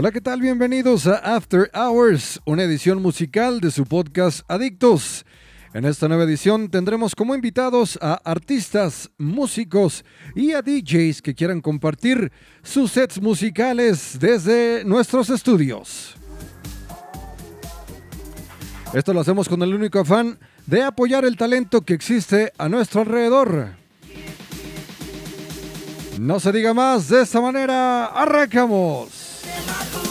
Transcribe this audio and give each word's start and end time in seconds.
Hola, 0.00 0.12
¿qué 0.12 0.22
tal? 0.22 0.40
Bienvenidos 0.40 1.06
a 1.06 1.16
After 1.16 1.70
Hours, 1.74 2.40
una 2.46 2.62
edición 2.62 3.02
musical 3.02 3.60
de 3.60 3.70
su 3.70 3.84
podcast 3.84 4.50
Adictos. 4.50 5.26
En 5.74 5.84
esta 5.84 6.08
nueva 6.08 6.24
edición 6.24 6.70
tendremos 6.70 7.14
como 7.14 7.34
invitados 7.34 7.98
a 8.00 8.14
artistas, 8.24 9.10
músicos 9.18 10.06
y 10.34 10.52
a 10.52 10.62
DJs 10.62 11.20
que 11.20 11.34
quieran 11.34 11.60
compartir 11.60 12.32
sus 12.62 12.92
sets 12.92 13.20
musicales 13.20 14.16
desde 14.18 14.84
nuestros 14.86 15.28
estudios. 15.28 16.14
Esto 18.94 19.12
lo 19.12 19.20
hacemos 19.20 19.50
con 19.50 19.62
el 19.62 19.74
único 19.74 19.98
afán 19.98 20.38
de 20.64 20.82
apoyar 20.82 21.26
el 21.26 21.36
talento 21.36 21.82
que 21.82 21.92
existe 21.92 22.54
a 22.56 22.70
nuestro 22.70 23.02
alrededor. 23.02 23.74
No 26.18 26.40
se 26.40 26.52
diga 26.52 26.72
más, 26.72 27.10
de 27.10 27.20
esta 27.20 27.42
manera 27.42 28.06
arrancamos. 28.06 29.29
in 29.58 29.66
my 29.66 29.84
boots. 29.92 30.09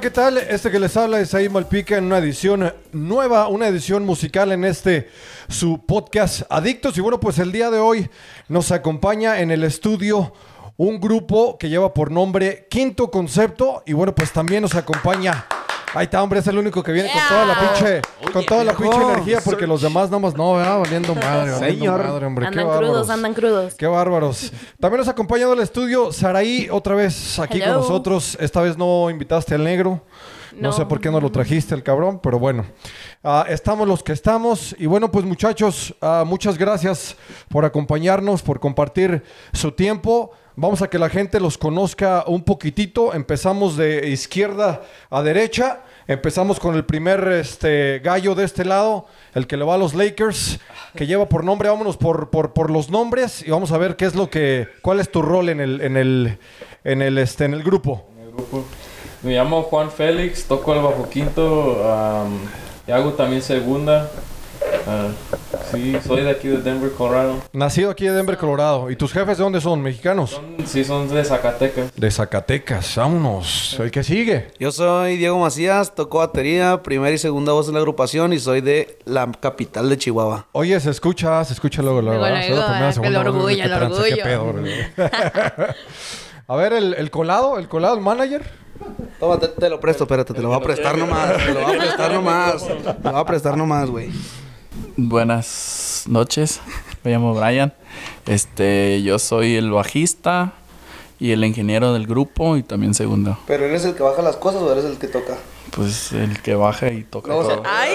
¿Qué 0.00 0.10
tal? 0.10 0.38
Este 0.38 0.70
que 0.70 0.78
les 0.78 0.96
habla 0.96 1.20
es 1.20 1.34
Ahí 1.34 1.50
Malpica 1.50 1.98
en 1.98 2.04
una 2.04 2.18
edición 2.18 2.72
nueva, 2.92 3.48
una 3.48 3.68
edición 3.68 4.06
musical 4.06 4.50
en 4.50 4.64
este 4.64 5.10
su 5.48 5.84
podcast 5.84 6.42
Adictos. 6.48 6.96
Y 6.96 7.02
bueno, 7.02 7.20
pues 7.20 7.38
el 7.38 7.52
día 7.52 7.70
de 7.70 7.80
hoy 7.80 8.08
nos 8.48 8.72
acompaña 8.72 9.40
en 9.40 9.50
el 9.50 9.62
estudio 9.62 10.32
un 10.78 11.00
grupo 11.00 11.58
que 11.58 11.68
lleva 11.68 11.92
por 11.92 12.10
nombre 12.10 12.66
Quinto 12.70 13.10
Concepto. 13.10 13.82
Y 13.84 13.92
bueno, 13.92 14.14
pues 14.14 14.32
también 14.32 14.62
nos 14.62 14.74
acompaña. 14.74 15.46
Ahí 15.94 16.04
está, 16.04 16.22
hombre, 16.22 16.38
es 16.38 16.46
el 16.46 16.56
único 16.56 16.82
que 16.82 16.92
viene 16.92 17.10
con 17.12 17.20
toda 17.28 17.44
la 17.46 17.58
pinche, 17.58 18.02
con 18.32 18.46
toda 18.46 18.64
la 18.64 18.76
pinche 18.76 18.96
energía, 19.02 19.38
porque 19.44 19.66
los 19.66 19.82
demás 19.82 20.08
nomás 20.08 20.34
no, 20.36 20.54
¿verdad? 20.54 20.78
Valiendo 20.78 21.14
madre, 21.16 21.50
valiendo 21.50 21.58
Señor. 21.66 22.04
madre, 22.04 22.26
hombre. 22.26 22.46
Andan 22.46 22.64
qué 22.64 22.70
crudos, 22.70 22.80
bárbaros. 22.86 23.10
andan 23.10 23.34
crudos. 23.34 23.74
Qué 23.74 23.86
bárbaros. 23.88 24.52
También 24.78 24.98
nos 24.98 25.08
ha 25.08 25.12
acompañado 25.12 25.52
el 25.52 25.60
estudio 25.60 26.12
Saraí, 26.12 26.68
otra 26.70 26.94
vez 26.94 27.38
aquí 27.40 27.60
con 27.60 27.70
nosotros. 27.72 28.36
Esta 28.40 28.60
vez 28.60 28.76
no 28.78 29.10
invitaste 29.10 29.54
al 29.56 29.64
negro. 29.64 30.04
No, 30.52 30.68
No. 30.68 30.72
sé 30.72 30.84
por 30.86 31.00
qué 31.00 31.10
no 31.10 31.20
lo 31.20 31.30
trajiste 31.30 31.74
el 31.74 31.82
cabrón, 31.82 32.20
pero 32.22 32.38
bueno. 32.38 32.64
Ah, 33.22 33.46
estamos 33.48 33.86
los 33.86 34.02
que 34.02 34.12
estamos. 34.12 34.74
Y 34.78 34.86
bueno, 34.86 35.10
pues 35.10 35.24
muchachos, 35.24 35.94
ah, 36.00 36.24
muchas 36.26 36.58
gracias 36.58 37.16
por 37.48 37.64
acompañarnos, 37.64 38.42
por 38.42 38.58
compartir 38.60 39.22
su 39.52 39.72
tiempo. 39.72 40.32
Vamos 40.56 40.82
a 40.82 40.88
que 40.88 40.98
la 40.98 41.08
gente 41.08 41.40
los 41.40 41.56
conozca 41.56 42.24
un 42.26 42.42
poquitito. 42.42 43.14
Empezamos 43.14 43.76
de 43.76 44.08
izquierda 44.08 44.82
a 45.08 45.22
derecha. 45.22 45.82
Empezamos 46.06 46.58
con 46.58 46.74
el 46.74 46.84
primer 46.84 47.28
este, 47.28 48.00
gallo 48.02 48.34
de 48.34 48.44
este 48.44 48.64
lado, 48.64 49.06
el 49.32 49.46
que 49.46 49.56
le 49.56 49.64
va 49.64 49.74
a 49.74 49.78
los 49.78 49.94
Lakers, 49.94 50.58
que 50.96 51.06
lleva 51.06 51.28
por 51.28 51.44
nombre, 51.44 51.68
vámonos 51.68 51.96
por, 51.96 52.30
por, 52.30 52.70
los 52.70 52.90
nombres 52.90 53.46
y 53.46 53.50
vamos 53.52 53.70
a 53.70 53.78
ver 53.78 53.94
qué 53.94 54.06
es 54.06 54.16
lo 54.16 54.28
que, 54.28 54.66
cuál 54.82 54.98
es 54.98 55.12
tu 55.12 55.22
rol 55.22 55.50
en 55.50 55.60
el, 55.60 55.80
en 55.82 55.96
el, 55.96 56.38
en 56.82 57.02
el, 57.02 57.16
este, 57.16 57.46
grupo. 57.46 58.06
Me 59.22 59.34
llamo 59.34 59.62
Juan 59.62 59.92
Félix, 59.92 60.46
toco 60.46 60.74
el 60.74 60.82
bajo 60.82 61.08
quinto 61.08 61.88
am, 61.88 62.40
y 62.88 62.90
hago 62.90 63.12
también 63.12 63.42
segunda. 63.42 64.10
Ah, 64.86 65.08
sí, 65.70 65.96
soy 66.06 66.22
de 66.22 66.30
aquí 66.30 66.48
de 66.48 66.58
Denver, 66.58 66.90
Colorado. 66.92 67.36
Nacido 67.52 67.90
aquí 67.90 68.06
de 68.06 68.12
Denver, 68.12 68.36
Colorado. 68.36 68.90
¿Y 68.90 68.96
tus 68.96 69.12
jefes 69.12 69.38
de 69.38 69.44
dónde 69.44 69.60
son? 69.60 69.80
¿Mexicanos? 69.82 70.30
Son- 70.30 70.56
sí, 70.66 70.84
son 70.84 71.08
de 71.08 71.24
Zacatecas. 71.24 71.94
De 71.94 72.10
Zacatecas, 72.10 72.96
vámonos. 72.96 73.76
El 73.78 73.90
que 73.90 74.02
sigue. 74.02 74.48
Yo 74.58 74.72
soy 74.72 75.16
Diego 75.16 75.38
Macías, 75.38 75.94
toco 75.94 76.18
batería, 76.18 76.82
primera 76.82 77.14
y 77.14 77.18
segunda 77.18 77.52
voz 77.52 77.68
en 77.68 77.74
la 77.74 77.80
agrupación 77.80 78.32
y 78.32 78.38
soy 78.38 78.60
de 78.60 78.98
la 79.04 79.30
capital 79.40 79.88
de 79.88 79.96
Chihuahua. 79.98 80.46
Oye, 80.52 80.78
se 80.80 80.90
escucha, 80.90 81.44
se 81.44 81.52
escucha 81.52 81.82
luego, 81.82 82.02
luego. 82.02 82.18
Luego, 82.20 82.34
¿verdad? 82.34 82.48
luego, 82.48 82.92
Soy 82.92 83.02
la 83.10 83.20
primera, 83.20 83.20
el 83.20 83.28
orgullo, 83.28 83.56
¿qué 83.56 83.62
el 83.62 83.70
tranza? 83.70 84.02
¿Qué 84.02 84.36
orgullo. 84.36 84.72
pedo? 84.96 85.66
A 86.48 86.56
ver, 86.56 86.72
el, 86.72 86.94
el 86.94 87.10
colado, 87.10 87.58
el 87.58 87.68
colado, 87.68 87.94
el 87.94 88.00
manager. 88.00 88.42
Toma, 89.20 89.38
te, 89.38 89.48
te 89.48 89.68
lo 89.68 89.78
presto, 89.78 90.04
espérate, 90.04 90.32
te 90.34 90.40
lo 90.42 90.48
voy 90.48 90.56
a 90.56 90.60
prestar 90.62 90.96
nomás, 90.98 91.36
te 91.36 91.52
lo 91.54 91.60
voy 91.60 91.76
a 91.76 91.78
prestar 91.80 92.12
nomás, 92.12 92.66
te 92.66 92.74
lo 93.04 93.12
voy 93.12 93.20
a 93.20 93.24
prestar 93.24 93.56
nomás, 93.56 93.88
güey. 93.90 94.10
Buenas 95.08 96.04
noches, 96.08 96.60
me 97.02 97.10
llamo 97.10 97.34
Brian. 97.34 97.72
Este, 98.26 99.02
yo 99.02 99.18
soy 99.18 99.56
el 99.56 99.70
bajista 99.70 100.52
y 101.18 101.30
el 101.32 101.42
ingeniero 101.42 101.94
del 101.94 102.06
grupo 102.06 102.58
y 102.58 102.62
también 102.62 102.92
segundo. 102.92 103.38
¿Pero 103.46 103.64
eres 103.64 103.86
el 103.86 103.94
que 103.94 104.02
baja 104.02 104.20
las 104.20 104.36
cosas 104.36 104.60
o 104.60 104.70
eres 104.70 104.84
el 104.84 104.98
que 104.98 105.06
toca? 105.06 105.38
Pues 105.74 106.12
el 106.12 106.42
que 106.42 106.54
baja 106.54 106.90
y 106.90 107.04
toca 107.04 107.28
No, 107.32 107.38
o 107.38 107.46
sea, 107.46 107.56
todo. 107.56 107.64
Ay, 107.66 107.92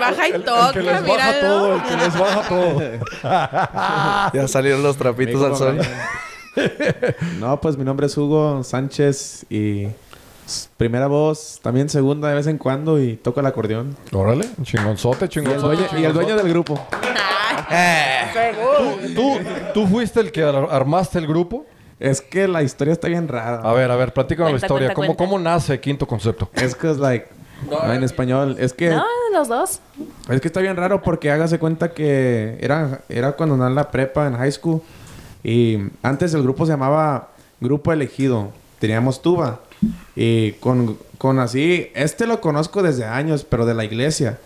baja 0.00 0.28
y 0.28 0.32
toca, 0.32 0.66
El 0.66 0.72
que 0.72 0.82
les 0.82 1.06
baja 1.06 1.40
todo, 1.40 1.74
el 1.76 1.82
que 1.82 1.96
les 1.96 2.18
baja 2.18 2.48
todo. 2.48 4.32
Ya 4.34 4.48
salieron 4.48 4.82
los 4.82 4.96
trapitos 4.96 5.42
al 5.42 5.56
sol. 5.56 5.78
No, 7.38 7.60
pues 7.60 7.76
mi 7.76 7.84
nombre 7.84 8.06
es 8.06 8.16
Hugo 8.16 8.64
Sánchez 8.64 9.46
y 9.48 9.86
primera 10.76 11.06
voz, 11.06 11.60
también 11.62 11.88
segunda 11.88 12.28
de 12.28 12.34
vez 12.34 12.46
en 12.46 12.58
cuando 12.58 13.00
y 13.02 13.16
toco 13.16 13.40
el 13.40 13.46
acordeón. 13.46 13.96
Órale, 14.12 14.46
chingonzote, 14.62 15.20
Y 15.20 15.24
el 15.24 15.28
chingonzote. 15.30 15.76
dueño, 15.76 15.98
y 15.98 16.04
el 16.04 16.12
dueño 16.12 16.36
del 16.36 16.48
grupo. 16.48 16.80
¿Tú, 19.14 19.38
¿Tú 19.74 19.86
fuiste 19.86 20.20
el 20.20 20.32
que 20.32 20.42
ar- 20.42 20.68
armaste 20.70 21.18
el 21.18 21.26
grupo? 21.26 21.66
Es 22.00 22.20
que 22.20 22.46
la 22.46 22.62
historia 22.62 22.92
está 22.92 23.08
bien 23.08 23.24
A 23.28 23.32
rara. 23.32 23.72
ver, 23.72 23.90
a 23.90 23.96
ver, 23.96 24.12
platícame 24.12 24.46
la 24.46 24.52
Cuenta, 24.52 24.66
historia. 24.66 24.86
cuenta, 24.88 24.94
¿Cómo, 24.94 25.06
cuenta. 25.16 25.24
¿Cómo 25.24 25.38
nace 25.42 25.80
Quinto 25.80 26.06
Concepto? 26.06 26.48
Es 26.54 26.74
que 26.76 26.90
es 26.90 26.98
like 26.98 27.28
en 27.92 28.04
español, 28.04 28.54
es 28.60 28.72
que 28.72 28.90
No, 28.90 29.04
los 29.32 29.48
dos. 29.48 29.80
es 30.30 30.40
que 30.40 30.46
está 30.46 30.60
bien 30.60 30.76
raro 30.76 31.02
porque 31.02 31.30
hágase 31.32 31.58
cuenta 31.58 31.92
que 31.92 32.56
era 32.60 33.00
era 33.08 33.32
cuando 33.32 33.54
andaba 33.56 33.68
en 33.70 33.74
la 33.74 33.90
prepa 33.90 34.28
en 34.28 34.36
high 34.36 34.52
school 34.52 34.80
y 35.42 35.78
antes 36.02 36.32
el 36.34 36.42
grupo 36.44 36.66
se 36.66 36.72
llamaba 36.72 37.30
Grupo 37.60 37.92
Elegido. 37.92 38.50
Teníamos 38.78 39.20
tuba 39.20 39.58
y 40.20 40.52
con 40.54 40.98
con 41.18 41.40
así, 41.40 41.90
este 41.94 42.26
lo 42.26 42.40
conozco 42.40 42.82
desde 42.82 43.04
años, 43.04 43.44
pero 43.44 43.66
de 43.66 43.74
la 43.74 43.84
iglesia. 43.84 44.38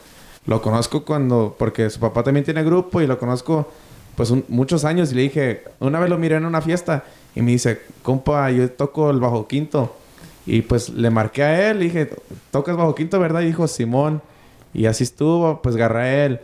Lo 0.46 0.60
conozco 0.60 1.04
cuando 1.04 1.54
porque 1.58 1.88
su 1.90 2.00
papá 2.00 2.22
también 2.22 2.44
tiene 2.44 2.64
grupo 2.64 3.00
y 3.00 3.06
lo 3.06 3.18
conozco 3.18 3.70
pues 4.16 4.32
muchos 4.48 4.84
años 4.84 5.12
y 5.12 5.14
le 5.14 5.22
dije, 5.22 5.64
una 5.78 6.00
vez 6.00 6.10
lo 6.10 6.18
miré 6.18 6.36
en 6.36 6.46
una 6.46 6.60
fiesta 6.60 7.04
y 7.34 7.42
me 7.42 7.52
dice, 7.52 7.80
compa, 8.02 8.50
yo 8.50 8.70
toco 8.70 9.10
el 9.10 9.20
bajo 9.20 9.46
quinto. 9.46 9.94
Y 10.44 10.62
pues 10.62 10.88
le 10.88 11.10
marqué 11.10 11.44
a 11.44 11.70
él, 11.70 11.78
le 11.78 11.84
dije, 11.84 12.10
¿tocas 12.50 12.76
bajo 12.76 12.94
quinto, 12.94 13.20
verdad? 13.20 13.42
Y 13.42 13.46
dijo, 13.46 13.68
Simón. 13.68 14.22
Y 14.74 14.86
así 14.86 15.04
estuvo, 15.04 15.62
pues 15.62 15.76
agarré 15.76 16.00
a 16.00 16.24
él. 16.24 16.40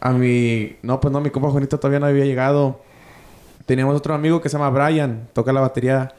A 0.00 0.12
mi, 0.12 0.76
no, 0.82 1.00
pues 1.00 1.12
no, 1.12 1.20
mi 1.20 1.30
compa 1.30 1.50
Juanito 1.50 1.78
todavía 1.78 2.00
no 2.00 2.06
había 2.06 2.24
llegado. 2.24 2.80
Teníamos 3.66 3.96
otro 3.96 4.14
amigo 4.14 4.40
que 4.40 4.48
se 4.48 4.56
llama 4.56 4.70
Brian, 4.70 5.28
toca 5.32 5.52
la 5.52 5.60
batería. 5.60 6.14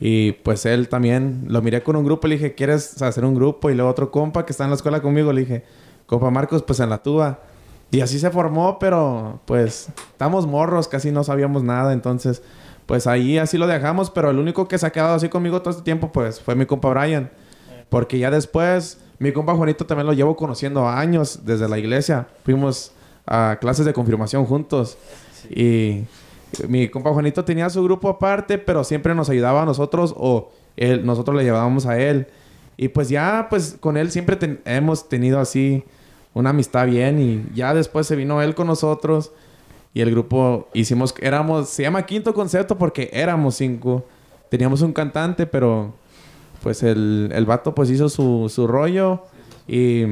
Y 0.00 0.32
pues 0.32 0.64
él 0.66 0.88
también, 0.88 1.44
lo 1.48 1.60
miré 1.60 1.82
con 1.82 1.96
un 1.96 2.04
grupo, 2.04 2.28
le 2.28 2.36
dije, 2.36 2.54
¿quieres 2.54 3.00
hacer 3.02 3.24
un 3.24 3.34
grupo? 3.34 3.70
Y 3.70 3.74
luego 3.74 3.90
otro 3.90 4.10
compa 4.10 4.46
que 4.46 4.52
está 4.52 4.64
en 4.64 4.70
la 4.70 4.76
escuela 4.76 5.02
conmigo, 5.02 5.32
le 5.32 5.40
dije, 5.40 5.64
compa 6.06 6.30
Marcos, 6.30 6.62
pues 6.62 6.80
en 6.80 6.90
la 6.90 7.02
tuba. 7.02 7.40
Y 7.90 8.00
así 8.00 8.18
se 8.18 8.30
formó, 8.30 8.78
pero 8.78 9.40
pues 9.44 9.88
estamos 10.12 10.46
morros, 10.46 10.88
casi 10.88 11.10
no 11.10 11.24
sabíamos 11.24 11.62
nada, 11.62 11.92
entonces 11.92 12.42
pues 12.86 13.06
ahí 13.06 13.38
así 13.38 13.58
lo 13.58 13.66
dejamos, 13.66 14.10
pero 14.10 14.30
el 14.30 14.38
único 14.38 14.66
que 14.66 14.78
se 14.78 14.86
ha 14.86 14.90
quedado 14.90 15.14
así 15.14 15.28
conmigo 15.28 15.60
todo 15.60 15.70
este 15.70 15.82
tiempo 15.82 16.10
pues 16.10 16.40
fue 16.40 16.54
mi 16.54 16.64
compa 16.64 16.88
Brian. 16.90 17.30
Porque 17.88 18.18
ya 18.18 18.30
después, 18.30 18.98
mi 19.18 19.32
compa 19.32 19.54
Juanito 19.54 19.86
también 19.86 20.06
lo 20.06 20.12
llevo 20.12 20.36
conociendo 20.36 20.88
años 20.88 21.40
desde 21.44 21.68
la 21.68 21.78
iglesia. 21.78 22.28
Fuimos 22.44 22.92
a 23.26 23.56
clases 23.60 23.86
de 23.86 23.92
confirmación 23.92 24.44
juntos. 24.44 24.98
Y 25.50 26.04
mi 26.68 26.88
compa 26.88 27.10
Juanito 27.12 27.44
tenía 27.44 27.68
su 27.70 27.82
grupo 27.84 28.08
aparte, 28.08 28.58
pero 28.58 28.84
siempre 28.84 29.14
nos 29.14 29.28
ayudaba 29.30 29.62
a 29.62 29.66
nosotros 29.66 30.14
o 30.16 30.50
él, 30.76 31.04
nosotros 31.04 31.36
le 31.36 31.44
llevábamos 31.44 31.86
a 31.86 31.98
él. 32.00 32.26
Y 32.76 32.88
pues 32.88 33.08
ya, 33.08 33.48
pues 33.50 33.76
con 33.80 33.96
él 33.96 34.10
siempre 34.10 34.36
ten- 34.36 34.60
hemos 34.64 35.08
tenido 35.08 35.40
así 35.40 35.84
una 36.34 36.50
amistad 36.50 36.86
bien 36.86 37.20
y 37.20 37.44
ya 37.56 37.74
después 37.74 38.06
se 38.06 38.14
vino 38.16 38.40
él 38.42 38.54
con 38.54 38.66
nosotros 38.68 39.32
y 39.92 40.00
el 40.00 40.10
grupo 40.10 40.68
hicimos, 40.74 41.14
éramos, 41.20 41.68
se 41.68 41.82
llama 41.82 42.06
Quinto 42.06 42.32
Concepto 42.34 42.78
porque 42.78 43.10
éramos 43.12 43.56
cinco. 43.56 44.04
Teníamos 44.48 44.80
un 44.82 44.92
cantante, 44.92 45.46
pero 45.46 45.92
pues 46.62 46.82
el, 46.82 47.30
el 47.34 47.44
vato 47.46 47.74
pues 47.74 47.90
hizo 47.90 48.08
su, 48.08 48.48
su 48.48 48.66
rollo 48.66 49.24
y, 49.66 50.02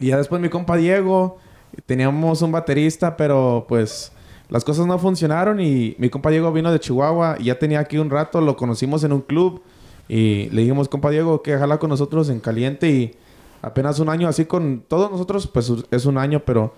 y 0.00 0.08
ya 0.08 0.16
después 0.18 0.40
mi 0.42 0.48
compa 0.48 0.76
Diego, 0.76 1.38
teníamos 1.86 2.42
un 2.42 2.52
baterista, 2.52 3.16
pero 3.16 3.64
pues 3.68 4.12
las 4.48 4.64
cosas 4.64 4.86
no 4.86 4.98
funcionaron 4.98 5.60
y 5.60 5.94
mi 5.98 6.08
compa 6.10 6.30
Diego 6.30 6.52
vino 6.52 6.72
de 6.72 6.78
Chihuahua 6.80 7.36
y 7.38 7.44
ya 7.44 7.58
tenía 7.58 7.80
aquí 7.80 7.98
un 7.98 8.10
rato, 8.10 8.40
lo 8.40 8.56
conocimos 8.56 9.02
en 9.04 9.12
un 9.12 9.20
club 9.20 9.62
y 10.08 10.48
le 10.50 10.62
dijimos, 10.62 10.88
compa 10.88 11.10
Diego, 11.10 11.42
que 11.42 11.56
jala 11.58 11.78
con 11.78 11.90
nosotros 11.90 12.28
en 12.28 12.40
caliente 12.40 12.88
y 12.88 13.14
apenas 13.62 13.98
un 13.98 14.08
año 14.08 14.28
así 14.28 14.44
con 14.44 14.84
todos 14.86 15.10
nosotros, 15.10 15.46
pues 15.48 15.72
es 15.90 16.06
un 16.06 16.16
año, 16.18 16.40
pero 16.44 16.72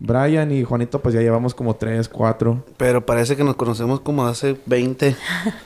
Brian 0.00 0.52
y 0.52 0.62
Juanito 0.64 1.00
pues 1.00 1.14
ya 1.14 1.20
llevamos 1.22 1.54
como 1.54 1.74
tres, 1.74 2.08
cuatro. 2.08 2.62
Pero 2.76 3.04
parece 3.04 3.36
que 3.36 3.42
nos 3.42 3.56
conocemos 3.56 4.00
como 4.00 4.26
hace 4.26 4.56
20. 4.66 5.16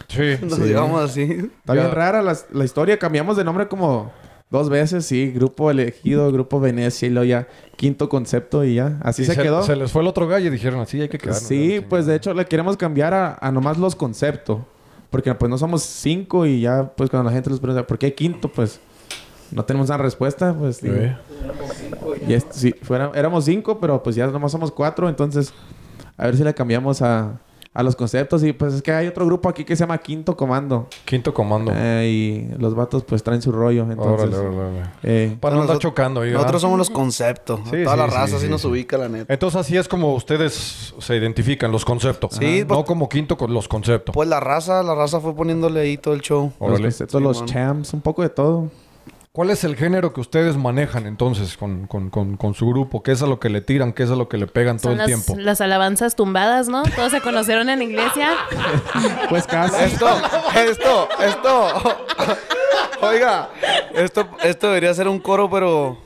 Sí. 0.08 0.22
Nos 0.42 0.54
Sí. 0.54 0.62
llevamos 0.64 1.02
así. 1.02 1.22
Está 1.22 1.74
bien 1.74 1.90
rara 1.90 2.22
la, 2.22 2.36
la 2.52 2.64
historia. 2.64 2.98
Cambiamos 2.98 3.36
de 3.36 3.44
nombre 3.44 3.66
como 3.68 4.10
dos 4.52 4.68
veces, 4.70 5.04
sí. 5.04 5.32
Grupo 5.32 5.70
elegido, 5.72 6.30
Grupo 6.30 6.60
Venecia 6.60 7.08
y 7.08 7.10
luego 7.10 7.24
ya 7.24 7.48
quinto 7.76 8.08
concepto 8.08 8.62
y 8.64 8.76
ya. 8.76 8.98
Así 9.02 9.22
Y 9.22 9.24
se, 9.24 9.36
quedó. 9.36 9.64
Se 9.64 9.74
les 9.74 9.90
fue 9.90 10.02
el 10.02 10.08
otro 10.08 10.28
gallo 10.28 10.46
y 10.46 10.50
dijeron 10.50 10.78
así, 10.80 11.00
hay 11.00 11.08
que 11.08 11.18
quedarnos. 11.18 11.42
sí, 11.42 11.80
¿no? 11.82 11.88
pues 11.88 12.06
de 12.06 12.14
hecho 12.14 12.32
le 12.34 12.44
queremos 12.44 12.76
cambiar 12.76 13.12
a, 13.14 13.36
a 13.40 13.50
nomás 13.50 13.78
los 13.78 13.96
conceptos. 13.96 14.58
Porque 15.10 15.34
pues 15.34 15.50
no 15.50 15.58
somos 15.58 15.82
cinco 15.82 16.46
y 16.46 16.60
ya 16.60 16.92
pues 16.96 17.10
cuando 17.10 17.28
la 17.28 17.34
gente 17.34 17.50
les 17.50 17.58
pregunta, 17.58 17.86
¿por 17.86 17.98
qué 17.98 18.14
quinto? 18.14 18.48
Pues 18.48 18.78
no 19.50 19.64
tenemos 19.64 19.88
una 19.88 19.98
respuesta. 19.98 20.54
Pues 20.54 20.80
digo, 20.80 20.94
Sí. 20.96 22.22
y 22.28 22.32
es- 22.34 22.46
sí, 22.50 22.72
fuera- 22.82 23.10
éramos 23.14 23.44
cinco, 23.44 23.78
pero 23.80 24.02
pues 24.02 24.16
ya 24.16 24.26
nomás 24.28 24.52
somos 24.52 24.70
cuatro. 24.70 25.08
Entonces 25.08 25.52
a 26.16 26.26
ver 26.26 26.36
si 26.36 26.44
le 26.44 26.54
cambiamos 26.54 27.02
a, 27.02 27.40
a 27.74 27.82
los 27.82 27.96
conceptos. 27.96 28.42
Y 28.44 28.52
pues 28.52 28.74
es 28.74 28.82
que 28.82 28.92
hay 28.92 29.06
otro 29.06 29.24
grupo 29.24 29.48
aquí 29.48 29.64
que 29.64 29.74
se 29.76 29.80
llama 29.80 29.98
Quinto 29.98 30.36
Comando. 30.36 30.88
Quinto 31.04 31.32
comando. 31.32 31.72
Eh, 31.74 32.50
y 32.54 32.60
los 32.60 32.74
vatos 32.74 33.02
pues 33.04 33.22
traen 33.22 33.40
su 33.40 33.50
rollo. 33.52 33.82
Entonces, 33.90 34.28
Órale, 34.28 34.36
órale, 34.36 34.56
órale. 34.56 34.82
eh, 35.02 35.36
Para 35.40 35.54
no 35.56 35.62
andar 35.62 35.76
Nosotros- 35.76 35.90
chocando. 35.92 36.24
Nosotros 36.24 36.60
somos 36.62 36.78
los 36.78 36.90
conceptos. 36.90 37.60
Sí, 37.70 37.84
Toda 37.84 37.96
la 37.96 38.04
sí, 38.08 38.10
raza 38.14 38.26
sí, 38.28 38.34
así 38.34 38.44
sí, 38.46 38.50
nos 38.50 38.64
ubica, 38.64 38.98
la 38.98 39.08
neta. 39.08 39.32
Entonces 39.32 39.60
así 39.60 39.76
es 39.76 39.88
como 39.88 40.14
ustedes 40.14 40.92
se 40.98 41.16
identifican, 41.16 41.72
los 41.72 41.84
conceptos. 41.84 42.32
Sí, 42.34 42.64
pues- 42.66 42.78
no 42.78 42.84
como 42.84 43.08
quinto 43.08 43.36
con 43.36 43.54
los 43.54 43.68
conceptos. 43.68 44.12
Pues 44.14 44.28
la 44.28 44.40
raza, 44.40 44.82
la 44.82 44.94
raza 44.94 45.20
fue 45.20 45.34
poniéndole 45.34 45.80
ahí 45.80 45.96
todo 45.96 46.14
el 46.14 46.20
show. 46.20 46.52
los 46.60 46.68
Órale. 46.70 46.82
conceptos, 46.84 47.22
los 47.22 47.44
champs, 47.46 47.94
un 47.94 48.00
poco 48.02 48.22
de 48.22 48.28
todo. 48.28 48.68
¿Cuál 49.34 49.48
es 49.48 49.64
el 49.64 49.76
género 49.76 50.12
que 50.12 50.20
ustedes 50.20 50.58
manejan 50.58 51.06
entonces 51.06 51.56
con, 51.56 51.86
con, 51.86 52.10
con, 52.10 52.36
con 52.36 52.52
su 52.52 52.68
grupo? 52.68 53.02
¿Qué 53.02 53.12
es 53.12 53.22
a 53.22 53.26
lo 53.26 53.40
que 53.40 53.48
le 53.48 53.62
tiran? 53.62 53.94
¿Qué 53.94 54.02
es 54.02 54.10
a 54.10 54.14
lo 54.14 54.28
que 54.28 54.36
le 54.36 54.46
pegan 54.46 54.76
todo 54.76 54.92
Son 54.92 54.92
el 54.92 54.98
las, 54.98 55.06
tiempo? 55.06 55.34
las 55.42 55.62
alabanzas 55.62 56.16
tumbadas, 56.16 56.68
¿no? 56.68 56.82
Todos 56.82 57.12
se 57.12 57.22
conocieron 57.22 57.70
en 57.70 57.78
la 57.78 57.84
iglesia. 57.86 58.28
Pues 59.30 59.46
casi. 59.46 59.74
Esto, 59.84 60.06
esto, 60.54 61.08
esto. 61.24 61.96
Oiga, 63.00 63.48
esto, 63.94 64.28
esto 64.42 64.66
debería 64.66 64.92
ser 64.92 65.08
un 65.08 65.18
coro, 65.18 65.48
pero 65.48 65.96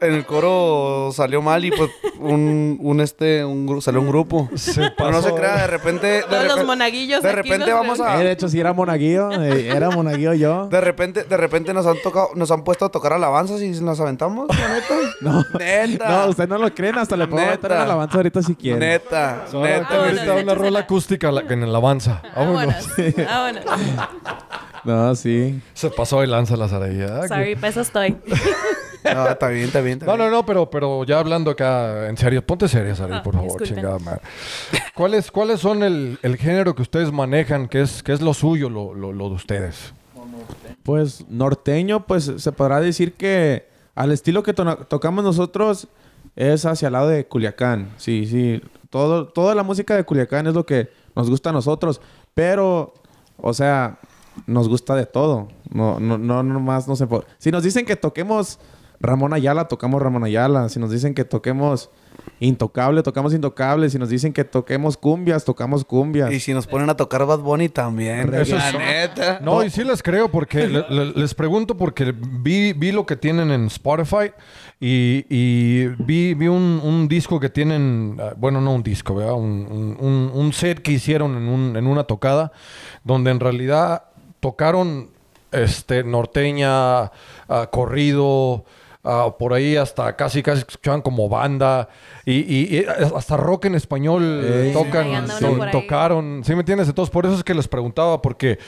en 0.00 0.12
el 0.14 0.24
coro 0.26 1.10
salió 1.12 1.42
mal 1.42 1.64
y 1.64 1.70
pues 1.70 1.90
un, 2.18 2.78
un 2.80 3.00
este, 3.00 3.44
un 3.44 3.80
salió 3.82 4.00
un 4.00 4.08
grupo. 4.08 4.48
Se 4.54 4.90
Pero 4.96 5.10
no 5.10 5.20
se 5.22 5.30
pasó. 5.30 5.34
crea, 5.36 5.56
de 5.62 5.66
repente, 5.66 6.06
de 6.06 6.20
Todos 6.22 6.32
los 6.34 6.42
repente, 6.48 6.64
monaguillos 6.66 7.22
de 7.22 7.32
repente 7.32 7.72
vamos 7.72 8.00
a, 8.00 8.20
Eh, 8.20 8.24
de 8.24 8.32
hecho, 8.32 8.48
sí 8.48 8.58
era 8.60 8.72
monaguillo. 8.72 9.30
eh, 9.42 9.68
era 9.68 9.90
monaguillo 9.90 10.34
yo. 10.34 10.66
de 10.68 10.80
repente, 10.80 11.24
de 11.24 11.36
repente 11.36 11.72
nos 11.74 11.86
han 11.86 11.96
tocado, 12.02 12.30
nos 12.34 12.50
han 12.50 12.62
puesto 12.64 12.84
a 12.84 12.88
tocar 12.90 13.12
alabanzas 13.12 13.60
y 13.62 13.70
nos 13.80 13.98
aventamos, 14.00 14.48
la 14.48 14.68
neta. 14.68 14.94
No. 15.20 15.44
Neta. 15.58 16.08
No, 16.08 16.26
ustedes 16.30 16.48
no 16.48 16.56
lo 16.58 16.74
creen. 16.74 16.96
Hasta 16.98 17.16
le 17.16 17.26
puedo 17.26 17.44
meter 17.44 17.70
en 17.72 17.76
Neta. 17.76 17.82
alabanza 17.82 18.16
ahorita 18.16 18.42
si 18.42 18.54
quieren. 18.54 18.80
Neta, 18.80 19.44
neta. 19.52 19.88
ahorita 20.04 20.34
una 20.34 20.54
rola 20.54 20.80
acústica 20.80 21.30
la- 21.30 21.42
en 21.42 21.62
el 21.62 21.74
avanza. 21.76 22.22
Vámonos. 22.34 22.74
Vámonos. 23.16 23.64
No, 24.84 25.14
sí. 25.14 25.60
Se 25.74 25.90
pasó 25.90 26.20
de 26.22 26.26
lanza 26.26 26.56
la 26.56 26.68
Saraya. 26.68 27.28
Sorry, 27.28 27.54
para 27.54 27.68
eso 27.68 27.82
estoy. 27.82 28.16
No, 29.14 29.28
está 29.28 29.48
bien, 29.48 29.66
está 29.66 29.80
bien. 29.80 29.94
está 29.98 30.06
No, 30.06 30.16
bien. 30.16 30.30
no, 30.30 30.36
no, 30.38 30.46
pero, 30.46 30.68
pero 30.70 31.04
ya 31.04 31.18
hablando 31.18 31.50
acá 31.50 32.08
en 32.08 32.16
serio, 32.16 32.44
ponte 32.46 32.68
Saray, 32.68 32.92
Ah, 32.92 33.22
por 33.22 33.34
favor, 33.34 33.48
disculpen. 33.48 33.74
chingada 33.76 33.98
madre. 33.98 34.20
¿Cuáles, 34.94 35.30
¿Cuáles 35.30 35.60
son 35.60 35.82
el, 35.82 36.18
el 36.22 36.36
género 36.36 36.74
que 36.74 36.82
ustedes 36.82 37.10
manejan, 37.12 37.68
que 37.68 37.80
es, 37.82 38.02
que 38.02 38.12
es 38.12 38.20
lo 38.20 38.34
suyo, 38.34 38.68
lo, 38.70 38.94
lo, 38.94 39.12
lo 39.12 39.28
de 39.28 39.34
ustedes? 39.34 39.94
Pues 40.82 41.24
norteño, 41.28 42.06
pues 42.06 42.30
se 42.36 42.52
podrá 42.52 42.80
decir 42.80 43.14
que 43.14 43.68
al 43.94 44.12
estilo 44.12 44.42
que 44.42 44.52
to- 44.54 44.76
tocamos 44.88 45.24
nosotros 45.24 45.88
es 46.36 46.64
hacia 46.64 46.86
el 46.88 46.92
lado 46.92 47.08
de 47.08 47.26
Culiacán. 47.26 47.90
Sí, 47.96 48.26
sí. 48.26 48.62
Todo, 48.88 49.28
toda 49.28 49.54
la 49.54 49.62
música 49.62 49.94
de 49.94 50.04
Culiacán 50.04 50.46
es 50.46 50.54
lo 50.54 50.64
que 50.66 50.90
nos 51.14 51.28
gusta 51.30 51.50
a 51.50 51.52
nosotros. 51.52 52.00
Pero, 52.34 52.94
o 53.36 53.52
sea, 53.52 53.98
nos 54.46 54.68
gusta 54.68 54.94
de 54.94 55.06
todo. 55.06 55.48
No, 55.70 56.00
no, 56.00 56.18
no, 56.18 56.42
nomás 56.42 56.88
no 56.88 56.96
se 56.96 57.06
Si 57.38 57.50
nos 57.50 57.62
dicen 57.62 57.84
que 57.84 57.96
toquemos 57.96 58.58
Ramón 59.00 59.32
Ayala, 59.32 59.66
tocamos 59.66 60.00
Ramón 60.02 60.24
Ayala. 60.24 60.68
Si 60.68 60.78
nos 60.78 60.90
dicen 60.90 61.14
que 61.14 61.24
toquemos 61.24 61.90
Intocable, 62.38 63.02
tocamos 63.02 63.32
Intocable. 63.32 63.88
Si 63.88 63.98
nos 63.98 64.10
dicen 64.10 64.32
que 64.34 64.44
toquemos 64.44 64.98
cumbias, 64.98 65.44
tocamos 65.44 65.84
cumbias. 65.86 66.30
Y 66.32 66.38
si 66.40 66.52
nos 66.52 66.66
ponen 66.66 66.90
a 66.90 66.96
tocar 66.96 67.24
Bad 67.24 67.38
Bunny 67.38 67.70
también. 67.70 68.32
Eso 68.34 68.56
la 68.56 68.68
es- 68.68 68.74
neta. 68.78 69.40
No, 69.40 69.64
y 69.64 69.70
sí 69.70 69.84
les 69.84 70.02
creo 70.02 70.30
porque 70.30 70.66
le- 70.68 70.84
le- 70.90 71.12
les 71.12 71.34
pregunto 71.34 71.76
porque 71.78 72.14
vi, 72.14 72.74
vi 72.74 72.92
lo 72.92 73.06
que 73.06 73.16
tienen 73.16 73.50
en 73.50 73.66
Spotify 73.66 74.32
y, 74.78 75.24
y 75.30 75.86
vi, 75.98 76.34
vi 76.34 76.48
un, 76.48 76.80
un 76.84 77.08
disco 77.08 77.40
que 77.40 77.48
tienen, 77.48 78.18
ah, 78.20 78.34
bueno, 78.36 78.60
no 78.60 78.74
un 78.74 78.82
disco, 78.82 79.14
¿verdad? 79.14 79.34
Un, 79.34 79.66
un- 79.70 79.96
un- 79.98 80.30
un 80.34 80.52
set 80.52 80.80
que 80.82 80.92
hicieron 80.92 81.36
en, 81.38 81.48
un- 81.48 81.74
en 81.76 81.86
una 81.86 82.04
tocada 82.04 82.52
donde 83.02 83.30
en 83.30 83.40
realidad 83.40 84.04
tocaron 84.40 85.08
este 85.52 86.04
norteña, 86.04 87.04
ah, 87.48 87.68
corrido, 87.72 88.64
ah, 89.04 89.34
por 89.38 89.52
ahí 89.54 89.76
hasta 89.76 90.14
casi 90.16 90.42
casi 90.42 90.60
escuchaban 90.60 91.00
como 91.02 91.28
banda 91.28 91.88
y, 92.24 92.32
y- 92.40 92.76
y 92.78 92.84
hasta 93.14 93.36
rock 93.36 93.64
en 93.66 93.74
español 93.74 94.40
tocan, 94.72 95.06
ahí. 95.66 95.72
tocaron, 95.72 96.42
¿sí 96.44 96.52
me 96.54 96.60
entiendes? 96.60 96.88
Entonces 96.88 97.10
por 97.12 97.24
eso 97.26 97.34
es 97.34 97.44
que 97.44 97.54
les 97.54 97.66
preguntaba 97.68 98.20
porque 98.20 98.58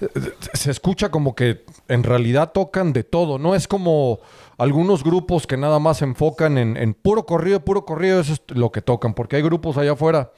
eh, 0.00 0.08
se 0.54 0.70
escucha 0.70 1.10
como 1.10 1.34
que 1.34 1.64
en 1.88 2.02
realidad 2.02 2.52
tocan 2.52 2.92
de 2.92 3.04
todo, 3.04 3.38
no 3.38 3.54
es 3.54 3.68
como 3.68 4.20
algunos 4.56 5.02
grupos 5.02 5.46
que 5.46 5.56
nada 5.56 5.78
más 5.80 5.98
se 5.98 6.04
enfocan 6.04 6.58
en, 6.58 6.76
en 6.76 6.94
puro 6.94 7.26
corrido, 7.26 7.60
puro 7.64 7.84
corrido, 7.84 8.20
eso 8.20 8.32
es 8.34 8.42
lo 8.48 8.70
que 8.72 8.80
tocan, 8.82 9.12
porque 9.12 9.36
hay 9.36 9.42
grupos 9.42 9.76
allá 9.76 9.92
afuera 9.92 10.30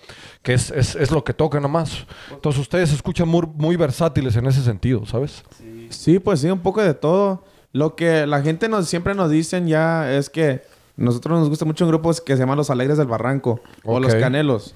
que 0.43 0.55
es, 0.55 0.71
es- 0.71 0.95
es 0.97 1.11
lo 1.11 1.23
que 1.23 1.35
tocan 1.35 1.63
nada 1.63 1.73
más. 1.73 2.07
Entonces 2.33 2.61
ustedes 2.63 2.89
se 2.89 2.95
escuchan 2.97 3.29
muy, 3.29 3.43
muy 3.55 3.77
versátiles 3.77 4.35
en 4.37 4.47
ese 4.47 4.63
sentido, 4.63 5.05
¿sabes? 5.07 5.45
Sí, 5.91 6.19
pues 6.19 6.41
sí, 6.41 6.49
un 6.51 6.61
poco 6.61 6.83
de 6.83 6.95
todo. 6.95 7.45
Lo 7.77 7.95
que 7.95 8.27
la 8.27 8.41
gente 8.41 8.71
nos 8.71 8.89
siempre 8.89 9.15
nos 9.15 9.31
dicen 9.31 9.67
ya 9.67 10.11
es 10.11 10.31
que 10.31 10.63
nosotros 10.97 11.39
nos 11.39 11.51
gusta 11.51 11.67
mucho 11.67 11.85
un 11.85 11.91
grupo 11.91 12.11
que 12.25 12.33
se 12.33 12.39
llama 12.39 12.57
Los 12.57 12.71
Alegres 12.71 12.97
del 12.97 13.07
Barranco 13.07 13.61
o. 13.85 14.01
Los 14.01 14.15
Canelos. 14.15 14.75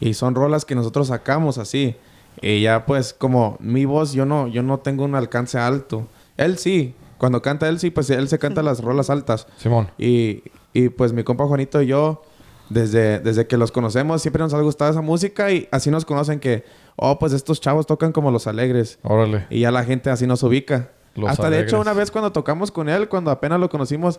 Y 0.00 0.12
son 0.12 0.34
rolas 0.34 0.66
que 0.66 0.74
nosotros 0.74 1.08
sacamos 1.08 1.56
así. 1.56 1.96
Y 2.42 2.60
ya 2.60 2.84
pues 2.84 3.14
como 3.14 3.56
mi 3.58 3.86
voz 3.86 4.12
yo 4.12 4.26
no 4.26 4.48
yo 4.48 4.62
no 4.62 4.80
tengo 4.80 5.04
un 5.04 5.14
alcance 5.14 5.58
alto. 5.58 6.08
Él 6.36 6.58
sí, 6.58 6.94
cuando 7.16 7.40
canta 7.40 7.70
él 7.70 7.78
sí, 7.78 7.90
pues 7.90 8.10
él 8.10 8.28
se 8.28 8.38
canta 8.38 8.62
las 8.62 8.82
rolas 8.82 9.08
altas. 9.08 9.46
Simón. 9.56 9.88
Y, 9.96 10.42
y 10.74 10.90
pues 10.90 11.14
mi 11.14 11.24
compa 11.24 11.46
Juanito 11.46 11.80
y 11.80 11.86
yo, 11.86 12.22
desde, 12.68 13.20
desde 13.20 13.46
que 13.46 13.56
los 13.56 13.72
conocemos, 13.72 14.20
siempre 14.20 14.42
nos 14.42 14.52
ha 14.52 14.60
gustado 14.60 14.90
esa 14.90 15.00
música 15.00 15.50
y 15.50 15.68
así 15.70 15.90
nos 15.90 16.04
conocen 16.04 16.38
que, 16.38 16.64
oh, 16.96 17.18
pues 17.18 17.32
estos 17.32 17.62
chavos 17.62 17.86
tocan 17.86 18.12
como 18.12 18.30
los 18.30 18.46
alegres. 18.46 18.98
Órale. 19.02 19.46
Y 19.48 19.60
ya 19.60 19.70
la 19.70 19.84
gente 19.84 20.10
así 20.10 20.26
nos 20.26 20.42
ubica. 20.42 20.90
Los 21.14 21.30
Hasta 21.30 21.50
de 21.50 21.60
hecho, 21.60 21.80
una 21.80 21.92
vez 21.92 22.10
cuando 22.10 22.32
tocamos 22.32 22.70
con 22.70 22.88
él, 22.88 23.08
cuando 23.08 23.30
apenas 23.30 23.60
lo 23.60 23.68
conocimos, 23.68 24.18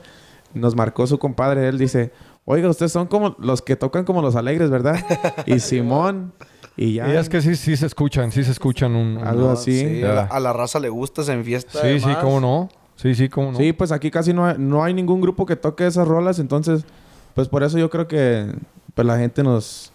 nos 0.54 0.76
marcó 0.76 1.08
su 1.08 1.18
compadre. 1.18 1.68
Él 1.68 1.78
dice, 1.78 2.12
oiga, 2.46 2.70
ustedes 2.70 2.92
son 2.92 3.08
como 3.08 3.36
los 3.40 3.62
que 3.62 3.76
tocan 3.76 4.06
como 4.06 4.22
los 4.22 4.36
alegres, 4.36 4.70
¿verdad? 4.70 5.00
y 5.48 5.60
Simón, 5.60 6.34
y 6.78 6.94
ya. 6.94 7.12
Y 7.12 7.18
es 7.18 7.30
que 7.30 7.42
sí, 7.42 7.56
sí 7.56 7.76
se 7.78 7.88
escuchan, 7.88 8.32
sí 8.32 8.44
se 8.44 8.52
escuchan 8.52 8.96
un... 8.96 9.18
un- 9.18 9.28
Algo 9.28 9.50
así. 9.52 9.80
Sí, 9.80 10.04
a, 10.04 10.14
la, 10.14 10.22
a 10.24 10.40
la 10.40 10.54
raza 10.54 10.80
le 10.80 10.90
gusta, 10.90 11.24
se 11.24 11.34
enfiesta. 11.34 11.82
Sí, 11.82 12.00
sí, 12.00 12.10
cómo 12.22 12.40
no. 12.40 12.70
Sí, 12.96 13.16
sí, 13.16 13.28
cómo 13.28 13.52
no. 13.52 13.58
Sí, 13.58 13.74
pues 13.74 13.92
aquí 13.92 14.12
casi 14.12 14.34
no 14.34 14.46
hay, 14.46 14.56
no 14.60 14.84
hay 14.84 14.94
ningún 14.94 15.20
grupo 15.20 15.46
que 15.48 15.56
toque 15.56 15.88
esas 15.88 16.08
rolas, 16.08 16.38
entonces, 16.38 16.86
pues 17.34 17.48
por 17.48 17.64
eso 17.64 17.80
yo 17.80 17.90
creo 17.90 18.08
que 18.08 18.54
pues 18.94 19.08
la 19.08 19.18
gente 19.18 19.42
nos... 19.44 19.92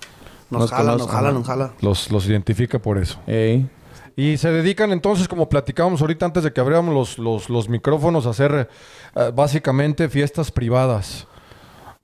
Nos, 0.50 0.70
jala, 0.70 0.96
nos 0.96 1.06
jala, 1.06 1.30
nos 1.30 1.46
jala. 1.46 1.74
Los, 1.82 2.10
los 2.10 2.26
identifica 2.26 2.78
por 2.78 2.96
eso. 2.96 3.20
Ey. 3.26 3.68
Y 4.20 4.36
se 4.36 4.50
dedican 4.50 4.90
entonces, 4.90 5.28
como 5.28 5.48
platicábamos 5.48 6.00
ahorita 6.00 6.26
antes 6.26 6.42
de 6.42 6.52
que 6.52 6.60
abriéramos 6.60 6.92
los, 6.92 7.18
los, 7.18 7.48
los 7.48 7.68
micrófonos, 7.68 8.26
a 8.26 8.30
hacer 8.30 8.68
eh, 9.14 9.30
básicamente 9.32 10.08
fiestas 10.08 10.50
privadas. 10.50 11.28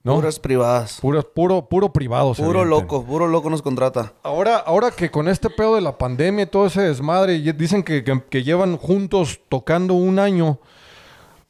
¿No? 0.04 0.14
Puras 0.14 0.38
privadas. 0.38 1.00
Puro, 1.00 1.22
puro, 1.22 1.66
puro 1.68 1.92
privado. 1.92 2.34
Puro 2.34 2.64
loco, 2.64 3.04
puro 3.04 3.26
loco 3.26 3.50
nos 3.50 3.62
contrata. 3.62 4.12
Ahora, 4.22 4.58
ahora 4.58 4.92
que 4.92 5.10
con 5.10 5.26
este 5.26 5.50
pedo 5.50 5.74
de 5.74 5.80
la 5.80 5.98
pandemia 5.98 6.44
y 6.44 6.46
todo 6.46 6.66
ese 6.66 6.82
desmadre, 6.82 7.36
dicen 7.54 7.82
que, 7.82 8.04
que- 8.04 8.22
que 8.30 8.44
llevan 8.44 8.76
juntos 8.76 9.40
tocando 9.48 9.94
un 9.94 10.20
año. 10.20 10.60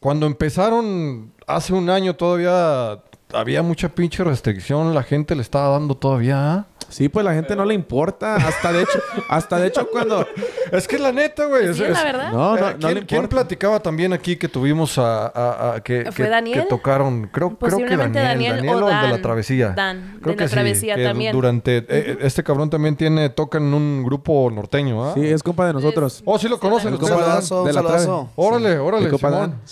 Cuando 0.01 0.25
empezaron 0.27 1.31
hace 1.47 1.75
un 1.75 1.91
año 1.91 2.15
todavía 2.17 3.01
había 3.35 3.63
mucha 3.63 3.91
pinche 3.91 4.25
restricción, 4.25 4.95
la 4.95 5.03
gente 5.03 5.35
le 5.35 5.43
estaba 5.43 5.69
dando 5.69 5.95
todavía. 5.95 6.65
Sí, 6.89 7.09
pues 7.09 7.25
la 7.25 7.35
gente 7.35 7.55
no 7.57 7.65
le 7.65 7.75
importa. 7.75 8.37
Hasta 8.37 8.73
de 8.73 8.83
hecho, 8.83 8.99
hasta 9.29 9.59
de 9.59 9.69
hecho 9.69 9.89
cuando... 9.91 10.27
Es 10.73 10.89
que 10.89 10.99
la 10.99 11.13
neta, 11.13 11.45
güey. 11.47 11.67
es- 11.69 11.77
Sí, 11.77 11.85
es- 11.85 11.91
la 11.91 12.03
verdad. 12.03 12.33
No, 12.33 12.57
no, 12.57 12.69
Eh, 12.69 12.73
no 12.73 12.79
¿quién, 12.79 12.95
le 12.95 13.07
quién 13.07 13.29
platicaba 13.29 13.79
también 13.81 14.13
aquí 14.13 14.37
que 14.37 14.49
tuvimos 14.49 14.99
a, 14.99 15.27
a- 15.27 15.75
a- 15.77 15.81
que, 15.83 16.05
¿Fue 16.11 16.25
que- 16.25 16.31
Daniel? 16.31 16.63
que 16.63 16.67
tocaron? 16.67 17.29
Creo, 17.33 17.51
creo 17.51 17.59
que 17.59 17.77
Posiblemente 17.77 18.19
Daniel. 18.19 18.57
Daniel 18.57 18.75
o 18.83 18.87
o 18.87 18.91
el 18.91 19.01
de 19.03 19.09
la 19.09 19.23
travesía. 19.23 19.69
Dan, 19.71 20.19
creo 20.21 20.35
de 20.35 20.37
la 20.41 20.45
que 20.45 20.49
sí, 20.49 20.55
travesía 20.55 20.97
que 20.97 21.05
también. 21.05 21.33
Durante 21.33 21.77
eh, 21.79 21.85
eh, 21.89 22.19
este 22.23 22.43
cabrón 22.43 22.71
también 22.71 22.97
tiene 22.97 23.29
toca 23.29 23.59
en 23.59 23.73
un 23.73 24.03
grupo 24.05 24.51
norteño, 24.51 25.05
¿ah? 25.05 25.13
Sí, 25.15 25.25
es 25.27 25.43
compa 25.43 25.67
de 25.67 25.75
nosotros. 25.75 26.23
Oh, 26.25 26.39
sí 26.39 26.49
lo 26.49 26.59
conocen 26.59 26.97
compa 26.97 27.17
de 27.17 27.27
la 27.27 27.43
saludazo. 27.43 28.31
Órale, 28.35 28.79
órale, 28.79 29.11
Sí, 29.11 29.19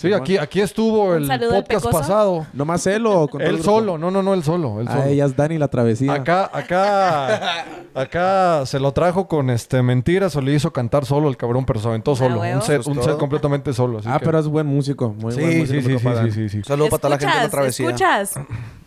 Simón. 0.07 0.21
aquí, 0.21 0.37
aquí 0.37 0.61
estuvo 0.61 1.15
el 1.15 1.27
podcast 1.27 1.89
pasado. 1.91 2.45
¿Nomás 2.53 2.85
él 2.87 3.05
o 3.07 3.27
con 3.27 3.41
Él 3.41 3.61
solo, 3.61 3.97
no, 3.97 4.09
no, 4.09 4.23
no, 4.23 4.33
él 4.33 4.43
solo. 4.43 4.79
Él 4.79 4.87
solo. 4.87 5.01
Ah, 5.03 5.07
ella 5.09 5.25
es 5.25 5.35
Dani 5.35 5.57
la 5.57 5.67
travesía. 5.67 6.13
Acá, 6.13 6.49
acá, 6.53 7.02
acá 7.95 8.65
se 8.65 8.79
lo 8.79 8.91
trajo 8.91 9.27
con 9.27 9.49
este 9.49 9.81
mentiras 9.81 10.35
o 10.35 10.41
le 10.41 10.53
hizo 10.53 10.71
cantar 10.73 11.05
solo 11.05 11.29
el 11.29 11.37
cabrón, 11.37 11.65
pero 11.65 11.79
se 11.79 11.87
aventó 11.87 12.15
solo. 12.15 12.39
un 12.41 12.61
set, 12.61 12.81
Eso 12.81 12.81
es 12.81 12.87
un 12.87 12.95
set 12.95 13.03
todo. 13.05 13.17
completamente 13.17 13.73
solo. 13.73 13.99
así 13.99 14.07
ah, 14.11 14.19
que- 14.19 14.25
pero 14.25 14.39
es 14.39 14.47
buen 14.47 14.65
músico. 14.67 15.09
Muy 15.17 15.31
Sí, 15.33 15.39
buen 15.41 15.67
sí, 15.67 15.73
músico. 15.75 15.99
sí, 15.99 16.05
sí, 16.07 16.31
sí, 16.31 16.31
sí, 16.31 16.49
sí. 16.49 16.63
Saludos 16.63 16.89
para 16.89 17.01
toda 17.01 17.09
la 17.11 17.19
gente 17.19 17.37
de 17.37 17.43
la 17.43 17.49
travesía. 17.49 17.85
escuchas. 17.87 18.33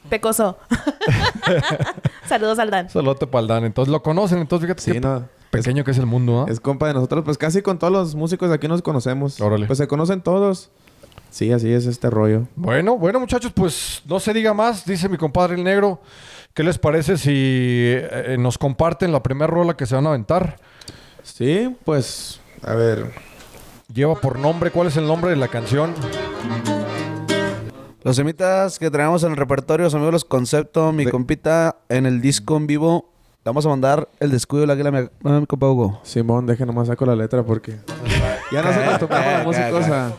Pecoso. 0.09 0.57
Saludos 2.29 2.59
al 2.59 2.71
Dan. 2.71 2.89
El 2.95 3.47
Dan. 3.47 3.65
Entonces 3.65 3.91
lo 3.93 4.03
conocen. 4.03 4.39
Entonces 4.39 4.67
fíjate 4.67 4.83
Sí, 4.83 4.93
qué 4.93 5.01
no. 5.01 5.25
pequeño 5.51 5.85
que 5.85 5.91
es 5.91 5.99
el 5.99 6.07
mundo, 6.07 6.47
¿ah? 6.47 6.51
Es 6.51 6.61
compa 6.61 6.87
de 6.89 6.95
nosotros. 6.95 7.25
Pues 7.25 7.39
casi 7.39 7.63
con 7.63 7.79
todos 7.79 7.93
los 7.93 8.15
músicos 8.15 8.49
de 8.49 8.55
aquí 8.55 8.69
nos 8.69 8.83
conocemos. 8.83 9.41
Órale. 9.41 9.67
Pues 9.67 9.79
se 9.79 9.89
conocen 9.89 10.21
todos. 10.21 10.71
Sí, 11.31 11.53
así 11.53 11.73
es 11.73 11.87
este 11.87 12.09
rollo. 12.09 12.47
Bueno, 12.55 12.97
bueno, 12.99 13.21
muchachos, 13.21 13.53
pues 13.55 14.01
no 14.07 14.21
se 14.21 14.33
diga 14.33 14.55
más, 14.55 14.87
dice 14.87 15.09
mi 15.09 15.17
compadre 15.19 15.57
el 15.57 15.65
negro. 15.65 16.01
¿Qué 16.57 16.63
les 16.63 16.79
parece 16.79 17.19
si 17.19 17.31
eh, 17.35 18.37
nos 18.39 18.57
comparten 18.57 19.13
la 19.13 19.23
primera 19.23 19.47
rola 19.47 19.77
que 19.77 19.85
se 19.85 19.95
van 19.95 20.07
a 20.07 20.09
aventar? 20.09 20.57
Sí, 21.23 21.77
pues... 21.85 22.41
A 22.63 22.73
ver... 22.75 23.13
Lleva 23.93 24.15
por 24.15 24.39
nombre, 24.39 24.71
¿cuál 24.71 24.89
es 24.89 24.97
el 24.97 25.07
nombre 25.07 25.29
de 25.29 25.37
la 25.37 25.49
canción? 25.49 25.93
Los 28.03 28.17
semitas 28.17 28.79
que 28.79 28.91
traemos 28.91 29.23
en 29.23 29.33
el 29.33 29.37
repertorio, 29.37 29.91
son 29.91 29.99
amigos 29.99 30.15
los 30.15 30.25
conceptos, 30.25 30.95
mi 30.95 31.05
De- 31.05 31.11
compita 31.11 31.77
en 31.91 32.07
el 32.07 32.23
disco 32.23 32.57
en 32.57 32.67
vivo. 32.67 33.13
Le 33.45 33.51
vamos 33.51 33.67
a 33.67 33.69
mandar 33.69 34.09
el 34.19 34.31
descuido 34.31 34.63
de 34.63 34.67
la 34.69 34.73
águila 34.73 34.89
a 34.89 34.93
mi, 34.93 34.99
a 35.37 35.41
mi 35.41 35.47
compa 35.47 35.69
Hugo. 35.69 36.01
Simón, 36.05 36.47
deje 36.47 36.65
nomás 36.65 36.89
saco 36.89 37.05
la 37.05 37.15
letra 37.17 37.43
porque... 37.43 37.77
ya 38.53 38.62
nos 38.62 38.76
acostumbramos 38.76 39.26
a 39.26 39.37
los 39.38 39.47
músicos 39.47 39.85
a... 39.88 40.12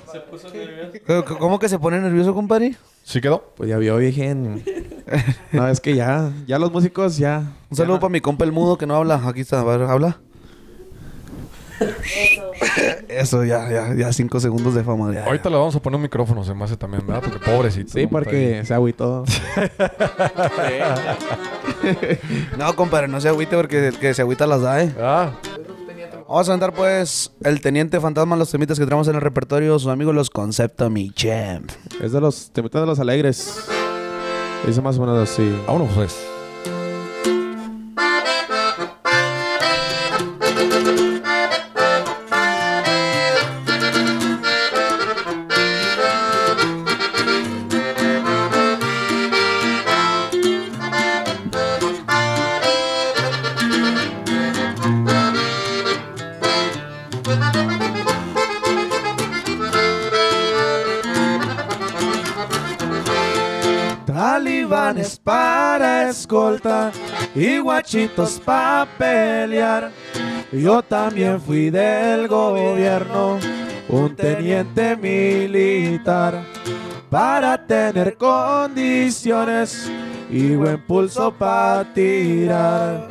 ¿Cómo- 1.05 1.39
¿Cómo 1.39 1.60
que 1.60 1.69
se 1.69 1.79
pone 1.79 2.00
nervioso, 2.00 2.34
compadre? 2.34 2.75
¿Sí 3.03 3.22
quedó? 3.22 3.53
Pues 3.55 3.69
ya 3.69 3.77
vio, 3.77 3.98
viejen. 3.98 4.63
No, 5.53 5.67
es 5.69 5.79
que 5.79 5.96
ya... 5.96 6.31
Ya 6.48 6.60
los 6.60 6.72
músicos 6.72 7.17
ya... 7.17 7.43
Un 7.69 7.77
saludo 7.77 7.96
ya 7.96 8.01
para 8.01 8.12
mi 8.12 8.19
compa 8.22 8.43
el 8.43 8.51
mudo 8.51 8.77
que 8.77 8.86
no 8.86 8.96
habla. 8.96 9.22
Aquí 9.25 9.39
está, 9.41 9.62
a 9.62 9.63
ver, 9.63 9.81
habla. 9.84 10.17
Eso, 13.07 13.43
ya, 13.46 13.69
ya, 13.69 13.93
ya 13.96 14.12
cinco 14.12 14.39
segundos 14.39 14.74
de 14.74 14.84
fama. 14.84 15.13
ya. 15.13 15.24
Ahorita 15.25 15.50
le 15.50 15.55
vamos 15.57 15.75
a 15.75 15.79
poner 15.79 15.96
un 15.96 16.01
micrófono, 16.01 16.43
se 16.43 16.53
me 16.53 16.63
hace 16.65 16.75
también, 16.75 17.05
¿verdad? 17.05 17.22
Porque 17.24 17.39
pobrecito. 17.39 17.93
Sí, 17.93 18.03
¿no? 18.03 18.10
porque 18.10 18.63
se 18.65 18.74
agüitó. 18.74 19.24
No, 22.57 22.75
compadre, 22.75 23.07
no 23.07 23.22
se 23.22 23.29
agüite 23.29 23.55
porque 23.55 23.88
el 23.89 24.00
que 24.00 24.13
se 24.13 24.22
agüita 24.24 24.48
las 24.48 24.62
da, 24.62 24.81
eh. 24.84 24.93
Ah, 25.00 25.31
Vamos 26.27 26.50
a 26.50 26.53
andar 26.53 26.74
pues 26.74 27.31
el 27.41 27.62
Teniente 27.62 28.01
Fantasma, 28.01 28.36
los 28.36 28.51
temitas 28.51 28.77
que 28.77 28.84
tenemos 28.84 29.07
en 29.07 29.15
el 29.15 29.22
repertorio, 29.22 29.79
sus 29.79 29.89
amigos 29.89 30.13
los 30.13 30.29
Concepto, 30.29 30.89
mi 30.89 31.10
champ. 31.12 31.72
es 32.01 32.12
de 32.12 32.19
los 32.19 32.51
temitas 32.51 32.81
de 32.81 32.86
los 32.86 33.00
alegres. 33.00 33.65
Dice 34.65 34.81
más 34.81 34.98
o 34.98 35.01
menos 35.01 35.29
así. 35.29 35.50
vámonos 35.65 35.93
pues. 35.96 36.37
Y 67.36 67.60
guachitos 67.60 68.41
para 68.43 68.88
pelear. 68.98 69.91
Yo 70.51 70.81
también 70.81 71.39
fui 71.39 71.69
del 71.69 72.27
gobierno, 72.27 73.39
un 73.89 74.15
teniente 74.15 74.96
militar, 74.96 76.43
para 77.10 77.65
tener 77.65 78.17
condiciones 78.17 79.89
y 80.29 80.55
buen 80.55 80.81
pulso 80.86 81.31
para 81.31 81.86
tirar. 81.93 83.07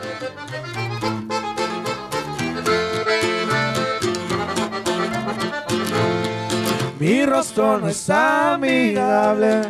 Mi 6.98 7.24
rostro 7.26 7.78
no 7.78 7.88
es 7.88 8.10
amigable, 8.10 9.62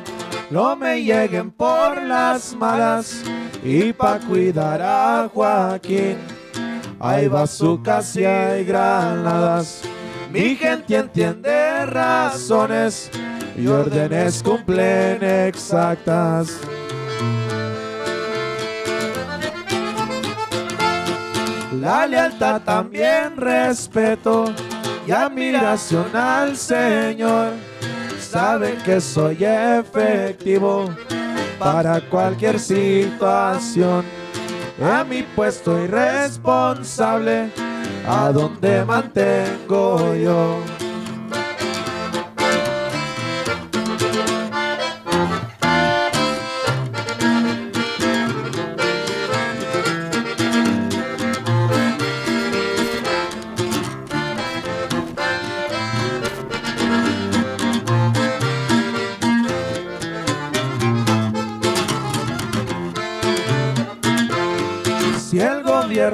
no 0.51 0.77
me 0.77 1.03
lleguen 1.03 1.51
por 1.51 2.03
las 2.03 2.55
malas. 2.55 3.23
Y 3.65 3.93
pa' 3.93 4.21
cuidar 4.21 4.81
a 4.81 5.29
Joaquín, 5.33 6.17
hay 7.01 7.29
bazucas 7.29 8.15
y 8.17 8.25
hay 8.25 8.65
granadas. 8.65 9.83
Mi 10.31 10.55
gente 10.55 10.97
entiende 10.97 11.87
razones 11.87 13.11
y 13.57 13.67
órdenes 13.67 14.43
cumplen 14.43 15.23
exactas. 15.23 16.61
La 21.81 22.07
lealtad 22.07 22.63
también 22.63 23.37
respeto 23.37 24.53
y 25.07 25.13
admiración 25.13 26.15
al 26.17 26.57
Señor. 26.57 27.53
Saben 28.37 28.77
que 28.85 29.01
soy 29.01 29.39
efectivo 29.43 30.95
para 31.59 32.03
cualquier 32.03 32.61
situación. 32.61 34.05
A 34.79 35.05
mi 35.05 35.23
puesto 35.23 35.83
irresponsable, 35.83 37.51
a 38.07 38.31
donde 38.33 38.85
mantengo 38.85 40.15
yo. 40.15 40.59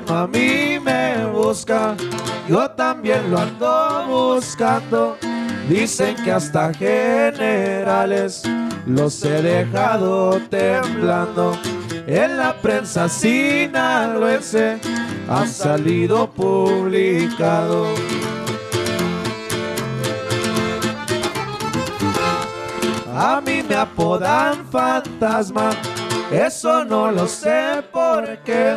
A 0.09 0.27
mí 0.27 0.79
me 0.79 1.27
busca, 1.27 1.97
yo 2.49 2.71
también 2.71 3.31
lo 3.31 3.39
ando 3.39 4.07
buscando. 4.07 5.17
Dicen 5.69 6.17
que 6.25 6.33
hasta 6.33 6.73
generales 6.75 8.43
los 8.87 9.25
he 9.25 9.43
dejado 9.43 10.41
temblando. 10.51 11.53
En 12.07 12.37
la 12.37 12.55
prensa 12.61 13.09
sinaloense 13.09 14.81
ha 15.29 15.47
salido 15.47 16.29
publicado. 16.31 17.87
A 23.15 23.41
mí 23.41 23.63
me 23.63 23.77
apodan 23.77 24.67
fantasma, 24.67 25.71
eso 26.33 26.85
no 26.85 27.13
lo 27.13 27.29
sé 27.29 27.85
por 27.93 28.39
qué, 28.39 28.77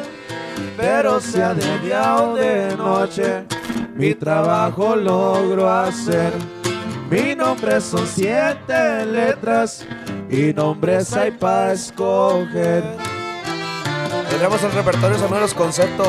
pero 0.77 1.19
sea 1.19 1.53
de 1.53 1.79
día 1.79 2.15
o 2.17 2.35
de 2.35 2.75
noche, 2.75 3.45
mi 3.95 4.13
trabajo 4.13 4.95
logro 4.95 5.69
hacer. 5.71 6.33
Mi 7.09 7.35
nombre 7.35 7.79
son 7.81 8.05
siete 8.07 9.05
letras 9.05 9.85
y 10.29 10.53
nombres 10.53 11.13
hay 11.13 11.31
para 11.31 11.73
escoger. 11.73 12.83
Tenemos 14.29 14.63
el 14.63 14.71
repertorio, 14.71 15.17
son 15.17 15.39
los 15.39 15.53
conceptos. 15.53 16.07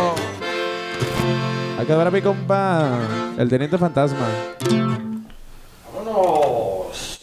Hay 1.78 1.86
que 1.86 1.94
ver 1.94 2.06
a 2.06 2.10
mi 2.10 2.22
compa, 2.22 2.98
el 3.36 3.48
teniente 3.48 3.76
fantasma. 3.76 4.26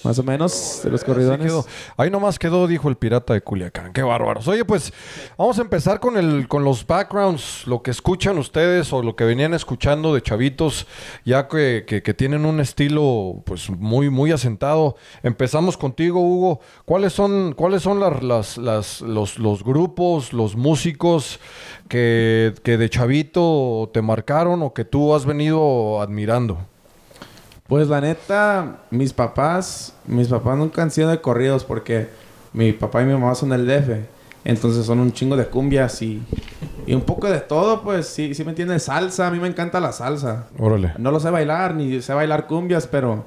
Más 0.04 0.20
o 0.20 0.24
menos, 0.24 0.82
de 0.84 0.90
los 0.92 1.04
corridones. 1.04 1.48
quedó. 1.48 1.66
Ahí 1.98 2.10
nomás 2.12 2.38
quedó, 2.38 2.68
dijo 2.68 2.90
el 2.90 2.98
pirata 2.98 3.34
de 3.34 3.42
Culiacán. 3.42 3.94
Qué 3.94 4.02
bárbaros. 4.04 4.48
Oye, 4.48 4.66
pues 4.66 4.92
vamos 5.38 5.58
a 5.60 5.62
empezar 5.62 6.00
con 6.00 6.18
el, 6.18 6.48
con 6.48 6.64
los 6.66 6.86
backgrounds, 6.86 7.66
lo 7.68 7.82
que 7.82 7.92
escuchan 7.92 8.38
ustedes 8.38 8.92
o 8.92 9.02
lo 9.02 9.16
que 9.16 9.24
venían 9.24 9.54
escuchando 9.54 10.14
de 10.14 10.22
chavitos, 10.22 10.88
ya 11.24 11.48
que, 11.48 11.86
que- 11.88 12.04
que 12.04 12.14
tienen 12.14 12.46
un 12.46 12.60
estilo 12.60 13.42
pues 13.46 13.70
muy, 13.70 14.10
muy 14.10 14.32
asentado. 14.32 14.98
Empezamos 15.24 15.78
contigo, 15.78 16.20
Hugo. 16.20 16.60
¿Cuáles 16.86 17.14
son, 17.14 17.54
cuáles 17.54 17.82
son 17.84 18.00
las, 18.00 18.22
las- 18.22 18.58
las- 18.58 19.02
los, 19.02 19.40
los 19.40 19.64
grupos, 19.64 20.34
los 20.34 20.56
músicos 20.58 21.40
que, 21.88 22.54
que 22.64 22.78
de 22.78 22.90
chavito 22.90 23.90
te 23.94 24.02
marcaron 24.02 24.62
o 24.64 24.74
que 24.74 24.84
tú 24.86 25.16
has 25.16 25.26
venido 25.26 26.02
admirando? 26.02 26.58
Pues 27.74 27.88
la 27.88 28.02
neta, 28.02 28.82
mis 28.92 29.14
papás, 29.14 29.94
mis 30.06 30.28
papás 30.28 30.56
nunca 30.60 30.84
han 30.84 30.92
sido 30.92 31.10
de 31.10 31.20
corridos 31.22 31.64
porque 31.66 32.08
mi 32.54 32.72
papá 32.72 33.02
y 33.02 33.06
mi 33.08 33.14
mamá 33.14 33.34
son 33.34 33.50
del 33.50 33.66
DF. 33.66 33.90
Entonces 34.46 34.86
son 34.86 35.00
un 35.00 35.12
chingo 35.12 35.36
de 35.36 35.48
cumbias 35.48 36.00
y, 36.04 36.22
y 36.86 36.94
un 36.94 37.02
poco 37.02 37.28
de 37.32 37.40
todo, 37.40 37.82
pues 37.82 38.06
sí, 38.06 38.36
sí 38.36 38.44
me 38.44 38.52
entiendes, 38.52 38.84
salsa, 38.84 39.26
a 39.26 39.32
mí 39.32 39.40
me 39.40 39.48
encanta 39.48 39.80
la 39.80 39.92
salsa. 39.92 40.46
Órale. 40.60 40.94
No 41.00 41.10
lo 41.10 41.20
sé 41.20 41.32
bailar, 41.32 41.74
ni 41.74 42.00
sé 42.00 42.14
bailar 42.14 42.46
cumbias, 42.46 42.86
pero 42.86 43.24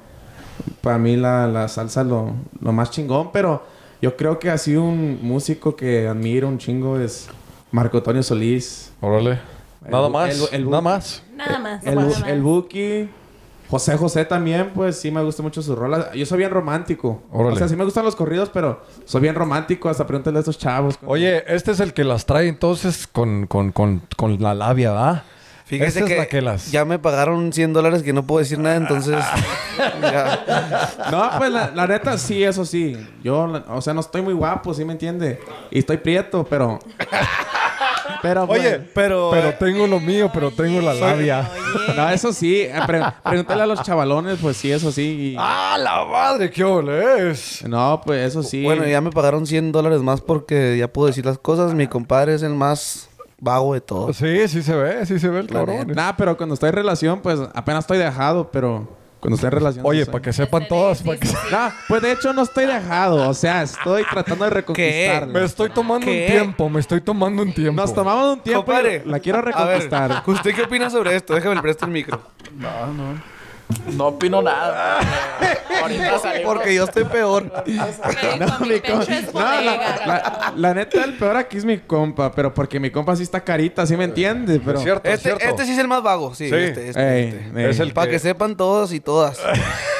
para 0.79 0.97
mí 0.97 1.17
la, 1.17 1.45
la 1.47 1.67
salsa 1.67 1.99
es 2.03 2.07
lo, 2.07 2.31
lo 2.61 2.71
más 2.71 2.89
chingón. 2.89 3.33
Pero 3.33 3.61
yo 4.01 4.15
creo 4.15 4.39
que 4.39 4.49
así 4.49 4.77
un 4.77 5.19
músico 5.21 5.75
que 5.75 6.07
admiro 6.07 6.47
un 6.47 6.57
chingo 6.57 6.97
es 6.97 7.27
Marco 7.71 7.97
Antonio 7.97 8.23
Solís. 8.23 8.93
Órale. 9.01 9.39
El 9.83 9.91
Nada 9.91 10.07
bu- 10.07 10.11
más. 10.13 10.29
el 10.29 10.39
bu- 10.41 10.49
el 10.53 10.65
bu- 10.65 10.69
Nada 10.69 10.81
más. 10.81 11.23
Nada 11.35 11.59
más. 11.59 11.85
El, 11.85 11.95
nada 11.95 12.29
el 12.31 12.41
Buki. 12.41 13.09
José 13.69 13.97
José 13.97 14.23
también, 14.25 14.71
pues 14.73 14.97
sí 14.97 15.11
me 15.11 15.21
gusta 15.23 15.43
mucho 15.43 15.61
sus 15.61 15.77
rolas. 15.77 16.11
Yo 16.13 16.25
soy 16.25 16.39
bien 16.39 16.51
romántico. 16.51 17.23
Órale. 17.31 17.55
O 17.55 17.57
sea, 17.57 17.67
sí 17.67 17.75
me 17.75 17.83
gustan 17.83 18.05
los 18.05 18.15
corridos, 18.15 18.49
pero 18.49 18.81
soy 19.05 19.21
bien 19.21 19.35
romántico. 19.35 19.89
Hasta 19.89 20.07
pregúntale 20.07 20.37
a 20.37 20.39
estos 20.39 20.57
chavos. 20.57 20.97
Oye, 21.05 21.43
este 21.53 21.71
es 21.71 21.79
el 21.79 21.93
que 21.93 22.03
las 22.03 22.25
trae 22.25 22.47
entonces 22.47 23.07
con, 23.07 23.45
con, 23.47 23.71
con, 23.71 24.01
con 24.15 24.41
la 24.41 24.53
labia, 24.53 24.91
¿va? 24.91 25.23
Fíjese 25.65 25.99
Esta 25.99 25.99
es 25.99 26.05
que, 26.05 26.17
la 26.17 26.25
que 26.27 26.41
las... 26.41 26.71
ya 26.71 26.85
me 26.85 26.97
pagaron 26.97 27.51
100 27.51 27.73
dólares 27.73 28.01
que 28.01 28.13
no 28.13 28.25
puedo 28.25 28.39
decir 28.39 28.57
nada, 28.57 28.77
entonces... 28.77 29.17
No, 31.11 31.29
pues 31.37 31.51
la, 31.51 31.71
la 31.75 31.87
neta 31.87 32.17
sí, 32.17 32.41
eso 32.41 32.63
sí. 32.63 32.97
Yo, 33.21 33.63
o 33.67 33.81
sea, 33.81 33.93
no 33.93 33.99
estoy 33.99 34.21
muy 34.21 34.33
guapo, 34.33 34.73
¿sí 34.73 34.85
me 34.85 34.93
entiende? 34.93 35.41
Y 35.69 35.79
estoy 35.79 35.97
prieto, 35.97 36.45
pero... 36.49 36.79
Pero, 38.21 38.47
pues, 38.47 38.59
Oye, 38.61 38.79
pero- 38.93 39.29
Pero 39.31 39.53
tengo 39.55 39.87
lo 39.87 39.99
mío, 39.99 40.29
pero 40.33 40.51
tengo 40.51 40.81
la 40.81 40.93
labia. 40.93 41.49
No, 41.95 42.09
eso 42.09 42.33
sí. 42.33 42.61
eh, 42.61 42.73
pre- 42.85 43.01
pregúntale 43.23 43.63
a 43.63 43.65
los 43.67 43.81
chavalones, 43.83 44.37
pues 44.41 44.57
sí, 44.57 44.71
eso 44.71 44.91
sí. 44.91 45.33
y- 45.33 45.35
¡Ah, 45.39 45.77
la 45.79 46.05
madre! 46.05 46.49
¡Qué 46.49 46.63
ole 46.63 47.29
es! 47.31 47.63
No, 47.67 48.01
pues 48.05 48.25
eso 48.27 48.43
sí. 48.43 48.63
Bueno, 48.63 48.85
ya 48.85 49.01
me 49.01 49.11
pagaron 49.11 49.45
100 49.45 49.71
dólares 49.71 50.01
más 50.01 50.21
porque 50.21 50.77
ya 50.77 50.87
puedo 50.87 51.07
decir 51.07 51.25
las 51.25 51.37
cosas. 51.37 51.73
Mi 51.73 51.87
compadre 51.87 52.33
es 52.35 52.43
el 52.43 52.53
más 52.55 53.09
vago 53.39 53.73
de 53.75 53.81
todos. 53.81 54.17
Sí, 54.17 54.47
sí 54.47 54.63
se 54.63 54.75
ve, 54.75 55.05
sí 55.05 55.19
se 55.19 55.29
ve 55.29 55.39
el 55.41 55.47
cabrón. 55.47 55.87
Nah, 55.95 56.13
pero 56.17 56.35
cuando 56.37 56.53
estoy 56.55 56.69
en 56.69 56.75
relación, 56.75 57.19
pues 57.21 57.39
apenas 57.53 57.83
estoy 57.83 57.99
dejado, 57.99 58.49
pero 58.51 58.96
cuando 59.19 59.35
estoy 59.35 59.47
en 59.47 59.51
relación. 59.51 59.85
Oye, 59.85 60.05
para 60.05 60.21
que 60.21 60.33
sepan 60.33 60.67
todas, 60.67 61.01
para 61.01 61.19
que... 61.19 61.27
No, 61.27 61.71
pues 61.87 62.01
de 62.01 62.11
hecho 62.11 62.33
no 62.33 62.43
estoy 62.43 62.65
dejado. 62.65 63.29
O 63.29 63.33
sea, 63.33 63.63
estoy 63.63 64.03
tratando 64.09 64.45
de 64.45 64.51
reconquistar. 64.51 65.27
Me 65.27 65.43
estoy 65.43 65.69
tomando 65.69 66.05
¿Qué? 66.05 66.25
un 66.25 66.31
tiempo, 66.31 66.69
me 66.69 66.79
estoy 66.79 67.01
tomando 67.01 67.41
un 67.41 67.53
tiempo. 67.53 67.81
Nos 67.81 67.93
tomamos 67.93 68.37
un 68.37 68.39
tiempo. 68.41 68.65
Compadre, 68.65 69.03
y 69.05 69.09
la 69.09 69.19
quiero 69.19 69.39
A 69.39 69.41
ver, 69.41 69.55
reconquistar. 69.55 70.23
¿usted 70.27 70.55
qué 70.55 70.61
opina 70.63 70.89
sobre 70.89 71.15
esto? 71.15 71.33
Déjame 71.33 71.55
le 71.55 71.61
presto 71.61 71.85
el 71.85 71.91
micro. 71.91 72.21
No, 72.57 72.93
no. 72.93 73.36
No 73.93 74.07
opino 74.07 74.41
nada. 74.41 74.99
Ahorita 75.81 76.19
salimos. 76.19 76.53
Porque 76.53 76.73
yo 76.75 76.83
estoy 76.85 77.03
peor. 77.05 77.51
No, 78.39 78.59
mi 78.65 78.73
es 78.75 79.33
no, 79.33 79.39
la, 79.41 79.61
la- 79.61 80.53
la 80.55 80.73
neta, 80.73 81.03
el 81.03 81.13
peor 81.17 81.37
aquí 81.37 81.57
es 81.57 81.65
mi 81.65 81.77
compa, 81.79 82.31
pero 82.31 82.53
porque 82.53 82.79
mi 82.79 82.89
compa 82.91 83.15
sí 83.15 83.23
está 83.23 83.41
carita, 83.41 83.85
¿sí 83.85 83.95
me 83.97 84.03
entiendes? 84.05 84.59
Pero, 84.63 84.77
Es 84.77 84.83
cierto, 84.83 85.07
es 85.07 85.15
Este, 85.15 85.29
cierto. 85.29 85.45
este 85.45 85.65
sí 85.65 85.71
es 85.73 85.79
el 85.79 85.87
más 85.87 86.03
vago, 86.03 86.33
sí. 86.33 86.49
Sí. 86.49 86.55
Este, 86.55 86.89
este, 86.89 87.19
Ey, 87.19 87.27
este. 87.47 87.69
Es 87.69 87.79
el 87.79 87.93
Para 87.93 88.07
que- 88.07 88.13
que 88.13 88.19
sepan 88.19 88.55
todos 88.55 88.93
y 88.93 88.99
todas. 88.99 89.39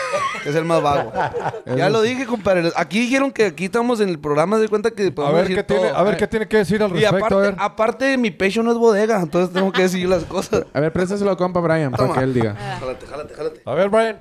es 0.50 0.56
el 0.56 0.66
más 0.66 0.82
vago. 0.82 1.12
ya 1.78 1.90
lo 1.90 2.02
dije, 2.02 2.26
compadre. 2.26 2.72
Aquí 2.76 3.00
dijeron 3.00 3.32
que 3.32 3.46
aquí 3.48 3.66
estamos 3.66 4.00
en 4.00 4.10
el 4.10 4.20
programa 4.20 4.58
de 4.58 4.68
cuenta 4.68 4.92
que 4.92 5.14
A 5.18 5.32
ver, 5.32 5.42
decir 5.48 5.56
qué 5.58 5.64
tiene, 5.64 5.90
a 5.90 6.04
ver 6.04 6.18
qué 6.18 6.28
tiene 6.28 6.48
que 6.48 6.58
decir 6.58 6.82
al 6.84 6.92
Y 6.92 7.02
respecto, 7.02 7.18
aparte, 7.18 7.36
a 7.36 7.40
ver. 7.52 7.56
aparte, 7.58 8.18
mi 8.18 8.32
pecho 8.32 8.64
no 8.64 8.72
es 8.72 8.78
bodega, 8.78 9.20
entonces 9.22 9.54
tengo 9.54 9.72
que 9.72 9.84
decir 9.84 10.08
las 10.08 10.24
cosas. 10.24 10.66
A 10.74 10.80
ver, 10.80 10.92
préstaselo 10.94 11.32
a 11.32 11.38
compa 11.38 11.60
Brian 11.60 11.92
para 11.92 12.14
que 12.14 12.20
él 12.22 12.34
diga. 12.34 12.56
Jálate, 12.80 13.06
jálate, 13.08 13.34
jálate. 13.34 13.62
A 13.66 13.74
ver, 13.74 13.90
Brian. 13.90 14.18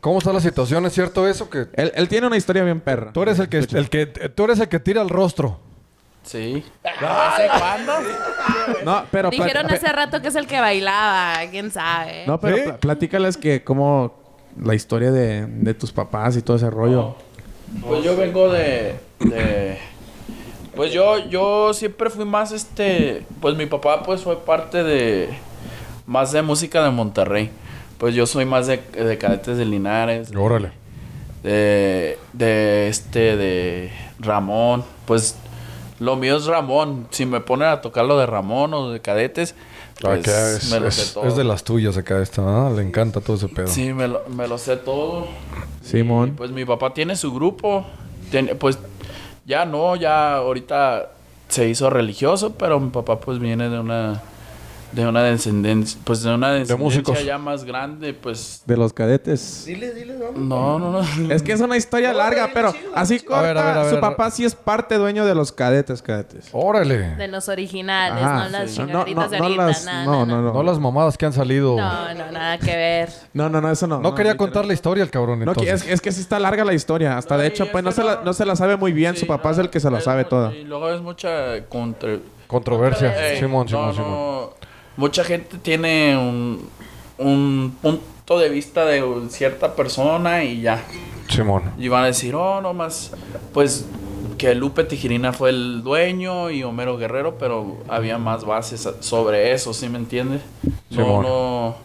¿Cómo 0.00 0.18
está 0.18 0.32
la 0.34 0.40
situación? 0.40 0.84
¿Es 0.84 0.92
cierto 0.92 1.26
eso? 1.26 1.48
Que 1.48 1.66
Él, 1.72 1.92
él 1.94 2.06
tiene 2.08 2.26
una 2.26 2.36
historia 2.36 2.62
bien 2.62 2.80
perra. 2.80 3.10
tú 3.12 3.22
eres 3.22 3.38
el 3.38 3.48
que, 3.48 3.56
el 3.58 3.88
que, 3.88 4.04
tú 4.06 4.44
eres 4.44 4.60
el 4.60 4.68
que 4.68 4.78
tira 4.80 5.00
el 5.00 5.08
rostro. 5.08 5.58
Sí. 6.24 6.62
No 6.84 7.36
sé 7.36 7.48
cuándo. 7.58 7.92
No, 8.84 9.04
pero... 9.10 9.30
Dijeron 9.30 9.66
hace 9.72 9.90
rato 9.90 10.20
que 10.20 10.28
es 10.28 10.34
el 10.36 10.46
que 10.46 10.60
bailaba, 10.60 11.38
quién 11.50 11.70
sabe. 11.70 12.24
No, 12.26 12.38
pero 12.38 12.56
¿Sí? 12.56 12.62
pla- 12.64 12.76
platícales 12.76 13.36
que 13.36 13.64
como 13.64 14.21
la 14.60 14.74
historia 14.74 15.10
de, 15.10 15.46
de 15.46 15.74
tus 15.74 15.92
papás 15.92 16.36
y 16.36 16.42
todo 16.42 16.56
ese 16.56 16.70
rollo. 16.70 17.14
Pues 17.86 18.04
yo 18.04 18.16
vengo 18.16 18.50
de, 18.50 18.96
de- 19.20 19.78
pues 20.76 20.92
yo 20.92 21.18
yo 21.28 21.72
siempre 21.74 22.10
fui 22.10 22.24
más 22.24 22.50
este, 22.52 23.24
pues 23.40 23.56
mi 23.56 23.66
papá 23.66 24.02
pues 24.02 24.22
fue 24.22 24.38
parte 24.44 24.82
de 24.82 25.28
más 26.06 26.32
de 26.32 26.42
música 26.42 26.82
de 26.84 26.90
Monterrey. 26.90 27.50
Pues 27.98 28.14
yo 28.14 28.26
soy 28.26 28.44
más 28.44 28.66
de, 28.66 28.78
de 28.78 29.16
cadetes 29.18 29.56
de 29.58 29.64
Linares, 29.64 30.32
Órale. 30.34 30.72
de 31.42 32.18
de 32.32 32.88
este 32.88 33.36
de 33.36 33.92
Ramón, 34.18 34.82
pues 35.06 35.36
lo 36.00 36.16
mío 36.16 36.36
es 36.36 36.46
Ramón. 36.46 37.06
Si 37.10 37.26
me 37.26 37.40
ponen 37.40 37.68
a 37.68 37.80
tocar 37.80 38.04
lo 38.04 38.18
de 38.18 38.26
Ramón 38.26 38.74
o 38.74 38.90
de 38.90 39.00
cadetes, 39.00 39.54
Acá 40.10 40.50
es, 40.52 40.70
me 40.70 40.80
lo 40.80 40.88
es- 40.88 40.94
sé 40.94 41.14
todo. 41.14 41.26
es 41.26 41.36
de 41.36 41.44
las 41.44 41.62
tuyas 41.64 41.96
acá 41.96 42.20
esta, 42.20 42.42
¿ah? 42.42 42.70
Le 42.70 42.82
encanta 42.82 43.20
todo 43.20 43.36
ese 43.36 43.48
pedo. 43.48 43.66
Sí, 43.68 43.92
me 43.92 44.08
lo, 44.08 44.22
me 44.28 44.46
lo 44.48 44.58
sé 44.58 44.76
todo. 44.76 45.26
Simón. 45.82 46.30
Y, 46.30 46.32
pues 46.32 46.50
mi 46.50 46.64
papá 46.64 46.92
tiene 46.94 47.16
su 47.16 47.32
grupo. 47.32 47.84
Tiene- 48.30 48.54
pues 48.54 48.78
ya 49.46 49.64
no, 49.64 49.96
ya 49.96 50.36
ahorita 50.36 51.10
se 51.48 51.68
hizo 51.68 51.90
religioso, 51.90 52.54
pero 52.54 52.80
mi 52.80 52.90
papá 52.90 53.20
pues 53.20 53.38
viene 53.38 53.68
de 53.68 53.78
una 53.78 54.22
de 54.92 55.06
una 55.06 55.22
descendencia, 55.22 55.98
pues 56.04 56.22
de 56.22 56.34
una 56.34 56.52
descendencia 56.52 56.76
músicos. 57.02 57.24
ya 57.24 57.38
más 57.38 57.64
grande, 57.64 58.12
pues 58.14 58.62
De 58.66 58.76
los 58.76 58.92
cadetes. 58.92 59.64
Dile, 59.66 59.92
dile, 59.94 60.16
vamos. 60.18 60.36
no, 60.38 60.78
no, 60.78 61.02
no. 61.02 61.32
Es 61.34 61.42
que 61.42 61.52
es 61.52 61.60
una 61.60 61.76
historia 61.78 62.12
larga, 62.12 62.50
pero 62.52 62.74
así 62.94 63.18
corta. 63.20 63.38
A 63.38 63.42
ver, 63.42 63.58
a 63.58 63.64
ver, 63.64 63.78
a 63.78 63.82
ver, 63.84 63.94
su 63.94 64.00
papá 64.00 64.30
sí 64.30 64.44
es 64.44 64.54
parte 64.54 64.96
dueño 64.96 65.24
de 65.24 65.34
los 65.34 65.50
cadetes, 65.50 66.02
cadetes. 66.02 66.48
Órale. 66.52 67.16
De 67.16 67.26
los 67.28 67.48
originales, 67.48 68.22
Ajá, 68.22 68.44
no 68.44 68.48
las 68.50 68.70
sí. 68.70 68.76
chingaditas 68.76 69.30
de 69.30 69.38
no, 69.38 69.44
ahorita. 69.44 69.66
las- 69.66 69.84
no, 70.04 70.26
no, 70.26 70.42
no. 70.42 70.52
No 70.52 70.62
las 70.62 70.78
mamadas 70.78 71.16
que 71.16 71.24
han 71.26 71.32
salido. 71.32 71.76
No, 71.76 72.08
No, 72.08 72.14
no, 72.26 72.32
nada 72.32 72.58
que 72.58 72.76
ver. 72.76 73.08
No, 73.32 73.48
no, 73.48 73.60
no, 73.62 73.70
eso 73.70 73.86
no. 73.86 73.98
quería 74.14 74.32
literal. 74.32 74.36
contar 74.36 74.66
la 74.66 74.74
historia 74.74 75.02
el 75.04 75.10
cabrón 75.10 75.38
No, 75.44 75.52
entonces. 75.52 75.84
es, 75.84 75.88
es 75.88 76.00
que 76.02 76.12
sí 76.12 76.20
está 76.20 76.38
larga 76.38 76.64
la 76.64 76.74
historia. 76.74 77.16
Hasta 77.16 77.36
No, 77.36 77.40
de 77.40 77.48
hecho, 77.48 77.64
es 77.64 77.70
pues 77.70 77.82
no 77.82 77.92
se, 77.92 78.04
la, 78.04 78.16
no- 78.16 78.24
no 78.24 78.32
se 78.34 78.44
la 78.44 78.56
sabe 78.56 78.76
muy 78.76 78.92
bien. 78.92 79.14
Sí, 79.14 79.20
Su 79.20 79.26
papá 79.26 79.50
es 79.52 79.56
no, 79.56 79.62
el 79.64 79.70
que 79.70 79.80
se 79.80 79.90
la 79.90 80.00
sabe 80.02 80.24
toda. 80.26 80.54
Y 80.54 80.64
luego 80.64 80.90
es 80.90 81.00
mucha 81.00 81.64
contra 81.70 82.18
Controversia. 82.46 83.14
Simón, 83.38 83.66
no, 83.70 83.92
Simón, 83.92 83.94
Simón. 83.94 84.46
Mucha 84.96 85.24
gente 85.24 85.58
tiene 85.58 86.16
un, 86.16 86.68
un 87.18 87.76
punto 87.80 88.38
de 88.38 88.48
vista 88.48 88.84
de 88.84 89.02
cierta 89.30 89.74
persona 89.74 90.44
y 90.44 90.62
ya. 90.62 90.82
Simón. 91.28 91.62
Y 91.78 91.88
van 91.88 92.04
a 92.04 92.06
decir, 92.06 92.34
oh, 92.34 92.60
no 92.60 92.74
más, 92.74 93.12
pues 93.52 93.86
que 94.38 94.54
Lupe 94.54 94.84
Tijirina 94.84 95.32
fue 95.32 95.50
el 95.50 95.82
dueño 95.82 96.50
y 96.50 96.64
Homero 96.64 96.96
Guerrero, 96.98 97.38
pero 97.38 97.78
había 97.88 98.18
más 98.18 98.44
bases 98.44 98.88
sobre 99.00 99.52
eso, 99.52 99.72
¿sí 99.72 99.88
me 99.88 99.98
entiendes? 99.98 100.42
No, 100.90 101.76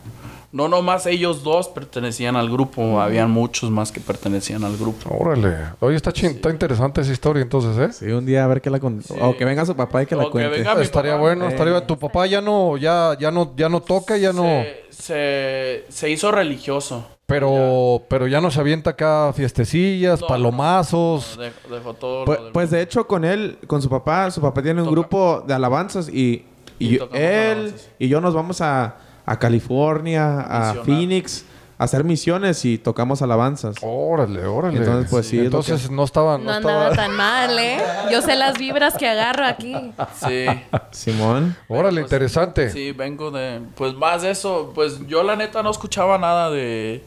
no 0.58 0.67
nomás 0.67 1.06
ellos 1.06 1.43
dos 1.43 1.70
pertenecían 1.70 2.36
al 2.36 2.50
grupo, 2.50 3.00
habían 3.00 3.30
muchos 3.32 3.70
más 3.70 3.91
que 3.91 4.00
pertenecían 4.00 4.63
al 4.63 4.76
grupo. 4.76 5.10
Órale. 5.15 5.56
Oye, 5.80 5.96
está, 5.96 6.12
chin- 6.12 6.32
está 6.36 6.50
interesante 6.50 7.02
esa 7.02 7.12
historia 7.13 7.43
entonces, 7.43 7.78
¿eh? 7.78 7.93
Sí, 7.93 8.12
un 8.12 8.26
día 8.26 8.43
a 8.43 8.48
ver 8.48 8.62
que 8.62 8.70
la 8.70 8.80
con... 8.80 9.02
O 9.22 9.38
que 9.38 9.46
venga 9.46 9.65
su 9.65 9.76
papá 9.76 10.04
y 10.04 10.06
que 10.08 10.15
la 10.15 10.24
O 10.24 10.26
que 10.28 10.32
cuente. 10.32 10.58
venga 10.58 10.74
Estaría 10.82 11.12
papá. 11.13 11.22
bueno, 11.22 11.46
Eh. 11.46 11.50
estaría 11.50 11.74
bueno. 11.74 11.88
Tu 11.88 11.98
papá 11.98 12.26
ya 12.26 12.41
no, 12.41 12.76
ya, 12.78 13.15
ya 13.20 13.30
no, 13.32 13.54
ya 13.56 13.70
no 13.70 13.82
toca, 13.82 14.17
ya 14.17 14.34
no. 14.34 14.43
Se, 14.43 14.86
se, 14.89 15.86
se 15.89 16.10
hizo 16.10 16.32
religioso. 16.32 17.06
Pero, 17.28 18.04
pero 18.10 18.26
ya 18.26 18.39
no 18.41 18.50
se 18.52 18.60
avienta 18.60 18.91
acá 18.91 19.34
fiestecillas, 19.36 20.22
No, 20.22 20.28
palomazos. 20.28 21.38
Dejó, 21.38 21.76
dejó 21.76 21.93
todo 21.93 22.26
Pues, 22.26 22.39
lo 22.39 22.43
del 22.46 22.54
pues 22.54 22.72
de 22.72 22.82
hecho 22.82 23.06
con 23.06 23.26
él, 23.26 23.58
con 23.67 23.82
su 23.82 23.89
papá, 23.89 24.32
su 24.32 24.41
papá 24.41 24.62
tiene 24.63 24.82
un 24.82 24.88
Toca. 24.88 25.00
grupo 25.02 25.43
de 25.46 25.54
alabanzas 25.54 26.08
y, 26.10 26.46
y 26.80 26.88
Y 26.88 26.89
yo- 26.98 27.00
tocamos 27.00 27.20
él 27.22 27.52
alabanzas. 27.58 27.89
y 28.00 28.08
yo 28.08 28.22
nos 28.22 28.34
vamos 28.34 28.62
a, 28.62 28.96
a 29.28 29.38
California, 29.38 30.42
a 30.42 30.60
Misionar. 30.74 30.86
Phoenix, 30.86 31.46
a 31.78 31.84
hacer 31.84 32.04
misiones 32.04 32.66
y 32.66 32.80
tocamos 32.80 33.22
alabanzas. 33.22 33.76
Órale, 33.84 34.46
órale. 34.48 34.78
Entonces, 34.80 35.12
pues, 35.12 35.28
sí, 35.28 35.38
es 35.38 35.46
Entonces 35.46 35.92
no 35.92 36.04
estaba, 36.06 36.40
no, 36.40 36.46
No 36.46 36.54
estaba. 36.58 36.88
andaba 36.88 36.96
tan 36.96 37.12
mal, 37.16 37.60
¿eh? 37.60 37.78
Yo 38.12 38.24
sé 38.24 38.36
las 38.36 38.58
vibras 38.58 38.96
que 38.96 39.08
agarro 39.08 39.46
aquí. 39.46 39.76
Sí. 40.20 40.46
Simón. 40.90 41.56
Órale, 41.68 42.02
Pues, 42.02 42.06
interesante. 42.12 42.72
Sí, 42.72 42.94
vengo 42.94 43.30
de... 43.30 43.62
Pues 43.76 43.94
más 43.94 44.24
de 44.24 44.32
eso. 44.32 44.72
Pues 44.74 45.06
yo 45.08 45.22
la 45.22 45.36
neta 45.36 45.62
no 45.62 45.70
escuchaba 45.70 46.18
nada 46.18 46.50
de... 46.50 47.04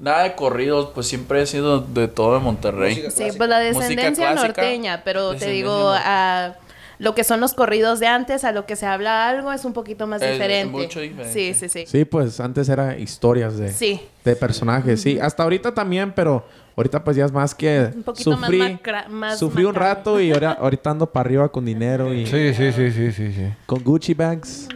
nada 0.00 0.24
de 0.24 0.34
corridos, 0.34 0.90
pues 0.94 1.06
siempre 1.06 1.42
he 1.42 1.46
sido 1.46 1.80
de 1.80 2.08
todo 2.08 2.34
de 2.34 2.40
Monterrey. 2.40 3.04
Sí, 3.10 3.28
pues 3.36 3.48
la 3.48 3.60
descendencia 3.60 4.32
clásica, 4.32 4.34
norteña, 4.34 5.02
pero 5.04 5.36
te 5.36 5.50
digo, 5.50 5.92
a 5.94 6.54
lo 6.98 7.14
que 7.14 7.24
son 7.24 7.40
los 7.40 7.54
corridos 7.54 8.00
de 8.00 8.06
antes, 8.08 8.44
a 8.44 8.52
lo 8.52 8.66
que 8.66 8.76
se 8.76 8.86
habla 8.86 9.28
algo, 9.28 9.52
es 9.52 9.64
un 9.64 9.72
poquito 9.72 10.06
más 10.06 10.20
Es 10.22 10.32
diferente. 10.32 10.70
mucho 10.76 11.00
diferente. 11.00 11.32
Sí, 11.32 11.54
sí, 11.54 11.68
sí. 11.68 11.84
Sí, 11.86 12.04
pues 12.04 12.40
antes 12.40 12.68
era 12.68 12.98
historias 12.98 13.56
de, 13.56 13.72
Sí. 13.72 14.00
de 14.24 14.36
personajes, 14.36 15.00
sí. 15.00 15.18
Hasta 15.20 15.42
ahorita 15.44 15.72
también, 15.74 16.12
pero 16.12 16.44
ahorita 16.76 17.02
pues 17.04 17.16
ya 17.16 17.24
es 17.24 17.32
más 17.32 17.54
que 17.54 17.90
Un 17.94 18.02
poquito 18.02 18.30
más 18.32 18.40
sufrí, 18.50 18.58
macra- 18.58 19.08
más 19.08 19.38
sufrí 19.38 19.64
un 19.64 19.74
rato 19.74 20.20
y 20.20 20.32
ahora, 20.32 20.52
ahorita 20.52 20.90
ando 20.90 21.06
para 21.10 21.26
arriba 21.26 21.48
con 21.50 21.64
dinero 21.64 22.12
y 22.12 22.26
Sí, 22.26 22.52
sí, 22.54 22.72
sí, 22.72 22.90
sí, 22.90 23.12
sí, 23.12 23.32
sí. 23.32 23.46
con 23.66 23.82
Gucci 23.84 24.14
bags. 24.14 24.68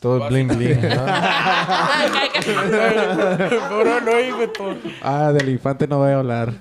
Todo 0.00 0.28
bling 0.28 0.48
bling. 0.48 0.78
Ah, 5.02 5.32
del 5.32 5.48
infante 5.48 5.86
no 5.86 5.98
voy 5.98 6.10
a 6.10 6.18
hablar. 6.18 6.52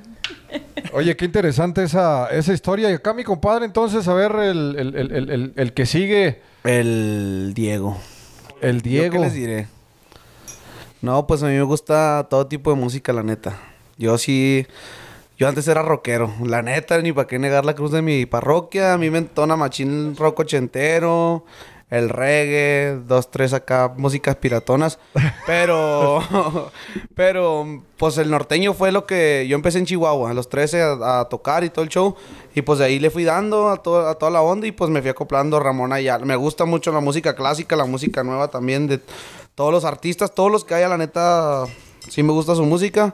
Oye, 0.93 1.15
qué 1.15 1.25
interesante 1.25 1.83
esa, 1.83 2.29
esa 2.29 2.53
historia. 2.53 2.89
Y 2.91 2.93
acá 2.93 3.13
mi 3.13 3.23
compadre, 3.23 3.65
entonces, 3.65 4.07
a 4.07 4.13
ver, 4.13 4.31
el, 4.35 4.75
el- 4.77 5.11
el- 5.29 5.53
el- 5.55 5.73
que 5.73 5.85
sigue, 5.85 6.41
El 6.63 7.53
Diego. 7.55 7.97
el 8.61 8.77
¿Yo 8.77 8.89
Diego. 8.89 9.13
¿Qué 9.13 9.19
les 9.19 9.33
diré? 9.33 9.67
No, 11.01 11.27
pues 11.27 11.43
a 11.43 11.47
mí 11.47 11.53
me 11.53 11.63
gusta 11.63 12.27
todo 12.29 12.47
tipo 12.47 12.69
de 12.69 12.77
música, 12.77 13.11
la 13.13 13.23
neta. 13.23 13.59
Yo 13.97 14.17
sí... 14.17 14.65
Yo 15.37 15.47
antes 15.49 15.67
era 15.67 15.81
rockero. 15.81 16.31
La 16.45 16.61
neta, 16.61 17.01
ni 17.01 17.11
para 17.11 17.27
qué 17.27 17.39
negar 17.39 17.65
la 17.65 17.73
cruz 17.73 17.91
de 17.91 18.01
mi 18.03 18.25
parroquia. 18.27 18.93
A 18.93 18.97
mí 18.97 19.09
me 19.09 19.17
entona 19.17 19.55
machín 19.55 20.15
rock 20.15 20.41
ochentero. 20.41 21.43
El 21.93 22.10
reggae. 22.10 22.99
Dos, 23.08 23.29
tres 23.29 23.53
acá 23.53 23.93
músicas 23.95 24.36
piratonas. 24.38 24.97
Pero... 25.45 26.23
pero... 27.15 27.84
Pues 27.97 28.17
el 28.17 28.32
norteño 28.32 28.73
fue 28.73 28.91
lo 28.91 29.06
que... 29.06 29.45
Yo 29.47 29.56
empecé 29.56 29.77
en 29.79 29.86
Chihuahua. 29.86 30.32
A 30.32 30.34
los 30.34 30.49
13 30.49 30.82
a, 30.82 31.25
tocar 31.29 31.63
y 31.63 31.69
todo 31.69 31.84
el 31.84 31.89
show. 31.89 32.15
Y 32.56 32.62
pues 32.63 32.79
de 32.79 32.86
ahí 32.86 32.99
le 32.99 33.10
fui 33.12 33.23
dando 33.23 33.69
a, 33.69 33.77
to- 33.77 34.08
a 34.08 34.15
toda 34.15 34.32
la 34.32 34.41
onda. 34.41 34.65
Y 34.67 34.71
pues 34.71 34.89
me 34.89 35.01
fui 35.01 35.10
acoplando 35.12 35.60
Ramón 35.60 35.93
Ayala. 35.93 36.25
Me 36.25 36.36
gusta 36.36 36.65
mucho 36.65 36.91
la 36.91 36.99
música 36.99 37.36
clásica. 37.36 37.75
La 37.75 37.86
música 37.86 38.23
nueva 38.23 38.47
también. 38.49 38.88
De 38.88 38.99
todos 39.56 39.71
los 39.71 39.86
artistas. 39.86 40.34
Todos 40.34 40.51
los 40.51 40.65
que 40.65 40.73
haya, 40.75 40.89
la 40.89 40.97
neta... 40.97 41.65
Sí 42.10 42.21
me 42.23 42.34
gusta 42.34 42.56
su 42.56 42.65
música. 42.65 43.13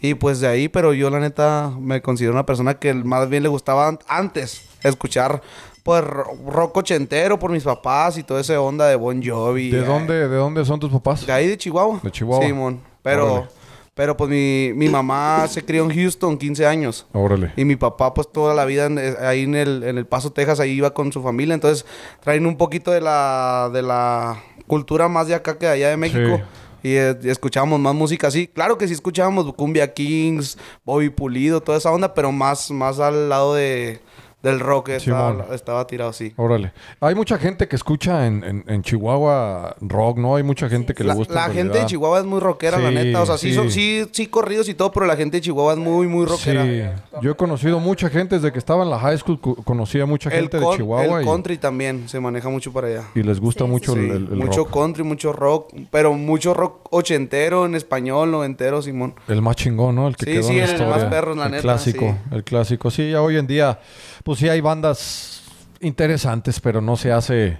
Y 0.00 0.14
pues 0.14 0.40
de 0.40 0.48
ahí, 0.48 0.68
pero 0.68 0.92
yo 0.92 1.08
la 1.10 1.20
neta 1.20 1.72
me 1.78 2.02
considero 2.02 2.32
una 2.32 2.44
persona 2.46 2.74
que 2.78 2.92
más 2.94 3.28
bien 3.28 3.42
le 3.44 3.48
gustaba 3.48 3.86
an- 3.88 3.98
antes 4.08 4.62
escuchar 4.82 5.40
pues 5.84 6.02
ro- 6.02 6.26
rock 6.46 6.78
ochentero 6.78 7.38
por 7.38 7.52
mis 7.52 7.62
papás 7.62 8.18
y 8.18 8.24
toda 8.24 8.40
esa 8.40 8.60
onda 8.60 8.88
de 8.88 8.96
Bon 8.96 9.22
Jovi. 9.24 9.70
¿De 9.70 9.80
eh, 9.82 9.84
dónde, 9.84 10.28
¿De 10.28 10.36
dónde 10.36 10.64
son 10.64 10.80
tus 10.80 10.90
papás? 10.90 11.24
De 11.26 11.32
ahí 11.32 11.46
de 11.46 11.56
Chihuahua. 11.56 12.00
De 12.02 12.10
Chihuahua. 12.10 12.44
Simón. 12.46 12.80
Pero, 13.02 13.32
Órale. 13.34 13.48
pero 13.94 14.16
pues 14.16 14.30
mi, 14.30 14.72
mi 14.74 14.88
mamá 14.88 15.46
se 15.46 15.62
crió 15.64 15.84
en 15.84 15.94
Houston 15.94 16.38
15 16.38 16.66
años. 16.66 17.06
Órale. 17.12 17.52
Y 17.56 17.64
mi 17.66 17.76
papá, 17.76 18.14
pues 18.14 18.32
toda 18.32 18.54
la 18.54 18.64
vida 18.64 18.86
en- 18.86 18.98
eh, 18.98 19.14
ahí 19.20 19.42
en 19.42 19.54
el, 19.54 19.82
en 19.84 19.98
el 19.98 20.06
Paso, 20.06 20.32
Texas, 20.32 20.58
ahí 20.58 20.70
iba 20.72 20.92
con 20.94 21.12
su 21.12 21.22
familia. 21.22 21.54
Entonces, 21.54 21.84
traen 22.20 22.46
un 22.46 22.56
poquito 22.56 22.90
de 22.90 23.02
la, 23.02 23.70
de 23.72 23.82
la 23.82 24.42
cultura 24.66 25.06
más 25.08 25.28
de 25.28 25.34
acá 25.34 25.58
que 25.58 25.66
de 25.66 25.72
allá 25.72 25.90
de 25.90 25.96
México. 25.98 26.38
Sí. 26.82 26.88
Y, 26.88 26.96
eh, 26.96 27.16
y 27.22 27.28
escuchábamos 27.28 27.78
más 27.80 27.94
música 27.94 28.28
así. 28.28 28.46
Claro 28.46 28.76
que 28.78 28.86
sí 28.88 28.94
escuchábamos 28.94 29.52
Cumbia 29.54 29.92
Kings, 29.92 30.56
Bobby 30.84 31.10
Pulido, 31.10 31.60
toda 31.62 31.76
esa 31.78 31.90
onda, 31.90 32.12
pero 32.14 32.32
más, 32.32 32.70
más 32.70 32.98
al 33.00 33.28
lado 33.28 33.54
de, 33.54 34.00
del 34.44 34.60
rock. 34.60 34.90
Estaba, 34.90 35.46
estaba 35.52 35.84
tirado 35.88 36.10
así. 36.10 36.32
Órale. 36.36 36.72
Hay 37.00 37.16
mucha 37.16 37.36
gente 37.38 37.66
que 37.66 37.74
escucha 37.74 38.26
en, 38.28 38.44
en- 38.44 38.64
en 38.68 38.82
Chihuahua 38.82 39.74
rock, 39.80 40.18
¿no? 40.18 40.36
Hay 40.36 40.42
mucha 40.42 40.68
gente 40.68 40.94
que 40.94 41.02
La, 41.02 41.14
le 41.14 41.18
gusta. 41.18 41.34
la 41.34 41.46
en 41.46 41.52
gente 41.52 41.78
de. 41.78 41.86
Chihuahua 41.86 42.20
es 42.20 42.24
muy 42.24 42.38
rockera, 42.40 42.78
la 42.78 42.90
neta. 42.90 43.22
O 43.22 43.26
sea, 43.26 43.36
sí, 43.38 43.48
sí. 43.50 43.54
son, 43.54 43.70
sí, 43.70 44.06
sí 44.12 44.26
corridos 44.28 44.68
y 44.68 44.74
todo, 44.74 44.92
pero 44.92 45.06
la 45.06 45.16
gente 45.16 45.38
de 45.38 45.40
Chihuahua 45.40 45.72
es 45.72 45.78
muy, 45.78 46.06
muy 46.06 46.26
rockera. 46.26 46.64
Sí, 46.64 46.82
yo 47.22 47.32
he 47.32 47.34
conocido 47.34 47.80
mucha 47.80 48.08
gente 48.08 48.36
desde 48.36 48.52
que 48.52 48.58
estaba 48.58 48.84
en 48.84 48.90
la 48.90 48.98
high 48.98 49.18
school, 49.18 49.40
co- 49.40 49.56
conocía 49.56 50.06
mucha 50.06 50.28
El, 50.30 50.42
gente 50.42 50.58
con- 50.60 50.70
de 50.70 50.76
Chihuahua 50.76 51.18
el 51.18 51.22
y, 51.22 51.26
country 51.26 51.58
también 51.58 52.08
se 52.08 52.20
maneja 52.20 52.48
mucho 52.48 52.72
para 52.72 52.88
allá. 52.88 53.02
y 53.14 53.22
les 53.22 53.40
gusta 53.40 53.64
Sí, 53.64 53.70
mucho 53.70 53.94
Sí, 53.94 54.00
el, 54.00 54.04
el- 54.10 54.12
el 54.32 54.36
mucho 54.36 54.64
rock. 54.64 54.70
country, 54.72 55.02
mucho 55.04 55.32
rock, 55.32 55.72
pero 55.90 56.12
mucho 56.14 56.52
rock 56.54 56.88
ochentero 56.90 57.64
en 57.66 57.74
español, 57.74 58.30
noventero, 58.30 58.82
Simón. 58.82 59.14
El 59.28 59.40
más 59.42 59.56
chingón, 59.56 59.94
¿no? 59.94 60.08
El 60.08 60.16
que 60.16 60.26
Sí, 60.26 60.32
quedó 60.32 60.42
sí, 60.42 60.52
en 60.52 60.58
la 60.58 60.64
el 60.64 60.70
historia. 60.72 60.94
más 60.96 61.04
perro, 61.06 61.34
la 61.34 61.46
el 61.46 61.50
neta, 61.52 61.62
clásico, 61.62 62.06
sí. 62.28 62.34
el 62.36 62.44
clásico. 62.44 62.90
Sí, 62.90 63.10
ya 63.10 63.22
hoy 63.22 63.36
en 63.36 63.46
día, 63.46 63.78
pues 64.24 64.40
sí 64.40 64.48
hay 64.48 64.60
bandas 64.60 65.42
interesantes, 65.80 66.58
pero 66.60 66.80
no 66.80 66.96
se 66.96 67.12
hace, 67.12 67.58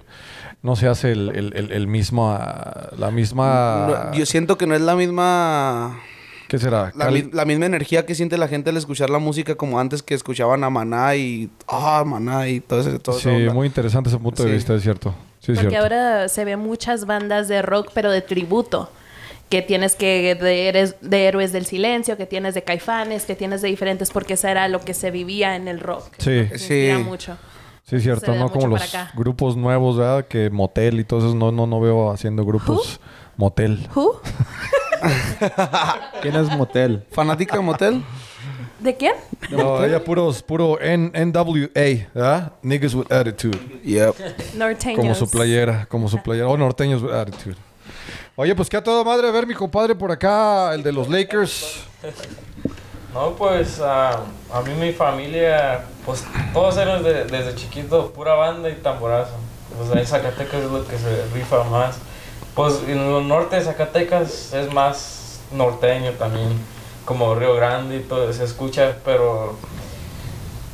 no 0.61 0.75
se 0.75 0.87
hace 0.87 1.11
el, 1.11 1.29
el, 1.35 1.53
el- 1.55 1.71
el 1.71 1.87
misma, 1.87 2.89
la 2.97 3.11
misma, 3.11 4.07
No, 4.11 4.13
yo 4.17 4.25
siento 4.25 4.57
que 4.57 4.67
no 4.67 4.75
es 4.75 4.81
la 4.81 4.95
misma 4.95 5.99
¿qué 6.47 6.57
será? 6.59 6.91
la, 6.95 7.05
Cali- 7.05 7.23
mi- 7.23 7.31
la 7.31 7.45
misma 7.45 7.65
energía 7.67 8.05
que 8.05 8.15
siente 8.15 8.37
la 8.37 8.47
gente 8.47 8.71
al 8.71 8.77
escuchar 8.77 9.09
la 9.09 9.19
música 9.19 9.55
como 9.55 9.79
antes 9.79 10.01
que 10.03 10.13
escuchaban 10.15 10.63
a 10.63 10.69
Maná 10.69 11.15
y 11.15 11.49
ah, 11.67 12.03
Maná 12.05 12.47
y 12.47 12.59
todo 12.61 12.81
ese 12.81 12.97
todo 12.99 13.19
sí, 13.19 13.29
muy 13.53 13.67
interesante 13.67 14.09
ese 14.09 14.17
punto 14.19 14.43
de 14.43 14.51
vista, 14.53 14.73
es 14.73 14.81
cierto. 14.83 15.13
Sí, 15.39 15.53
Porque 15.53 15.69
cierto. 15.69 15.77
ahora 15.83 16.27
se 16.29 16.43
ve 16.45 16.57
muchas 16.57 17.05
bandas 17.05 17.47
de 17.47 17.61
rock, 17.61 17.91
pero 17.93 18.09
de 18.09 18.21
tributo. 18.21 18.89
Que 19.49 19.61
tienes 19.61 19.95
que 19.95 20.35
de, 20.35 20.67
Héroes- 20.69 20.95
de 21.01 21.25
Héroes 21.27 21.51
del 21.51 21.65
Silencio, 21.65 22.17
que 22.17 22.25
tienes 22.25 22.55
de 22.55 22.63
Caifanes, 22.63 23.25
que 23.25 23.35
tienes 23.35 23.61
de 23.61 23.67
diferentes, 23.67 24.09
porque 24.11 24.33
eso 24.33 24.47
era 24.47 24.67
lo 24.67 24.81
que 24.81 24.93
se 24.93 25.11
vivía 25.11 25.55
en 25.55 25.67
el 25.67 25.79
rock. 25.79 26.03
Sí, 26.17 26.47
Sí. 26.55 26.91
mucho. 27.03 27.37
sí, 27.83 27.97
es 27.97 28.03
cierto, 28.03 28.33
¿no? 28.35 28.49
Como 28.51 28.67
los 28.67 28.81
acá. 28.81 29.11
grupos 29.15 29.55
nuevos, 29.55 29.97
¿verdad? 29.97 30.25
Que 30.27 30.49
Motel 30.49 30.99
y 30.99 31.03
todo 31.03 31.19
eso, 31.19 31.35
no, 31.35 31.51
no, 31.51 31.67
no 31.67 31.79
veo 31.79 32.11
haciendo 32.11 32.43
grupos 32.43 32.99
Motel. 33.37 33.87
¿Who? 33.95 34.19
¿Quién 36.21 36.35
es 36.35 36.49
Motel? 36.57 37.05
fanática 37.11 37.57
de 37.57 37.61
motel. 37.61 38.03
¿De 38.79 38.95
quién? 38.95 39.13
No, 39.51 39.83
ella 39.83 40.03
puros, 40.03 40.43
puro 40.43 40.79
N 40.81 41.11
NWA, 41.13 42.07
¿verdad? 42.13 42.53
Niggas 42.61 42.93
with 42.93 43.11
attitude. 43.11 43.57
Yep. 43.83 44.15
Norteños. 44.55 44.99
Como 44.99 45.15
su 45.15 45.29
playera, 45.29 45.85
como 45.89 46.09
su 46.09 46.21
playera. 46.21 46.47
Oh, 46.47 46.57
norteños 46.57 47.01
with 47.01 47.11
attitude. 47.13 47.55
Oye, 48.37 48.53
pues 48.53 48.69
que 48.69 48.77
a 48.77 48.83
toda 48.83 49.03
madre 49.03 49.31
ver 49.31 49.47
mi 49.47 49.53
compadre 49.53 49.95
por 49.95 50.11
acá, 50.11 50.73
el 50.73 50.83
de 50.83 50.91
los 50.91 51.07
Lakers. 51.07 51.77
No, 53.13 53.31
pues 53.35 53.79
ah, 53.81 54.23
a 54.53 54.61
mí 54.61 54.73
mi 54.73 54.91
familia, 54.91 55.85
pues 56.05 56.25
todos 56.53 56.75
eran 56.77 57.01
de- 57.01 57.23
desde 57.25 57.55
chiquito 57.55 58.11
pura 58.11 58.33
banda 58.33 58.69
y 58.69 58.75
tamborazo. 58.75 59.31
Pues 59.77 59.89
ahí 59.97 60.05
Zacatecas 60.05 60.61
es 60.63 60.71
lo 60.71 60.85
que 60.85 60.97
se 60.97 61.25
rifa 61.33 61.63
más. 61.63 61.95
Pues 62.55 62.81
en 62.87 62.99
el 62.99 63.25
norte 63.27 63.55
de 63.55 63.61
Zacatecas 63.63 64.53
es 64.53 64.73
más 64.73 65.39
norteño 65.53 66.11
también, 66.13 66.49
como 67.05 67.35
Río 67.35 67.55
Grande 67.55 67.97
y 67.97 67.99
todo, 68.01 68.31
se 68.33 68.43
escucha, 68.43 68.97
pero 69.05 69.55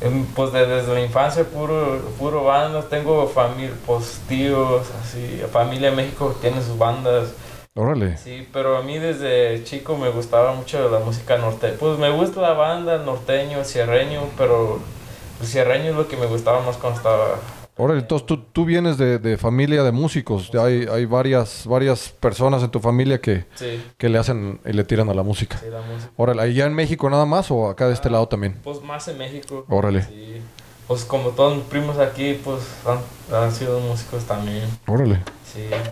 em, 0.00 0.24
pues 0.34 0.52
de- 0.52 0.66
desde 0.66 0.92
la 0.94 1.00
infancia 1.00 1.44
puro, 1.44 2.00
puro 2.18 2.42
bandas. 2.42 2.88
Tengo 2.88 3.28
familia, 3.28 3.72
pues 3.86 4.20
tíos, 4.28 4.88
así, 5.00 5.40
familia 5.52 5.90
en 5.90 5.96
México 5.96 6.34
tiene 6.40 6.60
sus 6.60 6.76
bandas. 6.76 7.28
Órale. 7.74 8.18
Sí, 8.18 8.46
pero 8.52 8.76
a 8.76 8.82
mí 8.82 8.98
desde 8.98 9.64
chico 9.64 9.96
me 9.96 10.10
gustaba 10.10 10.54
mucho 10.54 10.90
la 10.90 10.98
música 10.98 11.38
norte. 11.38 11.68
Pues 11.78 11.98
me 11.98 12.10
gusta 12.10 12.40
la 12.40 12.52
banda, 12.52 12.98
norteño, 12.98 13.64
sierreño, 13.64 14.22
pero 14.36 14.78
el 15.40 15.46
sierreño 15.46 15.90
es 15.92 15.96
lo 15.96 16.06
que 16.06 16.16
me 16.18 16.26
gustaba 16.26 16.60
más 16.62 16.76
cuando 16.76 16.98
estaba... 16.98 17.36
Órale, 17.78 18.00
entonces 18.00 18.26
tú, 18.26 18.36
tú 18.36 18.66
vienes 18.66 18.98
de, 18.98 19.18
de 19.18 19.38
familia 19.38 19.82
de 19.82 19.92
músicos. 19.92 20.50
Hay, 20.54 20.86
hay 20.92 21.06
varias, 21.06 21.66
varias 21.66 22.10
personas 22.10 22.62
en 22.62 22.70
tu 22.70 22.80
familia 22.80 23.18
que, 23.18 23.46
Sí, 23.54 23.82
que 23.96 24.10
le 24.10 24.18
hacen 24.18 24.60
y 24.66 24.74
le 24.74 24.84
tiran 24.84 25.08
a 25.08 25.14
la 25.14 25.22
música. 25.22 25.56
sí, 25.58 25.70
la 25.70 25.80
música. 25.80 26.10
Órale, 26.18 26.42
¿allá 26.42 26.66
en 26.66 26.74
México 26.74 27.08
nada 27.08 27.24
más 27.24 27.50
o 27.50 27.70
acá 27.70 27.86
de 27.88 27.94
este 27.94 28.10
lado 28.10 28.28
también? 28.28 28.58
Pues 28.62 28.82
más 28.82 29.08
en 29.08 29.16
México. 29.16 29.64
Órale. 29.70 30.02
Sí. 30.02 30.42
Pues 30.86 31.06
como 31.06 31.30
todos 31.30 31.56
mis 31.56 31.64
primos 31.64 31.96
aquí, 31.96 32.38
pues 32.44 32.60
han, 32.86 32.98
han 33.34 33.50
sido 33.52 33.80
músicos 33.80 34.24
también. 34.24 34.64
Órale. 34.86 35.20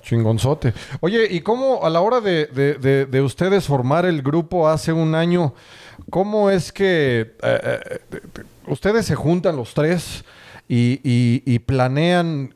Chingonzote. 0.03 0.73
Oye, 1.01 1.27
¿y 1.31 1.41
cómo 1.41 1.85
a 1.85 1.91
la 1.91 2.01
hora 2.01 2.21
de, 2.21 2.47
de- 2.47 2.75
de- 2.75 3.07
de 3.07 3.21
ustedes 3.23 3.67
formar 3.67 4.07
el 4.07 4.23
grupo 4.23 4.69
hace 4.69 4.93
un 4.93 5.15
año, 5.15 5.55
cómo 6.11 6.51
es 6.51 6.73
que 6.73 7.21
eh, 7.21 7.31
eh, 7.43 7.99
de- 8.11 8.23
ustedes 8.67 9.07
se 9.07 9.15
juntan 9.15 9.57
los 9.57 9.75
tres 9.75 10.25
y 10.73 11.59
planean 11.61 12.55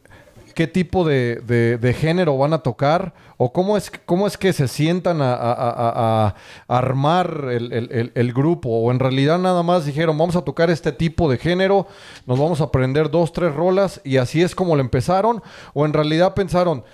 qué 0.54 0.66
tipo 0.66 1.04
de, 1.04 1.36
de- 1.80 1.94
género 1.94 2.38
van 2.38 2.52
a 2.52 2.58
tocar? 2.58 3.12
¿O 3.36 3.52
cómo 3.52 3.76
es, 3.76 3.90
cómo 4.06 4.26
es 4.26 4.38
que 4.38 4.52
se 4.52 4.68
sientan 4.68 5.18
a, 5.20 6.34
armar 6.68 7.48
el 7.50 8.32
grupo? 8.32 8.68
¿O 8.68 8.90
en 8.90 8.98
realidad 8.98 9.38
nada 9.38 9.62
más 9.62 9.84
dijeron, 9.84 10.16
vamos 10.16 10.36
a 10.36 10.42
tocar 10.42 10.70
este 10.70 10.92
tipo 10.92 11.30
de 11.30 11.38
género, 11.38 11.86
nos 12.26 12.38
vamos 12.38 12.60
a 12.60 12.64
aprender 12.64 13.10
dos, 13.10 13.32
tres 13.32 13.54
rolas 13.54 14.00
y 14.04 14.16
así 14.16 14.42
es 14.42 14.54
como 14.54 14.76
lo 14.76 14.80
empezaron? 14.80 15.42
¿O 15.74 15.84
en 15.84 15.92
realidad 15.92 16.34
pensaron, 16.34 16.84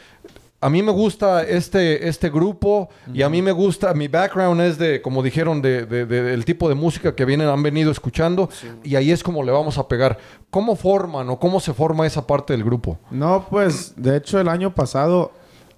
a 0.62 0.68
mí 0.68 0.82
me 0.82 0.92
gusta 0.92 1.42
este, 1.42 2.06
este 2.08 2.28
grupo 2.28 2.88
y 3.14 3.22
a 3.22 3.28
mí 3.30 3.40
me 3.40 3.52
gusta, 3.52 3.94
mi 3.94 4.08
background 4.08 4.60
es 4.60 4.76
de, 4.78 5.00
como 5.00 5.22
dijeron, 5.22 5.62
de, 5.62 5.86
de- 5.86 6.04
de- 6.06 6.22
del 6.22 6.44
tipo 6.44 6.68
de 6.68 6.74
música 6.74 7.14
que 7.14 7.24
vienen, 7.24 7.48
han 7.48 7.62
venido 7.62 7.90
escuchando 7.90 8.48
y 8.84 8.94
ahí 8.96 9.10
es 9.10 9.22
como 9.22 9.42
le 9.42 9.52
vamos 9.52 9.78
a 9.78 9.88
pegar. 9.88 10.18
¿Cómo 10.50 10.76
forman 10.76 11.30
o 11.30 11.38
cómo 11.38 11.60
se 11.60 11.72
forma 11.72 12.06
esa 12.06 12.26
parte 12.26 12.52
del 12.52 12.64
grupo? 12.64 12.98
No, 13.10 13.46
pues, 13.48 13.94
de 13.96 14.16
hecho, 14.16 14.38
el 14.40 14.48
año 14.48 14.74
pasado 14.74 15.32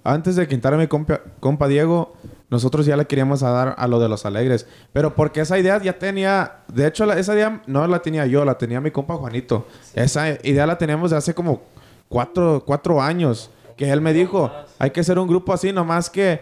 antes 0.04 0.34
de 0.34 0.48
quitar 0.48 0.74
a 0.74 0.76
mi 0.76 0.88
compa, 0.88 1.20
compa 1.38 1.68
Diego, 1.68 2.14
nosotros 2.50 2.84
ya 2.84 2.96
le 2.96 3.06
queríamos 3.06 3.44
a 3.44 3.50
dar 3.50 3.74
a 3.78 3.86
lo 3.86 4.00
de 4.00 4.08
los 4.08 4.26
alegres. 4.26 4.66
Pero 4.92 5.14
porque 5.14 5.42
esa 5.42 5.58
idea 5.60 5.80
ya 5.80 5.96
tenía... 5.98 6.56
De 6.66 6.88
hecho, 6.88 7.06
la- 7.06 7.18
esa 7.20 7.34
idea 7.34 7.62
no 7.68 7.86
la 7.86 8.00
tenía 8.02 8.26
yo, 8.26 8.44
la 8.44 8.58
tenía 8.58 8.80
mi 8.80 8.90
compa 8.90 9.14
Juanito. 9.14 9.66
Esa 9.94 10.30
idea 10.42 10.66
la 10.66 10.76
teníamos 10.76 11.12
de 11.12 11.18
hace 11.18 11.34
como 11.34 11.62
cuatro, 12.08 12.62
cuatro 12.66 13.00
años. 13.00 13.50
Que 13.82 13.90
él 13.90 14.00
me 14.00 14.12
dijo, 14.12 14.48
hay 14.78 14.90
que 14.90 15.00
hacer 15.00 15.18
un 15.18 15.26
grupo 15.26 15.52
así, 15.52 15.72
nomás 15.72 16.08
que... 16.08 16.40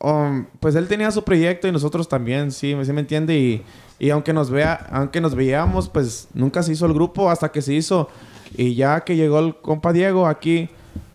um, 0.00 0.44
pues 0.60 0.74
él 0.74 0.86
tenía 0.86 1.10
su 1.10 1.24
proyecto 1.24 1.66
y 1.66 1.72
nosotros 1.72 2.06
también, 2.08 2.52
sí, 2.52 2.76
¿sí 2.84 2.92
me 2.92 3.00
entiende? 3.00 3.34
Y, 3.38 3.62
y 3.98 4.10
aunque 4.10 4.34
nos 4.34 4.50
vea, 4.50 4.86
aunque 4.90 5.18
nos 5.22 5.34
veíamos, 5.34 5.88
pues 5.88 6.28
nunca 6.34 6.62
se 6.62 6.72
hizo 6.72 6.84
el 6.84 6.92
grupo 6.92 7.30
hasta 7.30 7.50
que 7.50 7.62
se 7.62 7.72
hizo. 7.72 8.10
Y 8.54 8.74
ya 8.74 9.00
que 9.00 9.16
llegó 9.16 9.38
el 9.38 9.56
compa 9.56 9.94
Diego 9.94 10.26
aquí, 10.26 10.68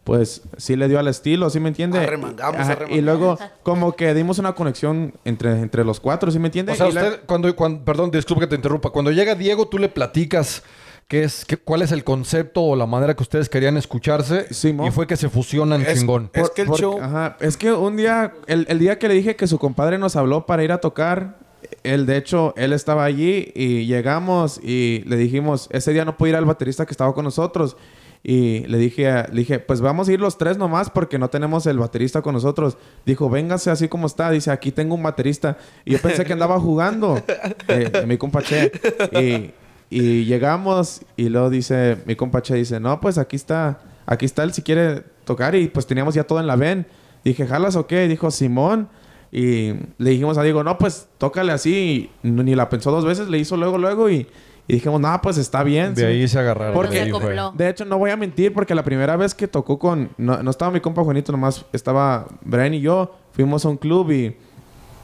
pues 0.03 0.41
sí 0.58 0.75
le 0.75 0.88
dio 0.88 0.97
al 0.97 1.08
estilo, 1.08 1.51
¿sí 1.51 1.60
me 1.60 1.67
entiende? 1.69 1.99
Arremangamos, 1.99 2.60
Ajá, 2.62 2.71
arremangamos. 2.71 2.97
Y 2.97 3.01
luego 3.01 3.38
como 3.62 3.95
que 3.95 4.12
dimos 4.15 4.39
una 4.39 4.53
conexión 4.53 5.13
entre, 5.23 5.51
entre 5.60 5.84
los 5.86 5.99
cuatro, 5.99 6.32
¿sí 6.32 6.39
me 6.39 6.47
entiende? 6.47 6.71
O 6.71 6.75
sea, 6.75 6.88
Y 6.88 6.93
la- 6.93 7.03
usted, 7.03 7.19
cuando, 7.27 7.55
cuando, 7.55 7.86
perdón, 7.86 8.10
disculpe 8.10 8.41
que 8.41 8.47
te 8.47 8.55
interrumpa. 8.55 8.89
Cuando 8.89 9.12
llega 9.12 9.36
Diego, 9.36 9.67
tú 9.67 9.77
le 9.77 9.88
platicas 9.88 10.63
qué 11.10 11.24
es, 11.24 11.43
qué, 11.43 11.58
cuál 11.58 11.82
es 11.82 11.91
el 11.91 12.06
concepto 12.06 12.62
o 12.62 12.76
la 12.78 12.86
manera 12.86 13.13
que 13.15 13.24
ustedes 13.24 13.50
querían 13.50 13.76
escucharse. 13.76 14.45
Y 14.88 14.91
fue 14.91 15.08
que 15.08 15.17
se 15.17 15.28
fusionan 15.28 15.82
Es- 15.82 16.00
chingón. 16.00 16.30
es 16.34 16.50
que 16.52 16.62
el 16.62 16.69
show- 16.69 17.02
Ajá, 17.02 17.36
es 17.41 17.58
que 17.58 17.74
un 17.74 17.98
día, 17.98 18.32
el, 18.48 18.65
el 18.69 18.80
día 18.80 18.98
que 18.98 19.10
le 19.10 19.15
dije 19.15 19.36
que 19.36 19.48
su 19.48 19.60
compadre 19.60 19.98
nos 19.98 20.15
habló 20.15 20.45
para 20.45 20.63
ir 20.63 20.72
a 20.72 20.78
tocar, 20.78 21.38
él 21.84 22.06
de 22.06 22.15
hecho, 22.15 22.54
él 22.56 22.72
estaba 22.74 23.04
allí 23.04 23.52
y 23.56 23.86
llegamos 23.86 24.60
y 24.63 25.04
le 25.08 25.17
dijimos, 25.17 25.67
ese 25.72 25.91
día 25.91 26.06
no 26.06 26.15
pude 26.15 26.30
ir 26.30 26.36
al 26.38 26.45
baterista 26.45 26.86
que 26.86 26.91
estaba 26.91 27.13
con 27.13 27.26
nosotros. 27.26 27.76
Y 28.22 28.67
le 28.67 28.78
dije, 28.78 29.10
le 29.32 29.39
dije, 29.39 29.60
pues 29.60 29.80
vamos 29.80 30.10
a 30.10 30.12
ir 30.12 30.19
los 30.19 30.38
tres 30.38 30.58
nomás 30.58 30.89
porque 30.89 31.17
no 31.17 31.30
tenemos 31.30 31.65
el 31.67 31.80
baterista 31.80 32.22
con 32.22 32.34
nosotros. 32.34 32.78
Dijo, 33.06 33.30
véngase 33.30 33.72
así 33.72 33.88
como 33.88 34.08
está. 34.08 34.30
Dice, 34.30 34.52
aquí 34.52 34.72
tengo 34.74 34.93
un 34.95 35.02
baterista. 35.04 35.58
Y 35.86 35.93
yo 35.93 36.00
pensé 36.02 36.26
que 36.26 36.34
andaba 36.34 36.60
jugando. 36.60 37.22
eh, 37.69 38.04
mi 38.06 38.17
compa 38.17 38.41
Che. 38.41 38.72
Y, 39.13 39.52
y 39.89 40.25
llegamos 40.25 41.02
y 41.15 41.30
luego 41.30 41.49
dice, 41.49 41.97
mi 42.06 42.15
compa 42.15 42.41
Che 42.41 42.56
dice, 42.56 42.80
no, 42.80 42.99
pues 43.02 43.17
aquí 43.17 43.36
está, 43.36 43.80
aquí 44.06 44.25
está 44.25 44.43
él 44.43 44.54
si 44.54 44.62
quiere 44.62 45.04
tocar. 45.25 45.56
Y 45.56 45.67
pues 45.67 45.86
teníamos 45.88 46.13
ya 46.13 46.23
todo 46.25 46.39
en 46.39 46.47
la 46.47 46.56
ven. 46.56 46.86
Dije, 47.23 47.45
¿jalas 47.47 47.75
o 47.75 47.88
qué? 47.88 48.08
Dijo, 48.08 48.30
Simón. 48.32 48.88
Y 49.32 49.73
le 49.97 50.10
dijimos 50.12 50.38
a 50.38 50.43
Diego, 50.43 50.63
no, 50.63 50.78
pues 50.78 51.08
tócale 51.17 51.52
así. 51.52 52.10
Y 52.23 52.30
ni 52.30 52.56
la 52.56 52.69
pensó 52.69 52.91
dos 52.91 53.06
veces, 53.06 53.30
le 53.30 53.38
hizo 53.39 53.58
luego, 53.58 53.78
luego. 53.78 54.10
Y, 54.10 54.28
y 54.67 54.73
dijimos, 54.73 55.02
no, 55.02 55.19
pues 55.21 55.38
está 55.38 55.63
bien. 55.63 55.95
De 55.95 56.02
sí". 56.02 56.08
ahí 56.08 56.28
se 56.28 56.39
agarraron. 56.39 56.73
Porque- 56.73 57.02
ahí. 57.02 57.12
De 57.58 57.69
hecho, 57.69 57.86
no 57.86 57.97
voy 57.97 58.12
a 58.12 58.17
mentir 58.17 58.54
porque 58.54 58.75
la 58.75 58.84
primera 58.84 59.15
vez 59.17 59.34
que 59.36 59.47
tocó 59.47 59.78
con... 59.80 60.10
No, 60.17 60.41
no 60.43 60.52
estaba 60.52 60.71
mi 60.71 60.80
compa 60.82 61.04
Juanito, 61.04 61.32
nomás 61.32 61.65
estaba 61.73 62.28
Brian 62.41 62.73
y 62.75 62.82
yo. 62.82 63.15
Fuimos 63.34 63.65
a 63.65 63.69
un 63.69 63.78
club 63.78 64.12
y 64.12 64.36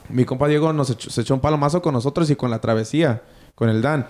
mi 0.08 0.24
compa 0.24 0.46
Diego 0.48 0.72
nos 0.72 0.90
echó- 0.90 1.10
se 1.10 1.20
echó 1.22 1.34
un 1.34 1.40
palomazo 1.40 1.82
con 1.82 1.92
nosotros 1.92 2.30
y 2.30 2.36
con 2.36 2.50
la 2.50 2.60
travesía, 2.60 3.22
con 3.54 3.68
el 3.68 3.82
Dan. 3.82 4.06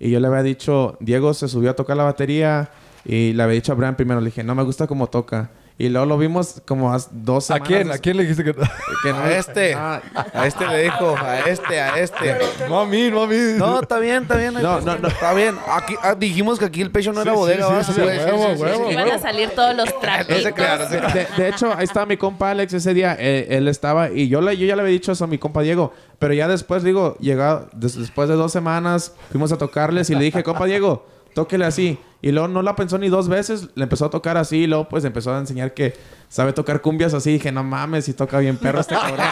Y 0.00 0.10
yo 0.10 0.18
le 0.18 0.26
había 0.26 0.42
dicho, 0.42 0.96
Diego 0.98 1.34
se 1.34 1.46
subió 1.46 1.70
a 1.70 1.76
tocar 1.76 1.94
la 1.94 2.04
batería 2.04 2.70
y 3.04 3.34
le 3.34 3.42
había 3.42 3.54
dicho 3.54 3.72
a 3.72 3.74
Brian 3.74 3.96
primero, 3.96 4.20
le 4.20 4.26
dije, 4.26 4.42
no 4.42 4.54
me 4.54 4.62
gusta 4.62 4.86
cómo 4.86 5.08
toca. 5.08 5.50
Y 5.82 5.88
luego 5.88 6.04
lo 6.04 6.18
vimos 6.18 6.60
como 6.66 6.92
a 6.92 6.98
dos 7.10 7.50
¿A 7.50 7.54
semanas. 7.54 7.66
quién? 7.68 7.90
¿A 7.90 7.96
quién 7.98 8.16
le 8.18 8.24
dijiste 8.24 8.44
que.? 8.44 8.52
que 8.52 9.12
no- 9.12 9.18
A 9.18 9.32
este. 9.32 9.72
Ah, 9.74 10.02
A 10.34 10.46
este 10.46 10.66
le 10.66 10.82
dijo, 10.82 11.16
a 11.16 11.38
este, 11.40 11.80
a 11.80 11.98
este. 11.98 12.36
no 12.68 12.80
a 12.80 12.86
mí, 12.86 13.10
no 13.10 13.22
a 13.22 13.26
mí. 13.26 13.36
No, 13.56 13.80
está 13.80 13.98
bien, 13.98 14.24
está 14.24 14.36
bien. 14.36 14.52
No, 14.52 14.80
no, 14.82 14.98
no. 14.98 15.08
Está 15.08 15.32
bien. 15.32 15.56
Aquí, 15.72 15.94
ah, 16.02 16.14
dijimos 16.14 16.58
que 16.58 16.66
aquí 16.66 16.82
el 16.82 16.90
pecho 16.90 17.14
no 17.14 17.22
era 17.22 17.32
Sí, 17.32 17.38
bodega, 17.38 17.82
sí, 17.82 17.92
sí, 17.94 18.00
huevo, 18.02 18.52
huevo. 18.58 18.90
Iban 18.90 19.10
a 19.10 19.18
salir 19.18 19.48
todos 19.54 19.74
los 19.74 19.98
trapitos. 20.00 20.36
No 20.36 20.42
se 20.42 20.52
crea, 20.52 20.76
no 20.76 20.86
se 20.88 20.98
crea. 20.98 21.14
De, 21.14 21.26
de 21.42 21.48
hecho, 21.48 21.72
ahí 21.74 21.84
estaba 21.84 22.04
mi 22.04 22.18
compa 22.18 22.50
Alex 22.50 22.74
ese 22.74 22.92
día. 22.92 23.16
eh, 23.18 23.46
él 23.48 23.66
estaba 23.66 24.10
y 24.10 24.28
yo, 24.28 24.42
le, 24.42 24.58
yo 24.58 24.66
ya 24.66 24.76
le 24.76 24.82
había 24.82 24.92
dicho 24.92 25.12
eso 25.12 25.24
a 25.24 25.28
mi 25.28 25.38
compa 25.38 25.62
Diego. 25.62 25.94
Pero 26.18 26.34
ya 26.34 26.46
después, 26.46 26.82
digo, 26.82 27.16
llegado, 27.20 27.70
des- 27.72 27.96
después 27.98 28.28
de 28.28 28.34
dos 28.34 28.52
semanas, 28.52 29.14
fuimos 29.30 29.50
a 29.50 29.56
tocarles 29.56 30.10
y 30.10 30.14
le 30.14 30.24
dije, 30.24 30.42
compa 30.42 30.66
Diego, 30.66 31.06
tóquele 31.34 31.64
así. 31.64 31.98
Y 32.22 32.32
luego 32.32 32.48
no 32.48 32.60
la 32.60 32.76
pensó 32.76 32.98
ni 32.98 33.08
dos 33.08 33.28
veces, 33.28 33.68
le 33.74 33.84
empezó 33.84 34.06
a 34.06 34.10
tocar 34.10 34.36
así 34.36 34.58
y 34.58 34.66
luego 34.66 34.88
pues 34.88 35.04
empezó 35.06 35.32
a 35.34 35.38
enseñar 35.38 35.72
que 35.72 35.94
sabe 36.28 36.52
tocar 36.52 36.82
cumbias 36.82 37.14
así. 37.14 37.32
dije, 37.32 37.50
no 37.50 37.64
mames, 37.64 38.04
si 38.04 38.12
toca 38.12 38.38
bien 38.38 38.58
perro 38.58 38.80
este 38.80 38.94
cabrón. 38.94 39.26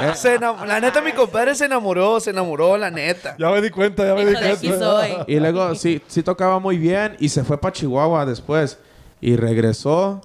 Eh, 0.00 0.12
Se 0.14 0.38
La 0.38 0.78
neta, 0.80 1.00
mi 1.00 1.12
compadre 1.12 1.54
se 1.54 1.64
enamoró, 1.64 2.20
se 2.20 2.30
enamoró, 2.30 2.76
la 2.76 2.90
neta. 2.90 3.34
Ya 3.38 3.48
me 3.50 3.62
di 3.62 3.70
cuenta, 3.70 4.06
ya 4.06 4.14
me 4.14 4.26
di 4.26 4.32
Hijo 4.32 4.58
cuenta. 4.60 4.78
soy. 4.78 5.10
Y 5.26 5.40
luego 5.40 5.74
sí, 5.74 6.02
sí 6.06 6.22
tocaba 6.22 6.58
muy 6.58 6.76
bien 6.76 7.16
y 7.18 7.30
se 7.30 7.44
fue 7.44 7.58
para 7.58 7.72
Chihuahua 7.72 8.26
después. 8.26 8.78
Y 9.20 9.36
regresó. 9.36 10.20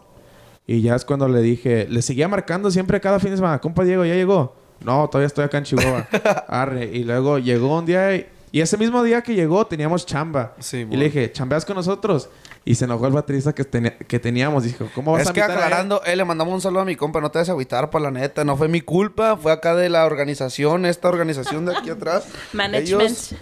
Y 0.67 0.82
ya 0.82 0.95
es 0.95 1.06
cuando 1.06 1.28
le 1.28 1.41
dije, 1.41 1.88
le 1.89 2.02
seguía 2.02 2.28
marcando 2.28 2.69
siempre 2.69 2.99
cada 3.02 3.19
fin 3.19 3.32
de 3.32 3.38
semana, 3.38 3.60
compa 3.60 3.84
Diego, 3.84 4.06
¿ya 4.06 4.13
llegó? 4.13 4.56
No, 4.84 5.08
todavía 5.10 5.28
estoy 5.28 5.45
acá 5.45 5.58
en 5.58 5.63
Chihuahua. 5.63 6.08
Arre. 6.47 6.86
Y 6.86 7.04
luego 7.04 7.39
llegó 7.39 7.78
un 7.78 7.86
día 7.86 8.15
y, 8.15 8.28
y 8.54 8.62
ese 8.62 8.78
mismo 8.78 9.04
día 9.04 9.22
que 9.22 9.34
llegó 9.36 9.68
teníamos 9.68 10.06
chamba. 10.06 10.54
Sí, 10.60 10.78
y 10.78 10.84
bueno. 10.86 11.00
le 11.00 11.06
dije, 11.08 11.32
¿chambeas 11.34 11.66
con 11.66 11.76
nosotros? 11.76 12.30
Y 12.63 12.76
se 12.76 12.86
enojó 12.86 13.08
el 13.08 13.12
baterista 13.12 13.54
que, 13.54 13.66
que 14.08 14.20
teníamos. 14.20 14.63
Dijo, 14.63 14.88
¿cómo 14.96 15.12
vas 15.12 15.24
Es 15.24 15.28
a 15.28 15.34
que 15.34 15.42
a 15.42 15.46
él? 15.48 15.52
aclarando, 15.52 16.02
eh, 16.06 16.16
le 16.16 16.24
mandamos 16.24 16.54
un 16.54 16.62
saludo 16.62 16.82
a 16.82 16.86
mi 16.86 16.96
compa, 16.96 17.20
no 17.20 17.30
te 17.32 17.39
des 17.39 17.50
agüitar, 17.50 17.89
por 17.89 18.00
la 18.02 18.12
neta, 18.12 18.46
no 18.46 18.56
fue 18.56 18.70
mi 18.70 18.80
culpa, 18.80 19.36
fue 19.36 19.52
acá 19.52 19.76
de 19.76 19.89
la 19.89 20.06
organización, 20.06 20.86
esta 20.86 21.10
organización 21.10 21.66
de 21.66 21.76
aquí 21.76 21.89
atrás. 21.89 22.26
Management. 22.54 23.02
Ellos- 23.10 23.36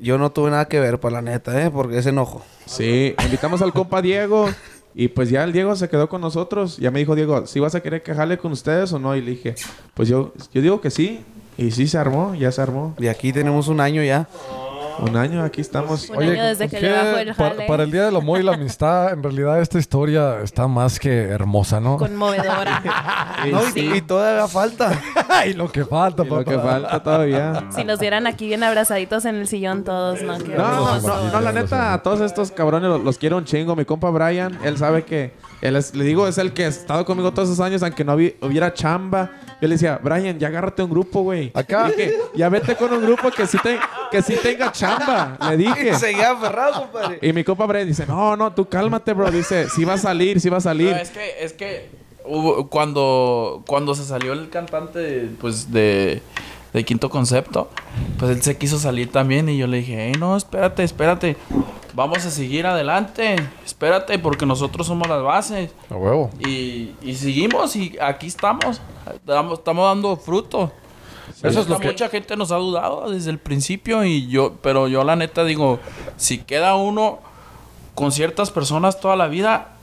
yo 0.00 0.18
no 0.18 0.30
tuve 0.32 0.50
nada 0.50 0.66
que 0.66 0.80
ver, 0.80 1.00
por 1.00 1.12
la 1.12 1.22
neta, 1.22 1.64
¿eh? 1.64 1.70
Porque 1.70 1.96
ese 1.96 2.10
enojo. 2.10 2.44
Sí, 2.66 3.14
invitamos 3.24 3.62
al 3.62 3.72
compa 3.72 4.02
Diego. 4.02 4.50
Y 4.96 5.08
pues 5.08 5.28
ya 5.28 5.42
el 5.42 5.52
Diego 5.52 5.74
se 5.74 5.88
quedó 5.88 6.08
con 6.08 6.20
nosotros. 6.20 6.76
Ya 6.76 6.92
me 6.92 7.00
dijo 7.00 7.16
Diego, 7.16 7.46
¿si 7.48 7.58
vas 7.58 7.74
a 7.74 7.80
querer 7.80 8.02
que 8.04 8.14
jale 8.14 8.38
con 8.38 8.52
ustedes 8.52 8.92
o 8.92 8.98
no? 9.00 9.16
Y 9.16 9.22
le 9.22 9.32
dije, 9.32 9.54
pues 9.94 10.08
yo, 10.08 10.32
yo 10.52 10.60
digo 10.62 10.80
que 10.80 10.90
sí. 10.90 11.24
Y 11.56 11.70
sí 11.70 11.86
se 11.86 11.98
armó, 11.98 12.34
ya 12.34 12.50
se 12.52 12.60
armó. 12.62 12.94
Y 12.98 13.06
aquí 13.08 13.32
tenemos 13.32 13.68
un 13.68 13.80
año 13.80 14.02
ya. 14.02 14.26
Un 15.00 15.16
año, 15.16 15.42
aquí 15.42 15.60
estamos. 15.60 16.08
Un 16.08 16.22
año 16.22 16.44
desde 16.44 16.68
que 16.68 16.80
le 16.80 16.92
bajó 16.92 17.18
el 17.18 17.34
para, 17.34 17.50
jale. 17.50 17.66
para 17.66 17.82
el 17.82 17.90
Día 17.90 18.04
del 18.04 18.14
Amor 18.14 18.38
y 18.38 18.44
la 18.44 18.54
Amistad, 18.54 19.12
en 19.12 19.24
realidad 19.24 19.60
esta 19.60 19.76
historia 19.80 20.40
está 20.40 20.68
más 20.68 21.00
que 21.00 21.22
hermosa, 21.24 21.80
¿no? 21.80 21.96
Conmovedora. 21.96 22.80
No, 23.50 23.60
y, 23.62 23.72
Sí. 23.72 23.90
y 23.96 24.00
todavía 24.00 24.46
falta. 24.48 24.92
y 25.46 25.52
lo 25.52 25.70
que 25.70 25.84
falta, 25.84 26.22
Y 26.22 26.28
lo 26.28 26.36
papá. 26.38 26.50
que 26.50 26.58
falta 26.58 27.02
todavía. 27.02 27.64
Si 27.74 27.84
nos 27.84 27.98
vieran 27.98 28.26
aquí 28.28 28.46
bien 28.46 28.62
abrazaditos 28.62 29.24
en 29.26 29.34
el 29.34 29.48
sillón 29.48 29.82
todos, 29.84 30.22
¿no? 30.22 30.38
No, 30.38 30.46
no, 30.46 31.00
no, 31.00 31.30
no, 31.32 31.40
la 31.40 31.52
neta, 31.52 31.92
a 31.92 32.02
todos 32.02 32.20
estos 32.20 32.52
cabrones 32.52 32.88
los, 32.88 33.02
los 33.02 33.18
quiero 33.18 33.36
un 33.36 33.44
chingo. 33.44 33.74
Mi 33.76 33.84
compa 33.84 34.08
Brian, 34.10 34.58
él 34.64 34.78
sabe 34.78 35.02
que, 35.04 35.34
él 35.64 35.76
es- 35.76 35.94
le 35.94 36.04
digo, 36.04 36.28
es 36.28 36.38
el 36.38 36.52
que 36.52 36.64
ha 36.64 36.68
estado 36.68 37.04
conmigo 37.04 37.32
todos 37.32 37.48
esos 37.48 37.60
años, 37.60 37.82
aunque 37.82 38.04
no 38.04 38.14
hubi- 38.16 38.34
hubiera 38.40 38.72
chamba. 38.72 39.30
Yo 39.60 39.68
le 39.68 39.74
decía, 39.76 39.98
Brian, 40.02 40.38
ya 40.38 40.48
agárrate 40.48 40.82
un 40.82 40.90
grupo, 40.90 41.22
güey. 41.22 41.50
Acá. 41.54 41.88
Dije, 41.88 42.16
ya 42.34 42.48
vete 42.50 42.76
con 42.76 42.92
un 42.92 43.02
grupo 43.02 43.30
que 43.30 43.46
sí, 43.46 43.56
te- 43.62 43.78
que 44.10 44.20
sí 44.22 44.36
tenga 44.42 44.70
chamba. 44.72 45.38
Le 45.50 45.56
dije. 45.56 45.94
Seguía 45.94 46.32
aferrado, 46.32 46.82
compadre. 46.82 47.18
Y 47.22 47.32
mi 47.32 47.42
compa 47.44 47.64
Brian 47.66 47.86
dice, 47.88 48.04
no, 48.06 48.36
no, 48.36 48.52
tú 48.52 48.68
cálmate, 48.68 49.12
bro. 49.14 49.30
Dice, 49.30 49.68
sí 49.70 49.84
va 49.84 49.94
a 49.94 49.98
salir, 49.98 50.40
sí 50.40 50.48
va 50.50 50.58
a 50.58 50.60
salir. 50.60 50.90
No, 50.90 50.96
es 50.96 51.10
que, 51.10 51.34
es 51.44 51.52
que 51.54 51.88
hubo- 52.26 52.68
cuando, 52.68 53.62
cuando 53.66 53.94
se 53.94 54.04
salió 54.04 54.32
el 54.34 54.50
cantante, 54.50 55.28
pues, 55.40 55.72
de, 55.72 56.20
de 56.74 56.84
Quinto 56.84 57.08
Concepto, 57.08 57.70
pues 58.18 58.30
él 58.32 58.42
se 58.42 58.58
quiso 58.58 58.78
salir 58.78 59.10
también 59.10 59.48
y 59.48 59.56
yo 59.56 59.66
le 59.66 59.78
dije, 59.78 60.08
"Ey, 60.08 60.12
no, 60.18 60.36
espérate, 60.36 60.82
espérate, 60.82 61.36
vamos 61.94 62.26
a 62.26 62.30
seguir 62.30 62.66
adelante, 62.66 63.36
espérate, 63.64 64.18
porque 64.18 64.44
nosotros 64.44 64.86
somos 64.86 65.08
las 65.08 65.22
bases. 65.22 65.70
A 65.88 65.94
huevo. 65.94 66.30
Y, 66.46 66.90
y 67.00 67.14
seguimos 67.14 67.76
y 67.76 67.96
aquí 68.02 68.26
estamos, 68.26 68.82
estamos 69.52 69.84
dando 69.88 70.16
fruto. 70.16 70.72
Eso 71.42 71.60
es 71.60 71.68
lo 71.68 71.78
que- 71.78 71.86
Mucha 71.88 72.08
gente 72.08 72.36
nos 72.36 72.50
ha 72.52 72.56
dudado 72.56 73.08
desde 73.10 73.30
el 73.30 73.38
principio 73.38 74.04
y 74.04 74.26
yo, 74.28 74.54
pero 74.60 74.88
yo 74.88 75.04
la 75.04 75.16
neta 75.16 75.44
digo, 75.44 75.78
si 76.16 76.38
queda 76.38 76.74
uno 76.74 77.20
con 77.94 78.10
ciertas 78.12 78.50
personas 78.50 78.98
toda 79.00 79.14
la 79.14 79.28
vida, 79.28 79.73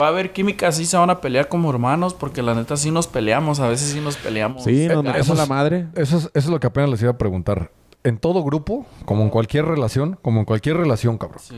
va 0.00 0.06
a 0.06 0.08
haber 0.10 0.32
química, 0.32 0.70
sí 0.72 0.86
se 0.86 0.96
van 0.96 1.10
a 1.10 1.20
pelear 1.20 1.48
como 1.48 1.70
hermanos, 1.70 2.14
porque 2.14 2.42
la 2.42 2.54
neta 2.54 2.76
sí 2.76 2.90
nos 2.90 3.06
peleamos, 3.06 3.60
a 3.60 3.68
veces 3.68 3.90
sí 3.92 4.00
nos 4.00 4.16
peleamos. 4.16 4.64
Sí, 4.64 4.86
nos 4.88 5.02
metemos 5.04 5.28
es- 5.30 5.36
la 5.36 5.46
madre. 5.46 5.86
Eso 5.94 6.16
es, 6.16 6.24
eso 6.24 6.30
es 6.34 6.46
lo 6.46 6.58
que 6.60 6.66
apenas 6.66 6.90
les 6.90 7.02
iba 7.02 7.10
a 7.12 7.18
preguntar. 7.18 7.70
En 8.02 8.18
todo 8.18 8.42
grupo, 8.44 8.86
como 9.04 9.22
en 9.22 9.30
cualquier 9.30 9.64
relación, 9.64 10.18
como 10.20 10.40
en 10.40 10.44
cualquier 10.44 10.76
relación, 10.76 11.16
cabrón, 11.18 11.40
Sí. 11.42 11.54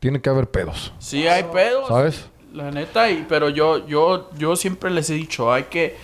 tiene 0.00 0.20
que 0.20 0.28
haber 0.30 0.50
pedos. 0.50 0.92
Sí, 0.98 1.26
hay 1.28 1.44
pedos. 1.44 1.86
¿Sabes? 1.88 2.26
La 2.52 2.70
neta, 2.70 3.10
y, 3.10 3.24
pero 3.28 3.48
yo, 3.48 3.86
yo, 3.86 4.30
yo 4.38 4.56
siempre 4.56 4.90
les 4.90 5.10
he 5.10 5.14
dicho, 5.14 5.52
hay 5.52 5.64
que, 5.64 5.96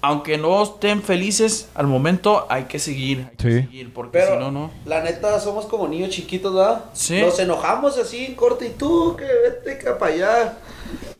aunque 0.00 0.36
no 0.36 0.62
estén 0.62 1.02
felices 1.02 1.70
al 1.74 1.86
momento, 1.86 2.46
hay 2.50 2.64
que 2.64 2.78
seguir, 2.78 3.26
hay 3.30 3.36
que 3.36 3.50
Sí. 3.50 3.60
seguir, 3.62 3.92
porque 3.94 4.22
si 4.22 4.36
no, 4.38 4.50
no. 4.50 4.70
la 4.84 5.02
neta, 5.02 5.40
somos 5.40 5.64
como 5.64 5.88
niños 5.88 6.10
chiquitos, 6.10 6.54
¿verdad? 6.54 6.84
Sí. 6.92 7.20
Nos 7.22 7.38
enojamos 7.38 7.96
así 7.98 8.26
en 8.26 8.34
corte 8.34 8.66
y 8.66 8.70
tú, 8.70 9.16
que 9.16 9.24
vete 9.24 9.78
que 9.82 9.90
para 9.92 10.12
allá. 10.12 10.58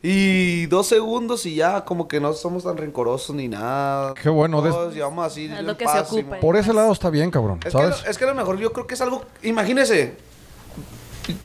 Y 0.01 0.65
dos 0.67 0.87
segundos 0.87 1.45
y 1.45 1.55
ya, 1.55 1.83
como 1.85 2.07
que 2.07 2.19
no 2.19 2.33
somos 2.33 2.63
tan 2.63 2.77
rencorosos 2.77 3.35
ni 3.35 3.47
nada. 3.47 4.13
Qué 4.13 4.29
bueno, 4.29 4.61
des- 4.61 4.73
Todos 4.73 4.93
llevamos 4.93 5.25
así. 5.25 5.45
Es 5.45 5.59
en 5.59 5.65
lo 5.67 5.77
que 5.77 5.85
paz, 5.85 6.09
se 6.09 6.19
ocupa. 6.19 6.37
y- 6.37 6.41
Por 6.41 6.55
ese 6.57 6.73
lado 6.73 6.91
está 6.91 7.09
bien, 7.09 7.31
cabrón. 7.31 7.59
Es 7.65 7.73
que, 7.73 7.81
lo- 7.81 7.89
es 7.89 8.17
que 8.17 8.23
a 8.23 8.27
lo 8.27 8.35
mejor 8.35 8.57
yo 8.57 8.71
creo 8.73 8.87
que 8.87 8.93
es 8.93 9.01
algo. 9.01 9.23
Imagínese. 9.43 10.17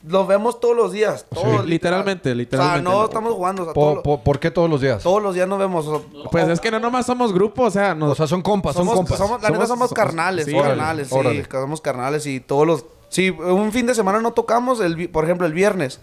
Los 0.07 0.27
vemos 0.27 0.59
todos 0.59 0.75
los 0.75 0.91
días. 0.91 1.25
Todos, 1.33 1.65
literalmente, 1.65 2.31
O 2.33 2.35
literalmente. 2.35 2.87
sea, 2.87 2.97
no 2.97 3.03
estamos 3.05 3.33
jugando. 3.33 3.63
O 3.63 3.65
sea, 3.65 4.03
¿Por 4.23 4.39
qué 4.39 4.51
todos 4.51 4.69
los 4.69 4.79
días? 4.79 5.01
todos 5.01 5.23
los 5.23 5.33
días 5.33 5.47
nos 5.47 5.57
vemos. 5.57 5.87
o- 5.87 6.05
Pues 6.31 6.47
es 6.49 6.59
que 6.59 6.69
no 6.69 6.79
nomás 6.79 7.07
somos 7.07 7.33
grupo, 7.33 7.63
o 7.63 7.71
sea, 7.71 7.95
nos, 7.95 8.11
O 8.11 8.15
sea, 8.15 8.27
son 8.27 8.43
compas, 8.43 8.75
son 8.75 8.83
somos, 8.83 8.95
compas. 8.95 9.17
somos- 9.17 9.41
la 9.41 9.49
neta 9.49 9.65
Somos- 9.65 9.67
somos 9.69 9.89
somos- 9.89 9.93
carnales, 10.05 10.45
sí, 10.45 10.53
carnales, 10.53 11.07
sí, 11.07 11.15
órale. 11.17 11.47
somos 11.49 11.81
carnales 11.81 12.27
y 12.27 12.39
todos 12.39 12.67
los... 12.67 12.85
Sí, 13.09 13.31
un 13.31 13.71
fin 13.71 13.87
de 13.87 13.95
semana 13.95 14.21
no 14.21 14.33
tocamos, 14.33 14.79
el, 14.81 15.09
por 15.09 15.23
ejemplo, 15.23 15.47
el 15.47 15.53
viernes 15.53 15.99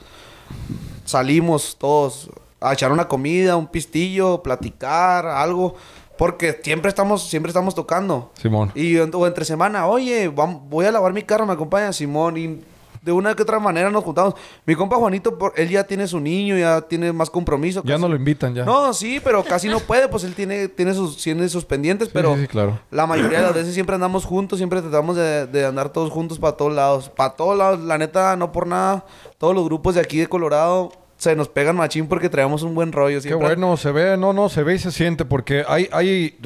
salimos 1.08 1.76
todos 1.78 2.28
a 2.60 2.74
echar 2.74 2.92
una 2.92 3.08
comida, 3.08 3.56
un 3.56 3.66
pistillo, 3.66 4.42
platicar, 4.42 5.26
algo, 5.26 5.74
porque 6.18 6.60
siempre 6.62 6.88
estamos, 6.90 7.28
siempre 7.28 7.48
estamos 7.48 7.74
tocando. 7.74 8.30
Simón. 8.40 8.72
Y 8.74 8.98
o 8.98 9.26
entre 9.26 9.44
semana, 9.44 9.86
oye, 9.86 10.28
voy 10.28 10.84
a 10.84 10.92
lavar 10.92 11.12
mi 11.12 11.22
carro, 11.22 11.46
me 11.46 11.54
acompaña 11.54 11.92
Simón. 11.92 12.36
Y 12.36 12.60
de 13.08 13.12
una 13.12 13.34
que 13.34 13.42
otra 13.42 13.58
manera 13.58 13.90
nos 13.90 14.04
juntamos. 14.04 14.34
Mi 14.66 14.74
compa 14.74 14.96
Juanito, 14.96 15.38
por- 15.38 15.54
él 15.56 15.70
ya 15.70 15.84
tiene 15.84 16.06
su 16.06 16.20
niño, 16.20 16.58
ya 16.58 16.82
tiene 16.82 17.10
más 17.10 17.30
compromiso. 17.30 17.82
Ya 17.86 17.96
no 17.96 18.06
lo 18.06 18.14
invitan 18.16 18.54
ya. 18.54 18.66
No, 18.66 18.92
sí, 18.92 19.18
pero 19.24 19.42
casi 19.42 19.66
no 19.68 19.80
puede, 19.80 20.08
pues 20.08 20.24
él 20.24 20.34
tiene, 20.34 20.68
tiene, 20.68 20.92
sus, 20.92 21.16
tiene 21.16 21.48
sus 21.48 21.64
pendientes, 21.64 22.08
Sí, 22.08 22.12
pero 22.14 22.34
sí, 22.34 22.42
sí, 22.42 22.46
claro. 22.48 22.78
la 22.90 23.06
mayoría 23.06 23.38
de 23.38 23.44
las 23.46 23.54
veces 23.54 23.72
siempre 23.72 23.94
andamos 23.94 24.26
juntos, 24.26 24.58
siempre 24.58 24.82
tratamos 24.82 25.16
de, 25.16 25.46
de 25.46 25.64
andar 25.64 25.88
todos 25.90 26.10
juntos 26.10 26.38
para 26.38 26.56
todos 26.56 26.74
lados. 26.74 27.08
Para 27.08 27.34
todos 27.34 27.56
lados, 27.56 27.80
la 27.80 27.96
neta, 27.96 28.36
no 28.36 28.52
por 28.52 28.66
nada, 28.66 29.06
todos 29.38 29.54
los 29.54 29.64
grupos 29.64 29.94
de 29.94 30.02
aquí 30.02 30.18
de 30.18 30.26
Colorado 30.26 30.92
se 31.16 31.34
nos 31.34 31.48
pegan 31.48 31.76
machín 31.76 32.06
porque 32.08 32.28
traemos 32.28 32.62
un 32.62 32.74
buen 32.74 32.92
rollo. 32.92 33.20
Qué 33.22 33.34
bueno, 33.34 33.76
se 33.78 33.90
ve, 33.90 34.16
no, 34.18 34.32
no, 34.34 34.48
se 34.50 34.62
ve 34.62 34.74
y 34.74 34.78
se 34.78 34.92
siente, 34.92 35.24
porque 35.24 35.64
hay, 35.66 35.88
hay, 35.92 36.38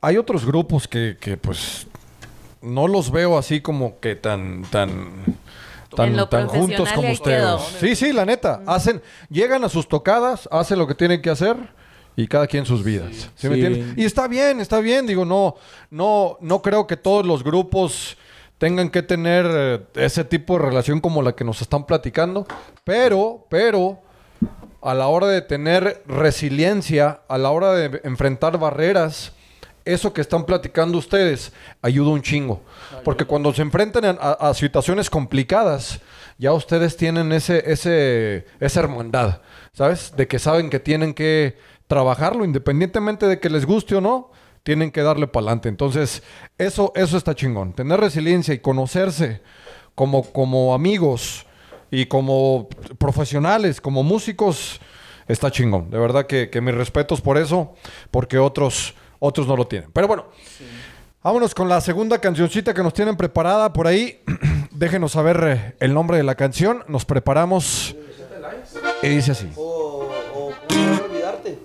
hay 0.00 0.16
otros 0.18 0.44
grupos 0.44 0.86
que, 0.88 1.16
que, 1.20 1.36
pues 1.36 1.86
no 2.60 2.88
los 2.88 3.10
veo 3.10 3.36
así 3.38 3.60
como 3.60 4.00
que 4.00 4.16
tan, 4.16 4.62
tan, 4.70 5.10
tan, 5.94 6.08
En 6.08 6.16
lo 6.16 6.28
tan 6.28 6.46
juntos 6.48 6.90
como 6.92 7.10
ustedes. 7.12 7.38
quedó. 7.40 7.58
Sí, 7.80 7.94
sí, 7.96 8.12
la 8.12 8.24
neta. 8.24 8.62
Hacen, 8.66 9.00
llegan 9.30 9.64
a 9.64 9.68
sus 9.68 9.88
tocadas, 9.88 10.48
hacen 10.52 10.78
lo 10.78 10.86
que 10.86 10.94
tienen 10.94 11.22
que 11.22 11.30
hacer 11.30 11.56
y 12.16 12.26
cada 12.28 12.46
quien 12.46 12.66
sus 12.66 12.84
vidas. 12.84 13.30
¿Sí, 13.34 13.48
me 13.48 13.56
Sí. 13.56 13.64
entiendes? 13.64 13.98
Y 13.98 14.04
está 14.04 14.28
bien, 14.28 14.60
está 14.60 14.80
bien. 14.80 15.06
Digo, 15.06 15.24
no, 15.24 15.56
no, 15.90 16.36
no 16.40 16.62
creo 16.62 16.86
que 16.86 16.96
todos 16.96 17.24
los 17.26 17.42
grupos 17.42 18.16
tengan 18.58 18.88
que 18.90 19.02
tener 19.02 19.46
eh, 19.48 19.80
ese 19.94 20.24
tipo 20.24 20.56
de 20.58 20.64
relación 20.64 21.00
como 21.00 21.22
la 21.22 21.32
que 21.34 21.44
nos 21.44 21.60
están 21.60 21.84
platicando. 21.86 22.46
Pero, 22.84 23.46
pero, 23.50 23.98
a 24.80 24.94
la 24.94 25.08
hora 25.08 25.26
de 25.26 25.42
tener 25.42 26.02
resiliencia, 26.06 27.20
a 27.28 27.38
la 27.38 27.50
hora 27.50 27.72
de 27.72 28.00
enfrentar 28.04 28.58
barreras, 28.58 29.32
eso 29.84 30.12
que 30.12 30.20
están 30.20 30.44
platicando 30.44 30.98
ustedes 30.98 31.52
ayuda 31.82 32.10
un 32.10 32.22
chingo. 32.22 32.62
Porque 33.04 33.24
cuando 33.24 33.52
se 33.52 33.62
enfrentan 33.62 34.18
a, 34.20 34.54
situaciones 34.54 35.10
complicadas, 35.10 36.00
ya 36.38 36.52
ustedes 36.52 36.96
tienen 36.96 37.32
ese, 37.32 37.62
ese, 37.70 38.46
esa 38.60 38.80
hermandad, 38.80 39.40
¿sabes? 39.72 40.14
De 40.16 40.26
que 40.26 40.38
saben 40.38 40.70
que 40.70 40.80
tienen 40.80 41.14
que 41.14 41.56
trabajarlo 41.86 42.44
independientemente 42.44 43.26
de 43.26 43.38
que 43.38 43.50
les 43.50 43.66
guste 43.66 43.94
o 43.96 44.00
no. 44.00 44.30
Tienen 44.62 44.90
que 44.90 45.02
darle 45.02 45.26
para 45.26 45.42
adelante. 45.44 45.68
Entonces, 45.68 46.22
eso, 46.56 46.90
eso 46.96 47.18
está 47.18 47.34
chingón. 47.34 47.74
Tener 47.74 48.00
resiliencia 48.00 48.54
y 48.54 48.60
conocerse 48.60 49.42
como, 49.94 50.22
como 50.22 50.72
amigos 50.72 51.44
y 51.90 52.06
como 52.06 52.68
profesionales, 52.98 53.80
como 53.80 54.02
músicos, 54.02 54.80
está 55.28 55.50
chingón. 55.50 55.90
De 55.90 55.98
verdad 55.98 56.26
que, 56.26 56.50
que 56.50 56.60
mis 56.60 56.74
respetos 56.74 57.20
por 57.20 57.38
eso, 57.38 57.74
porque 58.10 58.38
otros, 58.38 58.94
otros 59.24 59.46
no 59.46 59.56
lo 59.56 59.66
tienen. 59.66 59.90
Pero 59.92 60.06
bueno, 60.06 60.26
vámonos 61.22 61.54
con 61.54 61.68
la 61.68 61.80
segunda 61.80 62.18
cancioncita 62.18 62.74
que 62.74 62.82
nos 62.82 62.92
tienen 62.92 63.16
preparada 63.16 63.72
por 63.72 63.86
ahí. 63.86 64.20
Déjenos 64.70 65.12
saber 65.12 65.40
eh, 65.44 65.76
el 65.80 65.94
nombre 65.94 66.18
de 66.18 66.24
la 66.24 66.34
canción. 66.34 66.84
Nos 66.88 67.04
preparamos. 67.06 67.96
Y 69.02 69.08
dice 69.08 69.32
así. 69.32 69.50
O, 69.56 70.10
o 70.34 70.52
olvidarte. 71.04 71.58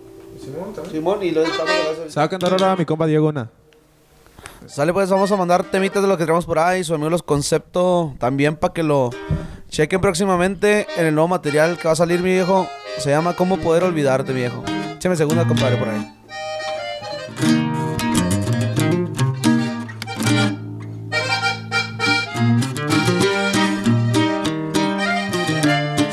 Simón, 0.90 1.22
y 1.22 1.32
lo 1.32 1.44
estamos 1.44 1.74
Se 2.08 2.20
va 2.20 2.26
a 2.26 2.30
cantar 2.30 2.54
ahora 2.54 2.76
mi 2.78 2.86
compa 2.86 3.06
Diego 3.06 3.28
una. 3.28 3.50
Sale 4.66 4.94
pues, 4.94 5.10
vamos 5.10 5.32
a 5.32 5.36
mandar 5.36 5.64
temitas 5.64 6.02
de 6.02 6.08
lo 6.08 6.18
que 6.18 6.24
tenemos 6.24 6.46
por 6.46 6.60
ahí, 6.60 6.84
su 6.84 6.94
amigo 6.94 7.10
Los 7.10 7.24
Concepto, 7.24 8.16
también 8.20 8.56
para 8.56 8.74
que 8.74 8.84
lo 8.84 9.10
chequen 9.70 10.00
próximamente 10.00 10.88
en 10.98 11.08
el 11.08 11.16
nuevo 11.16 11.28
material 11.28 11.78
que 11.78 11.88
va 11.88 11.94
a 11.94 11.96
salir, 11.96 12.22
mi 12.22 12.32
viejo. 12.32 12.68
Se 12.98 13.10
llama 13.10 13.36
Cómo 13.36 13.58
Poder 13.58 13.84
Olvidarte, 13.84 14.32
mi 14.34 14.40
viejo. 14.42 14.64
Échame 14.96 15.16
segunda, 15.16 15.48
compadre, 15.48 15.78
por 15.78 15.90
ahí. 15.90 16.19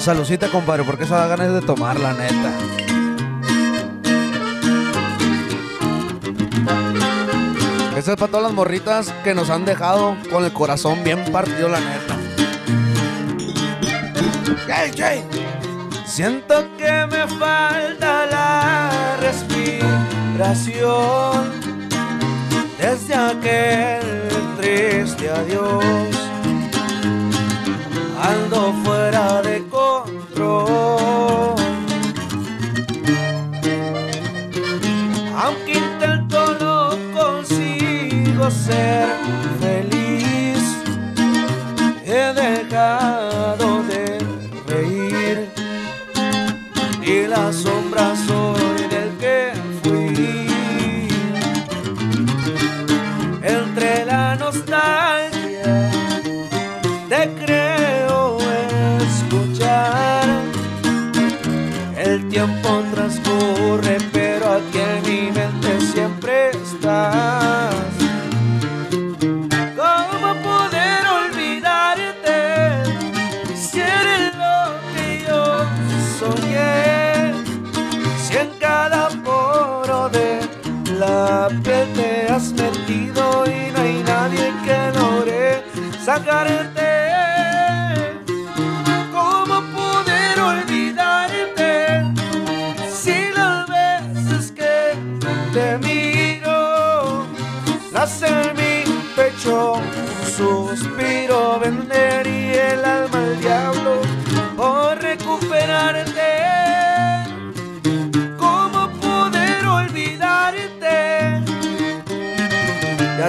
Salucita, 0.06 0.48
compadre, 0.48 0.84
porque 0.84 1.02
eso 1.02 1.16
da 1.16 1.26
ganas 1.26 1.52
de 1.52 1.62
tomar, 1.62 1.98
la 1.98 2.12
neta. 2.12 2.52
Esta 7.96 8.12
es 8.12 8.16
para 8.16 8.30
todas 8.30 8.44
las 8.44 8.52
morritas 8.52 9.12
que 9.24 9.34
nos 9.34 9.50
han 9.50 9.64
dejado 9.64 10.16
con 10.30 10.44
el 10.44 10.52
corazón 10.52 11.02
bien 11.02 11.24
partido, 11.32 11.68
la 11.68 11.80
neta. 11.80 12.16
¡Hey, 14.68 14.92
hey! 14.96 15.24
Siento 16.04 16.68
que 16.78 17.06
me 17.10 17.26
falta 17.26 18.26
la 18.26 19.16
respiración 19.20 20.25
desde 22.78 23.14
aquel 23.14 24.02
triste 24.58 25.28
adiós. 25.28 26.14
Ando 28.22 28.74
fuera 28.84 29.40
de 29.42 29.60
control. 29.70 31.56
Aunque 35.42 35.78
intento 35.78 36.38
no 36.60 36.78
consigo 37.18 38.50
ser 38.50 39.08
feliz. 39.60 39.95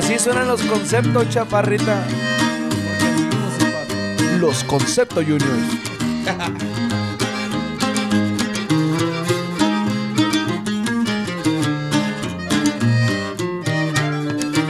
Así 0.07 0.19
suenan 0.19 0.47
los 0.47 0.61
conceptos 0.61 1.27
chaparrita 1.27 2.01
los 4.39 4.63
conceptos 4.63 5.25
juniors 5.25 5.67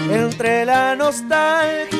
entre 0.09 0.65
la 0.65 0.95
nostalgia 0.95 1.97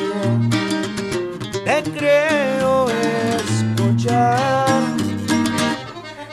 te 1.64 1.82
creo 1.92 2.88
escuchar. 3.36 4.66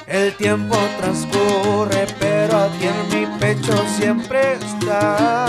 El 0.07 0.33
tiempo 0.37 0.77
transcurre, 0.97 2.07
pero 2.19 2.57
aquí 2.57 2.85
en 2.87 3.19
mi 3.19 3.39
pecho 3.39 3.75
siempre 3.97 4.53
estás. 4.53 5.44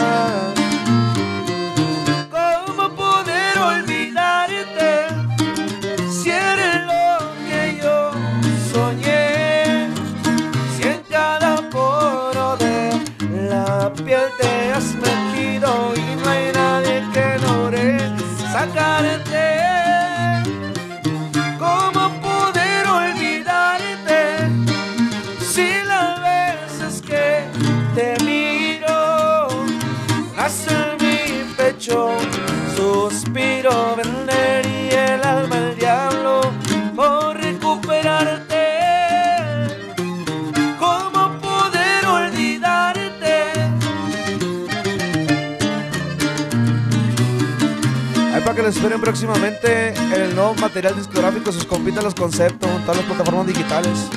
Próximamente 49.19 49.95
el 50.15 50.35
nuevo 50.35 50.55
material 50.57 50.95
discográfico, 50.95 51.51
sus 51.51 51.65
compitas 51.65 52.05
los 52.05 52.15
conceptos, 52.15 52.69
en 52.69 52.83
todas 52.83 52.99
las 52.99 53.07
plataformas 53.07 53.47
digitales. 53.47 54.11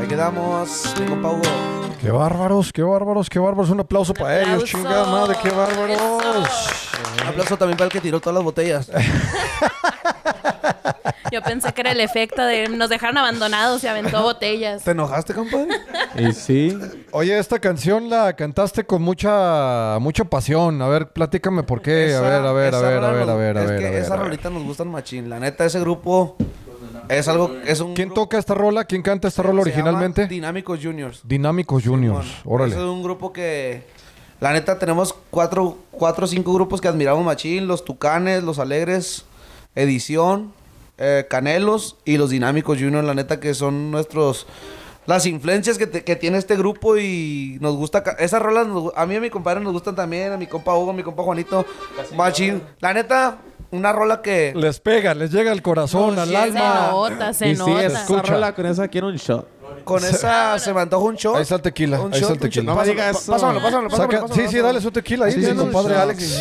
Ahí 0.00 0.08
quedamos, 0.08 0.94
mi 0.98 1.06
compa 1.06 1.28
Hugo. 1.30 1.42
Qué 2.00 2.10
bárbaros, 2.10 2.72
qué 2.72 2.82
bárbaros, 2.82 3.30
qué 3.30 3.38
bárbaros. 3.38 3.70
Un 3.70 3.78
aplauso 3.78 4.12
para 4.12 4.42
ellos, 4.42 4.64
chingada 4.64 5.06
madre, 5.06 5.36
qué 5.40 5.50
bárbaros. 5.50 6.00
Un 7.22 7.28
aplauso 7.28 7.56
también 7.56 7.76
para 7.76 7.86
el 7.86 7.92
que 7.92 8.00
tiró 8.00 8.18
todas 8.18 8.34
las 8.34 8.42
botellas. 8.42 8.90
Yo 11.30 11.42
pensé 11.42 11.72
que 11.72 11.80
era 11.80 11.92
el 11.92 12.00
efecto 12.00 12.42
de 12.42 12.68
nos 12.68 12.88
dejaron 12.88 13.18
abandonados 13.18 13.82
y 13.84 13.86
aventó 13.86 14.22
botellas. 14.22 14.82
¿Te 14.84 14.92
enojaste, 14.92 15.34
compadre? 15.34 15.68
Y 16.16 16.32
sí. 16.32 16.76
Oye, 17.12 17.38
esta 17.38 17.58
canción 17.58 18.10
la 18.10 18.34
cantaste 18.34 18.84
con 18.84 19.02
mucha 19.02 19.98
mucha 20.00 20.24
pasión. 20.24 20.82
A 20.82 20.88
ver, 20.88 21.08
platícame 21.08 21.62
por 21.62 21.82
qué. 21.82 22.14
a 22.14 22.20
ver, 22.20 22.32
a 22.32 22.52
ver, 22.52 22.74
a 22.74 22.80
ver, 22.80 23.04
a 23.04 23.10
ver, 23.12 23.28
a 23.30 23.34
ver, 23.34 23.58
a 23.58 23.62
es 23.62 23.68
ver. 23.70 23.78
que 23.78 23.86
a 23.86 23.90
ver, 23.90 24.02
esa 24.02 24.16
rolita 24.16 24.50
nos 24.50 24.64
gusta 24.64 24.84
machín. 24.84 25.28
La 25.30 25.38
neta, 25.38 25.64
ese 25.64 25.80
grupo 25.80 26.36
es 27.08 27.26
algo... 27.28 27.50
Es 27.66 27.80
un 27.80 27.94
¿Quién 27.94 28.14
toca 28.14 28.38
esta 28.38 28.54
rola? 28.54 28.84
¿Quién 28.84 29.02
canta 29.02 29.28
esta 29.28 29.42
rola 29.42 29.62
se 29.62 29.70
originalmente? 29.70 30.26
Dinámicos 30.26 30.78
Juniors. 30.82 31.20
Dinámicos 31.24 31.84
Juniors. 31.84 32.26
Simón. 32.26 32.42
Órale. 32.44 32.74
Es 32.74 32.80
un 32.80 33.02
grupo 33.02 33.32
que... 33.32 33.84
La 34.40 34.52
neta, 34.52 34.78
tenemos 34.78 35.14
cuatro, 35.30 35.76
cuatro 35.90 36.24
o 36.24 36.28
cinco 36.28 36.54
grupos 36.54 36.80
que 36.80 36.88
admiramos 36.88 37.24
machín. 37.24 37.66
Los 37.66 37.84
Tucanes, 37.84 38.42
Los 38.42 38.58
Alegres, 38.58 39.24
Edición, 39.74 40.52
eh, 41.00 41.26
Canelos 41.28 41.96
y 42.04 42.16
los 42.18 42.30
Dinámicos 42.30 42.78
Juniors. 42.78 43.04
La 43.06 43.14
neta 43.14 43.40
que 43.40 43.54
son 43.54 43.90
nuestros... 43.90 44.46
Las 45.06 45.24
influencias 45.26 45.76
que, 45.78 45.86
te- 45.88 46.04
que 46.04 46.14
tiene 46.14 46.38
este 46.38 46.56
grupo 46.56 46.96
y 46.96 47.56
nos 47.60 47.74
gusta... 47.74 48.04
Esas 48.18 48.40
rolas 48.40 48.68
nos 48.68 48.92
a 48.94 49.06
mí 49.06 49.14
y 49.14 49.16
a 49.16 49.20
mi 49.20 49.30
compadre 49.30 49.58
nos 49.60 49.72
gustan 49.72 49.96
también. 49.96 50.30
A 50.30 50.36
mi 50.36 50.46
compa 50.46 50.76
Hugo, 50.76 50.90
a 50.90 50.94
mi 50.94 51.02
compa 51.02 51.22
Juanito. 51.24 51.64
Machín. 52.16 52.62
La 52.80 52.92
neta, 52.94 53.38
una 53.72 53.92
rola 53.92 54.20
que... 54.22 54.52
Les 54.54 54.78
pega, 54.78 55.14
les 55.14 55.32
llega 55.32 55.50
al 55.50 55.62
corazón, 55.62 56.14
No, 56.14 56.20
al 56.22 56.28
sí, 56.28 56.34
Se 56.34 56.38
alma. 56.40 56.88
nota, 56.92 57.32
se 57.32 57.48
y 57.48 57.56
sí, 57.56 57.58
nota. 57.58 57.84
esa 57.84 58.00
escucha. 58.02 58.22
rola 58.34 58.54
con 58.54 58.66
esa 58.66 58.86
quiero 58.88 59.08
un 59.08 59.16
shot. 59.16 59.48
Con 59.84 60.04
esa 60.04 60.58
se 60.58 60.72
me 60.74 60.82
antoja 60.82 61.04
un 61.04 61.16
shot. 61.16 61.36
Ahí 61.36 61.42
está 61.42 61.54
el 61.56 61.62
tequila, 61.62 61.98
Un 62.00 62.12
ahí 62.12 62.20
está 62.20 62.20
shot, 62.20 62.30
el 62.30 62.34
un 62.34 62.40
tequila. 62.40 62.64
No 62.64 62.72
me 62.72 62.76
Pásalo, 62.80 62.92
digas 62.92 63.12
pa- 63.16 63.18
eso. 63.22 63.32
Pásamelo, 63.32 63.62
pásamelo, 63.62 63.88
pásamelo, 63.90 64.12
Saca- 64.12 64.28
pásamelo, 64.28 64.48
sí, 64.48 64.56
sí, 64.56 64.62
dale 64.62 64.80
su 64.82 64.90
tequila 64.92 65.24
ahí, 65.26 65.32
Sí, 65.32 65.44
sí, 65.44 65.54
compadre 65.54 65.94
sí. 65.94 66.00
Alex. 66.00 66.40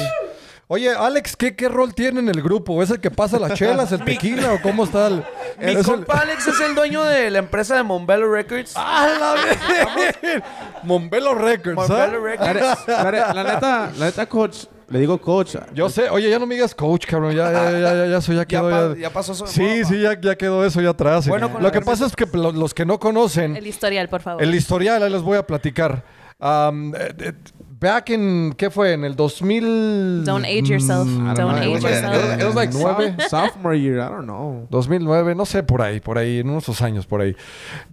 Oye, 0.71 0.91
Alex, 0.95 1.35
¿qué, 1.35 1.55
¿qué 1.55 1.67
rol 1.67 1.95
tiene 1.95 2.19
en 2.19 2.29
el 2.29 2.43
grupo? 2.43 2.83
¿Es 2.83 2.91
el 2.91 2.99
que 2.99 3.09
pasa 3.09 3.39
las 3.39 3.53
chelas, 3.55 3.91
el 3.91 4.03
tequila 4.05 4.53
o 4.53 4.61
cómo 4.61 4.83
está 4.83 5.07
el...? 5.07 5.23
Mi 5.59 5.71
es 5.71 5.77
el- 5.79 5.83
compa 5.83 6.19
Alex 6.19 6.47
es 6.47 6.59
el 6.61 6.75
dueño 6.75 7.03
de 7.03 7.31
la 7.31 7.39
empresa 7.39 7.75
de 7.75 7.81
Mombello 7.81 8.31
Records. 8.31 8.73
¡Ah, 8.75 9.07
la 9.19 9.33
vez! 9.33 10.43
Mombelo 10.83 11.33
Records, 11.33 11.89
¿ah? 11.89 12.07
Mombello 12.11 12.23
La, 12.37 12.53
Records. 12.53 12.87
ne- 12.87 12.93
la 12.93 13.33
la 13.33 13.43
neta, 13.43 13.91
la 13.97 14.05
neta, 14.05 14.25
coach. 14.27 14.65
Le 14.89 14.99
digo 14.99 15.19
coach. 15.19 15.55
Yo 15.73 15.89
sé, 15.89 16.07
oye, 16.11 16.29
ya 16.29 16.37
no 16.37 16.45
me 16.45 16.53
digas 16.53 16.75
coach, 16.75 17.07
cabrón, 17.07 17.33
ya, 17.35 17.51
ya, 17.51 17.71
ya, 17.71 17.79
ya, 17.79 18.05
ya, 18.05 18.17
eso 18.19 18.31
ya 18.39 18.45
quedó. 18.45 18.69
pa- 18.69 18.93
Ya, 18.95 19.01
ya 19.01 19.09
pasó 19.09 19.31
eso 19.33 19.47
Sí, 19.47 19.83
sí, 19.85 20.01
ya, 20.01 20.21
ya 20.21 20.35
quedó 20.35 20.63
eso 20.63 20.81
ya 20.81 20.91
atrás. 20.91 21.27
Bueno, 21.27 21.51
con 21.51 21.63
Lo 21.63 21.71
que 21.71 21.81
pasa 21.81 22.05
es 22.05 22.15
que 22.15 22.27
lo- 22.31 22.51
los 22.51 22.75
que 22.75 22.85
no 22.85 22.99
conocen 22.99 23.55
El 23.55 23.65
historial, 23.65 24.07
por 24.07 24.21
favor. 24.21 24.43
el 24.43 24.53
historial, 24.53 25.01
ahí 25.01 25.09
les 25.11 25.23
voy 25.23 25.37
a 25.39 25.47
platicar. 25.47 26.03
Um, 26.39 26.93
eh, 26.95 27.13
eh, 27.19 27.33
back 27.79 28.09
in, 28.09 28.53
¿qué 28.57 28.69
fue? 28.69 28.93
En 28.93 29.03
el 29.05 29.15
2000... 29.15 30.23
Don't 30.25 30.45
age 30.45 30.67
yourself. 30.69 31.07
Mm, 31.07 31.33
don't 31.33 31.37
know. 31.37 31.55
age 31.57 31.65
It 31.67 31.83
was, 31.83 31.83
yourself. 31.83 32.39
it 32.41 32.45
was 32.45 32.55
like 32.55 32.73
Nueve. 32.73 33.15
sophomore 33.29 33.75
year. 33.77 33.99
I 33.99 34.09
don't 34.09 34.25
know. 34.25 34.67
2009, 34.71 35.35
no 35.35 35.45
sé, 35.45 35.63
por 35.63 35.81
ahí, 35.81 35.99
por 35.99 36.17
ahí, 36.17 36.39
en 36.39 36.49
unos 36.49 36.65
dos 36.65 36.81
años, 36.81 37.05
por 37.05 37.21
ahí. 37.21 37.35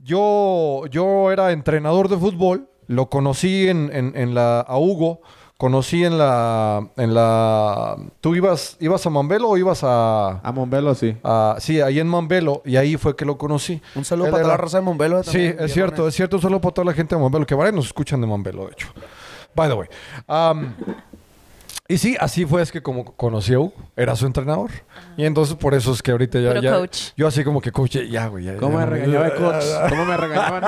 Yo, 0.05 0.84
yo 0.91 1.30
era 1.30 1.53
entrenador 1.53 2.09
de 2.09 2.16
fútbol, 2.16 2.68
lo 2.87 3.09
conocí 3.09 3.68
en, 3.68 3.91
en, 3.93 4.12
en 4.16 4.34
la, 4.34 4.61
a 4.61 4.78
Hugo, 4.78 5.20
conocí 5.59 6.05
en 6.05 6.18
la, 6.18 6.87
en 6.97 7.14
la, 7.14 7.97
¿tú 8.20 8.34
ibas, 8.34 8.76
ibas 8.80 9.07
a 9.07 9.11
Mambelo 9.11 9.49
o 9.49 9.57
ibas 9.57 9.80
a, 9.82 10.41
A 10.43 10.53
Mombelo, 10.53 10.95
sí. 10.95 11.16
a- 11.24 11.57
sí, 11.59 11.80
ahí 11.80 11.99
en 11.99 12.09
Mambelo, 12.09 12.62
y 12.64 12.76
ahí 12.76 12.97
fue 12.97 13.16
que 13.16 13.24
lo 13.24 13.39
conocí. 13.39 13.80
Un 13.95 14.05
saludo 14.05 14.26
Él 14.26 14.30
para 14.32 14.43
toda 14.43 14.55
la 14.55 14.62
raza 14.62 14.78
de 14.78 14.82
Mombello. 14.84 15.22
Sí, 15.24 15.53
es 15.59 15.72
cierto, 15.72 16.07
es 16.09 16.14
cierto. 16.14 16.37
Un 16.37 16.43
saludo 16.43 16.61
para 16.61 16.74
toda 16.74 16.84
la 16.87 16.93
gente 16.93 17.14
de 17.16 17.20
Mambelo, 17.22 17.47
que 17.47 17.55
varios 17.55 17.74
nos 17.74 17.87
escuchan 17.87 18.20
de 18.20 18.26
Mambelo, 18.26 18.66
de 18.66 18.72
hecho. 18.72 18.89
By 19.57 19.68
the 19.68 19.74
way. 19.74 19.88
Um, 20.28 20.74
y 21.88 21.98
sí, 21.98 22.16
así 22.18 22.44
fue 22.44 22.62
es 22.62 22.72
que 22.72 22.82
como 22.82 23.04
conocí 23.04 23.54
a 23.54 23.61
Hugo, 23.61 23.72
era 23.94 24.16
su 24.16 24.26
entrenador. 24.26 24.70
Y 25.16 25.24
entonces 25.24 25.54
por 25.54 25.72
eso 25.72 25.92
es 25.92 26.02
que 26.02 26.11
ahorita 26.11 26.40
ya... 26.40 26.48
Puro 26.48 26.61
ya- 26.61 26.74
coach. 26.78 26.98
Yo 27.16 27.28
así 27.28 27.44
como 27.44 27.61
que 27.61 27.70
coach, 27.70 27.96
ya, 28.11 28.26
güey. 28.26 28.44
ya- 28.44 28.57
¿Cómo 28.57 28.80
ya 28.80 28.86
me 28.86 28.90
regañaba 28.90 29.26
el 29.28 29.34
coach? 29.34 29.64
¿Cómo 29.88 30.04
me 30.04 30.16
regañaba? 30.16 30.61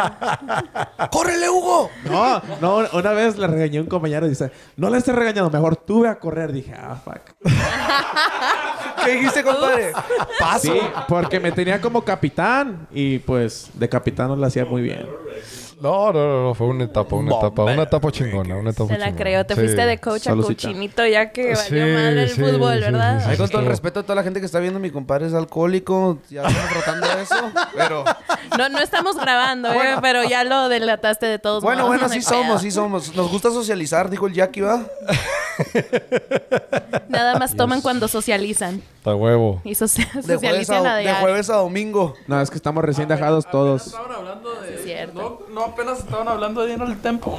no? 0.99 1.11
¡Córrele, 1.11 1.51
Hugo! 1.51 1.91
No, 2.09 2.41
no, 2.61 2.85
una 2.93 3.13
vez 3.13 3.37
le 3.37 3.49
regañé 3.49 3.79
a 3.79 3.81
un 3.81 3.89
compañero 3.89 4.27
y 4.27 4.29
dice, 4.31 4.53
no 4.77 4.91
le 4.91 4.99
estés 4.99 5.15
regañando, 5.15 5.51
mejor 5.51 5.75
tú 5.75 6.03
ve 6.03 6.09
a 6.09 6.21
correr. 6.21 6.53
Dije, 6.53 6.73
ah, 6.79 6.97
fuck. 7.05 7.21
¿Qué 9.05 9.11
dijiste, 9.17 9.43
compadre? 9.43 9.93
Paso. 10.39 10.73
Sí, 10.73 10.81
porque 11.09 11.41
me 11.41 11.51
tenía 11.51 11.81
como 11.81 12.03
capitán 12.03 12.87
y 12.93 13.19
pues 13.19 13.71
de 13.75 13.89
capitán 13.89 14.29
no 14.29 14.37
lo 14.37 14.47
hacía 14.47 14.65
muy 14.65 14.83
bien. 14.83 15.05
No, 15.81 16.13
no, 16.13 16.19
no, 16.27 16.43
no, 16.49 16.55
fue 16.55 16.67
una 16.67 16.85
etapa, 16.85 17.15
una 17.15 17.37
etapa, 17.37 17.63
una 17.65 17.83
etapa 17.85 18.11
chingona, 18.11 18.57
una 18.57 18.71
etapa 18.71 18.89
Se 18.89 18.99
la 18.99 19.05
chingona. 19.07 19.23
creo. 19.23 19.47
Te 19.47 19.55
Sí. 19.55 19.61
fuiste 19.61 19.87
de 19.87 19.99
coach 19.99 20.23
a 20.23 20.31
Saludcita. 20.31 20.69
cochinito 20.69 21.07
ya 21.07 21.31
que 21.31 21.55
valió 21.55 21.87
Sí, 21.87 21.93
mal 21.93 22.19
el 22.19 22.29
sí, 22.31 22.41
fútbol, 22.41 22.75
sí, 22.75 22.81
¿verdad? 22.81 23.37
con 23.37 23.49
todo 23.49 23.61
el 23.63 23.69
respeto 23.69 24.01
a 24.01 24.03
toda 24.03 24.17
la 24.17 24.23
gente 24.25 24.41
que 24.41 24.47
está 24.47 24.59
viendo, 24.59 24.81
mi 24.81 24.91
compadre 24.91 25.27
es 25.29 25.35
alcohólico. 25.35 26.19
Ya 26.31 26.43
estamos 26.49 26.71
tratando 26.73 27.07
eso. 27.21 27.53
Pero. 27.77 28.05
No, 28.59 28.69
no 28.71 28.79
estamos 28.81 29.17
grabando, 29.17 29.73
¿eh? 29.73 29.97
pero 30.03 30.25
ya 30.25 30.43
lo 30.43 30.69
delataste 30.69 31.27
de 31.27 31.39
todos 31.39 31.63
Bueno, 31.63 31.83
modos. 31.83 31.91
bueno, 32.01 32.09
no 32.09 32.13
sí 32.13 32.23
somos, 32.23 32.47
pedo. 32.47 32.59
sí 32.59 32.71
somos. 32.73 33.15
Nos 33.15 33.31
gusta 33.31 33.51
socializar, 33.51 34.11
dijo 34.11 34.27
el 34.27 34.33
Jackie, 34.35 34.63
¿va? 34.63 34.83
Nada 37.09 37.39
más 37.39 37.55
toman 37.57 37.81
cuando 37.81 38.09
socializan. 38.09 38.83
Está 38.99 39.15
huevo. 39.15 39.61
Y 39.65 39.75
socia- 39.75 40.05
De 40.15 40.23
jueves, 40.23 40.35
socializan 40.67 40.87
a 40.87 40.95
a, 40.95 40.97
de 40.97 41.15
jueves 41.15 41.51
a 41.51 41.57
domingo. 41.57 42.15
No, 42.27 42.41
es 42.41 42.51
que 42.51 42.57
estamos 42.57 42.85
recién 42.85 43.09
dejados 43.09 43.49
todos. 43.51 43.87
Estaban 43.87 44.13
hablando 44.13 44.61
de. 44.61 44.77
Sí, 44.79 44.85
cierto. 44.85 45.45
No, 45.51 45.55
no 45.67 45.68
apenas 45.69 45.99
estaban 46.01 46.29
hablando 46.29 46.63
de 46.65 46.73
ir 46.75 46.83
al 46.83 46.97
tempo. 47.01 47.37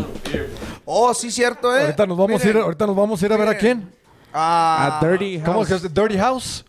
Oh, 0.85 1.13
sí, 1.13 1.31
cierto, 1.31 1.75
¿eh? 1.75 1.81
Ahorita 1.83 2.05
nos 2.05 2.17
vamos 2.17 2.43
a 2.43 2.49
ir, 2.49 2.57
ahorita 2.57 2.87
nos 2.87 2.95
vamos 2.95 3.21
a 3.21 3.25
ir 3.25 3.33
a 3.33 3.37
ver 3.37 3.49
a 3.49 3.57
quién. 3.57 3.91
Ah, 4.33 4.99
A 5.01 5.05
Dirty 5.05 5.39
¿Cómo 5.39 5.59
House. 5.59 5.71
es 5.71 5.81
que 5.81 5.87
es? 5.87 5.93
Dirty 5.93 6.17
House? 6.17 6.65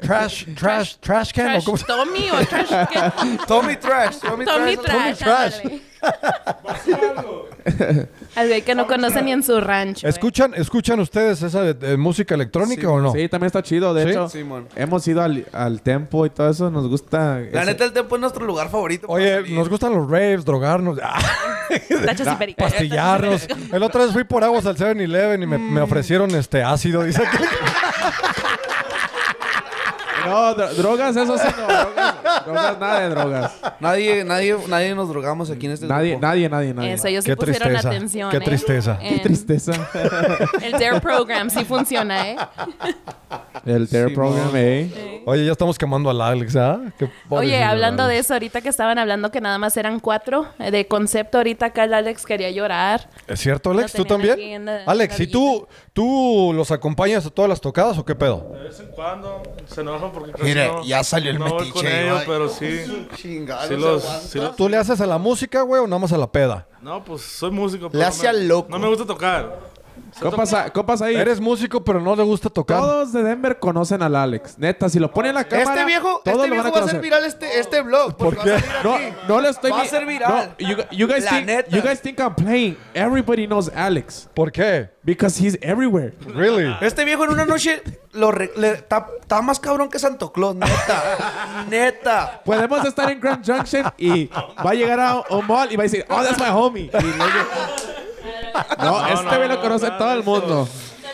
Trash, 0.00 0.44
trash, 0.54 0.94
trash 1.00 1.32
can 1.32 1.46
o 1.46 1.50
Trash 1.52 1.64
cómo 1.64 1.76
se- 1.78 1.84
Tommy 1.86 2.30
o 2.30 2.46
Trash 2.46 2.68
¿qué? 2.92 3.38
Tommy 3.46 3.76
Trash. 3.76 4.16
Tommy, 4.18 4.44
Tommy 4.44 4.76
Trash. 4.76 5.18
Trash. 5.18 5.60
Trash. 5.60 5.80
ándale. 6.96 7.44
Al 8.36 8.48
güey 8.48 8.62
que 8.62 8.74
no 8.74 8.86
conoce 8.86 9.22
ni 9.22 9.32
en 9.32 9.42
su 9.42 9.58
rancho. 9.60 10.06
¿eh? 10.06 10.10
¿Escuchan, 10.10 10.52
¿Escuchan 10.54 11.00
ustedes 11.00 11.40
esa 11.42 11.62
de, 11.62 11.72
de 11.74 11.96
música 11.96 12.34
electrónica 12.34 12.90
o 12.90 13.00
no? 13.00 13.12
Sí, 13.12 13.26
también 13.28 13.46
está 13.46 13.62
chido. 13.62 13.94
De 13.94 14.04
¿Sí? 14.04 14.10
hecho, 14.10 14.28
Simón. 14.28 14.68
hemos 14.76 15.06
ido 15.08 15.22
al, 15.22 15.46
al 15.52 15.80
tempo 15.80 16.26
y 16.26 16.30
todo 16.30 16.50
eso. 16.50 16.70
Nos 16.70 16.86
gusta. 16.88 17.38
La 17.52 17.62
ese- 17.62 17.64
neta, 17.72 17.84
el 17.84 17.92
tempo 17.92 18.16
es 18.16 18.20
nuestro 18.20 18.44
lugar 18.44 18.68
favorito. 18.68 19.06
Oye, 19.08 19.42
nos 19.50 19.68
gustan 19.68 19.94
los 19.94 20.10
raves, 20.10 20.44
drogarnos, 20.44 20.98
ah, 21.02 21.18
y 22.46 22.54
pastillarnos. 22.54 23.46
El 23.72 23.82
otra 23.82 24.02
vez 24.04 24.12
fui 24.12 24.24
por 24.24 24.44
aguas 24.44 24.66
al 24.66 24.76
7-Eleven 24.76 25.42
y 25.42 25.46
me, 25.46 25.56
me 25.58 25.80
ofrecieron 25.80 26.30
este 26.34 26.62
ácido. 26.62 27.02
Dice 27.04 27.22
que 27.22 27.38
Dro- 30.24 30.74
drogas, 30.74 31.16
eso 31.16 31.38
sí, 31.38 31.48
no. 31.56 31.66
Drogas, 31.66 32.14
drogas, 32.44 32.78
nada 32.78 33.00
de 33.00 33.08
drogas. 33.10 33.52
Nadie, 33.80 34.24
nadie, 34.24 34.56
nadie 34.68 34.94
nos 34.94 35.08
drogamos 35.08 35.50
aquí 35.50 35.66
en 35.66 35.72
este 35.72 35.86
Nadie, 35.86 36.10
grupo. 36.12 36.26
nadie, 36.26 36.48
nadie, 36.48 36.74
nadie. 36.74 36.92
Eso, 36.94 37.08
ellos 37.08 37.24
sí 37.24 37.30
Qué 37.30 37.36
pusieron 37.36 37.68
tristeza, 37.68 37.88
atención. 37.88 38.30
qué 38.30 38.36
¿eh? 38.36 38.40
tristeza. 38.40 38.98
En- 39.00 39.14
Qué 39.14 39.20
tristeza. 39.20 39.72
El 40.62 40.72
Dare 40.72 41.00
Program 41.00 41.50
sí 41.50 41.64
funciona, 41.64 42.30
¿eh? 42.30 42.36
El 43.66 43.88
Dare 43.88 44.08
Sí, 44.08 44.14
Program, 44.14 44.50
no. 44.52 44.56
eh. 44.56 45.22
Oye, 45.26 45.46
ya 45.46 45.52
estamos 45.52 45.78
quemando 45.78 46.10
al 46.10 46.20
Alex, 46.20 46.54
¿ah? 46.56 46.80
Qué 46.98 47.08
Oye, 47.30 47.62
hablando 47.62 48.06
de 48.06 48.18
eso, 48.18 48.34
ahorita 48.34 48.60
que 48.60 48.68
estaban 48.68 48.98
hablando 48.98 49.30
que 49.30 49.40
nada 49.40 49.56
más 49.58 49.76
eran 49.76 50.00
cuatro 50.00 50.46
eh, 50.58 50.70
de 50.70 50.86
concepto, 50.86 51.38
ahorita 51.38 51.66
acá 51.66 51.84
el 51.84 51.94
Alex 51.94 52.26
quería 52.26 52.50
llorar. 52.50 53.08
¿Es 53.26 53.40
cierto, 53.40 53.70
Alex? 53.70 53.92
¿Tú 53.94 54.04
también? 54.04 54.64
la- 54.66 54.84
Alex, 54.86 55.18
¿y 55.20 55.26
tú, 55.26 55.66
tú 55.92 56.52
los 56.54 56.70
acompañas 56.70 57.24
a 57.26 57.30
todas 57.30 57.48
las 57.48 57.60
tocadas 57.60 57.96
o 57.98 58.04
qué 58.04 58.14
pedo? 58.14 58.50
De 58.54 58.64
vez 58.64 58.78
en 58.80 58.86
cuando 58.88 59.42
se 59.66 59.80
enojan 59.80 60.12
porque 60.12 60.32
Mire, 60.42 60.66
no, 60.68 60.84
ya 60.84 61.02
salió 61.02 61.30
el 61.30 61.38
no 61.38 61.46
voy 61.48 61.58
metiche, 61.66 61.72
con 61.72 61.86
ellos, 61.86 62.18
ay. 62.20 62.26
Pero 62.34 62.48
sí. 62.48 63.06
Chingado, 63.16 63.68
Sí 63.68 63.76
los, 63.76 64.02
sí 64.02 64.38
los- 64.38 64.56
¿Tú 64.56 64.68
le 64.68 64.76
haces 64.76 65.00
a 65.00 65.06
la 65.06 65.18
música, 65.18 65.62
güey, 65.62 65.82
o 65.82 65.86
nada 65.86 65.98
más 66.00 66.12
a 66.12 66.18
la 66.18 66.30
peda? 66.30 66.66
No, 66.82 67.04
pues 67.04 67.22
soy 67.22 67.50
músico. 67.50 67.84
Le 67.86 67.90
pero 67.90 68.06
hace 68.06 68.26
no 68.26 68.32
me- 68.32 68.38
al 68.38 68.48
loco. 68.48 68.68
No 68.70 68.78
me 68.78 68.88
gusta 68.88 69.06
tocar. 69.06 69.73
Compas, 70.20 70.52
a- 70.54 70.70
compas 70.72 71.02
ahí. 71.02 71.16
Eres 71.16 71.40
músico, 71.40 71.82
pero 71.82 72.00
no 72.00 72.14
le 72.14 72.22
gusta 72.22 72.48
tocar. 72.48 72.78
Todos 72.78 73.12
de 73.12 73.22
Denver 73.24 73.58
conocen 73.58 74.00
al 74.02 74.14
Alex. 74.14 74.58
Neta, 74.58 74.88
si 74.88 74.98
lo 75.00 75.10
ponen 75.10 75.30
en 75.30 75.34
la 75.34 75.44
cámara, 75.44 75.70
Este 75.72 75.84
viejo, 75.84 76.20
todos 76.24 76.26
este 76.26 76.32
lo 76.34 76.38
van 76.38 76.50
viejo 76.50 76.68
a 76.68 76.80
va 76.80 76.86
a 76.86 76.88
ser 76.90 77.00
viral 77.00 77.24
este, 77.24 77.58
este 77.58 77.82
blog. 77.82 78.16
¿Por 78.16 78.38
va 78.38 78.42
a 78.42 78.44
qué? 78.44 78.64
No, 78.84 78.96
no 79.28 79.40
le 79.40 79.48
estoy 79.48 79.70
Va 79.72 79.82
a 79.82 79.84
ser 79.86 80.06
viral. 80.06 80.54
No, 80.60 80.66
you, 80.68 80.76
you 80.92 81.06
guys 81.08 81.24
La 81.24 81.30
think, 81.30 81.46
neta. 81.46 81.70
you 81.76 81.82
guys 81.82 82.00
think 82.00 82.20
I'm 82.20 82.34
playing. 82.34 82.76
Everybody 82.94 83.46
knows 83.46 83.70
Alex 83.74 84.28
¿Por 84.34 84.52
qué? 84.52 84.88
because 85.02 85.36
he's 85.44 85.58
everywhere. 85.60 86.14
Really? 86.34 86.74
Este 86.80 87.04
viejo 87.04 87.24
en 87.24 87.30
una 87.30 87.44
noche 87.44 87.82
lo 88.12 88.30
re- 88.30 88.52
le- 88.56 88.72
está 88.74 89.08
está 89.20 89.42
más 89.42 89.58
cabrón 89.58 89.88
que 89.88 89.98
Santo 89.98 90.32
Claus, 90.32 90.54
neta. 90.54 91.64
neta. 91.68 92.40
Podemos 92.44 92.84
estar 92.84 93.10
en 93.10 93.20
Grand 93.20 93.44
Junction 93.44 93.92
y 93.98 94.26
va 94.28 94.70
a 94.70 94.74
llegar 94.74 95.00
a 95.00 95.22
un 95.30 95.46
mall 95.46 95.72
y 95.72 95.76
va 95.76 95.82
a 95.82 95.84
decir, 95.84 96.04
oh, 96.08 96.22
that's 96.22 96.38
my 96.38 96.50
homie. 96.50 96.84
Y 96.92 97.02
luego- 97.02 97.48
no, 98.78 99.06
este 99.06 99.36
güey 99.36 99.48
lo 99.48 99.60
conoce 99.60 99.90
todo 99.92 100.12
el 100.12 100.22
mundo. 100.22 100.68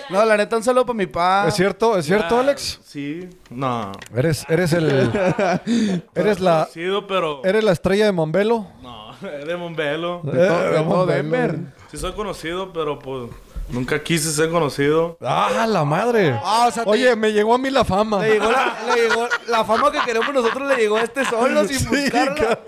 No, 0.09 0.25
la 0.25 0.37
neta, 0.37 0.57
un 0.57 0.63
saludo 0.65 0.85
para 0.87 0.97
mi 0.97 1.07
pa. 1.07 1.45
¿Es 1.47 1.55
cierto? 1.55 1.97
¿Es 1.97 2.05
cierto, 2.07 2.41
Alex? 2.41 2.81
Sí, 2.85 3.29
no. 3.49 3.93
Eres, 4.15 4.45
eres 4.49 4.73
el. 4.73 4.89
eres 6.15 6.41
la. 6.41 6.63
Conocido, 6.65 7.07
pero. 7.07 7.45
Eres 7.45 7.63
la 7.63 7.73
estrella 7.73 8.07
de 8.07 8.13
Mombelo. 8.13 8.67
No, 8.83 9.13
es 9.13 9.21
de 9.47 9.57
Mombelo. 9.57 10.21
De 10.25 10.47
todo, 10.49 10.61
de 10.71 10.83
todo. 10.83 11.07
Denver. 11.07 11.59
Sí 11.91 11.97
soy 11.97 12.13
conocido, 12.13 12.73
pero 12.73 12.99
pues 12.99 13.31
nunca 13.69 14.03
quise 14.03 14.33
ser 14.33 14.51
conocido. 14.51 15.17
¡Ah, 15.21 15.65
la 15.69 15.85
madre! 15.85 16.37
Ah, 16.43 16.67
o 16.69 16.71
sea, 16.73 16.83
te- 16.85 16.91
Oye, 16.91 17.15
me 17.15 17.33
llegó 17.33 17.55
a 17.55 17.59
mí 17.59 17.71
la 17.71 17.85
fama. 17.85 18.21
Le 18.21 18.33
llegó, 18.33 18.51
la, 18.51 18.79
le 18.95 19.09
llegó 19.09 19.29
la 19.49 19.65
fama 19.65 19.93
que 19.93 19.99
queremos 20.05 20.33
nosotros, 20.35 20.69
le 20.69 20.77
llegó 20.77 20.97
a 20.97 21.03
este 21.03 21.25
solo 21.25 21.65
sin 21.67 21.89
buscarla. 21.89 22.59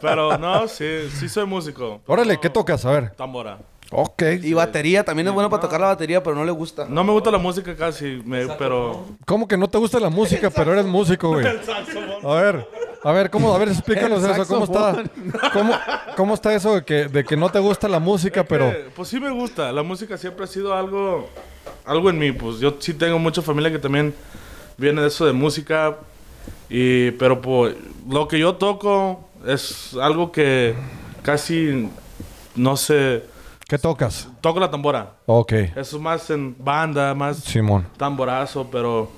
Pero 0.00 0.38
no, 0.38 0.66
sí, 0.68 1.10
sí 1.18 1.28
soy 1.28 1.44
músico. 1.44 2.00
Órale, 2.06 2.38
¿qué 2.40 2.48
tocas? 2.48 2.82
A 2.86 2.90
ver. 2.92 3.10
Tambora. 3.10 3.58
Ok. 3.90 4.22
Y 4.42 4.52
batería, 4.52 5.02
también 5.04 5.28
es 5.28 5.34
bueno 5.34 5.48
para 5.48 5.62
tocar 5.62 5.80
la 5.80 5.86
batería, 5.88 6.22
pero 6.22 6.36
no 6.36 6.44
le 6.44 6.52
gusta. 6.52 6.86
No 6.88 7.04
me 7.04 7.12
gusta 7.12 7.30
la 7.30 7.38
música 7.38 7.74
casi, 7.74 8.20
me- 8.24 8.46
pero 8.58 9.06
¿Cómo 9.24 9.48
que 9.48 9.56
no 9.56 9.68
te 9.68 9.78
gusta 9.78 9.98
la 9.98 10.10
música, 10.10 10.50
pero 10.50 10.72
eres 10.72 10.84
músico, 10.84 11.28
güey? 11.30 11.46
A 11.46 12.34
ver, 12.34 12.68
a 13.02 13.12
ver, 13.12 13.30
¿cómo? 13.30 13.54
A 13.54 13.58
ver, 13.58 13.68
explícanos 13.68 14.22
El 14.24 14.32
eso. 14.32 14.46
¿Cómo 14.46 14.64
está? 14.64 15.02
¿Cómo, 15.54 15.74
cómo 16.16 16.34
está 16.34 16.54
eso 16.54 16.74
de 16.74 16.84
que, 16.84 17.08
de 17.08 17.24
que 17.24 17.36
no 17.36 17.48
te 17.48 17.58
gusta 17.60 17.88
la 17.88 17.98
música, 17.98 18.44
pero... 18.44 18.66
Eh, 18.68 18.88
pues 18.94 19.08
sí 19.08 19.18
me 19.20 19.30
gusta. 19.30 19.72
La 19.72 19.82
música 19.82 20.18
siempre 20.18 20.44
ha 20.44 20.48
sido 20.48 20.74
algo, 20.74 21.28
algo 21.86 22.10
en 22.10 22.18
mí. 22.18 22.32
Pues 22.32 22.58
yo 22.58 22.74
sí 22.80 22.92
tengo 22.92 23.18
mucha 23.18 23.40
familia 23.40 23.70
que 23.72 23.78
también 23.78 24.14
viene 24.76 25.00
de 25.00 25.08
eso 25.08 25.24
de 25.24 25.32
música. 25.32 25.96
Y, 26.68 27.12
pero 27.12 27.40
pues 27.40 27.74
lo 28.06 28.28
que 28.28 28.38
yo 28.38 28.56
toco 28.56 29.20
es 29.46 29.94
algo 29.94 30.30
que 30.30 30.74
casi 31.22 31.88
no 32.54 32.76
sé. 32.76 33.22
¿Qué 33.68 33.76
tocas? 33.76 34.28
Toco 34.40 34.58
la 34.60 34.70
tambora. 34.70 35.16
Ok, 35.26 35.52
Eso 35.52 35.96
es 35.98 36.02
más 36.02 36.30
en 36.30 36.56
banda, 36.58 37.14
más 37.14 37.36
Simón. 37.40 37.86
tamborazo, 37.98 38.66
pero 38.72 39.10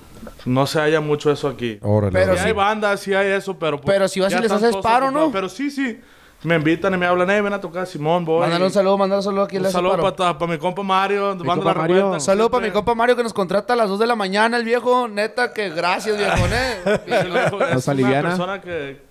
no 0.45 0.67
se 0.67 0.81
halla 0.81 1.01
mucho 1.01 1.31
eso 1.31 1.47
aquí. 1.47 1.79
Órale. 1.81 2.13
Pero 2.13 2.37
sí, 2.37 2.47
hay 2.47 2.53
bandas, 2.53 2.99
sí 2.99 3.15
hay 3.15 3.29
eso, 3.31 3.57
pero... 3.57 3.81
pues, 3.81 3.95
Pero 3.95 4.09
si 4.09 4.19
vas 4.19 4.33
y 4.33 4.35
ya 4.35 4.41
les 4.41 4.47
están 4.51 4.59
haces 4.59 4.73
todos 4.73 4.83
paro, 4.85 5.07
ocupados. 5.07 5.29
¿no? 5.29 5.33
Pero 5.33 5.49
sí, 5.49 5.71
sí. 5.71 6.01
Me 6.43 6.57
invitan 6.57 6.93
y 6.95 6.97
me 6.97 7.07
hablan, 7.07 7.31
eh, 7.31 7.41
ven 7.41 7.53
a 7.53 7.61
tocar 7.61 7.87
Simón, 7.87 8.25
voy. 8.25 8.41
Mándale 8.41 8.65
un 8.65 8.71
saludo, 8.73 8.99
mándale 8.99 9.19
un 9.19 9.23
saludo 9.23 9.43
aquí. 9.45 9.57
Un 9.59 9.63
le 9.63 9.69
hace 9.69 9.77
saludo 9.77 10.15
para 10.17 10.47
mi 10.51 10.59
compa 10.59 10.83
Mario, 10.83 11.29
banda 11.29 11.45
compa 11.45 11.65
La 11.73 11.75
Mario. 11.83 11.97
Revuelta. 11.97 12.21
Saludo 12.21 12.51
para 12.51 12.67
mi 12.67 12.73
compa 12.73 12.95
Mario 12.97 13.15
que 13.15 13.23
nos 13.23 13.33
contrata 13.33 13.75
a 13.75 13.77
las 13.77 13.89
2 13.89 14.01
de 14.01 14.07
la 14.09 14.17
mañana, 14.17 14.57
el 14.57 14.65
viejo. 14.65 15.07
Neta, 15.07 15.53
que 15.53 15.69
gracias, 15.71 16.17
viejo, 16.19 16.37
¿eh? 16.51 17.01
Es 17.07 17.75
Nos 17.75 17.87
una 17.87 17.93
aliviana. 17.93 18.29
persona 18.31 18.61
que... 18.61 19.10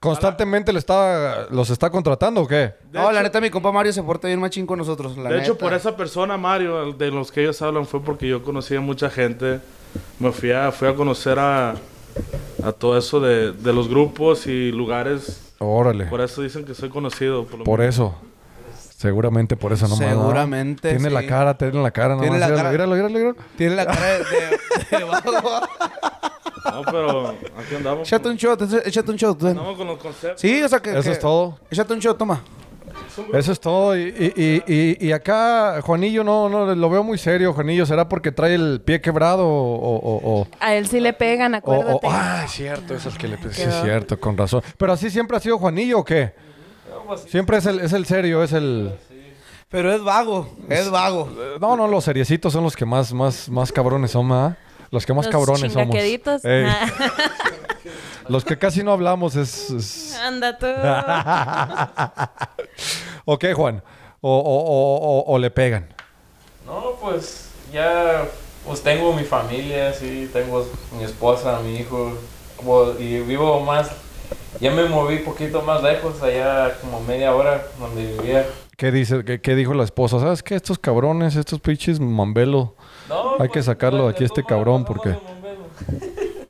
¿Constantemente 0.00 0.72
le 0.72 0.78
está, 0.78 1.48
los 1.50 1.70
está 1.70 1.90
contratando 1.90 2.42
o 2.42 2.46
qué? 2.46 2.74
No, 2.92 3.00
hecho- 3.02 3.12
la 3.12 3.22
neta, 3.22 3.40
mi 3.40 3.50
compa 3.50 3.72
Mario 3.72 3.92
se 3.92 4.02
porta 4.02 4.28
bien 4.28 4.38
machín 4.40 4.64
con 4.64 4.78
nosotros. 4.78 5.16
La 5.18 5.28
de 5.30 5.38
hecho, 5.40 5.52
neta. 5.54 5.64
por 5.64 5.72
esa 5.74 5.96
persona, 5.96 6.36
Mario, 6.36 6.92
de 6.92 7.10
los 7.10 7.32
que 7.32 7.40
ellos 7.42 7.60
hablan, 7.62 7.84
fue 7.84 8.00
porque 8.02 8.28
yo 8.28 8.42
conocí 8.44 8.76
a 8.76 8.80
mucha 8.80 9.10
gente. 9.10 9.60
Me 10.20 10.30
fui 10.30 10.52
a, 10.52 10.70
fui 10.70 10.86
a 10.86 10.94
conocer 10.94 11.38
a, 11.40 11.70
a 12.62 12.72
todo 12.78 12.96
eso 12.96 13.18
de, 13.20 13.52
de 13.52 13.72
los 13.72 13.88
grupos 13.88 14.46
y 14.46 14.70
lugares. 14.70 15.52
Órale. 15.58 16.04
Por 16.06 16.20
eso 16.20 16.42
dicen 16.42 16.64
que 16.64 16.74
soy 16.74 16.90
conocido. 16.90 17.44
Por 17.46 17.58
lo 17.58 17.64
Por 17.64 17.80
eso. 17.80 18.14
Seguramente 18.96 19.56
por 19.56 19.72
eso 19.72 19.86
nomás. 19.88 20.00
¿no? 20.00 20.08
Seguramente, 20.22 20.90
Tiene 20.90 21.08
sí. 21.08 21.14
la 21.14 21.26
cara, 21.26 21.56
tiene 21.56 21.80
la 21.82 21.90
cara 21.90 22.10
nomás. 22.10 22.22
Tiene 22.22 22.38
la 22.38 22.46
Míralo, 22.46 22.56
cara- 22.56 22.70
Míralo, 22.70 22.94
míralo, 22.94 23.14
míralo. 23.14 23.36
Tiene 23.56 23.74
la 23.76 23.86
cara 23.86 24.06
de, 24.06 24.18
de, 24.18 24.98
de. 24.98 25.04
No, 26.64 26.82
pero 26.84 27.28
aquí 27.28 27.74
andamos. 27.76 28.06
Échate 28.08 28.28
un 28.28 28.36
shot, 28.36 28.62
échate 28.86 29.10
un 29.10 29.16
shot. 29.16 29.42
Andamos 29.44 29.76
con 29.76 29.86
los 29.86 29.98
conceptos. 29.98 30.40
Sí, 30.40 30.62
o 30.62 30.68
sea 30.68 30.80
que. 30.80 30.90
Eso 30.92 31.02
que- 31.02 31.10
es 31.10 31.18
todo. 31.18 31.58
Échate 31.70 31.92
un 31.94 31.98
shot, 32.00 32.16
toma. 32.18 32.40
Eso 33.32 33.52
es 33.52 33.60
todo. 33.60 33.96
Y, 33.96 34.02
y, 34.36 34.62
y, 34.72 35.06
y 35.08 35.12
acá, 35.12 35.80
Juanillo, 35.82 36.22
no, 36.22 36.48
no, 36.48 36.72
lo 36.74 36.90
veo 36.90 37.02
muy 37.02 37.18
serio, 37.18 37.52
Juanillo. 37.52 37.84
¿Será 37.84 38.08
porque 38.08 38.30
trae 38.32 38.54
el 38.54 38.80
pie 38.84 39.00
quebrado 39.00 39.46
o... 39.46 39.96
o, 39.96 40.40
o- 40.40 40.48
A 40.60 40.74
él 40.74 40.86
sí 40.86 41.00
le 41.00 41.12
pegan, 41.12 41.54
acuérdate. 41.54 42.06
o- 42.06 42.10
ah, 42.10 42.42
es 42.44 42.52
cierto, 42.52 42.94
eso 42.94 43.08
es 43.08 43.16
que 43.18 43.26
le... 43.28 43.36
Sí, 43.38 43.46
es 43.48 43.56
Quedó. 43.56 43.82
cierto, 43.82 44.20
con 44.20 44.36
razón. 44.36 44.62
Pero 44.76 44.92
así 44.92 45.10
siempre 45.10 45.36
ha 45.36 45.40
sido 45.40 45.58
Juanillo 45.58 45.98
o 45.98 46.04
qué? 46.04 46.32
Siempre 47.26 47.56
es 47.58 47.66
el, 47.66 47.80
es 47.80 47.92
el 47.92 48.06
serio, 48.06 48.42
es 48.42 48.52
el... 48.52 48.92
Pero 49.68 49.92
es 49.92 50.02
vago, 50.02 50.48
es 50.68 50.88
vago. 50.90 51.28
No, 51.60 51.76
no, 51.76 51.86
los 51.88 52.04
seriecitos 52.04 52.52
son 52.52 52.64
los 52.64 52.74
que 52.76 52.86
más, 52.86 53.12
más, 53.12 53.48
más 53.48 53.70
cabrones 53.72 54.12
son, 54.12 54.30
¿ah? 54.32 54.56
Los 54.90 55.06
que 55.06 55.14
más 55.14 55.26
Los 55.26 55.32
cabrones 55.32 55.72
somos. 55.72 55.96
Ey, 56.44 56.66
los 58.28 58.44
que 58.44 58.58
casi 58.58 58.82
no 58.82 58.92
hablamos 58.92 59.36
es... 59.36 59.70
es- 59.70 60.18
Anda 60.22 60.58
tú. 60.58 60.66
¿O 63.24 63.38
qué, 63.38 63.54
Juan? 63.54 63.82
O, 64.20 64.30
o, 64.30 64.40
o, 64.40 65.20
o- 65.20 65.34
o 65.34 65.38
le 65.38 65.50
pegan. 65.50 65.88
No, 66.66 66.92
pues 67.00 67.50
ya 67.72 68.24
pues 68.64 68.82
tengo 68.82 69.12
mi 69.14 69.24
familia, 69.24 69.92
sí, 69.94 70.28
tengo 70.32 70.66
mi 70.98 71.04
esposa, 71.04 71.58
mi 71.60 71.76
hijo, 71.76 72.12
como- 72.56 72.92
y 72.98 73.20
vivo 73.20 73.60
más, 73.60 73.90
ya 74.60 74.70
me 74.70 74.84
moví 74.84 75.18
poquito 75.18 75.62
más 75.62 75.82
lejos, 75.82 76.22
allá 76.22 76.78
como 76.80 77.00
media 77.00 77.34
hora 77.34 77.66
donde 77.78 78.12
vivía. 78.12 78.46
¿Qué 78.76 78.90
dice? 78.92 79.24
¿Qué, 79.24 79.40
qué 79.40 79.54
dijo 79.54 79.74
la 79.74 79.84
esposa? 79.84 80.20
¿Sabes 80.20 80.42
qué? 80.42 80.54
Estos 80.54 80.78
cabrones, 80.78 81.36
estos 81.36 81.60
pinches 81.60 81.98
mambelo. 82.00 82.74
No, 83.08 83.36
Hay 83.38 83.48
que 83.48 83.62
sacarlo 83.62 84.04
de 84.04 84.10
aquí, 84.10 84.24
este 84.24 84.44
cabrón, 84.44 84.84
porque-. 84.84 85.16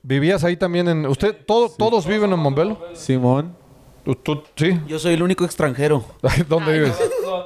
¿Vivías 0.02 0.42
ahí 0.44 0.56
también 0.56 0.88
en... 0.88 1.06
¿Usted, 1.06 1.36
todo, 1.46 1.68
todos 1.68 2.06
viven 2.06 2.32
en 2.32 2.38
Mombelo? 2.38 2.78
Simón. 2.94 3.54
¿Tú, 4.04 4.14
tú- 4.14 4.42
sí? 4.56 4.80
Yo 4.86 4.98
soy 4.98 5.14
el 5.14 5.22
único 5.22 5.44
extranjero. 5.44 6.02
¿Dónde 6.48 6.72
vives? 6.72 6.94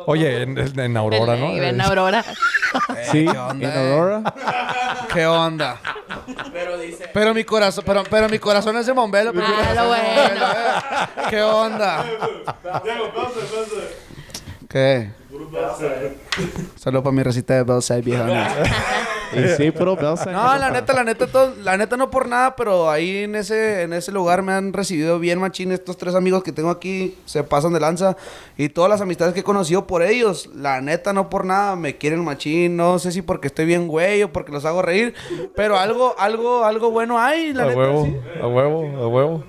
Oye, 0.06 0.42
en, 0.42 0.56
en- 0.56 0.78
en 0.80 0.96
Aurora, 0.96 1.36
¿no? 1.36 1.50
En 1.50 1.80
Aurora. 1.80 2.24
Sí, 3.10 3.26
¿qué 3.30 3.38
onda, 3.38 3.52
en 3.52 3.62
eh? 3.64 3.92
Aurora. 3.92 4.34
¿Qué 5.12 5.26
onda? 5.26 5.78
Pero 6.54 6.78
dice. 6.78 7.10
Pero 7.12 7.34
mi 7.34 7.44
corazón, 7.44 7.84
pero, 7.86 8.02
pero 8.08 8.28
mi 8.30 8.38
corazón 8.38 8.76
es 8.78 8.86
de 8.86 8.94
Mombelo. 8.94 9.32
pero 9.34 9.44
Ah, 9.46 9.86
bueno. 9.86 10.06
Eh. 10.06 11.26
¿Qué 11.28 11.42
onda? 11.42 12.04
¿Qué? 14.68 15.10
Solo 16.76 17.02
para 17.02 17.14
mi 17.14 17.22
recita 17.22 17.54
de 17.54 17.62
Bellside, 17.62 18.02
viejona. 18.02 18.48
Y 19.34 19.48
sí, 19.56 19.70
puro 19.70 19.96
Bellside. 19.96 20.30
No, 20.32 20.58
la 20.58 20.70
neta, 20.70 20.92
la 20.92 21.04
neta, 21.04 21.26
todo- 21.26 21.54
la 21.62 21.78
neta 21.78 21.96
no 21.96 22.10
por 22.10 22.28
nada, 22.28 22.54
pero 22.54 22.90
ahí 22.90 23.22
en 23.24 23.34
ese, 23.34 23.80
en 23.80 23.94
ese 23.94 24.12
lugar 24.12 24.42
me 24.42 24.52
han 24.52 24.74
recibido 24.74 25.18
bien 25.18 25.38
machín. 25.40 25.72
Estos 25.72 25.96
tres 25.96 26.14
amigos 26.14 26.42
que 26.42 26.52
tengo 26.52 26.68
aquí 26.68 27.16
se 27.24 27.42
pasan 27.42 27.72
de 27.72 27.80
lanza. 27.80 28.14
Y 28.58 28.68
todas 28.68 28.90
las 28.90 29.00
amistades 29.00 29.32
que 29.32 29.40
he 29.40 29.42
conocido 29.42 29.86
por 29.86 30.02
ellos, 30.02 30.50
la 30.54 30.82
neta 30.82 31.14
no 31.14 31.30
por 31.30 31.46
nada, 31.46 31.76
me 31.76 31.96
quieren 31.96 32.22
machín. 32.22 32.76
No 32.76 32.98
sé 32.98 33.10
si 33.10 33.22
porque 33.22 33.46
estoy 33.46 33.64
bien 33.64 33.88
güey 33.88 34.22
o 34.22 34.30
porque 34.30 34.52
los 34.52 34.66
hago 34.66 34.82
reír. 34.82 35.14
Pero 35.56 35.78
algo, 35.78 36.14
algo, 36.18 36.64
algo 36.66 36.90
bueno 36.90 37.18
hay, 37.18 37.54
la 37.54 37.62
A 37.62 37.66
neta. 37.68 37.78
huevo, 37.78 38.04
sí. 38.04 38.16
a 38.38 38.46
huevo, 38.46 38.82
a 39.02 39.06
huevo. 39.08 39.44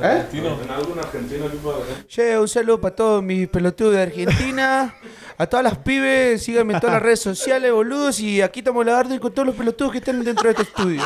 ¿Eh? 0.00 0.26
En 0.32 0.70
algún 0.70 0.98
argentino 0.98 1.46
Che, 2.08 2.38
un 2.38 2.48
saludo 2.48 2.80
para 2.80 2.94
todos 2.94 3.22
mis 3.22 3.48
pelotudos 3.48 3.94
de 3.94 4.02
Argentina. 4.02 4.94
A 5.36 5.46
todas 5.46 5.64
las 5.64 5.78
pibes, 5.78 6.42
síganme 6.42 6.74
en 6.74 6.80
todas 6.80 6.94
las 6.94 7.02
redes 7.02 7.20
sociales, 7.20 7.72
boludos. 7.72 8.20
Y 8.20 8.40
aquí 8.40 8.60
estamos 8.60 8.86
lagardo 8.86 9.14
y 9.14 9.18
con 9.18 9.32
todos 9.32 9.46
los 9.46 9.56
pelotudos 9.56 9.92
que 9.92 9.98
están 9.98 10.22
dentro 10.24 10.44
de 10.44 10.50
este 10.50 10.62
estudio. 10.62 11.02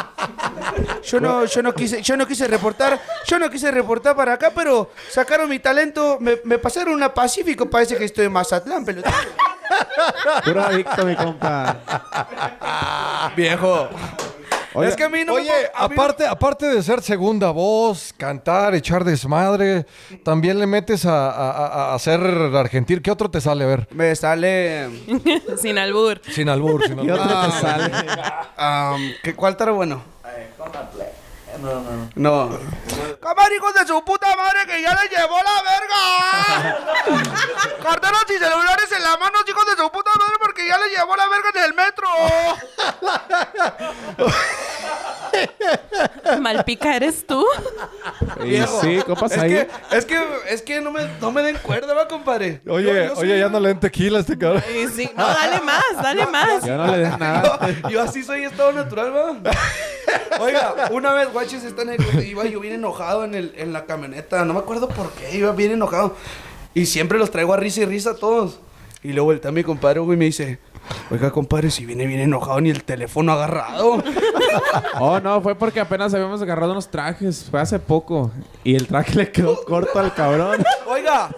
Yo 1.03 1.20
no, 1.20 1.45
yo 1.47 1.62
no 1.62 1.72
quise, 1.74 2.03
yo 2.03 2.16
no 2.16 2.26
quise 2.26 2.47
reportar, 2.47 3.01
yo 3.26 3.39
no 3.39 3.49
quise 3.49 3.70
reportar 3.70 4.14
para 4.14 4.34
acá, 4.34 4.53
pero 4.55 4.91
sacaron 5.09 5.49
mi 5.49 5.59
talento, 5.59 6.18
me, 6.20 6.39
me 6.45 6.59
pasaron 6.59 6.95
una 6.95 7.12
Pacífico, 7.14 7.70
parece 7.70 7.97
que 7.97 8.05
estoy 8.05 8.26
en 8.26 8.32
Mazatlán, 8.32 8.84
pelotudo. 8.84 9.12
Puro 10.45 10.62
adicto, 10.62 11.07
mi 11.07 11.16
compa. 11.16 11.80
Viejo. 13.37 13.89
Oye, 14.76 14.88
es 14.90 14.96
que 14.96 15.04
a 15.04 15.08
mí 15.08 15.24
no 15.24 15.34
Oye, 15.34 15.50
aparte, 15.74 16.26
aparte 16.26 16.66
de 16.66 16.82
ser 16.82 17.02
segunda 17.02 17.50
voz, 17.50 18.12
cantar, 18.16 18.74
echar 18.74 19.04
desmadre, 19.04 19.86
también 20.24 20.58
le 20.58 20.66
metes 20.66 21.06
a, 21.06 21.30
a, 21.30 21.50
a- 21.50 21.66
a 21.90 21.94
hacer 21.94 22.20
argentil. 22.54 23.00
¿Qué 23.02 23.10
otro 23.10 23.30
te 23.30 23.40
sale? 23.40 23.64
A 23.64 23.66
ver. 23.68 23.88
me 23.90 24.14
sale. 24.14 24.88
Sin 25.60 25.78
albur. 25.78 26.20
Sin 26.30 26.48
albur, 26.48 26.84
sin 26.86 26.96
¿Qué 26.96 27.10
albur. 27.10 27.18
otro 27.20 27.36
Ah. 27.36 27.50
te 27.50 27.60
sale? 27.60 29.04
Um, 29.06 29.12
¿qué, 29.22 29.34
¿Cuál 29.34 29.52
estará 29.52 29.72
bueno? 29.72 30.02
No, 31.62 31.72
no, 31.80 31.80
no. 31.80 32.10
No. 32.50 32.58
¡Cámara, 33.18 33.54
hijos 33.54 33.72
de 33.72 33.86
su 33.86 34.04
puta 34.04 34.36
madre, 34.36 34.58
que 34.66 34.82
ya 34.82 34.90
le 34.94 35.08
llevó 35.08 35.36
la 35.42 35.62
verga! 35.64 37.32
Carteras 37.82 38.24
y 38.28 38.38
celulares 38.38 38.92
en 38.92 39.02
la 39.02 39.16
mano, 39.16 39.38
hijos 39.48 39.64
de 39.64 39.82
su 39.82 39.90
puta 39.90 40.10
madre, 40.18 40.36
porque 40.57 40.68
ya 40.68 40.78
le 40.78 40.88
llevó 40.88 41.14
la 41.16 41.28
verga 41.28 41.50
en 41.54 41.64
el 41.64 41.74
metro. 41.74 42.09
Malpica 46.40 46.96
eres 46.96 47.26
tú. 47.26 47.44
Y 48.44 48.57
sí, 48.80 49.02
es 49.26 49.38
ahí. 49.38 49.50
Que, 49.50 49.68
es 49.92 50.04
que, 50.04 50.24
es 50.48 50.62
que 50.62 50.80
no 50.80 50.90
me, 50.90 51.07
no 51.20 51.30
me 51.32 51.42
den 51.42 51.57
cuerda, 51.59 51.92
va, 51.94 52.09
compadre. 52.09 52.61
Oye, 52.68 52.86
Yo- 52.86 52.92
yo 52.94 53.12
oye, 53.14 53.32
soy- 53.32 53.38
ya 53.38 53.48
no 53.48 53.61
le 53.61 53.68
den 53.68 53.80
tequila 53.80 54.18
a 54.18 54.20
este 54.22 54.38
cabrón. 54.38 54.62
Y 54.74 54.86
sí, 54.88 55.11
no, 55.16 55.26
dale 55.26 55.61
más, 55.61 55.84
dale 56.02 56.26
más. 56.30 56.64
Ya 56.64 56.76
no 56.76 56.86
le 56.86 56.98
des 56.98 57.18
nada. 57.18 57.59
Yo, 57.82 57.88
yo 57.90 58.02
así 58.02 58.22
soy 58.24 58.44
estado 58.44 58.72
natural, 58.72 59.14
va. 59.14 59.36
Oiga, 60.40 60.88
una 60.90 61.12
vez, 61.12 61.30
guaches, 61.32 61.64
esta 61.64 61.82
anécdota, 61.82 62.22
iba 62.22 62.44
yo 62.44 62.61
bien 62.61 62.74
enojado 62.74 63.24
en, 63.24 63.34
el, 63.34 63.52
en 63.57 63.72
la 63.72 63.84
camioneta. 63.84 64.44
No 64.44 64.54
me 64.54 64.61
acuerdo 64.61 64.88
por 64.88 65.11
qué, 65.12 65.36
iba 65.36 65.52
bien 65.52 65.72
enojado. 65.72 66.16
Y 66.74 66.86
siempre 66.86 67.18
los 67.18 67.30
traigo 67.30 67.52
a 67.54 67.57
risa 67.57 67.80
y 67.82 67.84
risa 67.86 68.11
a 68.11 68.14
todos. 68.16 68.61
Y 69.03 69.12
luego 69.12 69.32
mi 69.53 69.62
compadre, 69.62 70.01
güey, 70.01 70.16
y 70.16 70.18
me 70.18 70.24
dice... 70.26 70.59
Oiga, 71.11 71.30
compadre, 71.30 71.70
si 71.70 71.84
viene 71.87 72.07
bien 72.07 72.20
enojado 72.20 72.61
ni 72.61 72.70
el 72.70 72.84
teléfono 72.84 73.32
agarrado. 73.32 74.03
Oh, 74.99 75.20
no, 75.20 75.41
fue 75.43 75.55
porque 75.55 75.80
apenas 75.80 76.14
habíamos 76.14 76.41
agarrado 76.41 76.72
unos 76.72 76.89
trajes. 76.89 77.47
Fue 77.51 77.61
hace 77.61 77.78
poco. 77.78 78.30
Y 78.64 78.74
el 78.74 78.87
traje 78.87 79.14
le 79.14 79.30
quedó 79.30 79.62
corto 79.64 79.99
al 79.99 80.14
cabrón. 80.14 80.64
Oiga, 80.87 81.28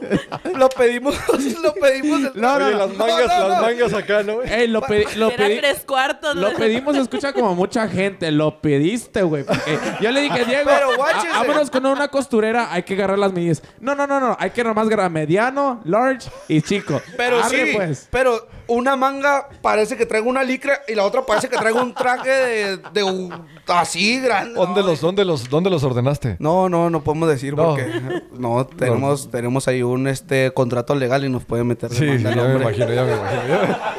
lo 0.55 0.69
pedimos, 0.69 1.17
lo 1.63 1.75
pedimos. 1.75 2.21
el- 2.35 2.41
No, 2.41 2.59
no, 2.59 2.67
Oye, 2.67 2.75
no. 2.75 2.79
las 2.87 2.97
mangas, 2.97 3.27
no, 3.27 3.41
no. 3.41 3.49
las 3.49 3.63
mangas 3.63 3.95
acá, 3.95 4.23
¿no? 4.23 4.43
Ey, 4.43 4.69
lo, 4.69 4.83
pedi- 4.83 5.15
lo, 5.17 5.31
Era 5.31 5.47
pedi- 5.49 5.59
tres 5.59 5.81
cuartos. 5.85 6.37
lo 6.37 6.55
pedimos, 6.55 6.97
escucha 6.97 7.33
como 7.33 7.55
mucha 7.55 7.89
gente. 7.89 8.31
Lo 8.31 8.61
pediste, 8.61 9.23
güey. 9.23 9.43
porque 9.45 9.79
Yo 10.01 10.11
le 10.13 10.21
dije, 10.23 10.45
Diego, 10.45 10.71
Pero 10.73 10.89
vámonos 11.33 11.71
con 11.71 11.85
una 11.87 12.09
costurera. 12.09 12.73
Hay 12.73 12.85
que 12.85 12.95
agarrar 12.95 13.19
las 13.19 13.33
medidas. 13.33 13.63
No, 13.81 13.95
no, 13.95 14.07
no, 14.07 14.21
no. 14.21 14.37
Hay 14.39 14.51
que 14.51 14.63
nomás 14.63 14.87
agarrar 14.87 15.11
mediano, 15.11 15.81
large 15.85 16.31
y 16.47 16.63
chico. 16.63 17.01
Pero 17.17 17.43
Arre, 17.43 17.67
sí, 17.67 17.73
pues. 17.75 18.09
pero 18.11 18.47
una 18.69 18.97
manga 18.97 19.38
parece 19.63 19.97
que 19.97 20.07
traigo 20.07 20.29
una 20.29 20.43
licra 20.43 20.81
y 20.89 20.95
la 20.95 21.05
otra 21.05 21.25
parece 21.27 21.49
que 21.49 21.57
traigo 21.57 21.81
un 21.83 21.95
traje 21.95 22.31
de, 22.31 22.77
de 22.93 23.03
un- 23.03 23.33
así 23.67 24.21
grande. 24.21 24.55
¿Dónde 24.55 24.81
No, 24.83 24.87
los, 24.89 25.01
dónde 25.01 25.25
los, 25.25 25.49
dónde 25.49 25.71
los 25.71 25.83
ordenaste? 25.85 26.37
No, 26.39 26.69
no, 26.69 26.91
no 26.91 27.03
podemos 27.05 27.29
decir 27.29 27.55
No. 27.57 27.65
porque 27.69 27.91
no 28.33 28.67
tenemos 28.67 29.31
tenemos 29.31 29.69
ahí 29.69 29.83
un 29.83 30.09
este 30.09 30.51
contrato 30.53 30.95
legal 30.95 31.25
y 31.25 31.29
nos 31.29 31.45
puede 31.45 31.65
meter 31.65 31.91
Sí, 31.93 32.05
demanda 32.05 32.31
ya 32.31 32.37
me 32.37 32.43
hombre. 32.43 32.63
imagino, 32.63 32.93
ya 32.95 33.05
me 33.05 33.13
imagino. 33.17 33.43
ya 33.49 33.95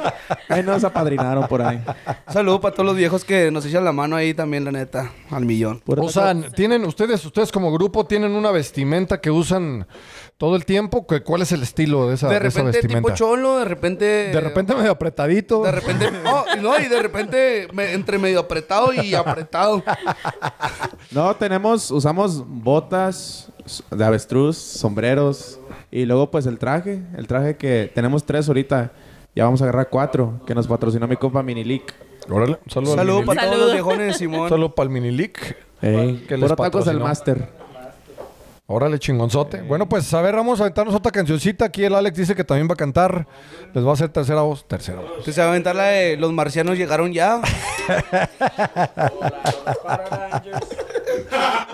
Ahí 0.48 0.62
nos 0.62 0.82
apadrinaron 0.84 1.46
por 1.48 1.60
ahí. 1.62 1.82
Un 2.26 2.32
saludo 2.32 2.60
para 2.60 2.74
todos 2.74 2.86
los 2.86 2.96
viejos 2.96 3.24
que 3.24 3.50
nos 3.50 3.64
echan 3.66 3.84
la 3.84 3.92
mano 3.92 4.16
ahí 4.16 4.32
también, 4.34 4.64
la 4.64 4.72
neta, 4.72 5.10
al 5.30 5.44
millón. 5.44 5.80
Puro 5.80 6.04
Usan, 6.04 6.50
tienen, 6.52 6.84
ustedes, 6.84 7.24
ustedes 7.24 7.50
como 7.52 7.72
grupo 7.72 8.06
tienen 8.06 8.32
una 8.32 8.50
vestimenta 8.50 9.20
que 9.20 9.30
usan 9.30 9.86
todo 10.40 10.56
el 10.56 10.64
tiempo. 10.64 11.06
¿Cu- 11.06 11.22
¿Cuál 11.22 11.42
es 11.42 11.52
el 11.52 11.62
estilo 11.62 12.08
de 12.08 12.14
esa, 12.14 12.28
De 12.30 12.40
de 12.40 12.48
esa 12.48 12.60
repente 12.60 12.78
vestimenta? 12.78 13.08
tipo 13.08 13.14
cholo, 13.14 13.58
de 13.58 13.66
repente 13.66 14.04
de 14.04 14.40
repente 14.40 14.74
medio 14.74 14.90
apretadito. 14.92 15.62
de 15.62 15.70
repente 15.70 16.08
oh, 16.24 16.44
no, 16.62 16.80
y 16.80 16.86
de 16.88 17.02
repente 17.02 17.68
me- 17.74 17.92
entre 17.92 18.16
medio 18.18 18.40
apretado 18.40 18.90
y 18.94 19.14
apretado. 19.14 19.82
No, 21.10 21.36
tenemos, 21.36 21.90
usamos 21.90 22.42
botas 22.46 23.48
de 23.90 24.02
avestruz, 24.02 24.56
sombreros 24.56 25.60
y 25.90 26.06
luego 26.06 26.30
pues 26.30 26.46
el 26.46 26.58
traje, 26.58 27.02
el 27.18 27.26
traje 27.26 27.56
que 27.58 27.92
tenemos 27.94 28.24
tres 28.24 28.48
ahorita, 28.48 28.92
ya 29.36 29.44
vamos 29.44 29.60
a 29.60 29.64
agarrar 29.64 29.90
cuatro, 29.90 30.40
que 30.46 30.54
nos 30.54 30.66
patrocinó 30.66 31.06
mi 31.06 31.16
compa 31.16 31.42
Minilic. 31.42 31.94
Órale, 32.30 32.58
un 32.64 32.70
saludo, 32.70 32.94
saludo 32.94 33.24
para 33.26 33.42
todos 33.42 33.52
Saludo. 33.52 33.66
los 33.66 33.74
viejones 33.74 34.06
de 34.06 34.14
Simón. 34.14 34.48
Solo 34.48 34.74
para 34.74 34.84
el 34.84 34.90
Minilic. 34.90 35.56
Ey, 35.82 36.24
Que 36.28 36.36
les 36.38 36.48
tacos 36.48 36.84
del 36.86 36.98
patrocinó. 36.98 37.00
máster. 37.04 37.59
Órale, 38.72 39.00
chingonzote. 39.00 39.62
Bueno, 39.62 39.88
pues 39.88 40.14
a 40.14 40.22
ver, 40.22 40.36
vamos 40.36 40.60
a 40.60 40.62
aventarnos 40.62 40.94
otra 40.94 41.10
cancioncita. 41.10 41.64
Aquí 41.64 41.82
el 41.82 41.92
Alex 41.92 42.16
dice 42.16 42.36
que 42.36 42.44
también 42.44 42.68
va 42.68 42.74
a 42.74 42.76
cantar. 42.76 43.26
Les 43.74 43.84
va 43.84 43.90
a 43.90 43.94
hacer 43.94 44.10
tercera 44.10 44.42
voz. 44.42 44.64
Tercera 44.68 45.00
voz. 45.00 45.08
Entonces 45.08 45.34
se 45.34 45.40
va 45.40 45.48
a 45.48 45.50
aventar 45.50 45.74
la 45.74 45.86
de 45.86 46.16
Los 46.16 46.32
marcianos 46.32 46.78
llegaron 46.78 47.12
ya. 47.12 47.40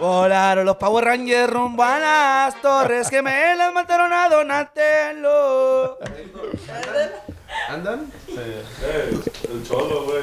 Volaron 0.01 0.65
los 0.65 0.77
Power 0.77 1.05
Rangers 1.05 1.53
rumbo 1.53 1.83
a 1.83 1.99
las 1.99 2.63
torres 2.63 3.11
gemelas, 3.11 3.75
mataron 3.75 4.11
a 4.15 4.31
Donatello. 4.31 5.99
¿Andan? 7.69 8.11
El 8.27 9.63
cholo, 9.69 10.05
güey. 10.05 10.23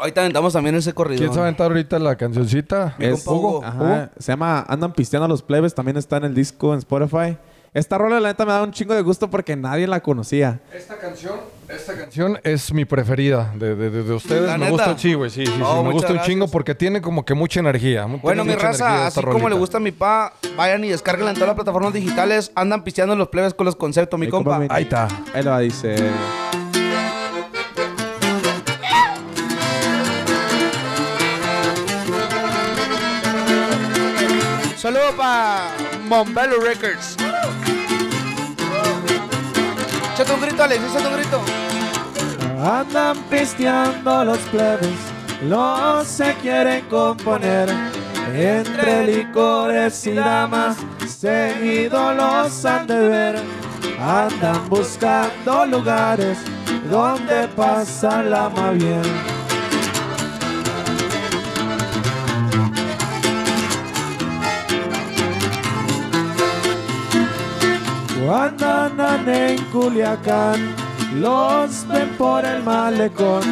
Ahorita 0.00 0.20
aventamos 0.22 0.52
también 0.52 0.74
ese 0.74 0.92
corrido. 0.92 1.18
¿Quién 1.20 1.32
se 1.32 1.38
va 1.38 1.44
a 1.44 1.48
aventar 1.48 1.66
ahorita 1.70 1.98
la 1.98 2.16
cancioncita? 2.16 2.94
Mi 2.98 3.10
compa 3.10 3.30
Hugo. 3.32 3.64
Ajá, 3.64 4.10
se 4.18 4.32
llama 4.32 4.64
Andan 4.68 4.92
pisteando 4.92 5.28
los 5.28 5.42
plebes, 5.42 5.74
también 5.74 5.96
está 5.96 6.16
en 6.18 6.24
el 6.24 6.34
disco 6.34 6.72
en 6.72 6.78
Spotify. 6.78 7.36
Esta 7.72 7.96
rola 7.98 8.18
la 8.18 8.30
neta 8.30 8.44
me 8.44 8.50
da 8.50 8.64
un 8.64 8.72
chingo 8.72 8.94
de 8.94 9.02
gusto 9.02 9.30
porque 9.30 9.54
nadie 9.54 9.86
la 9.86 10.00
conocía. 10.00 10.58
Esta 10.74 10.96
canción, 10.98 11.34
esta 11.68 11.94
canción 11.96 12.36
es 12.42 12.72
mi 12.74 12.84
preferida 12.84 13.52
de, 13.54 13.76
de, 13.76 13.90
de- 13.90 14.02
de 14.02 14.12
ustedes. 14.12 14.42
¿La 14.42 14.58
me 14.58 14.70
gusta, 14.70 14.98
sí, 14.98 15.14
güey, 15.14 15.30
sí, 15.30 15.46
sí, 15.46 15.52
sí, 15.52 15.62
Oh, 15.64 15.84
me 15.84 15.92
gusta 15.92 16.12
un 16.12 16.18
chingo 16.22 16.38
gracias. 16.46 16.50
porque 16.50 16.74
tiene 16.74 17.00
como 17.00 17.24
que 17.24 17.34
mucha 17.34 17.60
energía. 17.60 18.06
Bueno, 18.06 18.44
mi 18.44 18.56
raza, 18.56 19.06
así 19.06 19.22
como 19.22 19.48
le 19.48 19.54
gusta 19.54 19.76
a 19.76 19.80
mi 19.80 19.92
pa, 19.92 20.32
vayan 20.56 20.82
y 20.84 20.88
descarguen 20.88 21.28
en 21.28 21.34
todas 21.34 21.46
las 21.46 21.54
plataformas 21.54 21.92
digitales. 21.92 22.50
Andan 22.56 22.82
pisteando 22.82 23.14
los 23.14 23.28
plebes 23.28 23.54
con 23.54 23.66
los 23.66 23.76
conceptos, 23.76 24.18
mi 24.18 24.26
Mi 24.26 24.32
compa. 24.32 24.50
compa, 24.58 24.64
mi- 24.64 24.68
Ahí 24.76 24.82
está. 24.82 25.06
Ahí 25.32 25.44
lo 25.44 25.56
dice. 25.60 25.94
Saludos 34.92 35.14
para 35.16 35.70
Records. 36.64 37.16
Échate 40.14 40.32
un 40.32 40.40
grito, 40.40 40.64
Alex, 40.64 40.82
échate 40.82 41.06
un 41.06 41.14
grito. 41.14 41.40
Andan 42.60 43.16
pisteando 43.30 44.24
los 44.24 44.38
plebes, 44.48 44.98
los 45.48 46.08
se 46.08 46.34
quieren 46.42 46.84
componer. 46.86 47.68
Entre 48.34 49.06
licores 49.06 50.08
y 50.08 50.14
damas, 50.14 50.76
seguido 51.06 52.12
los 52.12 52.64
han 52.64 52.88
de 52.88 52.98
ver. 52.98 53.36
Andan 54.00 54.68
buscando 54.68 55.66
lugares 55.66 56.36
donde 56.90 57.46
pasan 57.54 58.30
la 58.30 58.48
más 58.48 58.76
bien. 58.76 59.29
Cuando 68.30 68.64
andan 68.64 69.28
en 69.28 69.58
Culiacán, 69.72 70.76
los 71.16 71.84
ven 71.88 72.10
por 72.10 72.44
el 72.44 72.62
malecón. 72.62 73.42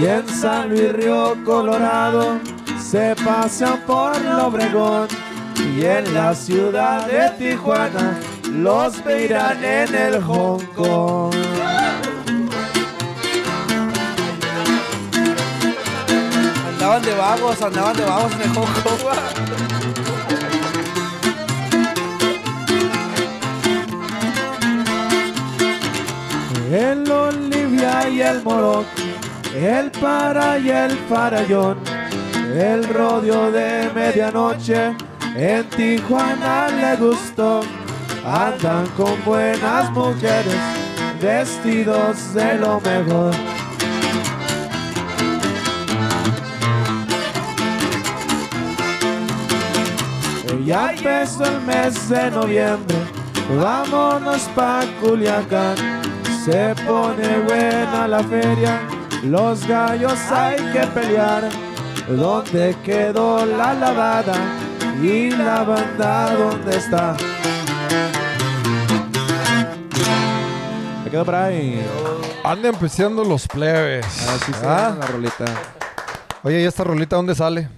Y 0.00 0.06
en 0.06 0.28
San 0.28 0.70
Luis 0.70 0.92
Río 0.92 1.36
Colorado, 1.44 2.40
se 2.80 3.14
pasean 3.24 3.78
por 3.86 4.16
el 4.16 4.40
Obregón. 4.40 5.06
Y 5.56 5.84
en 5.84 6.12
la 6.14 6.34
ciudad 6.34 7.06
de 7.06 7.30
Tijuana, 7.38 8.18
los 8.54 9.04
verán 9.04 9.62
en 9.62 9.94
el 9.94 10.20
Hong 10.24 10.64
Kong. 10.74 11.32
Andaban 16.72 17.02
de 17.02 17.14
vagos, 17.14 17.62
andaban 17.62 17.96
de 17.96 18.04
vagos 18.04 18.32
en 18.32 18.42
el 18.42 18.48
Hong 18.48 18.82
Kong. 18.82 19.47
El 26.70 27.10
Olivia 27.10 28.10
y 28.10 28.20
el 28.20 28.42
Moroc, 28.42 28.84
el 29.56 29.90
Para 29.90 30.58
y 30.58 30.68
el 30.68 30.90
Farallón, 31.08 31.78
el 32.54 32.86
rodeo 32.86 33.50
de 33.50 33.90
medianoche, 33.94 34.94
en 35.34 35.64
Tijuana 35.70 36.68
le 36.68 36.96
gustó. 36.96 37.62
Andan 38.22 38.86
con 38.98 39.14
buenas 39.24 39.90
mujeres, 39.92 40.60
vestidos 41.22 42.34
de 42.34 42.58
lo 42.58 42.78
mejor. 42.82 43.34
Ya 50.66 50.92
empezó 50.92 51.44
el 51.44 51.62
mes 51.62 52.10
de 52.10 52.30
noviembre, 52.30 52.98
vámonos 53.58 54.42
pa' 54.54 54.84
Culiacán. 55.00 55.97
Se 56.50 56.74
pone 56.86 57.40
buena 57.40 58.08
la 58.08 58.24
feria, 58.24 58.80
los 59.22 59.68
gallos 59.68 60.18
hay 60.30 60.56
que 60.72 60.80
pelear. 60.94 61.46
¿Dónde 62.08 62.74
quedó 62.82 63.44
la 63.44 63.74
lavada? 63.74 64.32
¿Y 65.02 65.28
la 65.28 65.62
banda 65.62 66.34
dónde 66.34 66.74
está? 66.74 67.18
Me 71.04 71.10
quedo 71.10 71.26
por 71.26 71.34
ahí. 71.34 71.84
Anden 72.42 72.72
empezando 72.72 73.22
los 73.24 73.46
plebes. 73.46 74.06
Así 74.06 74.50
se 74.54 74.66
¿Ah? 74.66 74.88
llama 74.88 75.00
la 75.00 75.06
rolita. 75.06 75.44
Oye, 76.44 76.62
¿y 76.62 76.64
esta 76.64 76.82
rolita 76.82 77.16
dónde 77.16 77.34
sale? 77.34 77.68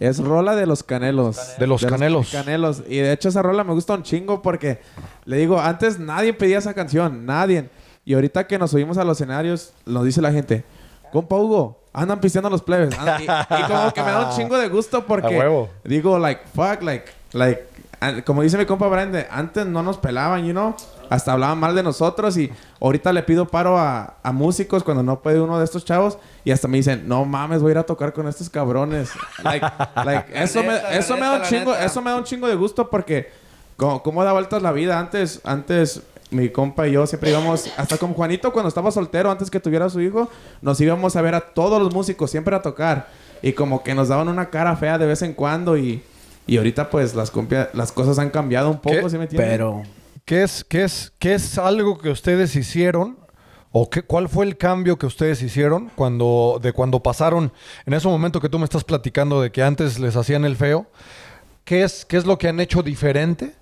Es 0.00 0.18
rola 0.18 0.56
de 0.56 0.66
los 0.66 0.82
canelos. 0.82 1.38
De 1.56 1.68
los 1.68 1.86
Canelos. 1.86 2.30
Canelos. 2.32 2.82
Y 2.88 2.96
de 2.96 3.12
hecho 3.12 3.28
esa 3.28 3.42
rola 3.42 3.62
me 3.62 3.74
gusta 3.74 3.94
un 3.94 4.02
chingo 4.02 4.42
porque 4.42 4.80
le 5.24 5.36
digo, 5.36 5.60
antes 5.60 6.00
nadie 6.00 6.32
pedía 6.32 6.58
esa 6.58 6.74
canción, 6.74 7.24
nadie. 7.24 7.70
Y 8.08 8.14
ahorita 8.14 8.46
que 8.46 8.58
nos 8.58 8.70
subimos 8.70 8.96
a 8.96 9.04
los 9.04 9.18
escenarios, 9.18 9.74
nos 9.84 10.02
dice 10.02 10.22
la 10.22 10.32
gente, 10.32 10.64
compa 11.12 11.36
Hugo, 11.36 11.78
andan 11.92 12.18
pisteando 12.18 12.48
los 12.48 12.62
plebes. 12.62 12.96
Y, 13.20 13.24
y 13.24 13.62
como 13.68 13.92
que 13.92 14.02
me 14.02 14.10
da 14.10 14.30
un 14.30 14.34
chingo 14.34 14.56
de 14.56 14.70
gusto 14.70 15.04
porque 15.04 15.36
A 15.36 15.38
huevo. 15.38 15.68
digo, 15.84 16.18
like, 16.18 16.40
fuck, 16.54 16.80
like, 16.80 17.04
like, 17.32 17.66
como 18.24 18.40
dice 18.40 18.56
mi 18.56 18.64
compa 18.64 18.88
Brande, 18.88 19.26
antes 19.30 19.66
no 19.66 19.82
nos 19.82 19.98
pelaban, 19.98 20.46
you 20.46 20.52
know, 20.52 20.74
hasta 21.10 21.34
hablaban 21.34 21.58
mal 21.58 21.74
de 21.74 21.82
nosotros 21.82 22.38
y 22.38 22.50
ahorita 22.80 23.12
le 23.12 23.22
pido 23.24 23.46
paro 23.46 23.76
a, 23.78 24.14
a 24.22 24.32
músicos 24.32 24.82
cuando 24.82 25.02
no 25.02 25.20
puede 25.20 25.42
uno 25.42 25.58
de 25.58 25.66
estos 25.66 25.84
chavos 25.84 26.16
y 26.46 26.50
hasta 26.50 26.66
me 26.66 26.78
dicen, 26.78 27.06
no 27.06 27.26
mames, 27.26 27.60
voy 27.60 27.68
a 27.68 27.72
ir 27.72 27.78
a 27.78 27.84
tocar 27.84 28.14
con 28.14 28.26
estos 28.26 28.48
cabrones. 28.48 29.10
Like, 29.44 29.66
like, 30.02 30.32
eso 30.32 30.62
me, 30.62 30.68
neta, 30.68 30.94
eso 30.94 31.14
me 31.14 31.26
da 31.26 31.34
un 31.34 31.42
chingo, 31.42 31.72
neta. 31.72 31.84
eso 31.84 32.00
me 32.00 32.10
da 32.10 32.16
un 32.16 32.24
chingo 32.24 32.48
de 32.48 32.54
gusto 32.54 32.88
porque 32.88 33.30
como, 33.76 34.02
cómo 34.02 34.24
da 34.24 34.32
vueltas 34.32 34.62
la 34.62 34.72
vida. 34.72 34.98
Antes, 34.98 35.42
antes 35.44 36.02
mi 36.30 36.50
compa 36.50 36.88
y 36.88 36.92
yo 36.92 37.06
siempre 37.06 37.30
íbamos, 37.30 37.72
hasta 37.76 37.96
con 37.96 38.14
Juanito 38.14 38.52
cuando 38.52 38.68
estaba 38.68 38.90
soltero, 38.90 39.30
antes 39.30 39.50
que 39.50 39.60
tuviera 39.60 39.88
su 39.88 40.00
hijo, 40.00 40.28
nos 40.62 40.80
íbamos 40.80 41.16
a 41.16 41.22
ver 41.22 41.34
a 41.34 41.40
todos 41.40 41.80
los 41.82 41.92
músicos, 41.94 42.30
siempre 42.30 42.54
a 42.54 42.62
tocar. 42.62 43.08
Y 43.42 43.52
como 43.52 43.82
que 43.82 43.94
nos 43.94 44.08
daban 44.08 44.28
una 44.28 44.50
cara 44.50 44.76
fea 44.76 44.98
de 44.98 45.06
vez 45.06 45.22
en 45.22 45.32
cuando 45.32 45.76
y, 45.76 46.02
y 46.46 46.56
ahorita 46.56 46.90
pues 46.90 47.14
las, 47.14 47.32
las 47.72 47.92
cosas 47.92 48.18
han 48.18 48.30
cambiado 48.30 48.70
un 48.70 48.78
poco, 48.78 48.96
¿Qué? 48.96 49.10
¿sí 49.10 49.16
me 49.16 49.24
entiendes? 49.24 49.50
Pero... 49.50 49.82
¿Qué 50.24 50.42
es, 50.42 50.62
qué 50.62 50.84
es, 50.84 51.12
qué 51.18 51.34
es 51.34 51.56
algo 51.56 51.96
que 51.96 52.10
ustedes 52.10 52.54
hicieron? 52.54 53.18
¿O 53.70 53.88
qué, 53.88 54.02
cuál 54.02 54.28
fue 54.28 54.44
el 54.44 54.56
cambio 54.56 54.98
que 54.98 55.06
ustedes 55.06 55.40
hicieron 55.42 55.90
cuando, 55.94 56.58
de 56.60 56.72
cuando 56.72 57.02
pasaron, 57.02 57.52
en 57.86 57.94
ese 57.94 58.08
momento 58.08 58.40
que 58.40 58.48
tú 58.48 58.58
me 58.58 58.64
estás 58.64 58.84
platicando 58.84 59.40
de 59.40 59.52
que 59.52 59.62
antes 59.62 59.98
les 59.98 60.16
hacían 60.16 60.44
el 60.44 60.56
feo? 60.56 60.86
¿Qué 61.64 61.82
es, 61.82 62.04
qué 62.04 62.16
es 62.16 62.26
lo 62.26 62.38
que 62.38 62.48
han 62.48 62.60
hecho 62.60 62.82
diferente? 62.82 63.54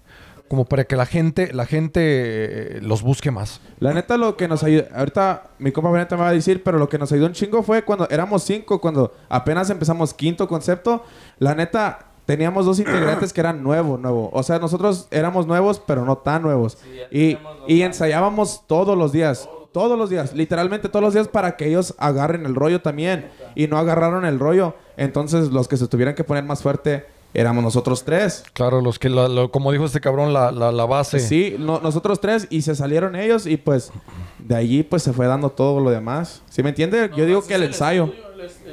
Como 0.49 0.64
para 0.64 0.84
que 0.84 0.97
la 0.97 1.07
gente, 1.07 1.53
la 1.53 1.66
gente 1.66 2.01
eh, 2.03 2.80
los 2.80 3.03
busque 3.03 3.30
más. 3.30 3.61
La 3.80 3.92
neta, 3.92 4.16
lo 4.16 4.36
que 4.36 4.47
nos 4.47 4.62
ayudó, 4.62 4.84
ahorita 4.94 5.51
mi 5.59 5.72
compa 5.72 5.90
Beneta 5.90 6.16
me 6.16 6.22
va 6.22 6.28
a 6.28 6.32
decir, 6.32 6.62
pero 6.62 6.78
lo 6.78 6.88
que 6.88 6.99
nos 6.99 7.11
ayudó 7.11 7.26
un 7.26 7.32
chingo 7.32 7.62
fue 7.62 7.82
cuando 7.82 8.09
éramos 8.11 8.44
cinco, 8.44 8.80
cuando 8.80 9.12
apenas 9.28 9.70
empezamos 9.70 10.14
quinto 10.14 10.47
concepto. 10.47 11.03
La 11.38 11.55
neta, 11.55 12.07
teníamos 12.26 12.66
dos 12.66 12.78
integrantes 12.78 13.32
que 13.32 13.40
eran 13.40 13.62
nuevos, 13.62 13.99
nuevos. 13.99 14.30
O 14.32 14.42
sea, 14.42 14.59
nosotros 14.59 15.09
éramos 15.11 15.47
nuevos, 15.47 15.80
pero 15.84 16.05
no 16.05 16.18
tan 16.18 16.42
nuevos. 16.42 16.78
y, 17.11 17.38
y 17.66 17.82
ensayábamos 17.82 18.62
todos 18.66 18.97
los 18.99 19.12
días. 19.12 19.49
Todos 19.72 19.99
los 19.99 20.09
días, 20.09 20.32
literalmente 20.32 20.88
todos 20.88 21.03
los 21.03 21.12
días 21.12 21.28
para 21.28 21.55
que 21.57 21.68
ellos 21.68 21.94
agarren 21.99 22.47
el 22.47 22.55
rollo 22.55 22.80
también. 22.80 23.30
Y 23.55 23.66
no 23.66 23.78
agarraron 23.78 24.24
el 24.24 24.38
rollo. 24.38 24.74
Entonces, 24.97 25.51
los 25.51 25.68
que 25.68 25.76
se 25.76 25.86
tuvieran 25.86 26.14
que 26.14 26.24
poner 26.24 26.44
más 26.44 26.62
fuerte 26.62 27.05
éramos 27.39 27.62
nosotros 27.62 28.05
tres. 28.05 28.45
Claro, 28.53 28.80
los 28.80 28.99
que, 28.99 29.09
la- 29.09 29.28
lo- 29.28 29.51
como 29.51 29.70
dijo 29.72 29.84
este 29.84 30.01
cabrón, 30.01 30.32
la, 30.32 30.51
la, 30.51 30.72
la 30.72 30.84
base. 30.87 31.20
Sí, 31.20 31.57
no- 31.59 31.80
nosotros 31.80 32.20
tres 32.20 32.47
y 32.51 32.62
se 32.62 32.74
salieron 32.74 33.14
ellos 33.14 33.47
y 33.47 33.57
pues 33.57 33.91
de 34.39 34.55
allí 34.57 34.82
pues 34.82 35.03
se 35.03 35.12
fue 35.12 35.26
dando 35.26 35.51
todo 35.51 35.80
lo 35.80 35.91
demás. 35.91 36.43
¿Sí 36.51 36.62
me 36.62 36.70
entiende? 36.70 37.11
Yo 37.16 37.26
digo 37.26 37.45
que 37.47 37.55
el 37.55 37.62
ensayo. 37.64 38.05
estudio, 38.05 38.24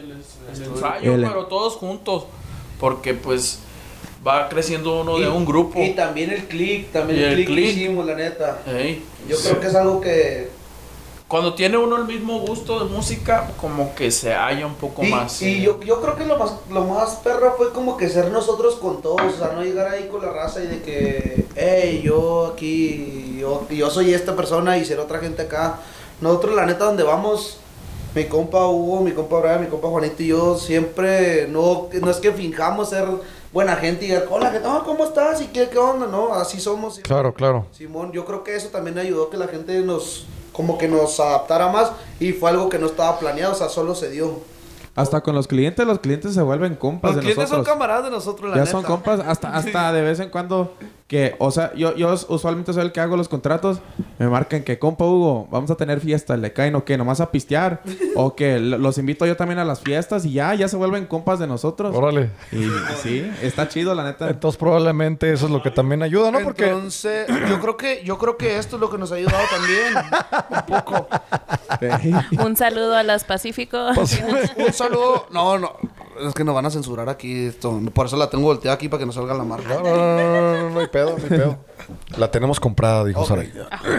el, 0.01 0.11
ensayo, 0.73 1.13
El- 1.15 1.21
pero 1.23 1.45
todos 1.47 1.73
juntos. 1.75 2.25
Porque 2.79 3.13
pues 3.13 3.59
va 4.25 4.47
creciendo 4.49 5.01
uno 5.01 5.19
de 5.19 5.27
un 5.29 5.45
grupo. 5.45 5.81
Y 5.81 5.91
también 5.91 6.31
el 6.31 6.45
click, 6.45 6.91
también 6.91 7.19
Y 7.19 7.23
el 7.23 7.29
el 7.29 7.35
click 7.45 7.47
que 7.47 7.53
click. 7.53 7.69
hicimos, 7.77 8.05
la 8.05 8.15
neta. 8.15 8.61
Yo 9.29 9.37
creo 9.37 9.59
que 9.59 9.67
es 9.67 9.75
algo 9.75 10.01
que... 10.01 10.49
Cuando 11.33 11.55
tiene 11.55 11.79
uno 11.79 11.97
el 11.97 12.05
mismo 12.05 12.41
gusto 12.41 12.85
de 12.85 12.85
música, 12.93 13.49
como 13.59 13.95
que 13.95 14.11
se 14.11 14.35
halla 14.35 14.67
un 14.67 14.75
poco 14.75 15.03
Y, 15.03 15.07
más. 15.07 15.41
y 15.41 15.63
yo, 15.63 15.79
yo 15.79 15.99
creo 15.99 16.15
que 16.15 16.25
lo 16.25 16.37
más, 16.37 16.53
lo 16.69 16.83
más 16.83 17.15
perro 17.23 17.55
fue 17.57 17.73
como 17.73 17.97
que 17.97 18.07
ser 18.07 18.29
nosotros 18.29 18.75
con 18.75 19.01
todos, 19.01 19.19
o 19.19 19.37
sea, 19.39 19.53
no 19.53 19.63
llegar 19.63 19.87
ahí 19.87 20.07
con 20.09 20.21
la 20.21 20.31
raza 20.31 20.63
y 20.63 20.67
de 20.67 20.83
que, 20.83 21.47
hey, 21.55 22.03
yo 22.05 22.51
aquí, 22.53 23.37
yo, 23.39 23.67
yo 23.67 23.89
soy 23.89 24.13
esta 24.13 24.35
persona 24.35 24.77
y 24.77 24.85
ser 24.85 24.99
otra 24.99 25.17
gente 25.17 25.41
acá. 25.41 25.79
Nosotros, 26.21 26.55
la 26.55 26.67
neta, 26.67 26.85
donde 26.85 27.01
vamos, 27.01 27.57
mi 28.13 28.25
compa 28.25 28.67
Hugo, 28.67 29.01
mi 29.01 29.13
compa 29.13 29.39
Brian, 29.39 29.61
mi 29.61 29.67
compa 29.69 29.87
Juanito 29.87 30.21
y 30.21 30.27
yo, 30.27 30.55
siempre, 30.55 31.47
no, 31.47 31.89
no 31.99 32.11
es 32.11 32.17
que 32.17 32.31
finjamos 32.31 32.89
ser 32.89 33.07
buena 33.51 33.75
gente 33.77 34.05
y 34.05 34.09
digan, 34.09 34.25
hola, 34.29 34.51
¿qué 34.51 34.59
tal? 34.59 34.83
¿cómo 34.83 35.03
estás? 35.03 35.41
¿Y 35.41 35.47
qué, 35.47 35.67
qué 35.67 35.79
onda? 35.79 36.05
No, 36.05 36.35
así 36.35 36.59
somos. 36.59 36.99
Claro, 36.99 37.33
claro. 37.33 37.65
Simón, 37.71 38.11
yo 38.11 38.23
creo 38.23 38.43
que 38.43 38.55
eso 38.55 38.67
también 38.67 38.99
ayudó 38.99 39.31
que 39.31 39.37
la 39.37 39.47
gente 39.47 39.79
nos, 39.79 40.27
como 40.53 40.77
que 40.77 40.87
nos 40.87 41.19
adaptara 41.19 41.69
más 41.69 41.91
y 42.19 42.31
fue 42.31 42.49
algo 42.51 42.69
que 42.69 42.79
no 42.79 42.85
estaba 42.85 43.19
planeado, 43.19 43.51
o 43.51 43.55
sea, 43.55 43.67
solo 43.67 43.93
se 43.95 44.09
dio. 44.09 44.39
Hasta 44.95 45.21
con 45.21 45.33
los 45.33 45.47
clientes, 45.47 45.85
los 45.87 45.99
clientes 45.99 46.35
se 46.35 46.41
vuelven 46.43 46.75
compas 46.75 47.15
Los 47.15 47.15
de 47.17 47.21
clientes 47.33 47.49
son 47.49 47.63
camaradas 47.63 48.05
de 48.05 48.11
nosotros, 48.11 48.51
la 48.51 48.57
ya 48.57 48.61
neta. 48.61 48.71
son 48.71 48.83
compas 48.83 49.19
hasta 49.19 49.55
hasta 49.55 49.91
de 49.93 50.01
vez 50.03 50.19
en 50.19 50.29
cuando 50.29 50.75
que, 51.13 51.35
o 51.37 51.51
sea, 51.51 51.71
yo, 51.75 51.95
yo 51.95 52.11
usualmente 52.29 52.73
soy 52.73 52.81
el 52.81 52.91
que 52.91 52.99
hago 52.99 53.15
los 53.15 53.29
contratos, 53.29 53.77
me 54.17 54.27
marcan 54.27 54.63
que 54.63 54.79
compa 54.79 55.05
Hugo, 55.05 55.47
vamos 55.51 55.69
a 55.69 55.75
tener 55.75 55.99
fiesta, 55.99 56.35
le 56.37 56.53
caen 56.53 56.73
o 56.73 56.85
que 56.85 56.97
nomás 56.97 57.21
a 57.21 57.29
pistear 57.29 57.83
o 58.15 58.35
que 58.35 58.57
los 58.57 58.97
invito 58.97 59.27
yo 59.27 59.37
también 59.37 59.59
a 59.59 59.63
las 59.63 59.81
fiestas 59.81 60.25
y 60.25 60.33
ya, 60.33 60.55
ya 60.55 60.67
se 60.67 60.75
vuelven 60.75 61.05
compas 61.05 61.37
de 61.37 61.45
nosotros. 61.45 61.95
Órale. 61.95 62.31
Y 62.51 62.67
sí, 63.03 63.31
está 63.43 63.67
chido 63.67 63.93
la 63.93 64.03
neta. 64.05 64.27
Entonces 64.27 64.57
probablemente 64.57 65.31
eso 65.31 65.45
es 65.45 65.51
lo 65.51 65.61
que 65.61 65.69
también 65.69 66.01
ayuda, 66.01 66.31
¿no? 66.31 66.39
Porque 66.39 66.69
Entonces, 66.69 67.27
yo 67.47 67.61
creo 67.61 67.77
que 67.77 68.03
yo 68.03 68.17
creo 68.17 68.35
que 68.35 68.57
esto 68.57 68.77
es 68.77 68.79
lo 68.79 68.89
que 68.89 68.97
nos 68.97 69.11
ha 69.11 69.15
ayudado 69.15 69.43
también 69.51 69.93
un 70.49 70.65
poco. 70.65 71.07
Sí. 72.01 72.37
Un 72.39 72.55
saludo 72.57 72.95
a 72.95 73.03
las 73.03 73.23
Pacífico. 73.23 73.77
Un 73.95 74.73
saludo. 74.73 75.27
No, 75.29 75.59
no, 75.59 75.73
es 76.21 76.33
que 76.33 76.43
nos 76.43 76.53
van 76.55 76.65
a 76.65 76.69
censurar 76.69 77.09
aquí 77.09 77.45
esto. 77.47 77.79
Por 77.93 78.05
eso 78.05 78.17
la 78.17 78.29
tengo 78.29 78.45
volteada 78.45 78.75
aquí 78.75 78.89
para 78.89 78.99
que 78.99 79.05
no 79.05 79.11
salga 79.11 79.33
la 79.33 79.43
marca. 79.43 79.75
No, 79.75 79.81
no, 79.83 79.95
no, 79.95 80.69
no, 80.69 80.79
hay 80.79 80.87
pedo, 80.87 81.11
no 81.17 81.23
hay 81.23 81.29
pedo. 81.29 81.57
La 82.17 82.31
tenemos 82.31 82.59
comprada, 82.59 83.03
dijo 83.03 83.25
Saray. 83.25 83.51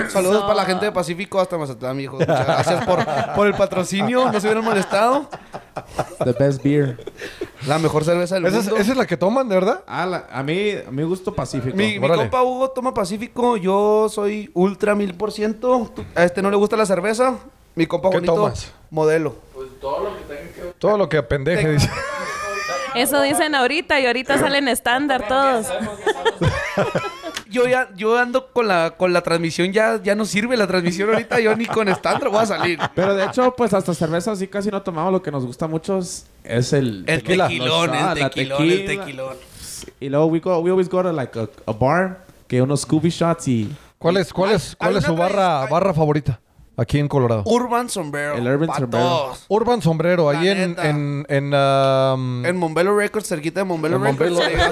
Saludos 0.08 0.42
para 0.42 0.54
la 0.54 0.64
gente 0.64 0.86
de 0.86 0.92
Pacífico 0.92 1.40
hasta 1.40 1.58
Mazatlán, 1.58 2.00
hijo. 2.00 2.16
Muchas 2.18 2.46
gracias 2.46 2.84
por, 2.86 2.98
por 3.34 3.46
el 3.46 3.54
patrocinio. 3.54 4.30
No 4.32 4.40
se 4.40 4.46
hubieran 4.46 4.64
molestado. 4.64 5.28
The 6.24 6.32
best 6.32 6.62
beer. 6.62 7.04
La 7.66 7.78
mejor 7.78 8.04
cerveza 8.04 8.36
del 8.36 8.46
¿Esa 8.46 8.58
es, 8.58 8.64
mundo. 8.66 8.80
esa 8.80 8.92
es 8.92 8.96
la 8.98 9.06
que 9.06 9.16
toman, 9.16 9.48
de 9.48 9.54
verdad? 9.54 9.82
Ah, 9.86 10.06
la- 10.06 10.26
a 10.32 10.42
mí, 10.42 10.70
a 10.86 10.90
mi 10.90 11.02
gusto 11.02 11.34
pacífico. 11.34 11.76
Mi, 11.76 11.98
mi 11.98 12.08
compa 12.08 12.42
Hugo 12.42 12.70
toma 12.70 12.92
Pacífico, 12.94 13.56
yo 13.56 14.08
soy 14.10 14.50
ultra 14.54 14.94
mil 14.94 15.14
por 15.14 15.32
ciento. 15.32 15.90
A 16.14 16.24
este 16.24 16.42
no 16.42 16.50
le 16.50 16.56
gusta 16.56 16.76
la 16.76 16.86
cerveza. 16.86 17.34
Mi 17.74 17.86
compa 17.86 18.08
¿Qué 18.10 18.14
Juanito, 18.16 18.34
tomas? 18.34 18.72
modelo. 18.90 19.34
Todo 19.84 20.00
lo 20.04 20.16
que 20.16 20.22
tenga 20.24 20.50
que 20.54 20.60
ver. 20.62 20.72
Todo 20.78 20.96
lo 20.98 21.08
que 21.10 21.16
apendeje, 21.18 21.72
dice. 21.72 21.90
Eso 22.94 23.20
dicen 23.20 23.54
ahorita 23.54 24.00
y 24.00 24.06
ahorita 24.06 24.38
salen 24.38 24.66
estándar 24.68 25.28
todos. 25.28 25.66
Yo 27.50 27.66
ya, 27.68 27.88
yo 27.94 28.18
ando 28.18 28.50
con 28.52 28.66
la, 28.66 28.94
con 28.96 29.12
la 29.12 29.20
transmisión, 29.20 29.72
ya, 29.72 30.00
ya 30.02 30.16
no 30.16 30.24
sirve 30.24 30.56
la 30.56 30.66
transmisión 30.66 31.10
ahorita, 31.10 31.38
yo 31.38 31.54
ni 31.54 31.66
con 31.66 31.88
estándar 31.88 32.28
voy 32.28 32.40
a 32.42 32.46
salir. 32.46 32.80
Pero 32.96 33.14
de 33.14 33.26
hecho, 33.26 33.54
pues 33.54 33.72
hasta 33.72 33.94
cerveza 33.94 34.32
así 34.32 34.48
casi 34.48 34.70
no 34.70 34.82
tomamos. 34.82 35.12
Lo 35.12 35.22
que 35.22 35.30
nos 35.30 35.46
gusta 35.46 35.68
mucho 35.68 35.98
es, 35.98 36.26
es 36.42 36.72
el, 36.72 37.04
El 37.06 37.22
tequila. 37.22 37.46
tequilón, 37.46 37.90
Ah, 37.92 38.12
el 38.16 38.20
la 38.22 38.30
tequilón, 38.30 38.62
el 38.62 38.68
tequila. 38.86 39.04
tequilón. 39.04 39.36
Y 40.00 40.08
luego 40.08 40.26
we, 40.26 40.40
go, 40.40 40.58
we 40.58 40.70
always 40.70 40.88
go 40.88 41.00
to 41.04 41.12
like 41.12 41.38
a, 41.38 41.48
a 41.66 41.72
bar, 41.72 42.24
que 42.48 42.60
unos 42.60 42.80
Scooby 42.80 43.10
shots 43.10 43.46
y 43.46 43.70
¿Cuál 43.98 44.16
es, 44.16 44.32
cuál 44.32 44.50
es, 44.52 44.74
cuál 44.76 44.96
es 44.96 45.04
su 45.04 45.14
barra, 45.14 45.64
barra 45.66 45.94
favorita 45.94 46.40
aquí 46.76 46.98
en 46.98 47.08
Colorado? 47.08 47.42
Urban 47.46 47.88
Sombrero. 47.88 48.34
El 48.34 48.46
Urban 48.48 48.68
Sombrero. 48.78 49.32
Urban 49.48 49.82
Sombrero, 49.82 50.32
La 50.32 50.38
ahí 50.38 50.48
en, 50.48 50.58
neta. 50.70 50.88
en, 50.88 51.26
en, 51.28 51.54
um, 51.54 52.44
En 52.46 52.56
Mombelo 52.56 52.96
Records, 52.96 53.28
cerquita 53.28 53.60
de 53.60 53.64
Mombelo 53.64 53.96
En 53.96 54.02
Records. 54.04 54.32
Mombelo. 54.32 54.62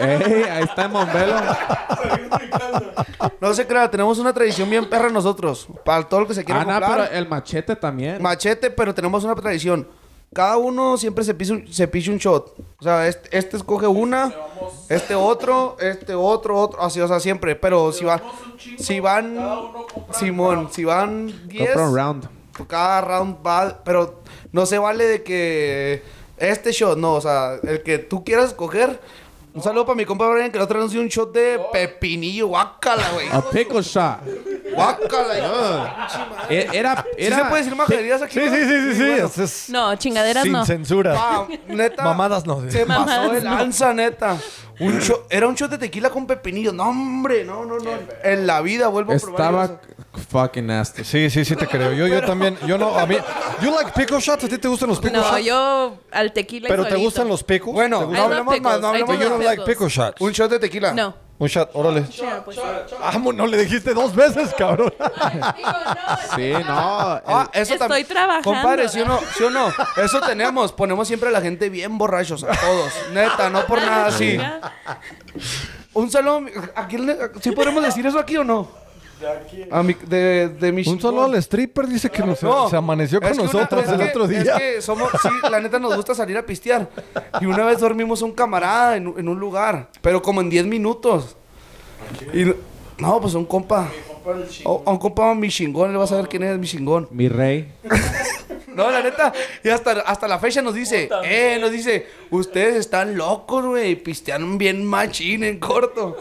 Ey, 0.00 0.42
ahí 0.44 0.62
está 0.64 0.84
en 0.86 0.92
Mombelo. 0.92 1.34
No 3.40 3.54
se 3.54 3.66
crea, 3.66 3.90
tenemos 3.90 4.18
una 4.18 4.32
tradición 4.32 4.68
bien 4.70 4.88
perra 4.88 5.08
nosotros. 5.10 5.66
Para 5.84 6.02
todo 6.08 6.20
lo 6.20 6.26
que 6.26 6.34
se 6.34 6.44
quiera 6.44 6.62
Ah, 6.62 6.64
no, 6.64 6.70
comprar. 6.72 7.08
pero 7.08 7.18
el 7.18 7.28
machete 7.28 7.76
también. 7.76 8.22
Machete, 8.22 8.70
pero 8.70 8.94
tenemos 8.94 9.24
una 9.24 9.34
tradición. 9.34 9.86
Cada 10.32 10.58
uno 10.58 10.96
siempre 10.96 11.24
se 11.24 11.34
picha 11.34 11.54
un, 11.54 11.72
se 11.72 11.88
picha 11.88 12.12
un 12.12 12.18
shot. 12.18 12.54
O 12.78 12.82
sea, 12.82 13.08
este, 13.08 13.36
este 13.36 13.56
escoge 13.56 13.88
una, 13.88 14.32
este 14.88 15.16
otro, 15.16 15.76
este 15.80 16.14
otro, 16.14 16.56
otro. 16.56 16.80
Así, 16.80 17.00
o 17.00 17.08
sea, 17.08 17.18
siempre. 17.18 17.56
Pero 17.56 17.92
si 17.92 18.04
van, 18.04 18.22
si 18.78 19.00
van, 19.00 19.36
Simón, 20.12 20.68
si 20.70 20.84
van 20.84 21.48
10, 21.48 21.66
Compra 21.66 21.88
un 21.88 21.96
round. 21.96 22.28
cada 22.68 23.00
round 23.00 23.44
va, 23.44 23.82
pero 23.84 24.22
no 24.52 24.66
se 24.66 24.78
vale 24.78 25.04
de 25.04 25.22
que 25.24 26.02
este 26.36 26.70
shot, 26.70 26.96
no, 26.96 27.14
o 27.14 27.20
sea, 27.20 27.56
el 27.64 27.82
que 27.82 27.98
tú 27.98 28.24
quieras 28.24 28.46
escoger. 28.46 29.00
Un 29.52 29.62
saludo 29.62 29.84
para 29.84 29.96
mi 29.96 30.04
compa 30.04 30.28
Brian 30.28 30.50
que 30.50 30.58
el 30.58 30.62
otro 30.62 30.76
día 30.76 30.84
nos 30.84 30.92
dio 30.92 31.00
un 31.00 31.08
shot 31.08 31.32
de 31.32 31.60
pepinillo, 31.72 32.46
guácala, 32.48 33.10
güey. 33.12 33.28
A 33.32 33.40
pickle 33.42 33.82
shot. 33.82 34.20
Guácala, 34.74 36.46
E- 36.48 36.68
Era, 36.72 37.04
¿Sí 37.16 37.24
era, 37.24 37.36
se 37.36 37.44
puede 37.46 37.62
decir 37.62 37.76
majaderías 37.76 38.22
aquí? 38.22 38.38
Sí, 38.38 38.48
sí, 38.48 38.56
sí, 38.64 38.80
sí, 38.80 38.94
sí. 38.94 39.04
bueno. 39.10 39.30
es- 39.44 39.68
No, 39.70 39.96
chingaderas 39.96 40.44
sin 40.44 40.52
no. 40.52 40.64
censura. 40.64 41.14
Pa, 41.14 41.48
neta. 41.66 42.04
Mamadas 42.04 42.46
no. 42.46 42.70
Se 42.70 42.86
pasó 42.86 43.30
de 43.32 43.42
no. 43.42 43.50
lanza, 43.56 43.92
neta. 43.92 44.36
Un 44.80 44.98
shot- 44.98 45.26
era 45.30 45.46
un 45.46 45.54
shot 45.54 45.70
de 45.70 45.78
tequila 45.78 46.10
con 46.10 46.26
pepinillo. 46.26 46.72
No, 46.72 46.88
hombre, 46.88 47.44
no, 47.44 47.64
no, 47.64 47.78
no. 47.78 47.90
En 48.24 48.46
la 48.46 48.60
vida 48.62 48.88
vuelvo 48.88 49.12
a 49.12 49.16
probar 49.16 49.40
estaba 49.40 49.80
fucking 50.30 50.66
nasty. 50.66 51.04
Sí, 51.04 51.28
sí, 51.30 51.44
sí 51.44 51.54
te 51.56 51.66
creo. 51.66 51.92
Yo, 51.92 52.06
yo 52.06 52.24
también, 52.24 52.56
yo 52.66 52.78
no, 52.78 52.98
a 52.98 53.06
mí, 53.06 53.16
you 53.62 53.70
like 53.70 53.92
pickle 53.94 54.18
shots, 54.20 54.44
¿a 54.44 54.48
ti 54.48 54.58
te 54.58 54.68
gustan 54.68 54.88
los 54.88 54.98
pickle 54.98 55.18
No, 55.18 55.24
shots? 55.24 55.44
yo 55.44 55.98
al 56.10 56.32
tequila 56.32 56.68
Pero 56.68 56.86
te 56.86 56.96
gustan 56.96 57.28
los 57.28 57.44
pickles. 57.44 57.74
Bueno, 57.74 58.06
¿Te 58.08 58.12
no 58.16 58.22
hablemos 58.24 58.60
más, 58.60 58.80
no 58.80 58.90
But 58.92 58.98
you 59.00 59.06
love 59.06 59.28
don't 59.30 59.44
like 59.44 59.62
pickle 59.64 59.88
shots. 59.88 60.20
Un 60.20 60.32
shot 60.32 60.50
de 60.50 60.58
tequila. 60.58 60.92
No. 60.92 61.29
Un 61.40 61.48
shot, 61.48 61.70
órale. 61.72 62.02
Pues. 62.44 62.58
Vamos, 63.00 63.34
no 63.34 63.46
le 63.46 63.56
dijiste 63.56 63.94
dos 63.94 64.14
veces, 64.14 64.54
cabrón. 64.58 64.92
Sí, 66.36 66.52
no. 66.52 66.62
Ah, 67.26 67.48
eso 67.52 67.72
Estoy 67.72 67.78
también. 67.78 68.06
trabajando. 68.06 68.44
Compadre, 68.44 68.88
¿sí 68.90 69.00
o 69.00 69.06
no? 69.06 69.18
¿Sí 69.36 69.44
o 69.44 69.50
no? 69.50 69.72
Eso 69.96 70.20
tenemos. 70.20 70.70
Ponemos 70.72 71.08
siempre 71.08 71.30
a 71.30 71.32
la 71.32 71.40
gente 71.40 71.70
bien 71.70 71.96
borrachos, 71.96 72.44
a 72.44 72.48
todos. 72.52 72.92
Neta, 73.12 73.48
no 73.50 73.64
por 73.64 73.80
nada 73.80 74.06
así. 74.06 74.38
Un 75.94 76.10
saludo. 76.10 76.42
¿A 76.76 76.86
quién 76.86 77.06
le- 77.06 77.16
¿Sí 77.40 77.52
podemos 77.52 77.82
decir 77.82 78.06
eso 78.06 78.18
aquí 78.18 78.36
o 78.36 78.44
no? 78.44 78.68
A 79.70 79.82
mi, 79.82 79.94
de, 79.94 80.48
de 80.48 80.72
mi 80.72 80.82
Un 80.86 81.00
solo 81.00 81.24
al 81.24 81.34
stripper 81.36 81.86
dice 81.86 82.10
que 82.10 82.22
nos- 82.22 82.42
No, 82.42 82.68
se 82.68 82.76
amaneció 82.76 83.20
con 83.20 83.32
una- 83.32 83.42
nosotros 83.44 83.88
el 83.88 83.98
que- 83.98 84.04
otro 84.04 84.26
día. 84.26 84.40
Es 84.42 84.50
que 84.52 84.82
somos, 84.82 85.10
sí, 85.22 85.28
la 85.50 85.60
neta 85.60 85.78
nos 85.78 85.94
gusta 85.96 86.14
salir 86.14 86.36
a 86.36 86.44
pistear. 86.46 86.88
Y 87.40 87.46
una 87.46 87.64
vez 87.64 87.78
dormimos 87.80 88.22
un 88.22 88.32
camarada 88.32 88.96
en, 88.96 89.08
un- 89.08 89.18
en 89.18 89.28
un 89.28 89.38
lugar, 89.38 89.88
pero 90.00 90.20
como 90.22 90.40
en 90.40 90.50
10 90.50 90.66
minutos. 90.66 91.36
Y 92.32 92.44
no, 93.00 93.20
pues 93.20 93.34
a 93.34 93.38
un 93.38 93.44
compa. 93.46 93.88
O- 94.64 94.82
A 94.86 94.90
un 94.90 94.98
compa 94.98 95.34
mi 95.34 95.48
chingón, 95.48 95.92
le 95.92 95.98
vas 95.98 96.12
a 96.12 96.16
ver 96.16 96.28
quién 96.28 96.42
es 96.42 96.58
mi 96.58 96.66
chingón. 96.66 97.08
Mi 97.10 97.28
rey. 97.28 97.70
No, 98.72 98.88
la 98.90 99.02
neta. 99.02 99.32
Y 99.64 99.68
hasta, 99.68 99.90
hasta 100.00 100.28
la 100.28 100.38
fecha 100.38 100.62
nos 100.62 100.74
dice, 100.74 101.08
eh, 101.24 101.58
nos 101.60 101.72
dice, 101.72 102.06
ustedes 102.30 102.76
están 102.76 103.16
locos, 103.16 103.66
güey. 103.66 103.96
Pistean 103.96 104.56
bien 104.58 104.86
machín 104.86 105.42
en 105.44 105.58
corto. 105.58 106.16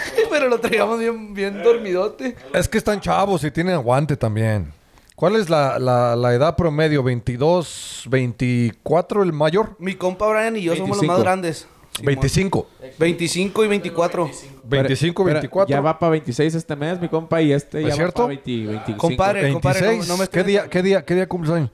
Pero 0.30 0.48
lo 0.48 0.58
traíamos 0.60 0.98
bien, 0.98 1.34
bien 1.34 1.62
dormidote. 1.62 2.36
Es 2.54 2.68
que 2.68 2.78
están 2.78 3.00
chavos 3.00 3.44
y 3.44 3.50
tienen 3.50 3.74
aguante 3.74 4.16
también. 4.16 4.72
¿Cuál 5.16 5.36
es 5.36 5.48
la, 5.50 5.78
la- 5.78 6.16
la 6.16 6.34
edad 6.34 6.56
promedio? 6.56 7.02
¿22, 7.04 8.08
24 8.08 9.22
el 9.22 9.32
mayor? 9.32 9.76
Mi 9.78 9.94
compa 9.94 10.26
Brian 10.28 10.56
y 10.56 10.62
yo 10.62 10.72
somos 10.74 10.88
los 10.90 11.00
25. 11.00 11.12
más 11.12 11.22
grandes. 11.22 11.68
25. 12.02 12.66
25 12.98 13.64
y 13.64 13.68
24. 13.68 14.30
25, 14.64 15.24
Pero 15.24 15.34
24. 15.34 15.70
Ya 15.70 15.80
va 15.82 15.98
para 15.98 16.10
26 16.12 16.54
este 16.54 16.74
mes, 16.74 16.98
mi 16.98 17.08
compa, 17.08 17.42
y 17.42 17.52
este 17.52 17.82
¿Es 17.82 17.88
ya 17.88 17.94
cierto? 17.94 18.22
va 18.22 18.28
para 18.28 18.40
20, 18.42 18.66
25. 18.66 18.98
Compadre, 18.98 19.52
compadre, 19.52 19.80
no- 19.82 19.86
26. 19.88 20.08
no 20.08 20.16
me 20.16 20.28
¿Qué, 20.28 20.42
día, 20.42 20.68
¿Qué 20.68 20.82
día 20.82 21.04
qué 21.04 21.14
día 21.14 21.28
cumples 21.28 21.52
años? 21.52 21.70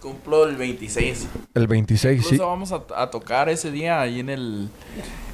Cumplo 0.00 0.44
el 0.44 0.56
26. 0.56 1.26
El 1.54 1.66
26, 1.66 2.20
sí. 2.20 2.24
Incluso 2.34 2.46
vamos 2.46 2.70
a, 2.72 2.82
a 2.94 3.10
tocar 3.10 3.48
ese 3.48 3.70
día 3.70 3.98
ahí 4.00 4.20
en 4.20 4.28
el... 4.28 4.68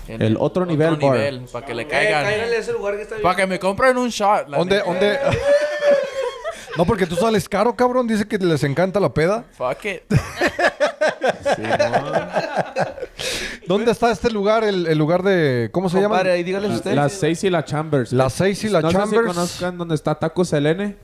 en 0.09 0.21
El 0.23 0.37
otro 0.39 0.67
nivel 0.67 0.97
bar. 0.97 1.41
para 1.53 1.67
que 1.67 1.75
le 1.75 1.83
Eh, 1.83 1.89
caigan. 1.89 2.25
cáigale 2.25 2.57
a 2.57 2.59
ese 2.59 2.73
lugar 2.73 2.97
que 2.97 3.03
está 3.03 3.15
bien. 3.17 3.23
para 3.23 3.37
que 3.37 3.47
me 3.47 3.59
compren 3.59 3.97
un 3.97 4.09
shot. 4.09 4.47
¿Dónde, 4.49 4.81
dónde? 4.81 5.19
no, 6.77 6.85
porque 6.85 7.07
tú 7.07 7.15
sales 7.17 7.49
caro, 7.49 7.75
cabrón. 7.77 8.07
Dice 8.07 8.27
que 8.27 8.39
les 8.39 8.63
encanta 8.65 8.99
la 9.01 9.13
peda. 9.13 9.45
Fuck 9.57 9.85
it. 9.87 10.03
¿Dónde 13.67 13.93
está 13.93 14.11
este 14.11 14.31
lugar? 14.31 14.65
El, 14.65 14.87
el 14.87 14.99
lugar 14.99 15.23
de... 15.23 15.69
¿Cómo 15.73 15.89
se 15.89 16.01
Compadre, 16.03 16.25
llama? 16.31 16.35
ahí 16.37 16.43
dígales 16.43 16.71
usted. 16.73 16.95
Las 16.95 17.13
6 17.13 17.45
y 17.45 17.51
la 17.51 17.65
Chambers. 17.65 18.13
Las 18.13 18.33
6 18.35 18.65
y 18.65 18.69
la 18.69 18.81
no 18.81 18.91
sé 18.91 18.97
Chambers. 18.97 19.23
si 19.23 19.35
conozcan 19.35 19.79
dónde 19.79 19.95
está 19.95 20.15
Taco 20.17 20.45
Selene. 20.45 20.97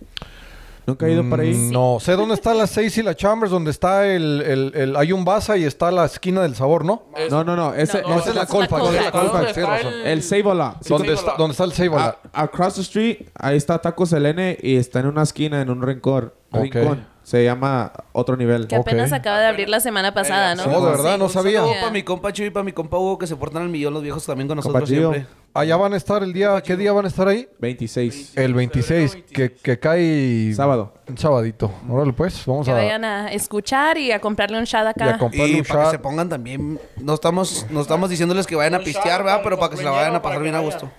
Nunca 0.89 1.07
he 1.07 1.13
ido 1.13 1.29
para 1.29 1.43
ahí. 1.43 1.53
Mm, 1.55 1.71
No, 1.71 1.99
sé 2.01 2.13
dónde 2.17 2.35
está 2.35 2.55
las 2.55 2.71
6 2.71 2.97
y 2.99 3.03
la 3.03 3.15
Chambers, 3.15 3.53
donde 3.53 3.71
está 3.71 4.07
el, 4.09 4.41
el, 4.41 4.73
el- 4.75 4.97
Hay 4.97 5.13
un 5.13 5.23
Baza 5.25 5.57
y 5.59 5.65
está 5.65 5.91
la 5.91 6.07
esquina 6.07 6.41
del 6.41 6.55
sabor, 6.57 6.85
¿no? 6.85 7.03
No, 7.31 7.45
no, 7.45 7.55
no. 7.55 7.75
Ese, 7.75 8.01
No, 8.01 8.09
No, 8.09 8.15
ese 8.15 8.21
esa 8.23 8.29
es 8.31 8.35
la 8.37 8.43
la. 8.43 8.47
Colfax. 8.49 8.85
es 8.89 9.05
la 9.05 9.11
Colfax, 9.13 9.33
¿Dónde 9.33 9.53
tienes 9.53 9.57
está 9.59 9.71
razón. 9.91 9.93
el 10.07 10.23
Seibola. 10.23 10.77
Sí, 10.81 10.89
¿Dónde 10.89 11.13
está, 11.13 11.27
la- 11.33 11.37
¿Dónde 11.37 11.53
está 11.53 11.65
el 11.65 11.73
Seibola? 11.73 12.19
Across 12.33 12.75
the 12.77 12.81
street, 12.81 13.17
ahí 13.35 13.57
está 13.59 13.79
Taco 13.79 14.07
Selene 14.07 14.59
y 14.63 14.77
está 14.77 15.01
en 15.01 15.07
una 15.09 15.23
esquina, 15.25 15.61
en 15.61 15.69
un 15.71 15.83
rincón. 15.83 16.33
Ok. 16.51 16.63
rincón. 16.63 17.07
Se 17.23 17.45
llama 17.45 17.93
Otro 18.13 18.39
Nivel. 18.39 18.67
Que 18.69 18.77
apenas 18.77 19.11
Ok. 19.13 19.19
acaba 19.19 19.39
de 19.41 19.47
abrir 19.49 19.69
la 19.69 19.81
semana 19.81 20.15
pasada, 20.15 20.55
¿no? 20.55 20.65
Oh, 20.65 20.83
de 20.87 20.93
verdad, 20.93 21.19
no 21.19 21.29
sabía. 21.29 21.61
Saludo 21.61 21.75
para 21.75 21.91
mi 21.93 22.03
compa 22.03 22.33
Chuy 22.33 22.47
y 22.47 22.51
para 22.51 22.65
mi 22.65 22.73
compa 22.73 22.97
Hugo 22.97 23.19
que 23.19 23.27
se 23.27 23.37
portan 23.37 23.63
al 23.65 23.69
millón 23.69 23.93
los 23.93 24.03
viejos 24.03 24.25
también 24.25 24.49
con 24.49 24.57
nosotros 24.57 24.89
siempre. 24.89 25.27
Allá 25.53 25.77
van 25.77 25.93
a 25.93 25.97
estar 25.99 26.23
el 26.23 26.33
día... 26.33 26.59
¿Qué 26.63 26.77
día 26.77 26.93
van 26.93 27.05
a 27.05 27.09
estar 27.09 27.27
ahí? 27.29 27.47
26. 27.59 28.37
El 28.37 28.55
26, 28.55 29.19
que, 29.33 29.53
que 29.53 29.79
cae... 29.79 30.53
Sábado. 30.55 30.95
Un 31.09 31.19
sabadito. 31.19 31.71
Órale, 31.89 32.13
pues, 32.15 32.47
vamos 32.47 32.65
Que 32.67 32.73
a... 32.73 32.77
vayan 32.77 33.05
a 33.05 33.33
escuchar 33.33 33.99
y 33.99 34.11
a 34.13 34.21
comprarle 34.21 34.57
un 34.59 34.65
shot 34.65 34.85
y 34.85 34.87
a 34.87 34.91
acá. 34.91 35.19
comprarle 35.19 35.53
Y 35.55 35.59
un 35.61 35.65
para 35.67 35.81
que 35.81 35.85
shot. 35.85 35.93
se 35.93 35.99
pongan 35.99 36.29
también, 36.31 36.79
no 36.97 37.15
estamos, 37.15 37.67
no 37.71 37.81
estamos 37.83 38.09
diciéndoles 38.09 38.47
que 38.47 38.57
vayan 38.57 38.75
a 38.77 38.79
pistear, 38.81 39.23
¿verdad? 39.25 39.41
Pero 39.43 39.59
para 39.59 39.71
que 39.71 39.77
se 39.79 39.83
la 39.85 39.91
vayan 39.91 40.15
a 40.15 40.23
pasar 40.23 40.41
bien 40.43 40.55
a 40.55 40.61
gusto. 40.61 40.91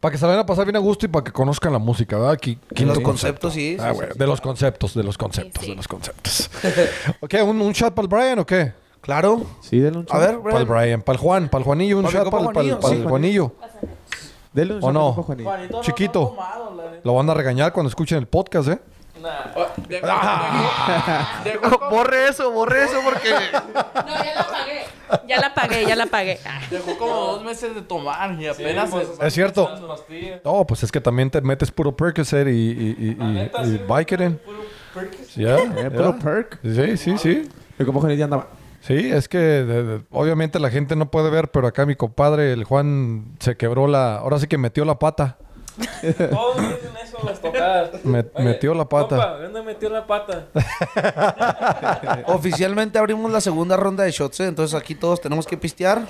Para 0.00 0.12
que 0.12 0.18
se 0.18 0.22
la 0.24 0.28
vayan 0.28 0.42
a 0.42 0.46
pasar 0.46 0.64
bien 0.64 0.76
a 0.76 0.80
gusto 0.80 1.06
y 1.06 1.08
para 1.08 1.24
que 1.24 1.32
conozcan 1.32 1.72
la 1.72 1.78
música, 1.78 2.16
¿verdad? 2.16 2.32
Aquí, 2.32 2.58
quinto 2.74 2.94
los 2.94 3.02
concepto. 3.02 3.48
conceptos, 3.48 3.52
sí. 3.54 3.76
Ah, 3.80 3.90
sí, 3.90 3.96
güey, 3.96 4.08
sí. 4.12 4.18
de 4.18 4.26
los 4.26 4.40
conceptos, 4.40 4.94
de 4.94 5.02
los 5.02 5.18
conceptos, 5.18 5.60
Sí, 5.60 5.66
sí. 5.66 5.70
de 5.72 5.76
los 5.76 5.88
conceptos. 5.88 6.50
ok, 7.20 7.34
¿un, 7.44 7.60
un 7.60 7.72
shot 7.72 7.94
para 7.94 8.04
el 8.04 8.08
Brian 8.08 8.38
o 8.38 8.46
qué? 8.46 8.72
Claro. 9.00 9.42
Sí, 9.60 9.78
denle 9.78 10.00
un 10.00 10.06
A 10.10 10.18
ver, 10.18 10.40
Para 10.40 10.58
el 10.58 10.66
Brian. 10.66 11.02
Para 11.02 11.16
el 11.16 11.22
Juan, 11.22 11.48
para 11.48 11.60
el 11.60 11.64
Juanillo, 11.64 11.98
un 11.98 12.04
compa 12.04 12.30
para 12.30 12.42
el, 12.42 12.52
Juanillo, 12.52 12.80
para 12.80 12.94
el 12.94 13.02
sí. 13.02 13.08
Juanillo. 13.08 13.52
Denle 14.52 14.74
un 14.76 14.84
¿O 14.84 14.92
no? 14.92 15.12
Juanito. 15.12 15.80
Chiquito. 15.82 16.36
Lo 17.04 17.14
van 17.14 17.30
a 17.30 17.34
regañar 17.34 17.72
cuando 17.72 17.88
escuchen 17.88 18.18
el 18.18 18.26
podcast, 18.26 18.68
¿eh? 18.68 18.78
Oh, 19.56 19.66
dejó- 19.88 20.06
dejó- 20.06 21.44
dejó 21.44 21.78
como- 21.78 21.90
Borre 21.90 22.28
eso, 22.28 22.50
borre 22.52 22.84
eso 22.84 23.00
porque... 23.04 23.30
No, 23.94 24.24
ya 24.24 24.34
la 24.34 24.46
pagué. 24.46 24.84
Ya 25.26 25.40
la 25.40 25.54
pagué, 25.54 25.86
ya 25.86 25.96
la 25.96 26.06
pagué. 26.06 26.38
Ah. 26.46 26.60
Dejó 26.70 26.98
como 26.98 27.14
dos 27.14 27.44
meses 27.44 27.74
de 27.74 27.82
tomar 27.82 28.40
y 28.40 28.46
apenas... 28.46 28.90
pues, 28.90 29.08
Es 29.20 29.32
cierto. 29.34 29.68
No, 30.44 30.66
pues 30.66 30.82
es 30.82 30.92
que 30.92 31.00
también 31.00 31.30
te 31.30 31.40
metes 31.40 31.70
puro 31.70 31.96
Percocet 31.96 32.46
y, 32.48 32.50
y, 32.50 32.96
y, 32.98 33.10
y, 33.18 33.24
Neta, 33.24 33.62
y 33.62 33.66
sí, 33.66 33.80
Vicodin. 33.88 34.36
puro 34.38 34.58
Perkins. 34.94 35.34
Ya, 35.34 35.56
Eh, 35.78 35.90
puro 35.90 36.18
perk. 36.18 36.58
Sí, 36.62 36.96
sí, 36.96 37.18
sí. 37.18 37.48
El 37.78 37.86
compa 37.86 38.00
Juanito 38.00 38.18
ya 38.18 38.24
andaba. 38.24 38.46
Sí, 38.80 39.10
es 39.12 39.28
que 39.28 39.38
de- 39.38 39.82
de- 39.84 40.02
obviamente 40.10 40.58
la 40.58 40.70
gente 40.70 40.96
no 40.96 41.10
puede 41.10 41.30
ver, 41.30 41.50
pero 41.50 41.66
acá 41.66 41.84
mi 41.86 41.94
compadre, 41.96 42.52
el 42.52 42.64
Juan, 42.64 43.34
se 43.38 43.56
quebró 43.56 43.86
la... 43.86 44.16
Ahora 44.16 44.38
sí 44.38 44.46
que 44.46 44.56
metió 44.58 44.84
la 44.84 44.98
pata. 44.98 45.36
Todos 46.30 46.56
dicen 46.56 46.90
eso 47.02 47.18
las 47.24 47.40
tocadas. 47.40 48.04
Me- 48.04 48.24
metió 48.38 48.74
la 48.74 48.88
pata. 48.88 49.08
Compa, 49.16 49.38
¿dónde 49.38 49.62
metió 49.62 49.88
la 49.90 50.06
pata? 50.06 50.44
Oficialmente 52.26 52.98
abrimos 52.98 53.30
la 53.30 53.40
segunda 53.40 53.76
ronda 53.76 54.04
de 54.04 54.10
shots, 54.10 54.40
¿eh? 54.40 54.46
entonces 54.46 54.78
aquí 54.78 54.94
todos 54.94 55.20
tenemos 55.20 55.46
que 55.46 55.56
pistear. 55.56 56.02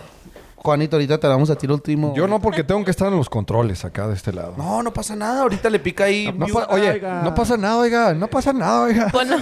Juanito, 0.61 0.97
ahorita 0.97 1.19
te 1.19 1.27
damos 1.29 1.49
a 1.51 1.57
ti 1.57 1.67
el 1.67 1.73
último. 1.73 2.15
Yo 2.15 2.27
no, 2.27 2.41
porque 2.41 2.65
tengo 2.65 2.85
que 2.85 2.91
estar 2.91 3.09
en 3.09 3.17
los 3.17 3.31
controles 3.31 3.85
acá 3.85 4.07
de 4.09 4.15
este 4.15 4.33
lado. 4.33 4.55
No, 4.59 4.83
no 4.83 4.93
pasa 4.93 5.15
nada. 5.17 5.43
Ahorita 5.43 5.71
le 5.71 5.79
pica 5.79 6.05
ahí. 6.05 6.33
No 6.37 6.47
pa- 6.49 6.67
oye, 6.71 6.91
oiga. 6.91 7.23
no 7.23 7.35
pasa 7.35 7.57
nada, 7.57 7.77
oiga. 7.79 8.13
No 8.15 8.29
pasa 8.29 8.53
nada, 8.53 8.83
oiga. 8.83 9.09
Ponlo, 9.09 9.37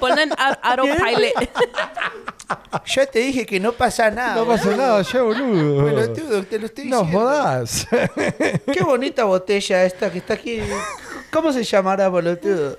ponlo 0.00 0.20
en 0.20 0.30
au- 0.30 0.58
autopilot. 0.62 1.50
Yo 2.86 3.06
te 3.06 3.18
dije 3.20 3.44
que 3.44 3.60
no 3.60 3.72
pasa 3.72 4.10
nada. 4.10 4.36
No 4.36 4.46
pasa 4.46 4.74
nada, 4.74 5.04
che, 5.04 5.20
boludo. 5.20 5.84
Pelotudo, 5.84 6.42
te 6.44 6.58
lo 6.58 6.66
estoy 6.66 6.86
No 6.86 7.00
diciendo. 7.02 7.20
jodas. 7.20 7.86
Qué 8.72 8.82
bonita 8.82 9.24
botella 9.24 9.84
esta 9.84 10.10
que 10.10 10.18
está 10.18 10.34
aquí. 10.34 10.60
¿Cómo 11.30 11.52
se 11.52 11.62
llamará, 11.62 12.08
boludo? 12.08 12.78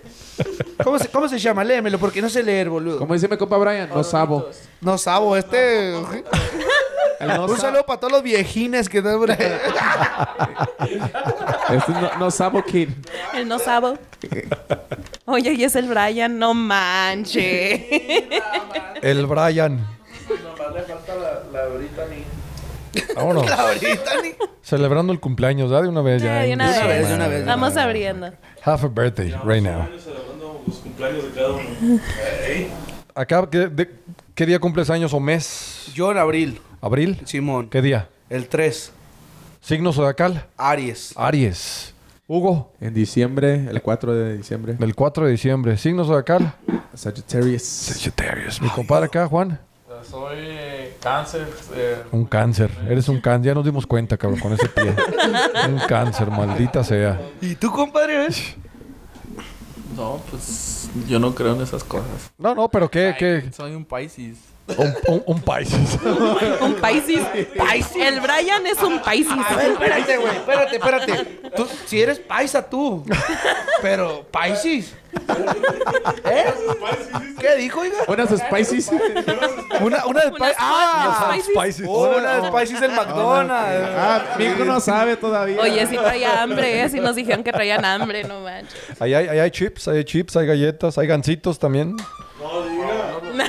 ¿Cómo 0.83 0.97
se, 0.99 1.07
¿Cómo 1.09 1.27
se 1.27 1.37
llama? 1.39 1.63
Léemelo 1.63 1.97
porque 1.99 2.21
no 2.21 2.29
sé 2.29 2.41
leer, 2.43 2.69
boludo. 2.69 2.97
Como 2.99 3.13
dice 3.13 3.27
mi 3.27 3.37
compa 3.37 3.57
Brian, 3.57 3.89
no 3.89 4.03
sabo. 4.03 4.47
No 4.81 4.97
sabo, 4.97 5.35
este. 5.37 5.89
El 7.19 7.27
no 7.27 7.45
Un 7.47 7.55
sa- 7.57 7.63
saludo 7.63 7.85
para 7.85 7.99
todos 7.99 8.13
los 8.13 8.23
viejines 8.23 8.87
que 8.87 8.99
están 8.99 9.17
por 9.19 9.31
ahí. 9.31 9.37
Este 11.69 11.91
es 11.91 12.01
no, 12.01 12.17
no 12.17 12.31
sabo 12.31 12.63
kid. 12.63 12.89
El 13.33 13.47
no 13.47 13.59
sabo. 13.59 13.97
Oye, 15.25 15.53
y 15.53 15.63
es 15.63 15.75
el 15.75 15.87
Brian, 15.87 16.39
no 16.39 16.53
manche. 16.53 18.27
El 19.01 19.25
Brian. 19.25 19.85
Nomás 20.29 20.73
le 20.73 20.81
falta 20.83 21.15
la, 21.15 21.43
la 21.51 21.65
Brittany. 21.75 22.23
Vámonos. 23.15 23.51
Ahorita 23.51 24.21
ni. 24.23 24.33
Celebrando 24.61 25.11
el 25.13 25.19
cumpleaños, 25.19 25.69
¿ya? 25.71 25.81
De 25.81 25.87
una 25.89 26.01
vez 26.01 26.21
ya. 26.21 26.39
De 26.41 26.53
una 26.53 26.67
vez. 26.87 27.07
de 27.07 27.13
una 27.15 27.27
vez, 27.27 27.45
Vamos 27.45 27.77
abriendo. 27.77 28.31
Happy 28.63 28.87
birthday, 28.87 29.31
right 29.45 29.63
now. 29.63 29.87
celebrando 29.99 30.61
los 30.67 30.77
cumpleaños 30.77 31.23
de 31.23 31.29
cada 31.31 31.49
uno. 31.51 31.63
Acá, 33.15 33.47
¿qué, 33.49 33.67
de- 33.67 33.89
qué 34.35 34.45
día 34.45 34.59
cumples 34.59 34.89
años 34.89 35.13
o 35.13 35.19
mes? 35.19 35.91
Yo 35.93 36.11
en 36.11 36.17
abril, 36.17 36.61
¿Abril? 36.81 37.19
Simón. 37.25 37.69
¿Qué 37.69 37.81
día? 37.81 38.07
El 38.29 38.47
3, 38.47 38.91
Signo 39.61 39.91
zodiacal. 39.91 40.45
Aries. 40.57 41.13
Aries. 41.17 41.93
Hugo, 42.27 42.71
En 42.79 42.93
diciembre, 42.93 43.65
el 43.69 43.81
4 43.81 44.13
de 44.13 44.37
diciembre. 44.37 44.73
del 44.75 44.95
4 44.95 45.25
de 45.25 45.31
diciembre. 45.31 45.77
Signo 45.77 46.05
zodiacal. 46.05 46.53
Sagittarius. 46.93 47.63
Sagittarius. 47.63 48.61
Mi 48.61 48.69
compadre 48.69 49.07
acá, 49.07 49.27
Juan. 49.27 49.59
Soy 50.09 50.37
eh, 50.39 50.97
cáncer. 51.01 51.47
eh, 51.75 52.03
Un 52.11 52.25
cáncer. 52.25 52.71
Eres 52.87 53.07
un 53.09 53.21
cáncer. 53.21 53.47
Ya 53.51 53.53
nos 53.53 53.65
dimos 53.65 53.85
cuenta, 53.85 54.17
cabrón, 54.17 54.39
con 54.39 54.53
ese 54.53 54.67
pie. 54.69 54.95
un 55.67 55.79
cáncer, 55.87 56.31
maldita 56.31 56.83
sea. 56.83 57.19
¿Y 57.41 57.55
tú, 57.55 57.71
compadre? 57.71 58.27
No, 59.95 60.21
pues 60.29 60.89
yo 61.07 61.19
no 61.19 61.35
creo 61.35 61.55
en 61.55 61.61
esas 61.61 61.83
cosas. 61.83 62.31
No, 62.37 62.55
no, 62.55 62.69
pero 62.69 62.89
¿qué? 62.89 63.07
Ay, 63.07 63.15
qué? 63.19 63.51
Soy 63.51 63.75
un 63.75 63.85
Pisces. 63.85 64.37
Un, 64.77 64.95
un, 65.07 65.23
un 65.25 65.41
Pisces. 65.41 65.97
Un 66.61 66.75
Pisces. 66.75 67.25
El 67.95 68.19
Brian 68.21 68.65
es 68.67 68.81
un 68.81 68.99
Pisces. 69.01 69.37
A 69.49 69.55
ver, 69.55 69.71
espérate, 69.71 70.17
güey. 70.17 70.35
Espérate, 70.35 70.75
espérate. 70.75 71.25
Tú, 71.55 71.67
si 71.85 72.01
eres 72.01 72.19
paisa, 72.19 72.67
tú. 72.67 73.03
Pero, 73.81 74.25
Pisces. 74.31 74.93
¿Eh? 76.25 76.53
¿Qué 77.39 77.55
dijo, 77.55 77.79
oiga? 77.79 77.97
Unas 78.07 78.29
spices. 78.29 78.91
Una, 79.81 80.05
una 80.05 80.21
de 80.21 80.27
Unas 80.27 80.31
Pisces. 80.39 80.55
Ah, 80.59 81.31
Spices. 81.31 81.55
Spices. 81.55 81.87
oh, 81.89 82.17
una 82.17 82.41
de 82.41 82.51
Pisces 82.51 82.79
del 82.81 82.91
McDonald's. 82.91 83.89
Ah, 83.97 84.21
mi 84.37 84.45
hijo 84.45 84.65
no 84.65 84.79
sabe 84.79 85.17
todavía. 85.17 85.59
Oye, 85.61 85.87
sí 85.87 85.97
traía 85.97 86.43
hambre, 86.43 86.83
¿eh? 86.83 86.89
Sí 86.89 86.99
nos 86.99 87.15
dijeron 87.15 87.43
que 87.43 87.51
traían 87.51 87.83
hambre, 87.83 88.23
no 88.23 88.41
manches. 88.41 88.79
Ahí 88.99 89.13
hay, 89.13 89.27
ahí 89.27 89.39
hay 89.39 89.51
chips, 89.51 89.87
hay 89.87 90.03
chips, 90.03 90.35
hay 90.35 90.45
galletas, 90.45 90.97
hay 90.97 91.07
gancitos 91.07 91.57
también. 91.57 91.95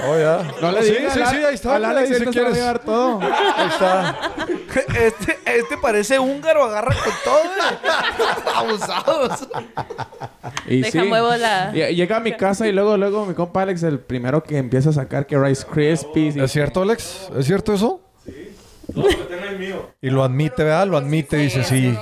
Oh, 0.07 0.19
ya. 0.19 0.53
No 0.61 0.73
le 0.73 0.83
sí, 0.83 0.93
digas. 0.95 1.15
sí, 1.15 1.21
sí, 1.31 1.37
ahí 1.37 1.55
está. 1.55 1.77
Al 1.77 1.85
Alex 1.85 2.09
si 2.09 2.15
te 2.15 2.25
va 2.25 2.31
a 2.31 2.33
quieres. 2.33 2.55
llevar 2.55 2.79
todo. 2.81 3.21
Ahí 3.57 3.69
está. 3.69 4.31
Este, 4.71 5.37
este 5.47 5.77
parece 5.79 6.19
húngaro, 6.21 6.63
agarra 6.65 6.95
con 6.95 7.13
todo. 7.25 8.55
Abusados. 8.55 9.49
Y 10.69 10.83
Deja 10.83 11.05
muevo 11.05 11.35
la- 11.35 11.73
Lle- 11.73 11.93
Llega 11.95 12.17
a 12.19 12.21
mi 12.21 12.37
casa 12.37 12.69
y 12.69 12.73
luego, 12.73 12.97
luego 12.97 13.27
mi 13.27 13.35
compa 13.35 13.63
Alex, 13.63 13.83
el 13.83 13.99
primero 13.99 14.43
que 14.45 14.59
empieza 14.59 14.91
a 14.91 14.93
sacar 14.93 15.27
que 15.27 15.37
Rice 15.39 15.67
Krispies. 15.67 16.37
y- 16.37 16.41
¿Es 16.41 16.53
cierto, 16.53 16.83
Alex? 16.83 17.31
¿Es 17.37 17.47
cierto 17.47 17.75
eso? 17.75 18.01
Y 20.01 20.11
lo 20.11 20.23
admite, 20.25 20.63
¿verdad? 20.65 20.87
Lo 20.87 20.97
admite, 20.97 21.37
dice 21.37 21.65
sí. 21.65 21.97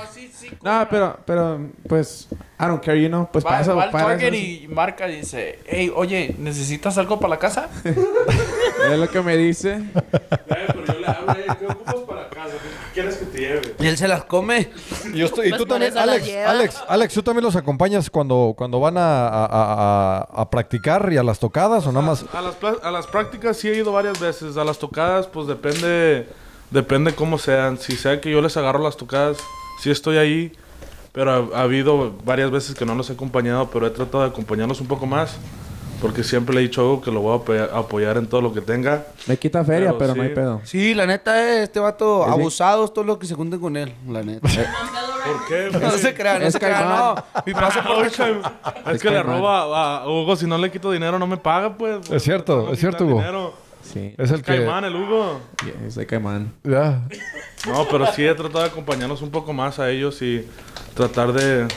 No, 0.61 0.87
pero, 0.89 1.17
pero, 1.25 1.59
pues, 1.87 2.27
I 2.59 2.65
don't 2.65 2.83
care, 2.83 3.01
you 3.01 3.07
know. 3.07 3.29
Pues 3.31 3.45
Va, 3.45 3.49
para 3.49 3.61
eso, 3.61 3.75
va 3.75 3.83
al 3.83 3.91
para 3.91 4.05
Target 4.09 4.33
eso- 4.33 4.35
y 4.35 4.67
marca 4.67 5.07
y 5.09 5.17
dice, 5.17 5.59
hey, 5.65 5.91
oye, 5.95 6.35
¿necesitas 6.37 6.97
algo 6.97 7.19
para 7.19 7.29
la 7.35 7.39
casa? 7.39 7.69
Es 8.91 8.97
lo 8.97 9.09
que 9.09 9.21
me 9.21 9.35
dice. 9.35 9.73
Eh, 9.73 9.91
pero 10.67 10.85
yo 10.85 10.99
le 10.99 11.07
hablo, 11.07 11.35
¿qué 11.59 11.65
ocupas 11.65 11.95
para 12.07 12.29
casa? 12.29 12.53
¿Qué 12.53 12.93
quieres 12.93 13.17
que 13.17 13.25
te 13.25 13.37
lleve? 13.39 13.75
Y 13.77 13.87
él 13.87 13.97
se 13.97 14.07
las 14.07 14.23
come. 14.23 14.69
Y, 15.13 15.17
yo 15.17 15.25
estoy- 15.25 15.47
y 15.47 15.49
Pues 15.49 15.61
tú 15.61 15.65
también, 15.67 15.97
Alex. 15.97 16.29
Alex, 16.47 16.83
Alex, 16.87 17.13
¿tú 17.13 17.21
también 17.21 17.43
los 17.43 17.55
acompañas 17.57 18.09
cuando, 18.09 18.53
cuando 18.57 18.79
van 18.79 18.97
a, 18.97 19.27
a- 19.27 20.27
a- 20.33 20.49
practicar 20.49 21.11
y 21.11 21.17
a 21.17 21.23
las 21.23 21.39
tocadas 21.39 21.85
o 21.87 21.91
nada 21.91 22.05
más? 22.05 22.25
A 22.33 22.41
las, 22.41 22.55
pla- 22.55 22.77
a 22.81 22.89
las 22.89 23.05
prácticas 23.07 23.57
sí 23.57 23.67
he 23.67 23.75
ido 23.75 23.91
varias 23.91 24.17
veces. 24.19 24.55
A 24.55 24.63
las 24.63 24.79
tocadas, 24.79 25.27
pues 25.27 25.45
depende, 25.47 26.29
depende 26.71 27.13
cómo 27.13 27.37
sean. 27.37 27.77
Si 27.77 27.97
sea 27.97 28.21
que 28.21 28.31
yo 28.31 28.41
les 28.41 28.55
agarro 28.55 28.79
las 28.81 28.95
tocadas, 28.95 29.37
sí 29.79 29.89
estoy 29.91 30.17
ahí. 30.17 30.51
Pero 31.11 31.31
ha, 31.53 31.59
ha 31.59 31.61
habido 31.63 32.13
varias 32.23 32.51
veces 32.51 32.75
que 32.75 32.85
no 32.85 32.93
los 32.95 33.09
he 33.09 33.13
acompañado, 33.13 33.69
pero 33.71 33.87
he 33.87 33.89
tratado 33.89 34.23
de 34.23 34.29
acompañarlos 34.29 34.79
un 34.79 34.87
poco 34.87 35.05
más. 35.05 35.37
Porque 36.01 36.23
siempre 36.23 36.55
le 36.55 36.61
he 36.61 36.63
dicho 36.63 36.79
a 36.79 36.85
Hugo 36.85 37.01
que 37.01 37.11
lo 37.11 37.19
voy 37.19 37.33
a 37.33 37.41
apoyar, 37.41 37.69
apoyar 37.73 38.17
en 38.17 38.27
todo 38.27 38.39
lo 38.41 38.53
que 38.53 38.61
tenga. 38.61 39.05
Me 39.27 39.35
quita 39.35 39.65
feria, 39.65 39.89
Pero 39.97 39.97
pero, 39.97 40.15
no 40.15 40.21
sí. 40.23 40.29
hay 40.29 40.33
pedo. 40.35 40.61
Sí, 40.63 40.93
la 40.93 41.05
neta, 41.05 41.43
eh, 41.43 41.63
este 41.63 41.81
vato, 41.81 42.25
Es 42.25 42.31
abusados 42.31 42.93
todos 42.93 43.05
los 43.05 43.17
que 43.17 43.25
se 43.27 43.35
junten 43.35 43.59
con 43.59 43.75
él. 43.75 43.93
La 44.07 44.23
neta. 44.23 44.47
¿Por 44.47 45.47
qué? 45.49 45.77
No 45.77 45.91
se 45.91 46.13
crean, 46.13 46.39
no 46.39 46.47
Es 46.47 46.53
se 46.53 46.59
crean, 46.59 46.87
no. 46.87 47.15
Mi 47.45 47.51
es 48.07 48.19
Es 48.95 49.01
que 49.01 49.09
le 49.09 49.21
roba 49.23 49.63
a, 49.63 50.03
a 50.03 50.07
Hugo. 50.09 50.37
Si 50.37 50.45
no 50.47 50.57
le 50.57 50.71
quito 50.71 50.89
dinero, 50.91 51.19
no 51.19 51.27
me 51.27 51.35
paga, 51.35 51.75
pues. 51.77 52.09
Es 52.09 52.23
cierto, 52.23 52.67
No 52.67 52.71
es 52.73 52.79
cierto, 52.79 53.03
Hugo. 53.03 53.15
dinero. 53.15 53.53
Sí. 53.91 54.13
Es 54.17 54.31
el 54.31 54.43
que... 54.43 54.57
Caimán, 54.57 54.85
el 54.85 54.95
Hugo. 54.95 55.39
Yeah, 55.63 55.91
soy 55.91 56.05
caimán. 56.05 56.53
Ya. 56.63 57.07
No, 57.67 57.87
pero 57.89 58.05
sí 58.13 58.25
he 58.25 58.35
tratado 58.35 58.59
de 58.59 58.69
acompañarlos 58.69 59.21
un 59.21 59.31
poco 59.31 59.51
más 59.51 59.79
a 59.79 59.89
ellos 59.89 60.21
y 60.21 60.45
tratar 60.93 61.33
de... 61.33 61.67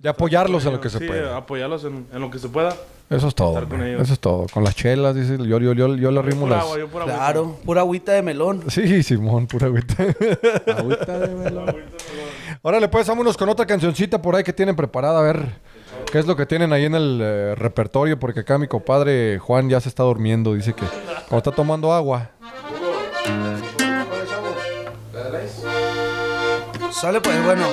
De 0.00 0.08
apoyarlos 0.08 0.64
en 0.64 0.72
lo 0.72 0.80
que 0.80 0.88
se 0.88 0.98
sí, 0.98 1.06
puede. 1.06 1.30
apoyarlos 1.30 1.84
en, 1.84 2.06
en 2.10 2.20
lo 2.20 2.30
que 2.30 2.38
se 2.38 2.48
pueda. 2.48 2.74
Eso 3.10 3.28
es 3.28 3.34
todo. 3.34 3.50
estar 3.50 3.64
con 3.64 3.72
hombre. 3.74 3.90
ellos. 3.90 4.02
Eso 4.02 4.12
es 4.14 4.20
todo. 4.20 4.46
Con 4.50 4.64
las 4.64 4.74
chelas, 4.74 5.14
dice. 5.14 5.36
Yo, 5.36 5.58
yo, 5.58 5.74
yo, 5.74 5.94
yo 5.94 6.10
le 6.10 6.18
arrimo 6.18 6.46
Pura 6.46 6.56
las... 6.56 6.64
agua, 6.64 6.78
yo 6.78 6.88
pura 6.88 7.04
agua. 7.04 7.16
Claro, 7.16 7.58
pura 7.66 7.80
agüita 7.82 8.12
de 8.12 8.22
melón. 8.22 8.62
Sí, 8.70 9.02
Simón, 9.02 9.46
pura 9.46 9.66
agüita. 9.66 10.02
Agüita 10.78 11.18
de 11.18 11.34
melón. 11.34 11.76
Órale, 12.62 12.88
pues, 12.88 13.06
vámonos 13.08 13.36
con 13.36 13.48
otra 13.50 13.66
cancioncita 13.66 14.22
por 14.22 14.36
ahí 14.36 14.42
que 14.42 14.54
tienen 14.54 14.74
preparada. 14.74 15.18
A 15.18 15.22
ver 15.22 15.48
qué 16.10 16.18
es 16.18 16.26
lo 16.26 16.36
que 16.36 16.46
tienen 16.46 16.72
ahí 16.72 16.84
en 16.84 16.94
el 16.94 17.20
eh, 17.22 17.54
repertorio. 17.54 18.18
Porque 18.18 18.40
acá 18.40 18.58
mi 18.58 18.68
compadre 18.68 19.38
Juan 19.38 19.68
ya 19.68 19.80
se 19.80 19.88
está 19.88 20.02
durmiendo. 20.02 20.54
Dice 20.54 20.72
que 20.74 20.84
como 21.28 21.38
está 21.38 21.52
tomando 21.52 21.92
agua. 21.92 22.30
Sale 26.90 27.20
pues, 27.20 27.44
bueno. 27.44 27.66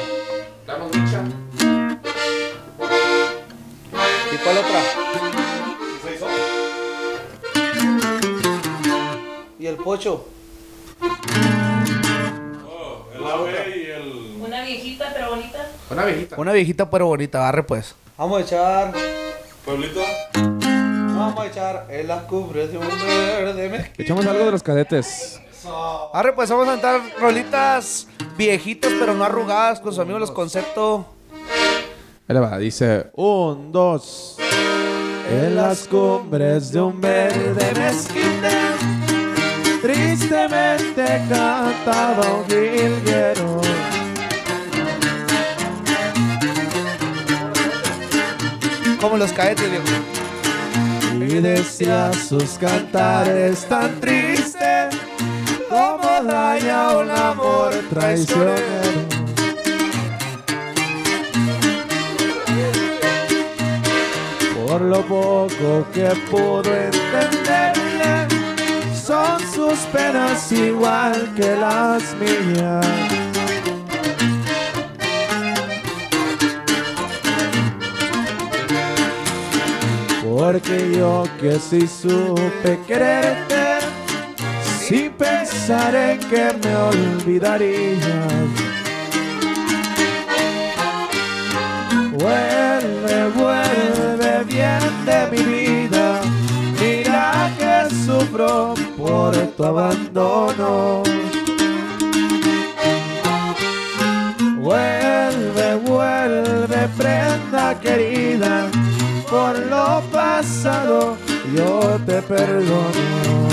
¿Y 4.31 4.37
cuál 4.37 4.57
otra? 4.57 4.81
¿Y 9.59 9.65
el 9.65 9.75
pocho? 9.77 10.27
El 13.13 13.25
ave 13.25 13.77
y 13.77 13.85
el... 13.89 14.41
Una 14.41 14.61
viejita 14.61 15.11
pero 15.13 15.29
bonita. 15.31 15.71
Una 15.89 16.05
viejita. 16.05 16.35
Una 16.37 16.51
viejita 16.53 16.89
pero 16.89 17.07
bonita, 17.07 17.39
agarre 17.39 17.63
pues. 17.63 17.95
Vamos 18.17 18.39
a 18.39 18.41
echar. 18.41 18.93
Pueblito. 19.63 20.01
Vamos 20.33 21.39
a 21.39 21.45
echar 21.45 21.85
en 21.89 22.07
las 22.07 22.23
cumbres 22.23 22.71
de 22.71 22.79
un 22.79 22.87
verde 22.87 23.69
mezquite. 23.69 24.03
Echamos 24.03 24.25
algo 24.25 24.45
de 24.45 24.51
los 24.51 24.63
cadetes. 24.63 25.39
Arre, 26.13 26.33
pues 26.33 26.49
vamos 26.49 26.67
a 26.67 26.71
cantar 26.71 27.01
rolitas 27.19 28.07
viejitas 28.37 28.91
pero 28.99 29.13
no 29.13 29.23
arrugadas 29.23 29.79
con 29.79 29.91
sus 29.91 29.99
amigos 29.99 30.21
los 30.21 30.31
conceptos. 30.31 31.05
Ahí 32.27 32.33
le 32.33 32.39
va, 32.39 32.57
dice 32.57 33.11
un, 33.13 33.71
dos. 33.71 34.37
En 35.29 35.55
las 35.55 35.87
cumbres 35.87 36.71
de 36.71 36.81
un 36.81 36.99
verde 36.99 37.73
mezquite, 37.75 38.49
tristemente 39.81 41.21
cantaba 41.29 42.33
un 42.33 42.45
jilguero. 42.45 43.61
Como 49.07 49.19
los 49.19 49.31
cadetes, 49.31 49.71
viejo. 49.71 49.85
Y 51.13 51.39
decía 51.39 52.11
sus 52.11 52.57
cantares 52.57 53.63
tan 53.69 54.01
tristes, 54.01 54.97
como 55.69 56.23
daña 56.29 56.97
un 56.97 57.09
amor 57.09 57.73
traicionero. 57.89 58.57
Por 64.67 64.81
lo 64.81 65.01
poco 65.03 65.87
que 65.93 66.09
pudo 66.29 66.69
entenderle, 66.75 68.27
son 68.93 69.39
sus 69.55 69.79
penas 69.93 70.51
igual 70.51 71.33
que 71.33 71.55
las 71.55 72.13
mías. 72.15 73.36
Porque 80.37 80.95
yo 80.95 81.23
que 81.41 81.57
sí 81.57 81.87
supe 81.87 82.79
quererte, 82.85 83.79
sin 84.79 85.09
pensar 85.13 85.95
en 85.95 86.19
que 86.19 86.53
me 86.61 86.75
olvidarías. 86.75 88.45
Vuelve, 92.11 93.29
vuelve 93.35 94.43
bien 94.43 95.05
de 95.07 95.19
mi 95.31 95.41
vida. 95.41 96.21
Mira 96.79 97.51
que 97.57 97.95
sufro 98.05 98.75
por 98.95 99.35
tu 99.35 99.63
abandono. 99.63 101.01
Vuelve, 104.59 105.75
vuelve, 105.83 106.89
prenda 106.95 107.79
querida. 107.81 108.69
Por 109.29 109.59
lo 109.67 110.01
pasado 110.11 111.17
yo 111.53 111.99
te 112.05 112.21
perdono. 112.21 113.47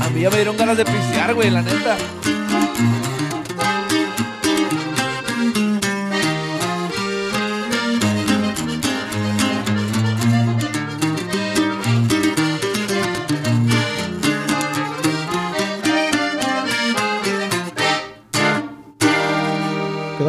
A 0.00 0.10
mí 0.10 0.20
ya 0.20 0.30
me 0.30 0.36
dieron 0.36 0.56
ganas 0.58 0.76
de 0.76 0.84
pistear, 0.84 1.34
güey, 1.34 1.50
la 1.50 1.62
neta. 1.62 1.96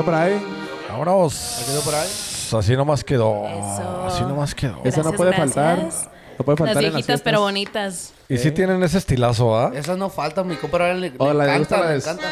¿Quedó 0.04 0.12
por 0.12 0.14
ahí? 0.16 0.41
Vámonos. 0.89 1.64
quedó 1.66 1.82
por 1.82 1.95
ahí? 1.95 2.10
Así 2.60 2.76
nomás 2.76 3.04
quedó. 3.04 3.45
Eso. 3.47 4.04
Así 4.06 4.22
nomás 4.24 4.54
quedó. 4.54 4.82
Esa 4.84 5.01
no 5.01 5.14
puede 5.14 5.32
gracias. 5.32 5.54
faltar. 5.56 5.80
No 6.38 6.45
puede 6.45 6.58
Las 6.58 6.58
faltar 6.68 6.78
en 6.78 6.84
las 6.84 6.93
viejitas 6.93 7.22
pero 7.22 7.39
bonitas. 7.41 8.14
Y 8.30 8.38
sí 8.38 8.51
tienen 8.51 8.82
ese 8.84 8.97
estilazo, 8.97 9.56
¿ah? 9.58 9.72
Esas 9.74 9.97
no 9.97 10.10
faltan, 10.10 10.47
mi 10.47 10.56
compa 10.56 10.80
le, 10.93 11.10
le 11.10 11.14
Oh, 11.20 11.34
la 11.34 11.45
de 11.45 11.56
encanta, 11.56 11.78
le 11.89 11.97
ustedes. 11.97 12.04
encanta. 12.04 12.28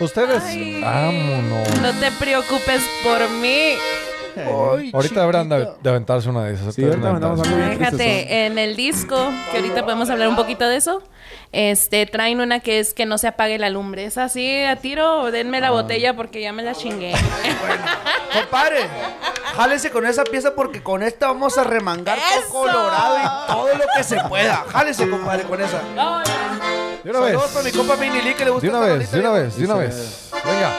Ustedes. 0.00 0.42
Ay. 0.44 0.80
Vámonos. 0.80 1.80
No 1.80 1.92
te 2.00 2.10
preocupes 2.18 2.82
por 3.04 3.28
mí. 3.30 3.74
Ay, 4.36 4.90
Ahorita 4.94 5.20
deberán 5.20 5.48
de, 5.48 5.68
de 5.82 5.90
aventarse 5.90 6.28
una 6.28 6.44
de 6.44 6.54
esas. 6.54 6.74
Sí, 6.74 6.84
ahorita 6.84 7.12
mandamos 7.12 7.40
algo 7.40 7.56
bien. 7.56 7.78
Fíjate, 7.78 8.46
en 8.46 8.58
el 8.58 8.76
disco, 8.76 9.30
que 9.50 9.58
ahorita 9.58 9.84
podemos 9.84 10.08
hablar 10.10 10.28
un 10.28 10.36
poquito 10.36 10.66
de 10.68 10.76
eso, 10.76 11.02
este, 11.52 12.06
traen 12.06 12.40
una 12.40 12.60
que 12.60 12.78
es 12.78 12.94
que 12.94 13.06
no 13.06 13.18
se 13.18 13.26
apague 13.28 13.58
la 13.58 13.70
lumbre. 13.70 14.04
Es 14.04 14.18
así, 14.18 14.62
a 14.62 14.76
tiro, 14.76 15.30
denme 15.30 15.58
Ah. 15.58 15.62
la 15.62 15.70
botella 15.72 16.14
porque 16.14 16.40
ya 16.40 16.52
me 16.52 16.62
la 16.62 16.74
chingué. 16.74 17.12
Compadre, 18.32 18.86
jálese 19.56 19.90
con 19.90 20.06
esa 20.06 20.24
pieza 20.24 20.54
porque 20.54 20.82
con 20.82 21.02
esta 21.02 21.26
vamos 21.28 21.58
a 21.58 21.64
remangar 21.64 22.18
todo. 22.18 22.48
Colorado 22.62 23.16
y 23.18 23.52
todo 23.52 23.68
lo 23.74 23.84
que 23.96 24.04
se 24.04 24.16
pueda. 24.28 24.64
Jálese, 24.68 25.08
compadre, 25.08 25.42
con 25.44 25.60
esa. 25.60 25.80
De 27.04 27.10
una 27.10 27.20
vez. 27.20 27.38
Mi 27.64 27.72
compa 27.72 27.96
Mini 27.96 28.20
Lee 28.22 28.34
que 28.34 28.44
le 28.44 28.50
gusta 28.50 28.66
De 28.66 28.72
una 28.76 28.80
vez, 28.86 29.10
de 29.10 29.20
una 29.20 29.30
vez, 29.30 29.56
de 29.56 29.64
una 29.64 29.74
vez. 29.74 30.30
Venga. 30.44 30.70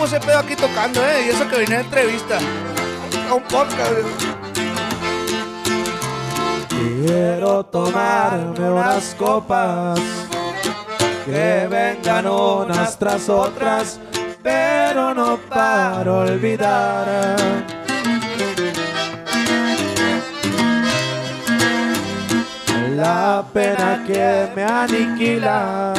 Puse 0.00 0.18
pedo 0.18 0.38
aquí 0.38 0.56
tocando, 0.56 1.04
¿eh? 1.04 1.26
Y 1.26 1.28
eso 1.28 1.46
que 1.46 1.58
vine 1.58 1.76
a 1.76 1.80
entrevista. 1.80 2.38
A 3.28 3.34
un 3.34 3.42
podcast. 3.42 3.92
Quiero 6.68 7.64
tomarme 7.66 8.70
unas 8.70 9.14
copas 9.16 10.00
que 11.26 11.68
vengan 11.68 12.26
unas 12.26 12.98
tras 12.98 13.28
otras, 13.28 14.00
pero 14.42 15.12
no 15.12 15.36
para 15.36 16.10
olvidar. 16.10 17.36
La 22.96 23.44
pena 23.52 24.02
que 24.06 24.48
me 24.56 24.64
aniquila, 24.64 25.92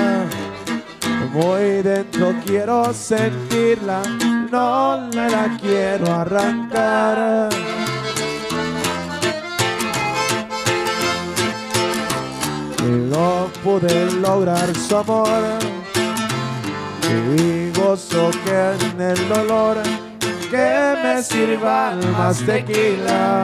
muy 1.32 1.82
dentro 1.82 2.34
quiero 2.45 2.93
sentirla, 2.93 4.01
no 4.51 5.09
me 5.13 5.30
la 5.30 5.57
quiero 5.61 6.11
arrancar. 6.11 7.49
No 12.88 13.49
pude 13.63 14.11
lograr 14.13 14.76
su 14.76 14.97
amor 14.97 15.41
y 17.38 17.72
gozo 17.80 18.32
que 18.43 18.91
en 18.91 19.01
el 19.01 19.30
dolor 19.30 19.78
que 20.49 20.95
me 21.03 21.22
sirvan 21.22 21.99
más 22.11 22.39
tequila. 22.45 23.41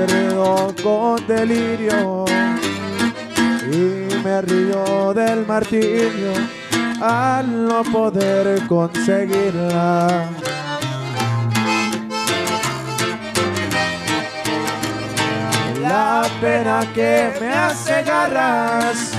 Recuerdo 0.00 0.74
con 0.82 1.26
delirio 1.26 2.24
y 3.70 4.14
me 4.24 4.40
río 4.40 5.12
del 5.12 5.46
martirio 5.46 6.32
al 7.02 7.68
no 7.68 7.82
poder 7.82 8.66
conseguirla. 8.66 10.26
La 15.82 16.22
pena 16.40 16.80
que 16.94 17.32
me 17.38 17.48
hace 17.50 18.02
garras 18.02 19.12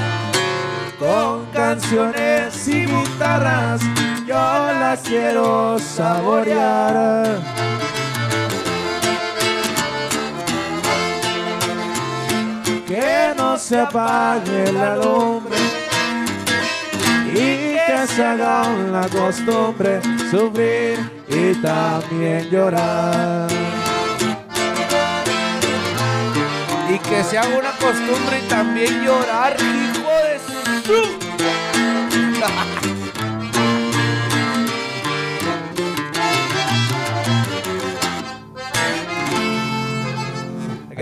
con 0.97 1.45
canciones 1.53 2.67
y 2.67 2.88
guitarras, 2.88 3.82
yo 4.25 4.34
la 4.34 4.97
quiero 5.03 5.77
saborear. 5.77 7.51
Que 13.02 13.34
no 13.36 13.58
se 13.58 13.80
apague 13.80 14.72
la 14.72 14.95
lumbre 14.95 15.58
y 17.34 17.76
que 17.88 18.08
se 18.08 18.24
haga 18.24 18.62
una 18.68 19.08
costumbre 19.08 19.99
sufrir 20.30 20.99
y 21.28 21.56
también 21.56 22.47
llorar. 22.52 23.49
Y 26.93 26.99
que 26.99 27.24
se 27.24 27.39
haga 27.39 27.58
una 27.58 27.72
costumbre 27.72 28.39
y 28.43 28.47
también 28.47 29.04
llorar, 29.04 29.56
hijo 29.60 30.12
de 30.28 30.39
su. 30.45 31.02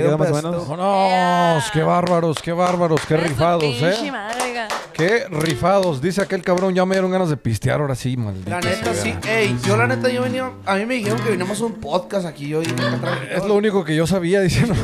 quedó 0.02 0.18
más 0.18 0.32
o 0.32 0.36
menos. 0.36 0.68
Vámonos, 0.68 1.72
qué 1.72 1.82
bárbaros, 1.84 2.38
qué 2.42 2.52
bárbaros, 2.52 3.02
qué 3.08 3.18
rifados, 3.18 3.64
eh. 3.82 4.12
Qué 4.94 5.26
rifados. 5.30 6.02
Dice 6.02 6.22
aquel 6.22 6.42
cabrón, 6.42 6.76
ya 6.76 6.86
me 6.86 6.96
dieron 6.96 7.10
ganas 7.10 7.30
de 7.30 7.38
pistear 7.38 7.80
ahora 7.80 7.96
sí, 7.96 8.18
maldito. 8.18 8.50
La 8.50 8.60
neta, 8.60 8.94
sea. 8.94 9.02
sí. 9.02 9.16
Ey, 9.30 9.58
yo 9.66 9.78
la 9.78 9.88
neta, 9.88 10.10
yo 10.10 10.24
venía. 10.24 10.52
A 10.66 10.76
mí 10.76 10.86
me 10.86 10.96
dijeron 10.96 11.20
que 11.20 11.30
veníamos 11.30 11.62
a 11.62 11.66
un 11.66 11.74
podcast 11.76 12.26
aquí. 12.26 12.50
Yo 12.50 12.60
dije, 12.60 12.74
"Acá 12.74 12.96
atrás". 12.96 13.20
Es 13.32 13.46
lo 13.46 13.56
único 13.56 13.86
que 13.86 13.96
yo 13.96 14.06
sabía, 14.06 14.42
diciendo. 14.42 14.76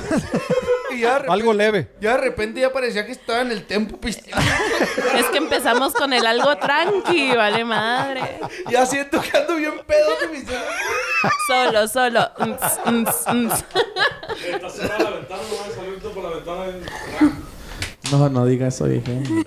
Y 0.95 1.01
ya 1.01 1.07
de 1.09 1.13
repente, 1.19 1.33
Algo 1.33 1.53
leve. 1.53 1.87
ya 2.01 2.11
de 2.11 2.17
repente 2.17 2.61
ya 2.61 2.73
parecía 2.73 3.05
que 3.05 3.11
estaba 3.11 3.41
en 3.41 3.51
el 3.51 3.65
tempo 3.65 3.97
pisteando. 3.97 4.41
Es 5.17 5.25
que 5.27 5.37
empezamos 5.37 5.93
con 5.93 6.11
el 6.13 6.25
algo 6.25 6.55
tranqui, 6.57 7.35
vale 7.35 7.63
madre. 7.65 8.39
ya 8.69 8.85
siento 8.85 9.21
que 9.21 9.37
ando 9.37 9.55
bien 9.55 9.73
pedo 9.87 10.09
de 10.21 10.27
mis 10.37 10.45
Solo, 11.47 11.87
solo. 11.87 12.29
Está 12.37 12.69
cerrada 14.69 15.03
la 15.03 15.09
ventana, 15.11 15.41
no 15.49 15.57
va 15.57 15.65
a 15.71 15.75
salir 15.75 15.99
por 15.99 16.23
la 16.23 16.29
ventana. 16.29 16.65
No, 18.11 18.29
no 18.29 18.45
diga 18.45 18.67
eso, 18.67 18.85
dije. 18.85 19.23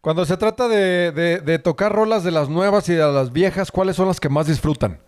Cuando 0.00 0.24
se 0.26 0.36
trata 0.36 0.68
de, 0.68 1.12
de- 1.12 1.40
de 1.40 1.58
tocar 1.58 1.92
rolas 1.92 2.24
de 2.24 2.30
las 2.32 2.48
nuevas 2.48 2.88
y 2.88 2.94
de 2.94 3.12
las 3.12 3.32
viejas, 3.32 3.70
¿cuáles 3.70 3.96
son 3.96 4.08
las 4.08 4.20
que 4.20 4.28
más 4.28 4.46
disfrutan? 4.46 4.98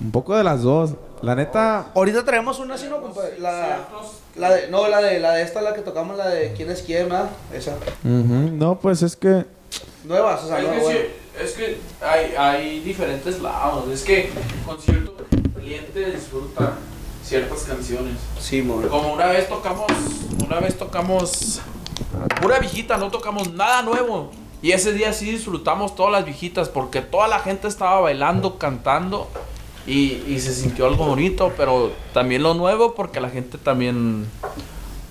Un 0.00 0.10
poco 0.12 0.36
de 0.36 0.44
las 0.44 0.62
dos. 0.62 0.94
La 1.22 1.34
neta, 1.34 1.88
Ahorita 1.94 2.24
traemos 2.24 2.58
una 2.58 2.74
así, 2.76 2.86
¿no, 2.88 3.00
compadre? 3.02 3.38
La, 3.38 3.80
la 4.36 4.50
de, 4.50 4.68
no, 4.68 4.88
la 4.88 5.02
de, 5.02 5.20
la 5.20 5.32
de 5.32 5.42
esta, 5.42 5.60
la 5.60 5.74
que 5.74 5.82
tocamos, 5.82 6.16
la 6.16 6.28
de 6.28 6.54
quién 6.54 6.70
es 6.70 6.80
quién, 6.82 7.08
¿verdad? 7.10 7.28
Esa. 7.52 7.72
ujú, 8.04 8.50
no, 8.52 8.78
pues 8.80 9.02
es 9.02 9.16
que 9.16 9.44
Nuevas, 10.04 10.42
o 10.44 10.48
sea, 10.48 10.58
Es 10.60 10.64
no, 10.66 10.72
que, 10.72 10.78
bueno. 10.80 10.98
sí, 10.98 11.06
es 11.44 11.52
que 11.52 11.78
hay, 12.00 12.34
hay 12.38 12.80
diferentes 12.80 13.40
lados. 13.42 13.88
Es 13.90 14.02
que 14.02 14.30
con 14.64 14.80
cierto 14.80 15.14
cliente 15.58 16.10
disfruta 16.10 16.72
ciertas 17.22 17.62
canciones. 17.64 18.14
Sí, 18.40 18.62
mon. 18.62 18.88
Como 18.88 19.12
una 19.12 19.26
vez 19.26 19.46
tocamos, 19.48 19.86
una 20.44 20.58
vez 20.58 20.78
tocamos 20.78 21.60
pura 22.40 22.58
viejita, 22.60 22.96
no 22.96 23.10
tocamos 23.10 23.52
nada 23.52 23.82
nuevo. 23.82 24.30
Y 24.62 24.72
ese 24.72 24.92
día 24.92 25.12
sí 25.12 25.30
disfrutamos 25.30 25.94
todas 25.94 26.12
las 26.12 26.24
viejitas 26.24 26.68
porque 26.70 27.02
toda 27.02 27.28
la 27.28 27.40
gente 27.40 27.68
estaba 27.68 28.00
bailando, 28.00 28.58
cantando 28.58 29.28
y, 29.90 30.24
y 30.28 30.38
se 30.40 30.54
sintió 30.54 30.86
algo 30.86 31.06
bonito, 31.06 31.52
pero 31.56 31.90
también 32.14 32.42
lo 32.42 32.54
nuevo 32.54 32.94
porque 32.94 33.20
la 33.20 33.28
gente 33.30 33.58
también 33.58 34.26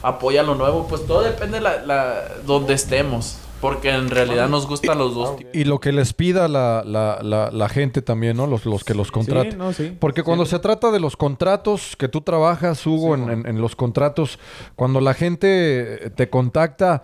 apoya 0.02 0.44
lo 0.44 0.56
nuevo. 0.56 0.88
Pues 0.88 1.06
todo 1.06 1.22
depende 1.22 1.60
la, 1.62 1.84
la, 1.86 2.16
donde 2.46 2.74
estemos, 2.74 3.38
porque 3.62 3.90
en 3.90 4.10
realidad 4.10 4.48
nos 4.48 4.68
gustan 4.68 4.98
los 4.98 5.14
dos 5.16 5.36
tipos. 5.38 5.54
Y 5.54 5.66
lo 5.66 5.80
que 5.80 5.92
les 5.92 6.14
pida 6.14 6.48
la, 6.48 6.84
la- 6.86 7.20
la- 7.22 7.52
la 7.52 7.70
gente 7.70 8.02
también, 8.02 8.38
¿no? 8.38 8.48
Los, 8.48 8.66
los 8.66 8.84
que 8.84 8.94
los 8.94 9.12
contratan. 9.12 9.52
Sí, 9.52 9.58
no, 9.58 9.74
sí. 9.74 9.96
Porque 10.00 10.24
cuando 10.24 10.46
se 10.46 10.60
trata 10.60 10.92
de 10.92 11.00
los 11.02 11.18
contratos 11.18 11.96
que 11.98 12.08
tú 12.08 12.22
trabajas, 12.22 12.86
Hugo, 12.88 13.16
en, 13.16 13.30
en- 13.30 13.46
en 13.48 13.62
los 13.62 13.76
contratos, 13.76 14.40
cuando 14.76 15.02
la 15.02 15.14
gente 15.14 16.12
te 16.16 16.30
contacta, 16.30 17.04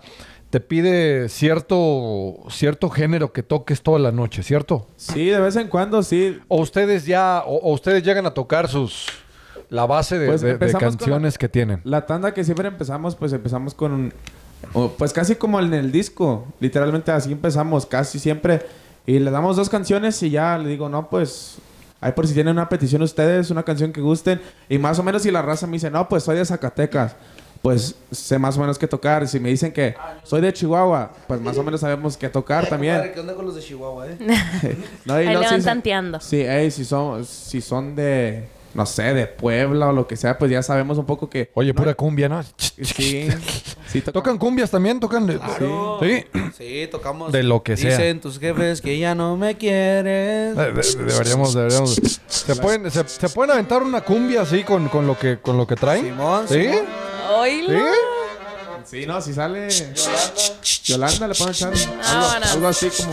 te 0.56 0.60
pide 0.60 1.28
cierto, 1.28 2.44
cierto 2.48 2.88
género 2.88 3.30
que 3.30 3.42
toques 3.42 3.82
toda 3.82 3.98
la 3.98 4.10
noche, 4.10 4.42
¿cierto? 4.42 4.86
sí, 4.96 5.26
de 5.26 5.38
vez 5.38 5.54
en 5.56 5.68
cuando 5.68 6.02
sí. 6.02 6.38
O 6.48 6.62
ustedes 6.62 7.04
ya, 7.04 7.42
o, 7.44 7.56
o 7.56 7.74
ustedes 7.74 8.02
llegan 8.02 8.24
a 8.24 8.30
tocar 8.32 8.66
sus 8.66 9.06
la 9.68 9.84
base 9.84 10.18
de, 10.18 10.28
Pues 10.28 10.40
de- 10.40 10.56
de 10.56 10.72
canciones 10.72 11.36
que 11.36 11.50
tienen. 11.50 11.82
La 11.84 12.06
tanda 12.06 12.32
que 12.32 12.42
siempre 12.42 12.68
empezamos, 12.68 13.14
pues 13.16 13.34
empezamos 13.34 13.74
con 13.74 13.92
un- 13.92 14.14
pues 14.96 15.12
casi 15.12 15.34
como 15.36 15.60
en 15.60 15.74
el 15.74 15.92
disco. 15.92 16.46
Literalmente 16.58 17.12
así 17.12 17.32
empezamos, 17.32 17.84
casi 17.84 18.18
siempre. 18.18 18.64
Y 19.06 19.18
le 19.18 19.30
damos 19.30 19.56
dos 19.56 19.68
canciones 19.68 20.22
y 20.22 20.30
ya 20.30 20.56
le 20.56 20.70
digo, 20.70 20.88
no, 20.88 21.10
pues. 21.10 21.56
Ahí 22.00 22.12
por 22.12 22.26
si 22.26 22.32
tienen 22.32 22.52
una 22.54 22.68
petición 22.70 23.02
ustedes, 23.02 23.50
una 23.50 23.62
canción 23.62 23.92
que 23.92 24.00
gusten. 24.00 24.40
Y 24.70 24.78
más 24.78 24.98
o 24.98 25.02
menos 25.02 25.22
si 25.22 25.30
la 25.30 25.42
raza 25.42 25.66
me 25.66 25.74
dice, 25.74 25.90
no, 25.90 26.08
pues 26.08 26.22
soy 26.22 26.36
de 26.36 26.46
Zacatecas. 26.46 27.14
Pues 27.62 27.96
sé 28.12 28.38
más 28.38 28.56
o 28.56 28.60
menos 28.60 28.78
qué 28.78 28.86
tocar. 28.86 29.26
Si 29.26 29.40
me 29.40 29.48
dicen 29.48 29.72
que 29.72 29.94
soy 30.22 30.40
de 30.40 30.52
Chihuahua, 30.52 31.10
pues 31.26 31.40
más 31.40 31.56
o 31.58 31.62
menos 31.64 31.80
sabemos 31.80 32.16
qué 32.16 32.28
tocar 32.28 32.68
Compadre, 32.68 32.88
también. 32.90 33.12
¿Qué 33.14 33.20
onda 33.20 33.34
con 33.34 33.44
los 33.46 33.54
de 33.56 33.60
Chihuahua, 33.62 34.06
eh? 34.08 34.16
No, 35.04 35.20
y 35.20 35.26
Ahí 35.26 35.34
no, 35.34 35.40
le 35.40 35.46
si 35.48 35.52
van 35.54 35.62
se- 35.62 35.66
tanteando. 35.68 36.20
Sí, 36.20 36.40
ey, 36.40 36.70
si 36.70 36.84
son, 36.84 37.24
si 37.24 37.60
son 37.60 37.96
de, 37.96 38.44
no 38.74 38.86
sé, 38.86 39.14
de 39.14 39.26
Puebla 39.26 39.88
o 39.88 39.92
lo 39.92 40.06
que 40.06 40.16
sea, 40.16 40.38
pues 40.38 40.50
ya 40.50 40.62
sabemos 40.62 40.98
un 40.98 41.06
poco 41.06 41.28
que... 41.28 41.50
Oye, 41.54 41.72
no- 41.72 41.80
pura 41.80 41.94
cumbia, 41.94 42.28
¿no? 42.28 42.42
Sí, 42.56 43.28
sí, 43.88 44.00
toca- 44.00 44.12
¿Tocan 44.20 44.38
cumbias 44.38 44.70
también? 44.70 45.00
¿Tocan? 45.00 45.26
de- 45.26 45.38
Claro. 45.38 45.98
Sí. 46.02 46.24
Sí, 46.56 46.88
tocamos. 46.90 47.32
De 47.32 47.42
lo 47.42 47.62
que 47.62 47.76
sea. 47.76 47.90
Dicen 47.90 48.20
tus 48.20 48.38
jefes 48.38 48.80
que 48.80 48.98
ya 48.98 49.14
no 49.14 49.36
me 49.36 49.56
quieres. 49.56 50.56
Eh, 50.56 50.72
de- 50.74 51.04
Deberíamos, 51.04 51.54
deberíamos. 51.54 51.94
¿Se 52.28 52.54
pueden, 52.56 52.90
se, 52.90 53.08
se 53.08 53.28
pueden 53.30 53.52
aventar 53.52 53.82
una 53.82 54.02
cumbia 54.02 54.42
así 54.42 54.62
con, 54.62 54.88
con 54.88 55.06
lo 55.06 55.18
que 55.18 55.38
con 55.38 55.56
lo 55.56 55.66
que 55.66 55.74
traen? 55.74 56.04
Simón, 56.04 56.46
¿Sí? 56.48 56.62
Simón. 56.62 57.05
Oílo. 57.38 57.78
¿Sí? 57.78 57.84
Sí, 59.00 59.06
no, 59.06 59.20
si 59.20 59.34
sale... 59.34 59.68
Yolanda 60.84 61.26
le 61.28 61.34
pueden 61.34 61.52
echar 61.54 61.72
algo, 61.72 61.96
Vámonos. 62.02 62.52
algo 62.52 62.68
así 62.68 62.88
como... 62.90 63.12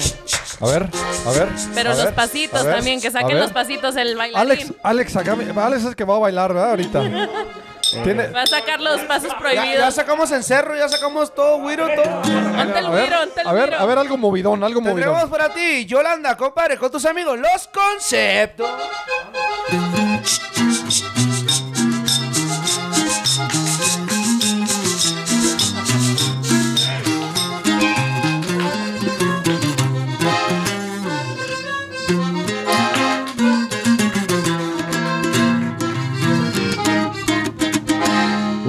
A 0.61 0.71
ver, 0.71 0.89
a 1.27 1.31
ver. 1.31 1.49
Pero 1.73 1.91
a 1.91 1.93
los 1.95 2.05
ver, 2.05 2.13
pasitos 2.13 2.59
a 2.61 2.63
ver, 2.63 2.75
también, 2.75 3.01
que 3.01 3.07
a 3.07 3.11
saquen 3.11 3.29
ver. 3.29 3.39
los 3.41 3.51
pasitos 3.51 3.95
el 3.95 4.15
bailarín. 4.15 4.51
Alex, 4.51 4.71
Alex, 4.83 5.13
sacame- 5.15 5.57
Alex 5.57 5.81
es 5.81 5.87
el 5.87 5.95
que 5.95 6.03
va 6.03 6.15
a 6.15 6.19
bailar, 6.19 6.53
¿verdad? 6.53 6.69
Ahorita. 6.71 7.01
Tiene, 8.03 8.27
Va 8.27 8.41
a 8.43 8.47
sacar 8.47 8.79
los 8.81 9.01
pasos 9.01 9.29
Ya, 9.31 9.37
prohibidos. 9.37 9.77
ya 9.77 9.91
sacamos 9.91 10.31
encerro, 10.31 10.75
ya 10.75 10.87
sacamos 10.89 11.33
todo, 11.35 11.57
güiro, 11.59 11.85
todo. 11.95 12.21
Ante 12.23 12.79
el 12.79 12.85
a 12.85 12.89
ver, 12.89 13.13
ante 13.13 13.41
el 13.41 13.47
a 13.47 13.51
ver, 13.51 13.73
a 13.73 13.85
ver, 13.85 13.97
algo 13.99 14.17
movidón, 14.17 14.63
algo 14.63 14.81
Tendremos 14.81 15.13
movidón. 15.13 15.29
para 15.29 15.53
ti, 15.53 15.85
Yolanda, 15.85 16.35
compadre, 16.37 16.77
con 16.77 16.89
tus 16.91 17.05
amigos, 17.05 17.37
los 17.37 17.67
conceptos. 17.67 18.69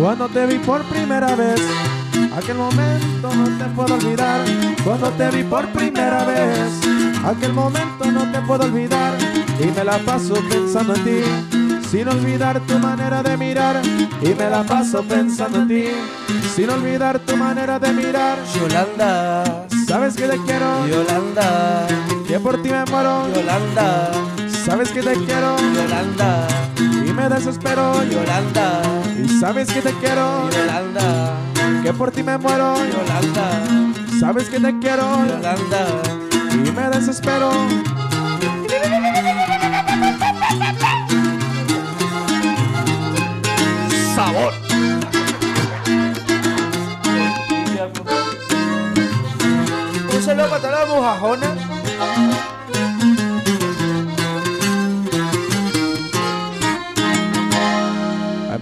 Cuando 0.05 0.29
te 0.29 0.45
vi 0.45 0.59
por 0.59 0.83
primera 0.83 1.35
vez, 1.35 1.59
aquel 2.37 2.59
momento 2.59 3.35
no 3.35 3.45
te 3.57 3.65
puedo 3.75 3.95
olvidar. 3.95 4.39
Cuando 4.85 5.09
te 5.13 5.31
vi 5.31 5.43
por 5.45 5.67
primera 5.69 6.25
vez, 6.25 6.59
aquel 7.25 7.55
momento 7.55 8.13
no 8.13 8.31
te 8.31 8.39
puedo 8.43 8.65
olvidar. 8.65 9.15
Y 9.59 9.65
me 9.65 9.83
la 9.83 9.97
paso 9.97 10.35
pensando 10.51 10.95
en 10.95 11.05
ti, 11.05 11.89
sin 11.91 12.07
olvidar 12.07 12.61
tu 12.67 12.79
manera 12.79 13.23
de 13.23 13.35
mirar. 13.39 13.81
Y 14.21 14.35
me 14.35 14.51
la 14.51 14.63
paso 14.63 15.03
pensando 15.05 15.61
en 15.61 15.69
ti, 15.69 15.87
sin 16.55 16.69
olvidar 16.69 17.19
tu 17.21 17.35
manera 17.39 17.79
de 17.79 17.91
mirar. 17.95 18.37
Yolanda, 18.61 19.67
Sabes 19.89 20.17
que 20.17 20.29
te 20.29 20.37
quiero, 20.45 20.87
Yolanda, 20.87 21.87
que 22.29 22.39
por 22.39 22.61
ti 22.61 22.69
me 22.69 22.85
muero. 22.91 23.27
Yolanda, 23.35 24.11
Sabes 24.67 24.91
que 24.93 25.01
te 25.01 25.15
quiero 25.15 25.57
Yolanda, 25.75 26.47
me 27.15 27.29
desespero. 27.29 28.03
Yolanda, 28.05 28.83
Y 29.23 29.29
sabes 29.41 29.73
que 29.73 29.81
te 29.81 29.93
quiero, 29.95 30.49
Yolanda, 30.51 31.37
que 31.83 31.93
por 31.93 32.11
ti 32.11 32.23
me 32.23 32.37
muero. 32.39 32.75
Yolanda, 32.77 33.65
Sabes 34.21 34.49
que 34.49 34.61
te 34.61 34.79
quiero 34.79 35.27
Yolanda. 35.27 35.87
y 36.53 36.71
me 36.71 36.89
desespero. 36.91 37.51
Sabor. 44.15 44.53
Un 50.15 50.23
saludo 50.23 50.49
para 50.49 50.63
todas 50.63 50.81
las 50.81 50.89
mojajonas. 50.89 51.51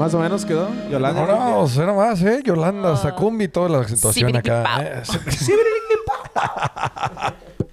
Más 0.02 0.14
o 0.14 0.18
menos 0.18 0.44
quedó. 0.44 0.68
Yolanda. 0.90 1.20
Ahora, 1.20 1.56
o 1.58 1.68
sea, 1.68 1.86
nomás, 1.86 2.20
¿eh? 2.22 2.40
Yolanda, 2.44 2.96
Sacumbi, 2.96 3.46
toda 3.46 3.68
la 3.68 3.86
situación 3.86 4.34
acá. 4.34 4.64
eh. 4.80 5.02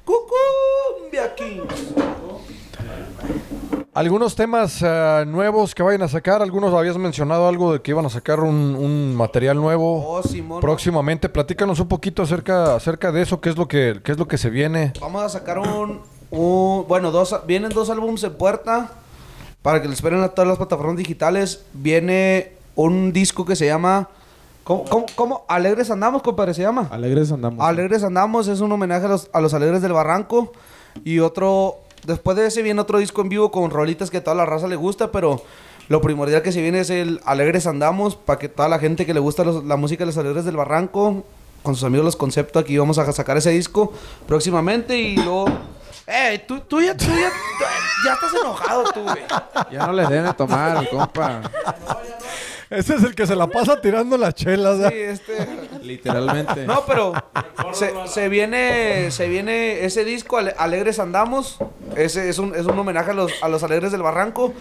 Cucumbia 0.06 1.34
King. 1.36 1.62
Algunos 3.96 4.36
temas 4.36 4.80
eh, 4.84 5.24
nuevos 5.28 5.74
que 5.74 5.82
vayan 5.82 6.04
a 6.04 6.08
sacar. 6.08 6.44
Algunos 6.44 6.72
habías 6.74 6.98
mencionado 6.98 7.48
algo 7.48 7.74
de 7.74 7.82
que 7.82 7.90
iban 7.92 8.06
a 8.06 8.10
sacar 8.10 8.42
un, 8.42 8.76
un 8.76 9.16
material 9.16 9.58
nuevo 9.58 10.06
Oh, 10.08 10.22
Simón. 10.22 10.62
próximamente. 10.62 11.30
Platícanos 11.30 11.80
un 11.80 11.88
poquito 11.88 12.22
acerca, 12.22 12.76
acerca 12.76 13.12
de 13.12 13.24
eso. 13.24 13.42
¿Qué 13.42 13.50
es 13.50 13.58
lo 13.58 13.68
que, 13.68 14.02
qué 14.04 14.12
es 14.12 14.20
lo 14.20 14.28
que 14.28 14.38
se 14.38 14.52
viene? 14.52 14.94
Vamos 15.02 15.24
a 15.24 15.30
sacar 15.30 15.58
un, 15.58 16.02
un- 16.30 16.86
bueno, 16.88 17.10
dos, 17.10 17.36
vienen 17.48 17.72
dos 17.72 17.90
álbumes 17.90 18.24
en 18.24 18.36
puerta 18.36 18.92
para 19.61 19.81
que 19.81 19.88
lo 19.88 19.94
esperen 19.94 20.22
a 20.22 20.30
todas 20.30 20.48
las 20.48 20.57
plataformas 20.57 20.98
digitales. 20.98 21.64
Viene 21.73 22.53
un 22.76 23.11
disco 23.14 23.45
que 23.45 23.56
se 23.56 23.65
llama 23.65 24.10
¿Cómo, 24.64 24.86
cómo, 24.86 25.06
cómo? 25.15 25.45
Alegres 25.48 25.90
andamos, 25.90 26.22
compadre, 26.22 26.53
se 26.53 26.61
llama. 26.61 26.88
Alegres 26.91 27.31
andamos. 27.31 27.65
Alegres 27.65 28.03
andamos 28.03 28.48
es 28.48 28.60
un 28.61 28.72
homenaje 28.72 29.06
a 29.06 29.10
los, 29.10 29.30
a 29.34 29.41
los 29.41 29.53
Alegres 29.53 29.81
del 29.81 29.94
Barranco 29.94 30.52
y 31.03 31.19
otro 31.19 31.77
después 32.06 32.38
de 32.38 32.45
ese 32.45 32.61
viene 32.61 32.80
otro 32.80 32.99
disco 32.99 33.22
en 33.22 33.30
vivo 33.30 33.49
con 33.52 33.72
rolitas 33.72 34.10
que 34.11 34.18
a 34.18 34.23
toda 34.23 34.36
la 34.36 34.45
raza 34.45 34.68
le 34.68 34.76
gusta, 34.76 35.11
pero 35.11 35.41
lo 35.88 36.02
primordial 36.02 36.44
que 36.44 36.52
se 36.52 36.61
viene 36.61 36.81
es 36.81 36.91
el 36.91 37.19
Alegres 37.26 37.65
andamos 37.65 38.15
para 38.15 38.38
que 38.38 38.48
toda 38.48 38.69
la 38.69 38.77
gente 38.80 39.06
que 39.07 39.14
le 39.15 39.19
gusta 39.19 39.44
los- 39.44 39.65
la 39.65 39.76
música 39.76 40.03
de 40.03 40.07
los 40.07 40.18
Alegres 40.18 40.45
del 40.45 40.56
Barranco 40.56 41.23
con 41.64 41.76
sus 41.76 41.84
amigos 41.84 42.06
los 42.06 42.15
conceptos 42.15 42.61
aquí 42.64 42.77
vamos 42.77 42.98
a 42.98 43.11
sacar 43.11 43.38
ese 43.38 43.52
disco 43.52 43.94
próximamente 44.27 44.98
y 44.98 45.15
luego 45.18 45.45
¡Eh! 46.11 46.44
Tú, 46.48 46.60
tú 46.61 46.81
ya, 46.81 46.98
tú 46.98 47.06
ya, 47.06 47.30
ya 48.03 48.14
estás 48.14 48.31
enojado 48.41 48.84
tú, 48.91 49.03
güey. 49.03 49.18
Ya 49.72 49.86
no 49.86 49.94
le 49.94 50.07
den 50.07 50.26
a 50.26 50.34
tomar, 50.34 50.90
compa. 50.91 51.41
Ese 52.72 52.95
es 52.95 53.03
el 53.03 53.14
que 53.14 53.27
se 53.27 53.36
la 53.36 53.45
pasa 53.45 53.80
tirando 53.80 54.18
las 54.18 54.34
chelas. 54.34 54.77
Sí, 54.91 54.98
este... 54.98 55.48
Literalmente. 55.84 56.65
No, 56.65 56.84
pero 56.88 57.14
se, 57.73 57.94
se 58.07 58.27
viene 58.27 59.11
se 59.11 59.27
viene 59.27 59.86
ese 59.86 60.03
disco 60.03 60.38
Ale- 60.38 60.56
Alegres 60.57 60.98
Andamos. 60.98 61.57
Ese 61.95 62.27
es 62.30 62.40
un, 62.40 62.56
es 62.56 62.65
un 62.65 62.77
homenaje 62.80 63.11
a 63.11 63.14
los, 63.14 63.31
a 63.44 63.48
los 63.48 63.61
Alegres 63.61 63.91
del 63.91 64.02
Barranco. 64.02 64.53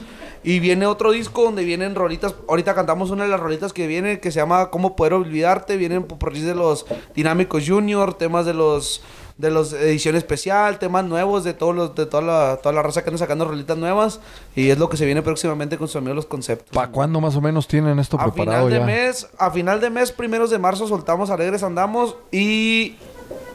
Y 0.44 0.60
viene 0.60 0.86
otro 0.86 1.12
disco 1.12 1.43
donde 1.43 1.65
vienen 1.65 1.94
rolitas. 1.94 2.35
Ahorita 2.48 2.74
cantamos 2.74 3.10
una 3.10 3.24
de 3.24 3.31
las 3.31 3.40
rolitas 3.40 3.73
que 3.73 3.86
viene 3.86 4.20
que 4.20 4.31
se 4.31 4.40
llama 4.40 4.70
¿Cómo 4.70 4.97
poder 4.97 5.15
olvidarte? 5.15 5.77
Vienen 5.77 6.05
por 6.05 6.32
de 6.32 6.55
los 6.55 6.86
Dinámicos 7.15 7.65
Junior, 7.66 8.15
temas 8.15 8.47
de 8.47 8.55
los 8.55 9.02
de 9.39 9.52
los 9.52 9.73
edición 9.73 10.16
especial, 10.16 10.81
temas 10.81 11.05
nuevos 11.05 11.44
de 11.44 11.55
todos 11.55 11.74
los 11.74 11.94
de 11.94 12.06
toda 12.06 12.23
la, 12.23 12.56
toda 12.56 12.73
la 12.73 12.82
raza 12.82 13.02
que 13.02 13.10
anda 13.10 13.19
sacando 13.19 13.44
rolitas 13.44 13.78
nuevas 13.78 14.20
y 14.56 14.70
es 14.70 14.78
lo 14.78 14.89
que 14.89 14.97
se 14.97 15.06
viene 15.06 15.23
próximamente 15.23 15.78
con 15.78 15.86
sus 15.86 15.97
amigos 15.97 16.16
los 16.16 16.27
conceptos. 16.27 16.74
¿Para 16.74 16.90
cuándo 16.90 17.20
más 17.20 17.36
o 17.36 17.40
menos 17.40 17.69
tienen 17.69 18.01
esto 18.01 18.19
A 18.20 18.24
preparado 18.24 18.66
final 18.66 18.70
de 18.70 18.78
ya? 18.81 18.85
mes, 18.85 19.28
a 19.39 19.51
final 19.52 19.81
de 19.81 19.90
mes, 19.90 20.10
primeros 20.10 20.51
de 20.51 20.59
marzo 20.59 20.89
soltamos 20.89 21.31
Alegres 21.31 21.62
Andamos 21.62 22.16
y 22.32 22.97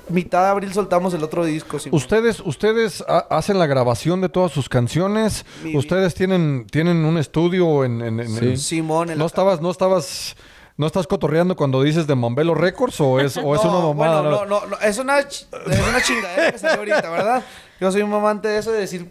mitad 0.09 0.43
de 0.43 0.47
abril 0.49 0.73
soltamos 0.73 1.13
el 1.13 1.23
otro 1.23 1.45
disco. 1.45 1.80
Simón. 1.80 1.97
Ustedes, 1.97 2.39
ustedes 2.41 3.03
ha- 3.07 3.25
hacen 3.30 3.57
la 3.59 3.65
grabación 3.65 4.21
de 4.21 4.30
todas 4.30 4.51
sus 4.51 4.67
canciones. 4.69 5.45
Mi- 5.63 5.77
ustedes 5.77 6.13
tienen, 6.13 6.67
tienen 6.69 7.05
un 7.05 7.17
estudio 7.17 7.84
en, 7.85 8.01
en- 8.01 8.19
en- 8.19 8.30
Sí. 8.38 8.45
en- 8.45 8.57
Simón, 8.57 9.09
en 9.11 9.17
no 9.17 9.23
la- 9.23 9.27
estabas, 9.27 9.61
no 9.61 9.71
estabas, 9.71 10.35
no 10.77 10.88
estás 10.88 11.07
cotorreando 11.07 11.55
cuando 11.55 11.81
dices 11.84 12.07
de 12.07 12.15
Mambelo 12.15 12.53
Records 12.55 12.99
o 12.99 13.19
es, 13.19 13.38
o 13.38 13.55
es 13.55 13.63
No, 13.63 13.69
una 13.71 13.88
mamada. 13.88 14.21
bueno, 14.21 14.38
¿no? 14.38 14.45
no, 14.45 14.59
no, 14.61 14.67
no, 14.67 14.80
es 14.80 14.97
una, 14.97 15.19
ch- 15.21 15.45
es 15.71 15.80
una 15.89 16.01
chingadera 16.01 16.51
que 16.51 16.57
salió 16.59 16.80
ahorita, 16.80 17.09
¿verdad? 17.09 17.43
Yo 17.80 17.91
soy 17.91 18.01
un 18.01 18.13
amante 18.13 18.47
de 18.47 18.57
eso 18.59 18.71
de 18.71 18.80
decir 18.80 19.09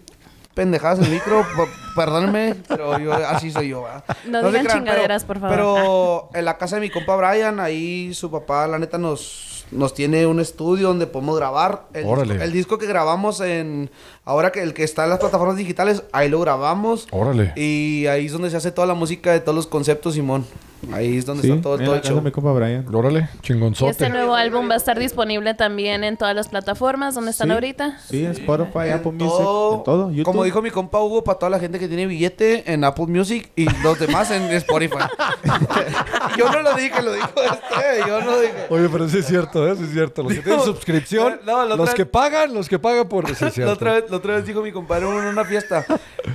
pendejadas 0.55 0.99
en 0.99 1.05
el 1.07 1.11
micro, 1.13 1.47
perdónenme, 1.97 2.57
pero 2.69 2.99
yo 2.99 3.13
así 3.15 3.51
soy 3.51 3.69
yo, 3.69 3.85
¿verdad? 3.85 4.05
No 4.27 4.41
se 4.43 4.47
digan 4.49 4.65
crean, 4.65 4.79
chingaderas, 4.79 5.25
pero- 5.25 5.41
por 5.41 5.51
favor. 5.51 5.57
Pero 5.57 6.31
en 6.35 6.45
la 6.45 6.59
casa 6.59 6.77
de 6.77 6.83
mi 6.83 6.91
compa 6.91 7.17
Brian, 7.17 7.59
ahí 7.61 8.13
su 8.13 8.31
papá, 8.31 8.67
la 8.67 8.79
neta, 8.79 8.99
nos, 8.99 9.52
nos 9.73 9.95
tiene 9.95 10.27
un 10.27 10.41
estudio 10.41 10.89
donde 10.89 11.07
podemos 11.07 11.37
grabar. 11.37 11.87
El, 11.95 12.07
Órale. 12.07 12.35
disco, 12.35 12.45
el 12.45 12.53
disco 12.53 12.79
que 12.79 12.87
grabamos 12.87 13.41
en, 13.41 13.91
ahora 14.25 14.53
que 14.53 14.63
el 14.63 14.75
que 14.75 14.85
está 14.85 15.05
en 15.05 15.11
las 15.11 15.19
plataformas 15.19 15.57
digitales, 15.57 16.05
ahí 16.13 16.29
lo 16.29 16.41
grabamos. 16.41 17.09
Órale. 17.11 17.53
Y 17.57 18.07
ahí 18.07 18.27
es 18.27 18.33
donde 18.33 18.51
se 18.51 18.57
hace 18.57 18.73
toda 18.73 18.87
la 18.87 18.95
música 18.95 19.33
de 19.33 19.41
todos 19.41 19.57
los 19.57 19.67
conceptos, 19.67 20.15
Simón. 20.15 20.45
Ahí 20.93 21.17
es 21.19 21.27
donde 21.27 21.43
Sí, 21.43 21.51
está 21.51 21.63
todo, 21.63 21.75
en 21.75 21.85
todo 21.85 21.91
la 21.93 21.97
el 21.97 22.03
casa 22.03 22.13
de 22.15 22.17
show. 22.19 22.25
mi 22.25 22.31
compa 22.33 22.53
Brian. 22.53 22.87
Órale, 22.95 23.29
Y 23.35 23.39
chingonzote. 23.41 23.91
este 23.93 24.09
nuevo 24.11 24.35
álbum 24.35 24.69
va 24.69 24.75
a 24.75 24.77
estar 24.79 24.99
disponible 24.99 25.55
también 25.55 26.03
en 26.03 26.17
todas 26.17 26.35
las 26.35 26.49
plataformas 26.49 27.15
donde 27.15 27.31
están 27.31 27.49
Sí. 27.49 27.53
ahorita. 27.55 27.99
Sí, 28.09 28.25
en 28.25 28.33
Spotify, 28.33 28.89
En 28.89 28.93
Apple 28.95 29.13
Music, 29.13 29.29
todo- 29.39 29.75
en 29.77 29.85
todo. 29.85 30.11
YouTube. 30.11 30.25
Como 30.25 30.45
dijo 30.45 30.61
mi 30.63 30.71
compa 30.71 31.01
Hugo, 31.01 31.23
para 31.23 31.39
toda 31.39 31.51
la 31.51 31.61
gente 31.61 31.79
que 31.79 31.87
tiene 31.89 32.07
billete 32.07 32.73
en 32.73 32.83
Apple 32.85 33.07
Music 33.07 33.51
y 33.55 33.67
los 33.83 33.99
demás 33.99 34.31
en 34.33 34.43
Spotify. 34.53 34.97
yo 36.37 36.51
no 36.51 36.63
lo 36.63 36.75
dije, 36.75 37.03
lo 37.03 37.13
dijo 37.13 37.29
este, 37.37 38.09
yo 38.09 38.21
no 38.21 38.39
dije. 38.41 38.55
Oye, 38.71 38.89
pero 38.91 39.09
sí 39.09 39.19
es 39.19 39.27
cierto, 39.27 39.67
¿eh? 39.69 39.77
Sí 39.77 39.85
es 39.85 39.93
cierto. 39.93 40.23
Los 40.23 40.33
que 40.35 40.41
tienen 40.41 40.63
suscripción, 40.65 41.41
no, 41.47 41.65
los 41.65 41.79
vez- 41.79 41.95
que 41.95 42.07
pagan, 42.07 42.53
los 42.55 42.69
que 42.69 42.79
pagan 42.79 43.09
por... 43.09 43.27
Sí 43.35 43.45
es 43.45 43.59
La 43.63 43.73
otra, 43.73 43.93
vez, 43.95 44.05
la 44.11 44.17
otra 44.17 44.35
vez 44.37 44.47
dijo 44.47 44.63
mi 44.63 44.73
compadre 44.73 45.07
en 45.07 45.13
una 45.27 45.45
fiesta, 45.45 45.85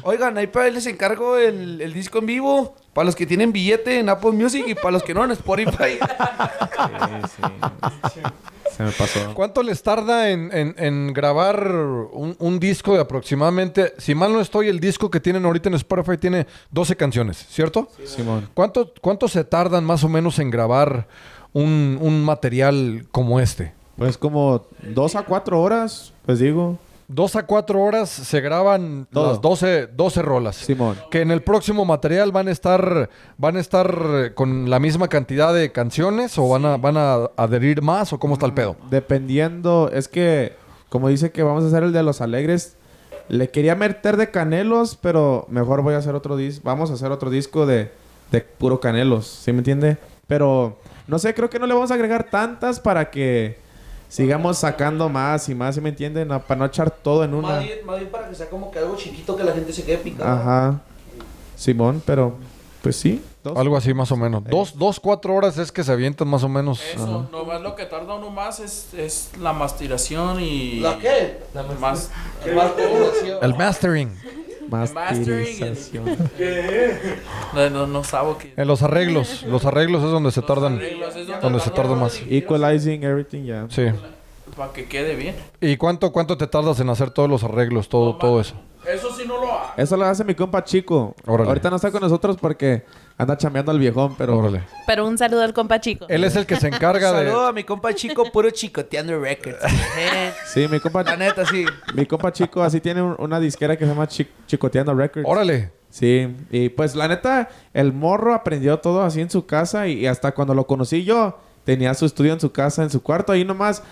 oigan, 0.04 0.38
ahí 0.38 0.48
para 0.48 0.68
él 0.68 0.76
les 0.76 0.86
encargo 0.88 1.38
el, 1.38 1.82
el 1.82 1.94
disco 1.94 2.20
en 2.20 2.26
vivo, 2.26 2.76
para 2.98 3.06
los 3.06 3.16
que 3.16 3.28
tienen 3.28 3.52
billete 3.54 4.00
en 4.00 4.10
Apple 4.10 4.32
Music 4.32 4.64
y 4.68 4.74
para 4.74 4.90
los 4.90 5.04
que 5.04 5.14
no 5.14 5.24
en 5.24 5.30
Spotify. 5.30 6.00
Se 8.76 8.82
me 8.84 8.92
pasó. 8.92 9.20
¿Cuánto 9.36 9.62
les 9.62 9.84
tarda 9.84 10.32
en, 10.32 10.50
en- 10.52 10.74
en 10.80 11.14
grabar 11.14 11.68
un, 11.68 12.36
un 12.40 12.60
disco 12.60 12.96
de 12.96 13.02
aproximadamente, 13.02 13.94
si 14.00 14.16
mal 14.16 14.34
no 14.34 14.42
estoy, 14.42 14.68
el 14.68 14.80
disco 14.80 15.12
que 15.12 15.20
tienen 15.20 15.46
ahorita 15.46 15.70
en 15.70 15.76
Spotify 15.76 16.18
tiene 16.18 16.48
12 16.72 16.96
canciones, 16.96 17.38
¿cierto? 17.52 17.88
Simón. 18.04 18.50
¿Cuánto, 18.56 18.92
¿Cuánto 19.00 19.28
se 19.28 19.44
tardan 19.44 19.84
más 19.86 20.04
o 20.04 20.10
menos 20.10 20.40
en 20.40 20.50
grabar 20.50 21.08
un, 21.54 22.00
un 22.02 22.26
material 22.26 23.06
como 23.12 23.40
este? 23.40 23.74
Pues 23.96 24.18
como 24.18 24.66
dos 24.82 25.16
a 25.16 25.22
cuatro 25.22 25.62
horas, 25.62 26.14
pues 26.26 26.40
digo. 26.40 26.80
Dos 27.10 27.38
a 27.38 27.46
cuatro 27.46 27.82
horas 27.82 28.10
se 28.10 28.42
graban 28.42 29.08
Todo. 29.12 29.32
las 29.32 29.42
12, 29.42 29.88
12 29.88 30.22
rolas. 30.22 30.58
Simón. 30.58 30.98
Que 31.10 31.22
en 31.22 31.32
el 31.32 31.42
próximo 31.42 31.86
material 31.86 32.34
van 32.34 32.50
a 32.50 32.52
estar, 32.52 33.10
van 33.38 33.56
a 33.56 33.62
estar 33.62 33.98
eh, 34.10 34.34
con 34.34 34.70
la 34.70 34.80
misma 34.80 35.08
cantidad 35.08 35.54
de 35.54 35.72
canciones 35.72 36.38
o 36.38 36.50
van 36.50 36.66
a, 36.66 36.76
van 36.76 36.98
a 36.98 37.30
adherir 37.38 37.82
más 37.82 38.12
o 38.12 38.20
cómo 38.20 38.34
está 38.34 38.46
el 38.46 38.54
pedo. 38.54 38.76
Dependiendo, 38.90 39.90
es 39.94 40.10
que, 40.10 40.54
como 40.90 41.08
dice 41.08 41.32
que 41.32 41.44
vamos 41.44 41.64
a 41.64 41.68
hacer 41.68 41.84
el 41.84 41.94
de 41.94 42.04
los 42.04 42.20
alegres, 42.20 42.76
le 43.30 43.52
quería 43.52 43.76
meter 43.76 44.18
de 44.18 44.30
canelos, 44.30 44.98
pero 45.02 45.46
mejor 45.50 45.84
voy 45.84 45.94
a 45.94 46.00
hacer 46.00 46.14
otro 46.14 46.36
disco. 46.36 46.64
Vamos 46.66 46.92
a 46.92 46.96
hacer 46.96 47.12
otro 47.14 47.30
disco 47.30 47.66
de, 47.66 47.90
de 48.32 48.42
puro 48.42 48.82
canelos, 48.82 49.28
¿sí 49.28 49.54
me 49.54 49.60
entiende? 49.60 49.98
Pero, 50.28 50.78
no 51.08 51.20
sé, 51.20 51.34
creo 51.34 51.50
que 51.50 51.58
no 51.58 51.68
le 51.68 51.74
vamos 51.74 51.90
a 51.92 51.94
agregar 51.94 52.26
tantas 52.30 52.82
para 52.82 53.10
que 53.10 53.66
sigamos 54.08 54.58
sacando 54.58 55.10
más 55.10 55.50
y 55.50 55.56
más, 55.56 55.76
¿sí 55.76 55.82
me 55.82 55.90
entiende? 55.90 56.26
No, 56.26 56.42
para 56.42 56.60
no 56.60 56.66
echar 56.66 56.92
todo 56.92 57.24
en 57.24 57.34
una. 57.34 57.48
Más 57.50 57.64
bien, 57.64 57.86
más 57.86 58.00
bien 58.00 58.12
para 58.12 58.30
que 58.30 58.36
sea 58.36 58.50
como 58.50 58.72
que 58.72 58.80
algo 58.80 58.96
chiquito 58.96 59.36
que 59.36 59.44
la 59.44 59.54
gente 59.54 59.74
se 59.74 59.84
quede 59.84 59.98
picada. 59.98 60.34
Ajá. 60.34 60.82
Simón, 61.56 62.02
pero, 62.06 62.36
pues 62.82 62.96
sí. 62.96 63.24
dos. 63.44 63.58
Algo 63.58 63.76
así 63.76 63.94
más 63.94 64.12
o 64.12 64.18
menos. 64.18 64.44
Dos, 64.44 64.78
dos, 64.78 65.00
cuatro 65.00 65.34
horas 65.34 65.58
es 65.58 65.72
que 65.72 65.84
se 65.84 65.92
avientan 65.92 66.28
más 66.28 66.44
o 66.44 66.50
menos. 66.50 66.82
Eso, 66.94 67.28
nomás 67.32 67.62
lo 67.62 67.76
que 67.76 67.86
tarda 67.86 68.16
uno 68.16 68.30
más 68.30 68.60
es, 68.60 68.94
es 68.94 69.32
la 69.40 69.54
mastiración 69.54 70.40
y... 70.40 70.80
¿La 70.80 71.00
qué? 71.00 71.40
Más... 71.80 72.12
Masterización. 72.56 73.40
El 73.42 73.56
mastering. 73.56 74.12
Masterización. 74.70 76.06
No, 77.54 77.70
no, 77.70 77.88
no 77.88 78.04
sabo 78.04 78.38
que... 78.38 78.54
En 78.56 78.68
los 78.68 78.82
arreglos. 78.82 79.44
Los 79.44 79.66
arreglos 79.66 80.04
es 80.04 80.12
donde 80.12 80.32
se 80.32 80.42
tardan. 80.42 80.76
arreglos 80.76 81.16
es 81.16 81.28
donde 81.28 81.42
Donde 81.42 81.60
se 81.60 81.70
tarda 81.72 81.96
más. 81.96 82.22
Equalizing 82.30 83.04
everything, 83.04 83.44
ya. 83.44 83.68
Sí. 83.70 83.86
Para 84.56 84.74
que 84.74 84.86
quede 84.86 85.16
bien. 85.16 85.36
¿Y 85.62 85.78
cuánto, 85.78 86.12
cuánto 86.12 86.38
te 86.38 86.48
tardas 86.48 86.80
en 86.80 86.90
hacer 86.90 87.12
todos 87.12 87.30
los 87.30 87.44
arreglos, 87.44 87.90
todo, 87.90 88.16
todo 88.16 88.42
eso? 88.42 88.56
Eso 88.88 89.14
sí 89.14 89.24
no 89.28 89.42
lo 89.42 89.52
hago. 89.52 89.74
Eso 89.76 89.98
lo 89.98 90.06
hace 90.06 90.24
mi 90.24 90.34
compa 90.34 90.64
chico. 90.64 91.14
Órale. 91.26 91.50
Ahorita 91.50 91.70
no 91.70 91.76
está 91.76 91.92
con 91.92 92.02
nosotros 92.02 92.38
porque 92.40 92.86
anda 93.18 93.38
chambeando 93.38 93.72
al 93.72 93.80
viejón, 93.80 94.16
pero. 94.18 94.38
Órale. 94.38 94.64
Pero 94.86 95.08
un 95.08 95.18
saludo 95.18 95.42
al 95.44 95.54
compa 95.54 95.80
chico. 95.82 96.06
Él 96.10 96.24
es 96.24 96.36
el 96.36 96.46
que 96.46 96.56
se 96.58 96.68
encarga 96.68 97.12
Saludo 97.12 97.44
de. 97.44 97.50
a 97.50 97.52
mi 97.52 97.64
compa 97.64 97.94
chico, 97.94 98.32
puro 98.32 98.50
chicoteando 98.52 99.20
records. 99.20 99.58
Sí, 100.54 100.68
mi 100.70 100.80
compa, 100.80 101.04
La 101.04 101.16
neta, 101.18 101.46
sí. 101.46 101.66
mi 101.94 102.06
compa 102.06 102.32
chico 102.32 102.62
así 102.64 102.80
tiene 102.82 103.02
un- 103.02 103.16
una 103.20 103.40
disquera 103.40 103.76
que 103.78 103.86
se 103.86 103.92
llama 103.92 104.08
Chi- 104.08 104.28
Chicoteando 104.48 104.94
Records. 104.94 105.28
Órale. 105.28 105.72
Sí, 105.90 106.28
y 106.52 106.70
pues 106.70 106.96
la 106.96 107.08
neta, 107.08 107.50
el 107.74 107.94
morro 107.94 108.34
aprendió 108.34 108.78
todo 108.80 109.04
así 109.04 109.22
en 109.22 109.30
su 109.30 109.46
casa 109.46 109.88
y, 109.88 110.00
y 110.02 110.08
hasta 110.08 110.34
cuando 110.34 110.54
lo 110.54 110.68
conocí 110.68 111.04
yo, 111.04 111.40
tenía 111.64 111.94
su 111.94 112.06
estudio 112.06 112.34
en 112.34 112.40
su 112.40 112.52
casa, 112.52 112.84
en 112.84 112.90
su 112.90 113.02
cuarto, 113.02 113.32
ahí 113.32 113.44
nomás. 113.46 113.84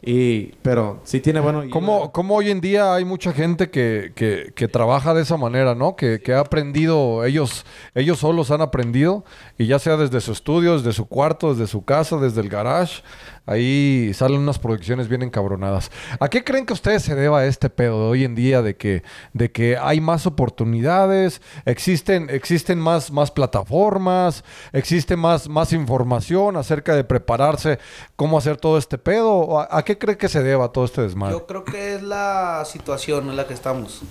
Y, 0.00 0.52
pero 0.62 1.00
sí 1.02 1.20
tiene 1.20 1.40
bueno. 1.40 1.64
y- 1.64 1.70
¿Cómo, 1.70 2.12
cómo 2.12 2.36
hoy 2.36 2.50
en 2.50 2.60
día 2.60 2.94
hay 2.94 3.04
mucha 3.04 3.32
gente 3.32 3.68
que, 3.70 4.12
que- 4.14 4.52
que 4.54 4.68
trabaja 4.68 5.12
de 5.14 5.22
esa 5.22 5.36
manera, 5.36 5.74
¿no? 5.74 5.96
Que, 5.96 6.20
que 6.20 6.34
ha 6.34 6.40
aprendido, 6.40 7.24
ellos, 7.24 7.66
ellos 7.94 8.18
solos 8.20 8.50
han 8.50 8.60
aprendido, 8.60 9.24
y 9.58 9.66
ya 9.66 9.78
sea 9.78 9.96
desde 9.96 10.20
su 10.20 10.32
estudio, 10.32 10.76
desde 10.76 10.92
su 10.92 11.06
cuarto, 11.06 11.52
desde 11.52 11.66
su 11.66 11.84
casa, 11.84 12.16
desde 12.18 12.40
el 12.40 12.48
garage, 12.48 13.02
ahí 13.48 14.12
salen 14.14 14.40
unas 14.40 14.58
producciones 14.58 15.08
bien 15.08 15.22
encabronadas. 15.22 15.90
¿A 16.20 16.28
qué 16.28 16.44
creen 16.44 16.66
que 16.66 16.74
ustedes 16.74 17.02
se 17.02 17.14
deba 17.14 17.46
este 17.46 17.70
pedo 17.70 18.04
de 18.04 18.08
hoy 18.10 18.24
en 18.24 18.34
día 18.34 18.62
de 18.62 18.76
que, 18.76 19.02
de 19.32 19.50
que 19.50 19.76
hay 19.76 20.00
más 20.00 20.26
oportunidades, 20.26 21.40
existen, 21.64 22.28
existen 22.30 22.78
más, 22.78 23.10
más 23.10 23.30
plataformas, 23.30 24.44
existe 24.72 25.16
más, 25.16 25.48
más 25.48 25.72
información 25.72 26.56
acerca 26.56 26.94
de 26.94 27.04
prepararse, 27.04 27.78
cómo 28.16 28.38
hacer 28.38 28.58
todo 28.58 28.76
este 28.76 28.98
pedo? 28.98 29.58
¿A, 29.58 29.68
a 29.70 29.84
qué 29.84 29.96
creen 29.96 30.18
que 30.18 30.28
se 30.28 30.42
deba 30.42 30.70
todo 30.70 30.84
este 30.84 31.02
desmadre? 31.02 31.34
Yo 31.34 31.46
creo 31.46 31.64
que 31.64 31.94
es 31.94 32.02
la 32.02 32.64
situación 32.66 33.30
en 33.30 33.36
la 33.36 33.46
que 33.46 33.54
estamos. 33.54 34.02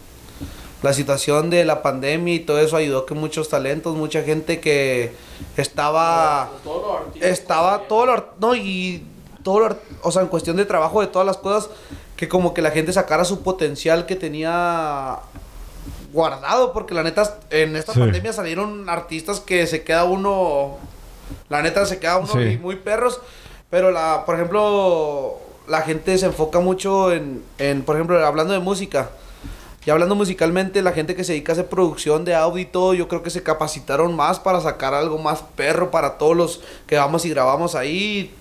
La 0.83 0.93
situación 0.93 1.49
de 1.49 1.65
la 1.65 1.81
pandemia 1.81 2.35
y 2.35 2.39
todo 2.39 2.59
eso 2.59 2.77
ayudó 2.77 3.05
que 3.07 3.15
muchos 3.15 3.49
talentos, 3.49 3.95
mucha 3.95 4.21
gente 4.21 4.59
que 4.59 5.11
estaba 5.55 6.51
estaba 7.19 7.87
todo 7.87 8.05
lo 8.05 8.33
no 8.39 8.55
y 8.55 9.03
todo 9.47 9.77
o 10.01 10.11
sea, 10.11 10.23
en 10.23 10.27
cuestión 10.27 10.57
de 10.57 10.65
trabajo 10.65 10.99
de 10.99 11.07
todas 11.07 11.25
las 11.25 11.37
cosas 11.37 11.69
que 12.17 12.27
como 12.27 12.53
que 12.53 12.61
la 12.61 12.71
gente 12.71 12.91
sacara 12.91 13.23
su 13.23 13.43
potencial 13.43 14.05
que 14.05 14.17
tenía 14.17 15.19
guardado 16.11 16.73
porque 16.73 16.93
la 16.93 17.01
neta 17.03 17.39
en 17.49 17.77
esta 17.77 17.93
Sí. 17.93 17.99
pandemia 18.01 18.33
salieron 18.33 18.89
artistas 18.89 19.39
que 19.39 19.65
se 19.65 19.83
queda 19.85 20.03
uno 20.03 20.75
la 21.47 21.61
neta 21.61 21.85
se 21.85 21.97
queda 21.97 22.17
uno 22.17 22.27
Sí. 22.33 22.59
muy 22.61 22.75
perros 22.75 23.21
pero 23.69 23.89
la 23.91 24.23
por 24.25 24.35
ejemplo 24.35 25.37
la 25.69 25.81
gente 25.81 26.17
se 26.17 26.25
enfoca 26.25 26.59
mucho 26.59 27.13
en, 27.13 27.41
en 27.57 27.83
por 27.83 27.95
ejemplo 27.95 28.25
hablando 28.25 28.51
de 28.53 28.59
música 28.59 29.11
y 29.85 29.89
hablando 29.89 30.15
musicalmente, 30.15 30.81
la 30.81 30.91
gente 30.91 31.15
que 31.15 31.23
se 31.23 31.31
dedica 31.31 31.53
a 31.53 31.55
hacer 31.55 31.67
producción 31.67 32.25
de 32.25 32.35
audio 32.35 32.61
y 32.61 32.65
todo, 32.65 32.93
yo 32.93 33.07
creo 33.07 33.23
que 33.23 33.29
se 33.29 33.41
capacitaron 33.41 34.13
más 34.17 34.37
para 34.37 34.59
sacar 34.59 34.93
algo 34.93 35.17
más 35.17 35.41
perro 35.55 35.91
para 35.91 36.17
todos 36.17 36.35
los 36.35 36.61
que 36.87 36.97
vamos 36.97 37.23
y 37.23 37.29
grabamos 37.29 37.73
ahí. 37.73 38.35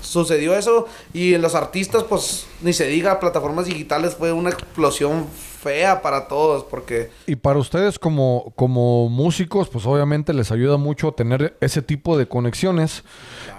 Sucedió 0.00 0.54
eso 0.56 0.86
y 1.12 1.34
en 1.34 1.42
los 1.42 1.54
artistas, 1.54 2.04
pues 2.04 2.46
ni 2.62 2.72
se 2.72 2.86
diga, 2.86 3.20
plataformas 3.20 3.66
digitales 3.66 4.14
fue 4.14 4.32
una 4.32 4.50
explosión 4.50 5.26
fea 5.60 6.00
para 6.00 6.26
todos 6.26 6.64
porque 6.64 7.10
Y 7.26 7.36
para 7.36 7.58
ustedes 7.58 7.98
como, 7.98 8.52
como 8.56 9.08
músicos, 9.10 9.68
pues 9.68 9.84
obviamente 9.86 10.32
les 10.32 10.50
ayuda 10.50 10.78
mucho 10.78 11.12
tener 11.12 11.56
ese 11.60 11.82
tipo 11.82 12.16
de 12.16 12.26
conexiones, 12.26 13.04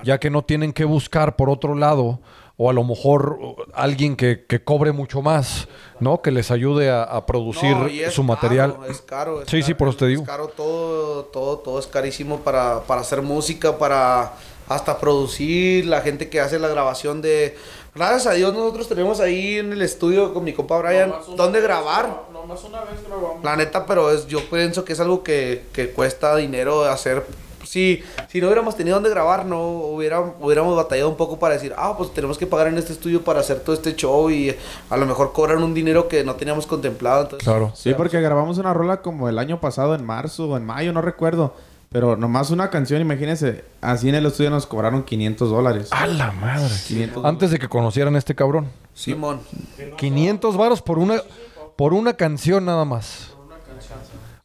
ya 0.03 0.19
que 0.19 0.30
no 0.30 0.43
tienen 0.43 0.73
que 0.73 0.85
buscar 0.85 1.35
por 1.35 1.49
otro 1.49 1.76
lado, 1.76 2.19
o 2.57 2.69
a 2.69 2.73
lo 2.73 2.84
mejor 2.84 3.39
alguien 3.73 4.15
que, 4.15 4.45
que 4.45 4.63
cobre 4.63 4.91
mucho 4.91 5.22
más, 5.22 5.68
¿no? 5.99 6.22
Que 6.22 6.30
les 6.31 6.51
ayude 6.51 6.91
a, 6.91 7.03
a 7.03 7.26
producir 7.26 7.76
No, 7.76 7.88
y 7.88 8.01
es 8.01 8.13
su 8.13 8.23
material. 8.23 8.77
es 8.88 9.01
caro. 9.01 9.41
es 9.41 9.49
Sí, 9.49 9.63
sí, 9.63 9.72
caro, 9.72 9.77
por 9.77 9.88
eso 9.88 9.97
te 9.97 10.07
digo. 10.07 10.22
Es 10.22 10.27
caro 10.27 10.47
todo, 10.47 11.26
todo, 11.26 11.57
todo 11.57 11.80
es 11.80 11.88
carísimo 11.88 12.39
para, 12.41 12.81
para 12.81 13.01
hacer 13.01 13.22
música, 13.23 13.77
para 13.80 14.34
hasta 14.67 14.99
producir, 14.99 15.85
la 15.85 16.01
gente 16.01 16.29
que 16.29 16.39
hace 16.39 16.59
la 16.59 16.67
grabación 16.67 17.21
de... 17.21 17.57
Gracias 17.93 18.27
a 18.27 18.31
Dios 18.31 18.53
nosotros 18.53 18.88
tenemos 18.88 19.19
ahí 19.19 19.57
en 19.57 19.73
el 19.73 19.81
estudio 19.81 20.33
con 20.33 20.45
mi 20.45 20.53
compa 20.53 20.79
Brian 20.79 21.13
donde 21.35 21.59
vez 21.59 21.63
grabar. 21.63 22.23
Nomás 22.31 22.63
una 22.63 22.81
vez 22.81 23.03
grabamos. 23.05 23.43
La 23.43 23.57
neta, 23.57 23.85
pero 23.85 24.09
es, 24.11 24.27
yo 24.27 24.39
pienso 24.49 24.85
que 24.85 24.93
es 24.93 24.99
algo 25.01 25.23
que, 25.23 25.65
que 25.73 25.89
cuesta 25.91 26.38
dinero 26.38 26.85
hacer. 26.85 27.25
Si, 27.65 28.01
si 28.29 28.39
no 28.39 28.47
hubiéramos 28.47 28.75
tenido 28.75 28.95
donde 28.95 29.09
grabar, 29.09 29.45
no 29.45 29.61
hubiera, 29.61 30.19
hubiéramos 30.19 30.75
batallado 30.75 31.09
un 31.09 31.17
poco 31.17 31.38
para 31.38 31.53
decir, 31.53 31.73
ah, 31.77 31.95
pues 31.97 32.13
tenemos 32.13 32.38
que 32.38 32.47
pagar 32.47 32.67
en 32.67 32.77
este 32.77 32.93
estudio 32.93 33.23
para 33.23 33.41
hacer 33.41 33.59
todo 33.59 33.75
este 33.75 33.95
show 33.95 34.29
y 34.29 34.55
a 34.89 34.97
lo 34.97 35.05
mejor 35.05 35.33
cobran 35.33 35.61
un 35.61 35.73
dinero 35.73 36.07
que 36.07 36.23
no 36.23 36.35
teníamos 36.35 36.65
contemplado. 36.65 37.23
Entonces, 37.23 37.45
Claro. 37.45 37.71
Sí, 37.75 37.93
porque 37.93 38.21
grabamos 38.21 38.57
una 38.57 38.73
rola 38.73 39.01
como 39.01 39.27
el 39.27 39.38
año 39.38 39.59
pasado, 39.59 39.95
en 39.95 40.05
marzo 40.05 40.47
o 40.47 40.57
en 40.57 40.65
mayo, 40.65 40.93
no 40.93 41.01
recuerdo. 41.01 41.53
Pero 41.93 42.15
nomás 42.15 42.51
una 42.51 42.69
canción, 42.69 43.01
imagínense, 43.01 43.65
así 43.81 44.07
en 44.07 44.15
el 44.15 44.26
estudio 44.26 44.49
nos 44.49 44.65
cobraron 44.65 45.03
500 45.03 45.49
dólares. 45.49 45.89
A 45.91 46.07
la 46.07 46.31
madre. 46.31 46.73
500 46.88 47.26
Antes 47.26 47.51
de 47.51 47.59
que 47.59 47.68
conocieran 47.68 48.15
a 48.15 48.18
este 48.18 48.34
cabrón. 48.34 48.69
Simón. 48.93 49.41
500 49.97 50.55
varos 50.55 50.81
por 50.81 50.99
una, 50.99 51.22
por 51.76 51.93
una 51.93 52.13
canción 52.13 52.63
nada 52.63 52.85
más. 52.85 53.31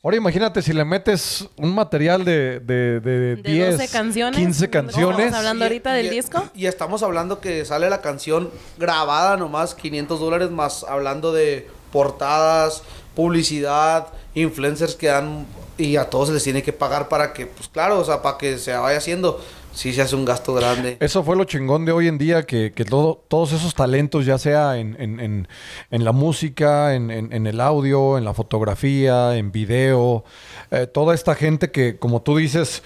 Ahora 0.02 0.16
imagínate 0.16 0.60
si 0.60 0.72
le 0.72 0.84
metes 0.84 1.48
un 1.56 1.72
material 1.74 2.24
de, 2.24 2.58
de, 2.60 2.98
de 3.00 3.36
De 3.36 3.42
10, 3.42 3.78
12 3.78 3.88
canciones. 3.92 4.40
15 4.40 4.64
¿no? 4.66 4.70
canciones. 4.72 5.18
Estamos 5.18 5.38
hablando 5.38 5.64
ahorita 5.64 5.92
del 5.92 6.06
y- 6.06 6.10
disco. 6.10 6.44
Y 6.54 6.66
estamos 6.66 7.02
hablando 7.04 7.38
que 7.40 7.64
sale 7.64 7.88
la 7.90 8.00
canción 8.00 8.50
grabada 8.76 9.36
nomás, 9.36 9.76
500 9.76 10.18
dólares 10.18 10.50
más 10.50 10.84
hablando 10.84 11.32
de 11.32 11.68
portadas, 11.92 12.82
publicidad, 13.14 14.08
influencers 14.34 14.96
que 14.96 15.06
dan 15.08 15.46
y 15.78 15.96
a 15.96 16.08
todos 16.08 16.28
se 16.28 16.34
les 16.34 16.42
tiene 16.44 16.62
que 16.62 16.72
pagar 16.72 17.08
para 17.08 17.32
que, 17.32 17.46
pues 17.46 17.68
claro, 17.68 17.98
o 18.00 18.04
sea, 18.04 18.22
para 18.22 18.38
que 18.38 18.58
se 18.58 18.72
vaya 18.74 18.98
haciendo, 18.98 19.40
sí 19.74 19.92
se 19.92 20.00
hace 20.02 20.16
un 20.16 20.24
gasto 20.24 20.54
grande. 20.54 20.96
Eso 21.00 21.22
fue 21.22 21.36
lo 21.36 21.44
chingón 21.44 21.84
de 21.84 21.92
hoy 21.92 22.08
en 22.08 22.16
día, 22.16 22.44
que, 22.44 22.72
que 22.74 22.84
todo, 22.86 23.22
todos 23.28 23.52
esos 23.52 23.74
talentos, 23.74 24.24
ya 24.24 24.38
sea 24.38 24.78
en, 24.78 24.96
en- 24.98 25.20
en- 25.20 25.48
en 25.90 26.04
la 26.04 26.12
música, 26.12 26.94
en, 26.94 27.10
en- 27.10 27.46
el 27.46 27.60
audio, 27.60 28.16
en 28.16 28.24
la 28.24 28.32
fotografía, 28.32 29.36
en 29.36 29.52
video, 29.52 30.24
eh, 30.70 30.86
toda 30.86 31.14
esta 31.14 31.34
gente 31.34 31.70
que, 31.70 31.98
como 31.98 32.22
tú 32.22 32.36
dices, 32.38 32.82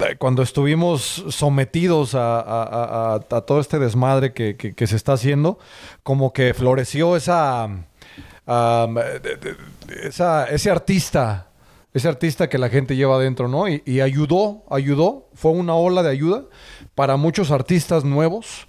eh, 0.00 0.16
cuando 0.18 0.42
estuvimos 0.42 1.24
sometidos 1.28 2.14
a, 2.14 2.40
a- 2.40 3.14
a- 3.16 3.40
todo 3.42 3.60
este 3.60 3.78
desmadre 3.78 4.32
que, 4.32 4.56
que- 4.56 4.86
se 4.86 4.96
está 4.96 5.12
haciendo, 5.12 5.58
como 6.02 6.32
que 6.32 6.54
floreció 6.54 7.16
esa, 7.16 7.68
esa 10.04 10.44
ese 10.46 10.70
artista 10.70 11.46
ese 11.94 12.08
artista 12.08 12.48
que 12.48 12.58
la 12.58 12.68
gente 12.68 12.96
lleva 12.96 13.16
adentro, 13.16 13.48
¿no? 13.48 13.68
Y, 13.68 13.82
y 13.86 14.00
ayudó, 14.00 14.64
ayudó, 14.68 15.28
fue 15.32 15.52
una 15.52 15.74
ola 15.74 16.02
de 16.02 16.10
ayuda 16.10 16.44
para 16.94 17.16
muchos 17.16 17.50
artistas 17.50 18.04
nuevos 18.04 18.66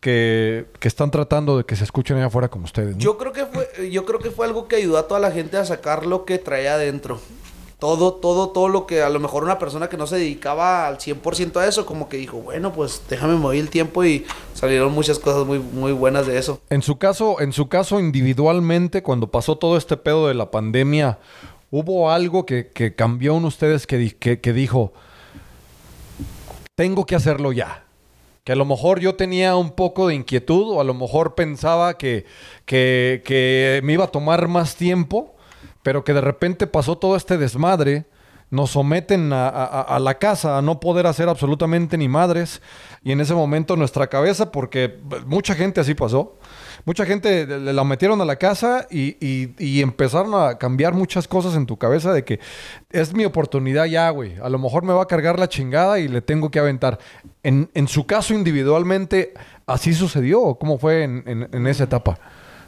que, 0.00 0.66
que 0.80 0.88
están 0.88 1.10
tratando 1.10 1.56
de 1.56 1.64
que 1.64 1.76
se 1.76 1.84
escuchen 1.84 2.18
allá 2.18 2.26
afuera 2.26 2.48
como 2.48 2.66
ustedes. 2.66 2.96
¿no? 2.96 3.00
Yo 3.00 3.16
creo 3.16 3.32
que 3.32 3.46
fue, 3.46 3.90
yo 3.90 4.04
creo 4.04 4.18
que 4.18 4.30
fue 4.30 4.44
algo 4.44 4.68
que 4.68 4.76
ayudó 4.76 4.98
a 4.98 5.08
toda 5.08 5.18
la 5.18 5.30
gente 5.30 5.56
a 5.56 5.64
sacar 5.64 6.04
lo 6.04 6.26
que 6.26 6.36
traía 6.36 6.74
adentro. 6.74 7.18
Todo, 7.78 8.14
todo, 8.14 8.50
todo 8.50 8.68
lo 8.68 8.86
que 8.86 9.02
a 9.02 9.08
lo 9.08 9.18
mejor 9.18 9.44
una 9.44 9.58
persona 9.58 9.88
que 9.88 9.96
no 9.96 10.06
se 10.06 10.16
dedicaba 10.16 10.86
al 10.86 10.98
100% 10.98 11.56
a 11.56 11.66
eso, 11.66 11.86
como 11.86 12.08
que 12.08 12.16
dijo, 12.16 12.38
bueno, 12.38 12.72
pues 12.72 13.02
déjame 13.08 13.34
mover 13.34 13.58
el 13.58 13.70
tiempo 13.70 14.04
y 14.04 14.26
salieron 14.52 14.92
muchas 14.92 15.18
cosas 15.18 15.46
muy, 15.46 15.58
muy 15.58 15.92
buenas 15.92 16.26
de 16.26 16.38
eso. 16.38 16.60
En 16.70 16.82
su 16.82 16.98
caso, 16.98 17.40
en 17.40 17.52
su 17.52 17.68
caso 17.68 17.98
individualmente, 17.98 19.02
cuando 19.02 19.30
pasó 19.30 19.56
todo 19.56 19.76
este 19.76 19.96
pedo 19.96 20.28
de 20.28 20.34
la 20.34 20.50
pandemia, 20.50 21.18
¿hubo 21.76 22.08
algo 22.12 22.46
que, 22.46 22.70
cambió 22.96 23.36
en 23.36 23.44
ustedes 23.46 23.88
que, 23.88 23.98
di- 23.98 24.12
que, 24.12 24.40
que 24.40 24.52
dijo, 24.52 24.92
tengo 26.76 27.04
que 27.04 27.16
hacerlo 27.16 27.50
ya? 27.50 27.82
Que 28.44 28.52
a 28.52 28.56
lo 28.56 28.64
mejor 28.64 29.00
yo 29.00 29.16
tenía 29.16 29.56
un 29.56 29.72
poco 29.72 30.06
de 30.06 30.14
inquietud 30.14 30.76
o 30.76 30.80
a 30.80 30.84
lo 30.84 30.94
mejor 30.94 31.34
pensaba 31.34 31.98
que, 31.98 32.26
me 33.82 33.92
iba 33.92 34.04
a 34.04 34.08
tomar 34.08 34.46
más 34.46 34.76
tiempo, 34.76 35.34
pero 35.82 36.04
que 36.04 36.14
de 36.14 36.20
repente 36.20 36.68
pasó 36.68 36.96
todo 36.96 37.16
este 37.16 37.38
desmadre, 37.38 38.04
nos 38.50 38.70
someten 38.70 39.32
a- 39.32 39.48
a 39.48 39.98
la 39.98 40.18
casa 40.18 40.58
a 40.58 40.62
no 40.62 40.78
poder 40.78 41.08
hacer 41.08 41.28
absolutamente 41.28 41.98
ni 41.98 42.06
madres 42.08 42.62
y 43.02 43.10
en 43.10 43.20
ese 43.20 43.34
momento 43.34 43.74
nuestra 43.74 44.06
cabeza, 44.06 44.52
porque 44.52 45.00
mucha 45.26 45.56
gente 45.56 45.80
así 45.80 45.94
pasó, 45.94 46.38
mucha 46.84 47.04
gente 47.06 47.46
le- 47.46 47.72
la 47.72 47.84
metieron 47.84 48.20
a 48.20 48.24
la 48.24 48.36
casa 48.36 48.86
y, 48.90 49.16
y- 49.24 49.54
y 49.58 49.80
empezaron 49.82 50.34
a 50.34 50.58
cambiar 50.58 50.92
muchas 50.94 51.26
cosas 51.28 51.54
en 51.56 51.66
tu 51.66 51.76
cabeza 51.76 52.12
de 52.12 52.24
que 52.24 52.40
es 52.90 53.12
mi 53.14 53.24
oportunidad 53.24 53.86
ya, 53.86 54.10
güey. 54.10 54.36
A 54.42 54.48
lo 54.48 54.58
mejor 54.58 54.82
me 54.84 54.92
va 54.92 55.02
a 55.02 55.06
cargar 55.06 55.38
la 55.38 55.48
chingada 55.48 55.98
y 55.98 56.08
le 56.08 56.20
tengo 56.20 56.50
que 56.50 56.58
aventar. 56.58 56.98
En, 57.42 57.70
en 57.74 57.88
su 57.88 58.06
caso 58.06 58.34
individualmente, 58.34 59.34
¿así 59.66 59.94
sucedió 59.94 60.40
o 60.42 60.58
cómo 60.58 60.78
fue 60.78 61.02
en, 61.04 61.22
en- 61.26 61.48
en 61.52 61.66
esa 61.66 61.84
etapa? 61.84 62.18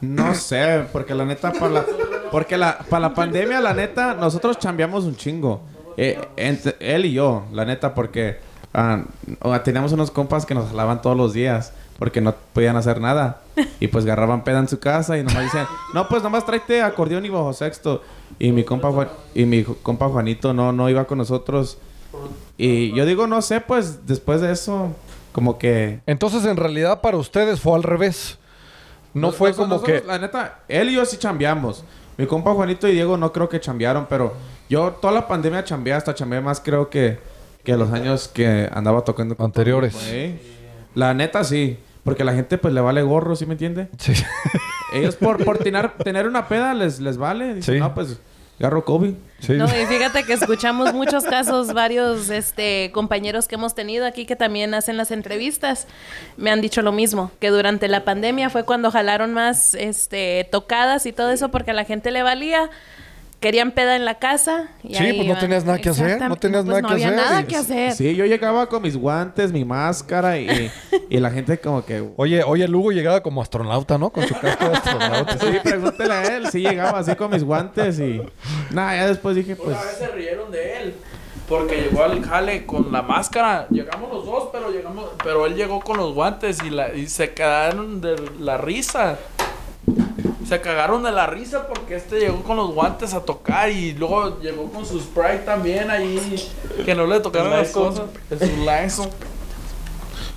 No 0.01 0.35
sé, 0.35 0.85
porque 0.93 1.15
la 1.15 1.25
neta, 1.25 1.53
para 1.53 1.69
la, 1.71 1.85
porque 2.31 2.59
la, 2.59 2.79
para 2.91 3.01
la 3.09 3.15
pandemia, 3.15 3.61
la 3.61 3.73
neta, 3.73 4.15
nosotros 4.15 4.59
chambeamos 4.59 5.05
un 5.05 5.17
chingo. 5.17 5.63
Eh, 5.97 6.21
entre- 6.37 6.77
él 6.81 7.07
y 7.07 7.13
yo, 7.15 7.47
la 7.53 7.65
neta, 7.65 7.95
porque 7.95 8.37
ah, 8.75 9.03
teníamos 9.65 9.93
unos 9.93 10.11
compas 10.11 10.45
que 10.45 10.55
nos 10.55 10.69
jalaban 10.69 11.01
todos 11.01 11.17
los 11.17 11.33
días 11.33 11.73
porque 11.99 12.21
no 12.21 12.35
podían 12.53 12.77
hacer 12.77 13.01
nada. 13.01 13.43
Y 13.81 13.89
pues 13.89 14.05
agarraban 14.05 14.43
peda 14.45 14.59
en 14.59 14.69
su 14.69 14.79
casa 14.79 15.19
y 15.19 15.23
nomás 15.23 15.45
decían, 15.45 15.67
no, 15.95 16.09
pues 16.09 16.23
nomás 16.23 16.45
tráete 16.47 16.83
acordeón 16.83 17.25
y 17.27 17.29
bajo 17.29 17.53
sexto. 17.53 18.03
Y 18.39 18.53
mi 18.53 18.65
compa, 18.65 18.91
Juan- 18.91 19.09
y 19.35 19.45
mi 19.45 19.63
compa 19.65 20.09
Juanito 20.09 20.53
no, 20.55 20.73
no 20.73 20.89
iba 20.89 21.05
con 21.07 21.19
nosotros. 21.19 21.79
Y 22.57 22.95
yo 22.95 23.05
digo, 23.05 23.27
no 23.27 23.43
sé, 23.43 23.61
pues 23.61 24.07
después 24.07 24.41
de 24.41 24.53
eso, 24.53 24.95
como 25.33 25.59
que... 25.59 26.01
Entonces, 26.07 26.45
en 26.47 26.57
realidad, 26.57 27.01
para 27.03 27.17
ustedes 27.19 27.61
fue 27.61 27.75
al 27.75 27.83
revés. 27.83 28.39
No 29.13 29.29
Nos- 29.29 29.37
fue 29.37 29.51
nos- 29.51 29.57
como 29.59 29.75
nosotros, 29.75 30.01
que... 30.03 30.07
La 30.07 30.19
neta, 30.19 30.61
él 30.69 30.89
y 30.91 30.95
yo 30.95 31.05
sí 31.05 31.19
chambeamos. 31.19 31.85
Mi 32.17 32.27
compa 32.27 32.53
Juanito 32.55 32.89
y 32.89 32.93
Diego 32.93 33.19
no 33.19 33.31
creo 33.33 33.49
que 33.51 33.61
chambearon, 33.61 34.07
pero 34.09 34.33
yo 34.71 34.93
toda 34.93 35.13
la 35.13 35.29
pandemia 35.29 35.65
chambeé, 35.65 35.93
hasta 35.93 36.15
chambeé 36.15 36.41
más 36.41 36.61
creo 36.61 36.89
que, 36.89 37.19
que 37.63 37.77
los 37.77 37.93
años 37.93 38.29
que 38.29 38.69
andaba 38.73 39.03
tocando 39.03 39.37
con 39.37 39.45
Anteriores. 39.47 39.95
La 40.95 41.13
neta 41.13 41.45
sí, 41.45 41.79
porque 42.07 42.25
la 42.25 42.33
gente 42.33 42.57
pues 42.57 42.73
le 42.73 42.81
vale 42.81 43.03
gorro, 43.03 43.37
¿sí 43.37 43.45
me 43.45 43.53
entiende? 43.53 43.89
Sí. 43.99 44.15
Ellos 44.95 45.17
por, 45.17 45.45
por 45.45 45.59
tener, 45.59 45.91
tener 45.99 46.27
una 46.27 46.49
peda 46.49 46.73
les, 46.73 47.01
les 47.01 47.19
vale. 47.19 47.53
Dicen, 47.57 47.75
Sí. 47.75 47.81
no, 47.81 47.95
pues 47.95 48.19
agarro 48.59 48.87
COVID. 48.87 49.13
Sí. 49.41 49.53
No, 49.53 49.67
y 49.67 49.85
fíjate 49.87 50.25
que 50.25 50.33
escuchamos 50.33 50.95
muchos 50.95 51.25
casos, 51.25 51.75
varios 51.75 52.31
este, 52.31 52.91
compañeros 52.95 53.49
que 53.49 53.57
hemos 53.57 53.75
tenido 53.75 54.07
aquí 54.07 54.25
que 54.25 54.35
también 54.35 54.73
hacen 54.73 54.97
las 54.97 55.11
entrevistas, 55.11 55.87
me 56.39 56.51
han 56.51 56.63
dicho 56.63 56.81
lo 56.81 56.91
mismo, 56.93 57.31
que 57.39 57.51
durante 57.51 57.87
la 57.89 58.05
pandemia 58.05 58.49
fue 58.49 58.65
cuando 58.65 58.91
jalaron 58.91 59.35
más 59.35 59.75
este, 59.75 60.49
tocadas 60.51 61.05
y 61.05 61.13
todo 61.13 61.31
eso 61.33 61.51
porque 61.51 61.73
a 61.73 61.75
la 61.75 61.85
gente 61.85 62.11
le 62.11 62.23
valía. 62.23 62.71
Querían 63.39 63.73
peda 63.73 63.97
en 63.97 64.05
la 64.07 64.19
casa. 64.19 64.69
Y 64.83 64.95
Sí, 64.95 65.05
ahí 65.05 65.13
pues 65.13 65.19
no 65.19 65.25
iban. 65.33 65.41
tenías 65.41 65.65
nada 65.67 65.79
que 65.79 65.91
hacer, 65.91 66.05
no 66.05 66.13
Exactamente, 66.13 66.41
tenías 66.41 66.65
pues 66.65 66.69
nada 66.71 66.81
no 66.83 66.89
que 66.89 66.95
había 66.95 67.07
hacer 67.09 67.17
nada 67.19 67.47
que 67.47 67.57
hacer. 67.57 67.93
Sí, 67.93 68.17
yo 68.17 68.25
llegaba 68.25 68.67
con 68.67 68.83
mis 68.83 68.97
guantes, 68.97 69.53
mi 69.53 69.65
máscara 69.65 70.39
y, 70.39 70.71
y 71.11 71.21
la 71.21 71.31
gente 71.31 71.59
como 71.59 71.85
que... 71.85 72.03
Oye, 72.17 72.43
oye, 72.45 72.67
Lugo 72.67 72.93
llegaba 72.93 73.23
como 73.23 73.43
astronauta, 73.43 73.99
¿no? 73.99 74.09
Con 74.11 74.27
su 74.27 74.35
casco 74.41 74.69
de 74.71 74.77
astronauta. 74.77 75.39
Sí, 75.39 75.47
pregúntele 75.63 76.15
a 76.15 76.37
él. 76.37 76.47
Sí 76.51 76.61
llegaba 76.61 76.99
así 77.01 77.15
con 77.15 77.31
mis 77.31 77.45
guantes 77.45 78.01
y... 78.01 78.23
Nada, 78.71 78.97
ya 78.97 79.07
después 79.09 79.37
dije 79.37 79.55
pues... 79.55 79.69
Una 79.77 79.83
vez 79.83 79.97
se 79.99 80.09
rieron 80.09 80.51
de 80.51 80.77
él. 80.83 80.95
Porque 81.47 81.77
llegó 81.83 82.03
al 82.05 82.25
jale 82.25 82.65
con 82.67 82.91
la 82.91 83.03
máscara. 83.03 83.69
Llegamos 83.71 84.11
los 84.13 84.25
dos, 84.25 84.49
pero 84.51 84.71
llegamos, 84.71 85.11
pero 85.23 85.45
él 85.47 85.55
llegó 85.55 85.81
con 85.81 85.99
los 85.99 86.15
guantes 86.15 86.59
y, 86.65 86.71
la, 86.71 86.93
y 86.95 87.07
se 87.07 87.35
cagaron 87.35 88.01
de 88.01 88.17
la 88.41 88.57
risa. 88.57 89.19
Se 90.49 90.61
cagaron 90.61 91.03
de 91.03 91.11
la 91.11 91.27
risa 91.27 91.67
porque 91.67 91.97
este 91.97 92.21
llegó 92.21 92.43
con 92.43 92.57
los 92.57 92.73
guantes 92.73 93.15
a 93.15 93.21
tocar 93.21 93.71
y 93.71 93.95
luego 93.95 94.41
llegó 94.41 94.71
con 94.71 94.87
su 94.87 95.01
Sprite 95.01 95.39
también 95.45 95.91
ahí. 95.91 96.21
Que 96.85 96.95
no 96.95 97.07
le 97.07 97.19
tocaron 97.21 97.51
las 97.51 97.71
cosas. 97.71 98.05
Lysol. 98.31 99.09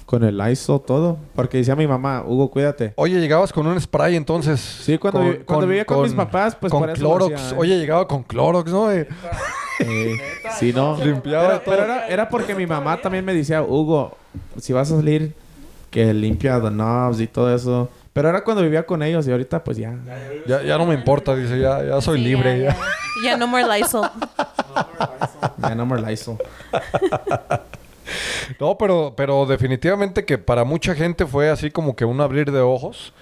Con 0.06 0.24
el 0.24 0.42
ISO 0.52 0.80
todo. 0.80 1.20
Porque 1.36 1.58
decía 1.60 1.76
mi 1.76 1.86
mamá, 1.86 2.24
Hugo, 2.26 2.50
cuídate. 2.50 2.94
Oye, 2.96 3.20
llegabas 3.20 3.54
con 3.54 3.68
un 3.68 3.80
spray 3.80 4.16
entonces. 4.16 4.60
Sí, 4.60 4.98
cuando 4.98 5.22
vi- 5.22 5.38
cuando 5.46 5.68
vivía 5.68 5.86
con 5.86 6.02
mis 6.02 6.14
papás, 6.14 6.56
pues, 6.56 6.72
con 6.72 6.80
por 6.82 6.90
eso 6.90 7.04
lo 7.04 7.16
Clorox. 7.18 7.52
¿eh? 7.52 7.56
Oye, 7.58 7.78
llegaba 7.78 8.08
con 8.08 8.24
Clorox, 8.24 8.72
¿no? 8.72 8.92
Eh, 8.92 9.08
Eh, 9.82 10.18
sí, 10.60 10.74
no. 10.74 10.98
Limpiaba 10.98 11.48
Pero, 11.48 11.62
pero 11.64 11.84
era, 11.86 12.08
era 12.08 12.28
porque 12.28 12.54
mi 12.54 12.66
mamá 12.68 12.98
también 13.00 13.24
me 13.24 13.34
decía, 13.34 13.62
Hugo, 13.64 14.18
si 14.60 14.74
vas 14.74 14.92
a 14.92 14.98
salir, 14.98 15.34
que 15.90 16.14
limpia 16.14 16.60
the 16.60 16.70
knobs 16.70 17.22
y 17.22 17.28
todo 17.28 17.54
eso. 17.56 17.88
Pero 18.14 18.30
era 18.30 18.44
cuando 18.44 18.64
vivía 18.64 18.86
con 18.86 19.04
ellos 19.04 19.28
y 19.28 19.32
ahorita 19.32 19.64
pues 19.64 19.78
ya. 19.78 19.96
ya, 20.48 20.62
ya 20.64 20.78
no 20.78 20.86
me 20.86 20.96
importa, 20.96 21.36
dice, 21.36 21.60
ya, 21.60 21.84
ya 21.84 22.02
soy 22.02 22.18
Sí, 22.20 22.24
libre. 22.26 22.60
ya, 22.60 22.66
Ya. 22.70 22.76
ya. 22.76 22.78
Ya 23.24 23.38
no 23.38 23.48
more 23.48 23.64
Lysol. 23.80 24.10
Ya 25.62 25.76
no 25.76 25.86
me 25.86 26.00
la 26.00 26.12
hizo. 26.12 26.38
No, 28.60 28.78
pero, 28.78 29.14
pero 29.16 29.46
definitivamente 29.46 30.26
que 30.26 30.38
para 30.38 30.64
mucha 30.64 30.96
gente 30.96 31.26
fue 31.26 31.50
así 31.50 31.70
como 31.70 31.96
que 31.96 32.06
un 32.06 32.22
abrir 32.22 32.52
de 32.52 32.60
ojos. 32.62 33.14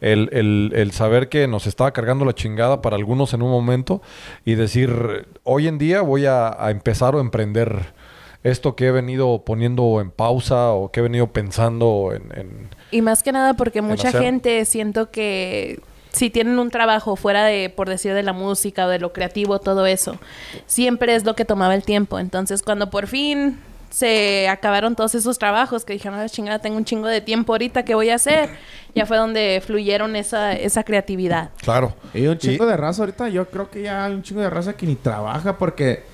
El, 0.00 0.30
el- 0.32 0.72
el 0.74 0.92
saber 0.92 1.28
que 1.28 1.46
nos 1.46 1.66
estaba 1.66 1.90
cargando 1.92 2.24
la 2.24 2.32
chingada 2.34 2.80
para 2.80 2.96
algunos 2.96 3.34
en 3.34 3.42
un 3.42 3.50
momento 3.50 4.00
y 4.46 4.54
decir, 4.54 5.28
hoy 5.44 5.68
en 5.68 5.76
día 5.76 6.00
voy 6.00 6.24
a, 6.24 6.48
a 6.58 6.70
empezar 6.70 7.14
o 7.14 7.20
emprender 7.20 7.92
esto 8.42 8.74
que 8.76 8.86
he 8.86 8.90
venido 8.90 9.42
poniendo 9.44 10.00
en 10.00 10.10
pausa 10.10 10.70
o 10.70 10.90
que 10.90 11.00
he 11.00 11.02
venido 11.02 11.26
pensando 11.28 12.12
en... 12.14 12.22
en- 12.38 12.68
Y 12.90 13.02
más 13.02 13.22
que 13.22 13.32
nada 13.32 13.54
porque 13.54 13.82
mucha 13.82 14.08
hacer. 14.08 14.22
gente 14.22 14.64
siento 14.64 15.10
que 15.10 15.80
si 16.12 16.30
tienen 16.30 16.58
un 16.58 16.70
trabajo 16.70 17.14
fuera 17.16 17.44
de, 17.44 17.68
por 17.70 17.88
decir, 17.88 18.14
de 18.14 18.22
la 18.22 18.32
música 18.32 18.86
o 18.86 18.88
de 18.88 18.98
lo 18.98 19.12
creativo, 19.12 19.58
todo 19.60 19.86
eso, 19.86 20.18
siempre 20.66 21.14
es 21.14 21.24
lo 21.24 21.34
que 21.36 21.44
tomaba 21.44 21.74
el 21.74 21.84
tiempo. 21.84 22.18
Entonces, 22.18 22.62
cuando 22.62 22.90
por 22.90 23.06
fin 23.06 23.58
se 23.90 24.48
acabaron 24.48 24.94
todos 24.96 25.14
esos 25.16 25.38
trabajos 25.38 25.84
que 25.84 25.92
dijeron, 25.92 26.18
ah, 26.18 26.28
chingada, 26.28 26.58
tengo 26.60 26.76
un 26.76 26.84
chingo 26.84 27.06
de 27.08 27.20
tiempo 27.20 27.52
ahorita, 27.52 27.84
¿qué 27.84 27.94
voy 27.94 28.10
a 28.10 28.14
hacer? 28.16 28.48
Ya 28.94 29.04
fue 29.06 29.16
donde 29.18 29.62
fluyeron 29.64 30.16
esa, 30.16 30.52
esa 30.52 30.82
creatividad. 30.84 31.50
Claro. 31.62 31.94
Y 32.14 32.26
un 32.26 32.38
chingo 32.38 32.66
de 32.66 32.76
raza 32.76 33.02
ahorita, 33.02 33.28
yo 33.28 33.46
creo 33.48 33.68
que 33.70 33.82
ya 33.82 34.04
hay 34.04 34.12
un 34.14 34.22
chingo 34.22 34.40
de 34.40 34.50
raza 34.50 34.72
que 34.72 34.86
ni 34.86 34.94
trabaja 34.96 35.58
porque 35.58 36.04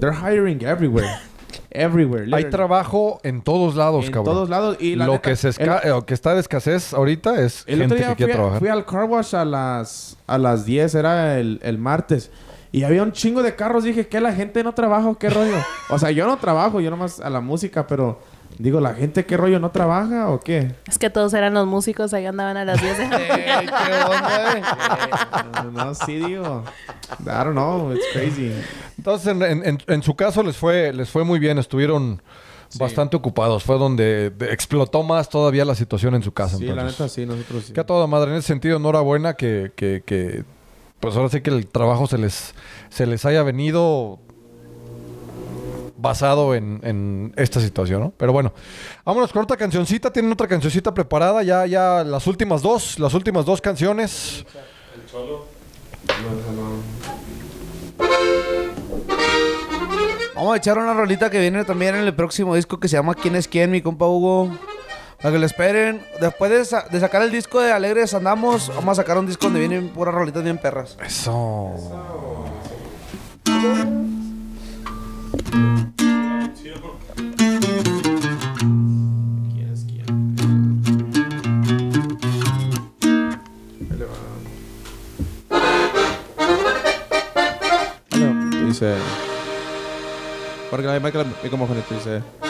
they're 0.00 0.16
hiring 0.16 0.62
everywhere. 0.66 1.08
Everywhere. 1.80 2.26
Hay 2.34 2.50
trabajo 2.50 3.20
en 3.22 3.42
todos 3.42 3.74
lados, 3.76 4.06
en 4.06 4.12
cabrón. 4.12 4.34
todos 4.34 4.48
lados. 4.48 4.76
Y 4.80 4.96
la 4.96 5.06
lo, 5.06 5.12
neta, 5.12 5.28
que 5.30 5.36
se 5.36 5.50
esca- 5.50 5.80
el- 5.84 5.90
eh, 5.92 6.02
que 6.06 6.14
está 6.14 6.34
de 6.34 6.40
escasez 6.40 6.92
ahorita 6.94 7.40
es 7.42 7.64
El 7.66 7.78
gente 7.80 7.94
otro 7.94 7.96
día 7.98 8.08
que 8.08 8.16
quiere 8.16 8.32
a- 8.32 8.36
trabajar. 8.36 8.58
fui 8.58 8.68
al 8.68 8.84
car 8.86 9.04
wash 9.04 9.34
a 9.36 9.44
las, 9.44 10.16
a 10.26 10.38
las 10.38 10.64
10, 10.64 10.94
era 10.94 11.38
el, 11.38 11.60
el 11.62 11.78
martes. 11.78 12.30
Y 12.72 12.82
había 12.82 13.02
un 13.02 13.12
chingo 13.12 13.42
de 13.42 13.54
carros. 13.54 13.84
Dije, 13.84 14.06
¿qué? 14.08 14.20
¿La 14.20 14.32
gente 14.32 14.62
no 14.64 14.74
trabaja 14.74 15.14
qué 15.18 15.30
rollo? 15.30 15.54
o 15.88 15.98
sea, 15.98 16.10
yo 16.10 16.26
no 16.26 16.36
trabajo, 16.38 16.80
yo 16.80 16.90
nomás 16.90 17.20
a 17.20 17.30
la 17.30 17.40
música, 17.40 17.86
pero... 17.86 18.18
Digo, 18.58 18.80
¿la 18.80 18.94
gente 18.94 19.26
qué 19.26 19.36
rollo 19.36 19.60
no 19.60 19.70
trabaja 19.70 20.30
o 20.30 20.40
qué? 20.40 20.74
Es 20.88 20.98
que 20.98 21.10
todos 21.10 21.34
eran 21.34 21.52
los 21.54 21.66
músicos, 21.66 22.14
ahí 22.14 22.24
andaban 22.24 22.56
a 22.56 22.64
las 22.64 22.80
10 22.80 22.98
de 22.98 23.04
la 23.04 23.18
mañana. 23.18 23.34
Ey, 23.60 23.66
¿Qué 23.66 24.04
onda, 24.04 24.52
eh? 24.58 24.62
no, 25.72 25.94
sí 25.94 26.16
digo. 26.16 26.64
I 27.20 27.24
don't 27.26 27.52
know, 27.52 27.92
it's 27.92 28.04
crazy. 28.12 28.52
Entonces, 28.96 29.28
en, 29.28 29.42
en- 29.42 29.64
en- 29.66 29.78
en 29.86 30.02
su 30.02 30.14
caso 30.16 30.42
les 30.42 30.56
fue, 30.56 30.92
les 30.92 31.10
fue 31.10 31.22
muy 31.24 31.38
bien, 31.38 31.58
estuvieron 31.58 32.22
bastante 32.78 33.16
ocupados. 33.16 33.62
Fue 33.62 33.78
donde 33.78 34.30
de- 34.30 34.52
explotó 34.52 35.02
más 35.02 35.28
todavía 35.28 35.64
la 35.64 35.74
situación 35.74 36.14
en 36.14 36.22
su 36.22 36.32
casa. 36.32 36.56
Sí, 36.56 36.64
la 36.64 36.84
neta 36.84 37.08
sí, 37.08 37.26
nosotros 37.26 37.64
sí. 37.66 37.72
Que 37.74 37.80
a 37.80 37.84
toda 37.86 38.06
madre, 38.06 38.30
en 38.32 38.38
ese 38.38 38.48
sentido, 38.48 38.78
enhorabuena 38.78 39.34
que, 39.34 39.72
que, 39.76 40.02
que, 40.04 40.44
pues 41.00 41.14
ahora 41.14 41.28
sí 41.28 41.42
que 41.42 41.50
el 41.50 41.66
trabajo 41.66 42.06
se 42.06 42.16
les, 42.18 42.54
se 42.88 43.06
les 43.06 43.24
haya 43.26 43.42
venido 43.42 44.18
basado 46.06 46.54
en, 46.54 46.80
en 46.84 47.32
esta 47.36 47.60
situación, 47.60 48.00
¿no? 48.00 48.12
Pero 48.16 48.32
bueno, 48.32 48.52
vámonos 49.04 49.32
con 49.32 49.42
otra 49.42 49.56
cancioncita. 49.56 50.12
Tienen 50.12 50.32
otra 50.32 50.46
cancioncita 50.46 50.94
preparada. 50.94 51.42
Ya, 51.42 51.66
ya 51.66 52.04
las 52.04 52.26
últimas 52.26 52.62
dos, 52.62 52.98
las 52.98 53.12
últimas 53.14 53.44
dos 53.44 53.60
canciones. 53.60 54.44
Vamos 60.34 60.54
a 60.54 60.56
echar 60.58 60.78
una 60.78 60.92
rolita 60.92 61.30
que 61.30 61.40
viene 61.40 61.64
también 61.64 61.94
en 61.94 62.02
el 62.04 62.14
próximo 62.14 62.54
disco 62.54 62.78
que 62.78 62.88
se 62.88 62.96
llama 62.96 63.14
¿Quién 63.14 63.36
es 63.36 63.48
quién? 63.48 63.70
Mi 63.70 63.80
compa 63.80 64.06
Hugo. 64.06 64.50
Para 65.20 65.32
que 65.32 65.38
lo 65.38 65.46
esperen. 65.46 66.02
Después 66.20 66.50
de, 66.50 66.64
sa- 66.64 66.86
de 66.90 67.00
sacar 67.00 67.22
el 67.22 67.30
disco 67.30 67.58
de 67.60 67.72
Alegres 67.72 68.12
Andamos, 68.12 68.68
vamos 68.74 68.98
a 68.98 69.02
sacar 69.02 69.16
un 69.16 69.26
disco 69.26 69.46
donde 69.46 69.60
vienen 69.60 69.88
puras 69.88 70.14
rolitas 70.14 70.42
bien 70.44 70.58
perras. 70.58 70.96
Eso. 71.04 71.72
Dice. 88.66 88.94
Porque 90.70 90.86
la 90.86 91.00
Michael 91.00 91.26
me 91.42 91.48
como 91.48 91.66
con 91.66 91.78
esto 91.78 91.94
dice. 91.94 92.45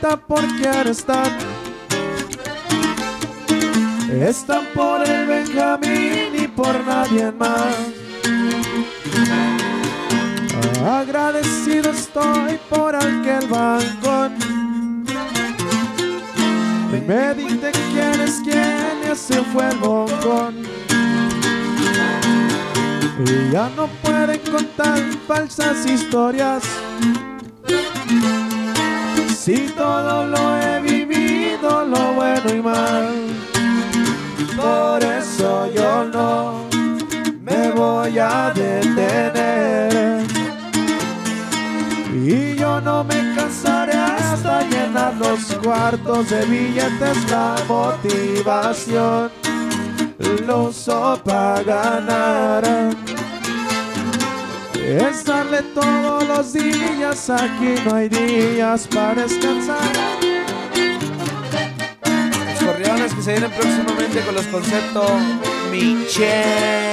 Porque 0.00 0.66
ahora 0.66 0.90
están. 0.90 1.30
Están 4.10 4.64
por 4.74 5.06
el 5.06 5.26
Benjamín 5.26 6.34
y 6.34 6.48
por 6.48 6.74
nadie 6.84 7.30
más. 7.32 7.76
Agradecido 10.84 11.90
estoy 11.90 12.58
por 12.70 12.96
aquel 12.96 13.46
balcón. 13.48 14.36
Me 17.06 17.34
dicen 17.34 17.72
quién 17.92 18.20
es 18.20 18.40
quién 18.42 19.00
y 19.06 19.10
ese 19.10 19.42
fue 19.52 19.68
el 19.68 19.76
bocón. 19.78 20.62
Y 23.26 23.52
ya 23.52 23.68
no 23.76 23.86
pueden 24.02 24.40
contar 24.50 24.98
falsas 25.26 25.84
historias. 25.86 26.62
Si 29.42 29.56
todo 29.68 30.26
lo 30.26 30.58
he 30.58 30.80
vivido, 30.80 31.86
lo 31.86 32.12
bueno 32.12 32.54
y 32.54 32.60
mal. 32.60 33.08
Por 34.54 35.02
eso 35.02 35.66
yo 35.74 36.04
no 36.04 36.68
me 37.40 37.70
voy 37.70 38.18
a 38.18 38.52
detener. 38.54 40.26
Y 42.12 42.54
yo 42.56 42.82
no 42.82 43.02
me 43.02 43.34
cansaré 43.34 43.96
hasta 43.96 44.60
llenar 44.68 45.14
los 45.14 45.54
cuartos 45.64 46.28
de 46.28 46.44
billetes. 46.44 47.30
La 47.30 47.56
motivación 47.66 49.30
lo 50.46 50.64
uso 50.64 51.18
para 51.24 51.62
ganar. 51.62 52.90
Es 54.90 55.24
darle 55.24 55.62
todos 55.72 56.26
los 56.26 56.52
días. 56.52 57.30
Aquí 57.30 57.76
no 57.84 57.94
hay 57.94 58.08
días 58.08 58.88
para 58.88 59.22
descansar. 59.22 59.78
Los 62.50 62.64
corriones 62.64 63.14
que 63.14 63.22
se 63.22 63.32
vienen 63.34 63.52
próximamente 63.52 64.20
con 64.22 64.34
los 64.34 64.46
conceptos 64.48 65.12
Miche. 65.70 66.89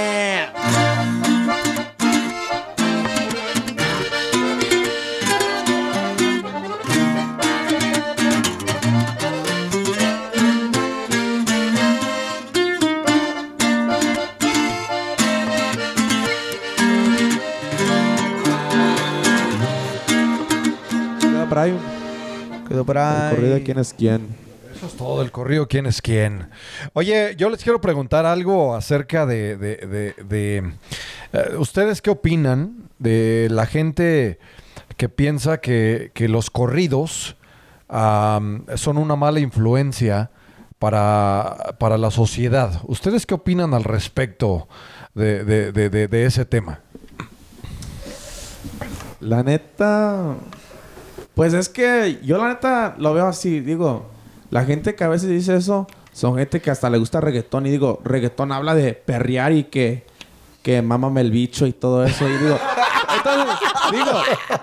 Corrido 23.38 23.56
de 23.56 23.64
quién 23.64 23.80
es 23.80 23.94
quién. 23.94 24.36
Eso 24.76 24.86
es 24.86 24.94
todo 24.94 25.22
el 25.24 25.32
corrido, 25.32 25.68
quién 25.68 25.86
es 25.88 26.02
quién. 26.02 26.50
Oye, 26.94 27.36
yo 27.38 27.50
les 27.50 27.64
quiero 27.64 27.82
preguntar 27.82 28.26
algo 28.28 28.76
acerca 28.76 29.26
de... 29.26 29.58
de- 29.58 29.78
de- 29.78 30.16
de, 30.24 30.58
eh, 31.34 31.56
¿Ustedes 31.58 32.02
qué 32.02 32.10
opinan 32.12 32.90
de 33.00 33.48
la 33.50 33.66
gente 33.66 34.38
que 34.98 35.10
piensa 35.10 35.60
que, 35.62 36.12
que 36.14 36.28
los 36.28 36.50
corridos 36.52 37.36
son 37.90 38.98
una 38.98 39.16
mala 39.16 39.40
influencia 39.40 40.30
para, 40.78 41.76
para 41.80 41.98
la 41.98 42.12
sociedad? 42.12 42.80
¿Ustedes 42.86 43.26
qué 43.26 43.34
opinan 43.34 43.74
al 43.74 43.84
respecto 43.84 44.68
de, 45.16 45.44
de- 45.44 45.72
de- 45.72 45.90
de- 45.90 46.08
de 46.08 46.26
ese 46.26 46.46
tema? 46.46 46.82
La 49.20 49.42
neta. 49.42 50.36
Pues 51.38 51.54
es 51.54 51.70
que 51.70 52.20
yo 52.24 52.38
la 52.38 52.50
neta 52.50 52.96
lo 52.98 53.14
veo 53.14 53.28
así. 53.28 53.60
Digo, 53.62 54.06
la 54.50 54.66
gente 54.66 54.96
que 54.96 55.04
a 55.04 55.08
veces 55.08 55.30
dice 55.30 55.56
eso 55.56 55.88
son 56.12 56.36
gente 56.36 56.60
que 56.62 56.72
hasta 56.72 56.90
le 56.90 56.98
gusta 56.98 57.22
reggaetón. 57.22 57.68
Y 57.68 57.70
digo, 57.72 58.02
reggaetón 58.04 58.52
habla 58.52 58.74
de 58.76 58.94
perrear 58.94 59.52
y 59.54 59.64
que, 59.66 60.04
que 60.64 60.82
mámame 60.82 61.22
el 61.22 61.30
bicho 61.32 61.66
y 61.68 61.74
todo 61.74 62.04
eso. 62.04 62.28
Y 62.28 62.34
digo, 62.38 62.58
entonces, 63.16 63.56
digo, 63.92 64.12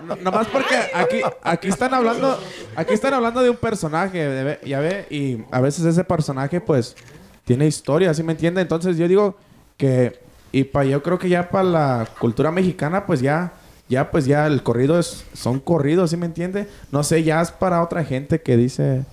no- 0.06 0.16
nomás 0.16 0.48
porque 0.48 0.74
aquí, 0.92 1.20
aquí 1.42 1.68
están 1.68 1.94
hablando, 1.94 2.38
aquí 2.74 2.92
están 2.92 3.14
hablando 3.14 3.40
de 3.40 3.50
un 3.50 3.56
personaje, 3.56 4.58
ya 4.66 4.80
ve, 4.80 5.06
y 5.10 5.38
a 5.52 5.60
veces 5.60 5.84
ese 5.84 6.02
personaje, 6.02 6.60
pues, 6.60 6.96
tiene 7.44 7.66
historia, 7.68 8.12
¿sí 8.14 8.22
me 8.24 8.32
entiende? 8.32 8.60
Entonces 8.60 8.96
yo 8.98 9.06
digo 9.06 9.36
que, 9.76 10.18
y 10.50 10.64
para 10.64 10.86
yo 10.86 11.02
creo 11.04 11.18
que 11.20 11.28
ya 11.28 11.48
para 11.48 11.64
la 11.64 12.08
cultura 12.18 12.50
mexicana, 12.50 13.06
pues 13.06 13.20
ya, 13.20 13.52
ya, 13.88 14.10
pues 14.10 14.26
ya 14.26 14.46
el 14.46 14.62
corrido 14.62 14.98
es, 14.98 15.24
son 15.34 15.60
corridos, 15.60 16.10
¿sí 16.10 16.16
me 16.16 16.26
entiende? 16.26 16.68
No 16.90 17.02
sé, 17.02 17.22
ya 17.22 17.40
es 17.40 17.50
para 17.50 17.82
otra 17.82 18.04
gente 18.04 18.40
que 18.40 18.56
dice, 18.56 19.04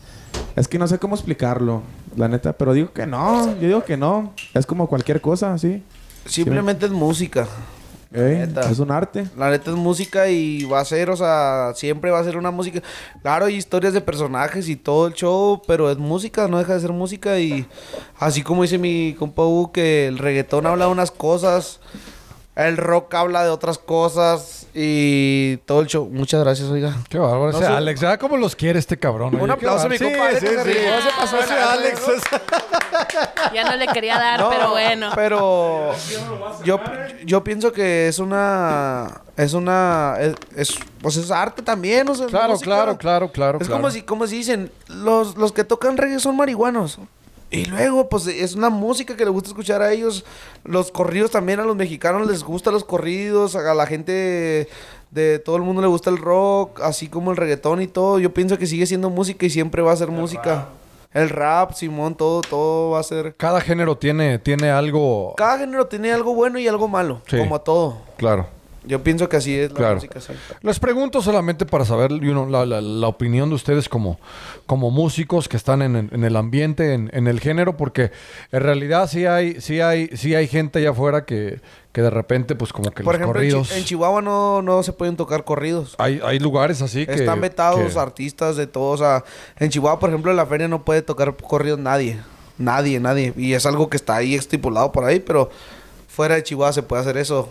es 0.56 0.68
que 0.68 0.80
no 0.80 0.88
sé 0.88 1.00
cómo 1.00 1.16
explicarlo, 1.16 1.84
la 2.16 2.28
neta, 2.28 2.54
pero 2.54 2.74
digo 2.74 2.94
que 2.94 3.06
no, 3.06 3.54
yo 3.60 3.68
digo 3.68 3.84
que 3.84 3.98
no, 3.98 4.34
es 4.54 4.66
como 4.66 4.88
cualquier 4.88 5.22
cosa, 5.22 5.58
¿sí? 5.58 5.84
Simplemente 6.26 6.86
es 6.86 6.92
música. 6.92 7.48
Neta. 8.12 8.70
es 8.70 8.80
un 8.80 8.92
arte. 8.92 9.26
La 9.38 9.50
neta 9.50 9.72
es 9.72 9.78
música 9.78 10.28
y 10.28 10.66
va 10.66 10.82
a 10.82 10.86
ser, 10.86 11.10
o 11.10 11.16
sea, 11.16 11.72
siempre 11.76 12.12
va 12.12 12.20
a 12.20 12.24
ser 12.24 12.36
una 12.36 12.52
música. 12.52 12.82
Claro, 13.22 13.46
hay 13.46 13.56
historias 13.56 13.94
de 13.94 14.02
personajes 14.02 14.68
y 14.68 14.76
todo 14.76 15.08
el 15.08 15.14
show, 15.14 15.62
pero 15.66 15.90
es 15.90 15.98
música, 15.98 16.48
no 16.50 16.58
deja 16.58 16.74
de 16.74 16.82
ser 16.82 16.92
música. 16.92 17.40
Y 17.40 17.66
así 18.20 18.44
como 18.44 18.64
dice 18.64 18.78
mi 18.78 19.16
compa 19.18 19.44
Hugo, 19.44 19.72
que 19.72 20.08
el 20.08 20.18
reggaetón 20.18 20.66
habla 20.68 20.86
de 20.86 20.92
unas 20.92 21.10
cosas, 21.10 21.80
el 22.68 22.78
rock 22.78 23.14
habla 23.16 23.44
de 23.44 23.50
otras 23.50 23.78
cosas 23.78 24.68
y 24.74 25.58
todo 25.66 25.82
el 25.82 25.88
show. 25.88 26.10
Muchas 26.12 26.42
gracias, 26.44 26.70
oiga. 26.70 26.96
Qué 27.10 27.18
bárbaro 27.18 27.50
ese 27.52 27.60
No 27.62 27.66
sé. 27.68 27.72
Alex. 27.74 28.00
¿Ya 28.02 28.18
cómo 28.18 28.38
los 28.38 28.56
quiere 28.56 28.80
este 28.80 28.98
cabrón? 28.98 29.36
Un 29.36 29.42
Oye, 29.42 29.54
aplauso 29.54 29.86
a 29.86 29.90
mi 29.90 29.98
bárbaro. 29.98 30.18
compa 30.18 30.30
Alex, 30.30 30.40
se 30.42 30.64
rifó, 30.64 31.02
se 31.02 31.10
pasó 31.18 31.36
de 31.38 31.44
Ese 31.44 31.54
lanza, 31.56 31.74
Alex 31.74 32.02
¿no? 32.08 32.14
es- 32.14 32.22
Ya 33.54 33.64
no 33.70 33.76
le 33.76 33.88
quería 33.88 34.18
dar, 34.18 34.40
No, 34.40 34.50
pero 34.50 34.70
bueno. 34.72 35.10
Pero 35.16 35.92
yo, 36.64 36.80
yo 37.26 37.44
pienso 37.44 37.72
que 37.74 38.08
es 38.08 38.20
una. 38.20 39.22
Es 39.38 39.54
una. 39.54 40.16
Es, 40.20 40.36
es- 40.56 40.80
pues 41.02 41.18
es 41.18 41.32
arte 41.32 41.62
también, 41.64 42.08
o 42.10 42.16
sea, 42.16 42.26
es 42.26 42.32
Claro, 42.32 42.50
música. 42.54 42.66
claro, 42.66 42.98
claro, 42.98 43.32
claro. 43.32 43.58
Es 43.60 43.68
claro. 43.68 43.82
como 43.82 43.92
si, 43.92 44.04
como 44.04 44.28
si 44.28 44.38
dicen, 44.38 44.72
los, 44.88 45.36
los 45.36 45.52
que 45.52 45.64
tocan 45.64 45.98
reggae 45.98 46.20
son 46.20 46.38
marihuanos. 46.38 47.00
Y 47.52 47.66
luego, 47.66 48.08
pues 48.08 48.26
es 48.28 48.56
una 48.56 48.70
música 48.70 49.18
que 49.18 49.26
le 49.26 49.30
gusta 49.30 49.50
escuchar 49.50 49.82
a 49.82 49.92
ellos. 49.92 50.24
Los 50.64 50.90
corridos 50.90 51.32
también 51.32 51.60
a 51.60 51.64
los 51.66 51.76
mexicanos 51.76 52.26
les 52.26 52.44
gustan 52.44 52.74
los 52.74 52.86
corridos. 52.86 53.56
A 53.58 53.74
la 53.74 53.86
gente 53.86 54.70
de 55.12 55.40
todo 55.40 55.58
el 55.58 55.62
mundo 55.62 55.82
le 55.82 55.90
gusta 55.90 56.10
el 56.10 56.18
rock, 56.18 56.80
así 56.82 57.10
como 57.10 57.32
el 57.32 57.38
reggaetón 57.38 57.82
y 57.82 57.88
todo. 57.88 58.20
Yo 58.20 58.34
pienso 58.34 58.58
que 58.58 58.66
sigue 58.68 58.86
siendo 58.86 59.10
música 59.10 59.46
y 59.46 59.50
siempre 59.50 59.82
va 59.82 59.92
a 59.92 59.96
ser 59.98 60.08
música. 60.10 60.70
El 61.14 61.30
rap, 61.30 61.74
Simón, 61.74 62.16
todo, 62.16 62.40
todo 62.40 62.92
va 62.92 63.02
a 63.02 63.04
ser. 63.04 63.36
Cada 63.36 63.60
género 63.60 63.98
tiene, 63.98 64.40
tiene 64.40 64.70
algo. 64.72 65.34
Cada 65.36 65.58
género 65.60 65.88
tiene 65.88 66.14
algo 66.14 66.34
bueno 66.34 66.58
y 66.58 66.70
algo 66.70 66.88
malo, 66.88 67.22
Sí. 67.28 67.38
como 67.38 67.56
a 67.56 67.60
todo. 67.60 67.98
Claro. 68.16 68.48
Yo 68.84 69.04
pienso 69.04 69.30
que 69.30 69.38
así 69.38 69.56
es 69.56 69.70
la 69.72 69.78
Claro. 69.78 69.96
música. 69.96 70.18
exacta. 70.18 70.58
Les 70.62 70.80
pregunto 70.80 71.22
solamente 71.22 71.68
para 71.68 71.86
saber 71.86 72.12
you 72.14 72.32
know, 72.32 72.50
la, 72.50 72.66
la- 72.66 72.82
la 72.82 73.08
opinión 73.08 73.50
de 73.50 73.56
ustedes 73.56 73.88
como, 73.88 74.20
como 74.66 74.90
músicos 74.90 75.48
que 75.48 75.56
están 75.56 75.84
en, 75.84 75.96
el- 75.96 76.10
en 76.12 76.24
el 76.24 76.36
ambiente, 76.36 76.94
en, 76.96 77.10
en 77.14 77.28
el 77.28 77.40
género, 77.40 77.78
porque 77.78 78.12
en 78.52 78.60
realidad 78.62 79.08
sí 79.08 79.28
hay, 79.28 79.62
sí 79.62 79.82
hay, 79.82 80.08
sí 80.16 80.34
hay 80.34 80.48
gente 80.48 80.80
allá 80.80 80.90
afuera 80.90 81.26
que, 81.26 81.62
que 81.92 82.02
de 82.02 82.10
repente, 82.10 82.56
pues 82.56 82.74
como 82.74 82.90
que 82.90 83.04
Por 83.04 83.14
los 83.14 83.22
ejemplo, 83.22 83.42
en, 83.42 83.50
corridos. 83.52 83.72
en 83.78 83.84
Chihuahua 83.84 84.22
no, 84.24 84.64
no 84.64 84.82
se 84.82 84.94
pueden 84.94 85.16
tocar 85.16 85.44
corridos. 85.44 85.94
hay, 86.00 86.20
hay 86.24 86.40
lugares 86.40 86.82
así 86.82 87.06
que. 87.06 87.14
Están 87.14 87.40
vetados 87.40 87.94
que- 87.94 88.00
artistas 88.00 88.56
de 88.56 88.66
todos. 88.66 89.00
O 89.00 89.04
sea, 89.04 89.24
en 89.60 89.70
Chihuahua, 89.70 90.00
por 90.00 90.10
ejemplo, 90.10 90.32
en 90.32 90.38
la 90.38 90.46
feria 90.48 90.68
no 90.68 90.84
puede 90.84 91.04
tocar 91.04 91.36
corridos 91.38 91.78
nadie. 91.78 92.18
Nadie, 92.58 93.00
nadie. 93.00 93.32
Y 93.38 93.54
es 93.54 93.66
algo 93.68 93.90
que 93.92 93.98
está 93.98 94.16
ahí 94.16 94.34
estipulado 94.34 94.92
por 94.92 95.04
ahí, 95.04 95.20
pero 95.20 95.52
fuera 96.08 96.34
de 96.36 96.42
Chihuahua 96.44 96.74
se 96.74 96.82
puede 96.82 97.02
hacer 97.04 97.18
eso. 97.18 97.48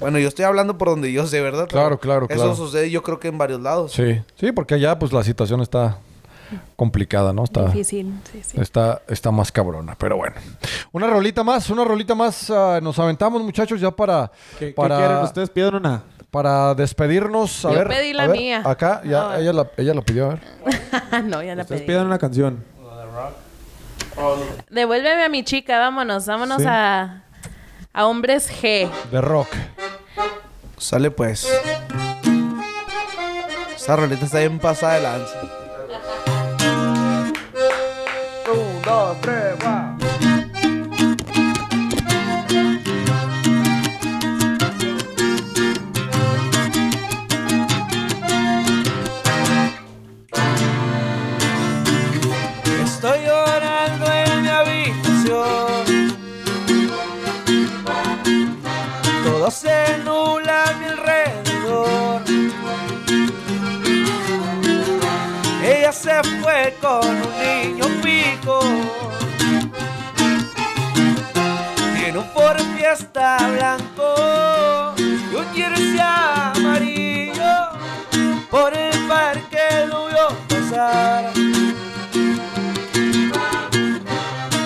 Bueno, 0.00 0.18
yo 0.18 0.28
estoy 0.28 0.44
hablando 0.46 0.78
por 0.78 0.88
donde 0.88 1.12
yo 1.12 1.26
sé, 1.26 1.40
¿verdad? 1.40 1.68
Claro, 1.68 1.98
Pero 1.98 1.98
claro, 2.00 2.26
Eso 2.28 2.34
claro. 2.42 2.56
sucede 2.56 2.90
yo 2.90 3.02
creo 3.02 3.20
que 3.20 3.28
en 3.28 3.38
varios 3.38 3.60
lados. 3.60 3.92
Sí, 3.92 4.20
sí, 4.36 4.50
porque 4.52 4.74
allá 4.74 4.98
pues 4.98 5.12
la 5.12 5.22
situación 5.22 5.60
está 5.60 5.98
complicada, 6.74 7.32
¿no? 7.32 7.44
Está, 7.44 7.66
Difícil, 7.66 8.12
sí, 8.32 8.40
sí. 8.42 8.60
está, 8.60 9.02
está 9.08 9.30
más 9.30 9.52
cabrona, 9.52 9.94
pero 9.98 10.16
bueno. 10.16 10.34
Una 10.92 11.06
rolita 11.06 11.44
más, 11.44 11.68
una 11.70 11.84
rolita 11.84 12.14
más. 12.14 12.50
ah, 12.50 12.80
nos 12.82 12.98
aventamos, 12.98 13.42
muchachos, 13.42 13.80
ya 13.80 13.90
para, 13.90 14.30
¿Qué, 14.58 14.68
qué 14.68 14.72
para, 14.72 14.96
quieren? 14.96 15.16
¿Ustedes 15.18 15.50
piden 15.50 15.74
una? 15.76 16.02
para 16.30 16.74
despedirnos. 16.76 17.64
A 17.64 17.70
Yo 17.72 17.78
ver, 17.78 17.88
pedí 17.88 18.12
la 18.12 18.22
a 18.22 18.26
ver, 18.28 18.36
mía. 18.36 18.62
Acá, 18.64 19.02
ya, 19.04 19.38
ella, 19.38 19.52
la, 19.52 19.70
ella 19.76 19.94
la 19.94 20.00
pidió, 20.02 20.26
a 20.26 20.28
ver. 20.30 20.40
no, 21.24 21.42
ya 21.42 21.54
la 21.56 21.62
Ustedes 21.62 21.80
pedí. 21.82 21.88
pidan 21.88 22.06
una 22.06 22.18
canción. 22.18 22.64
Devuélveme 24.70 25.24
a 25.24 25.28
mi 25.28 25.44
chica, 25.44 25.78
vámonos, 25.78 26.26
vámonos 26.26 26.58
Sí. 26.62 26.68
a, 26.68 27.24
a 27.92 28.06
hombres 28.06 28.50
G. 28.50 28.90
De 29.10 29.20
rock. 29.20 29.48
Sale 30.78 31.10
pues. 31.10 31.48
Esa 33.74 33.96
roleta 33.96 34.24
está 34.24 34.38
bien 34.38 34.58
pasada 34.58 34.94
de 34.94 35.02
lanza. 35.02 35.59
Con 66.80 67.06
un 67.08 67.32
niño 67.42 67.86
pico. 68.02 68.60
Tiene 71.94 72.18
un 72.18 72.24
Ford 72.32 72.60
Fiesta 72.76 73.36
blanco 73.56 74.94
y 74.98 75.34
un 75.34 75.46
jersey 75.54 75.98
amarillo. 76.00 77.54
Por 78.50 78.74
el 78.74 78.96
parque 79.06 79.86
vio 79.86 80.28
pasar. 80.48 81.32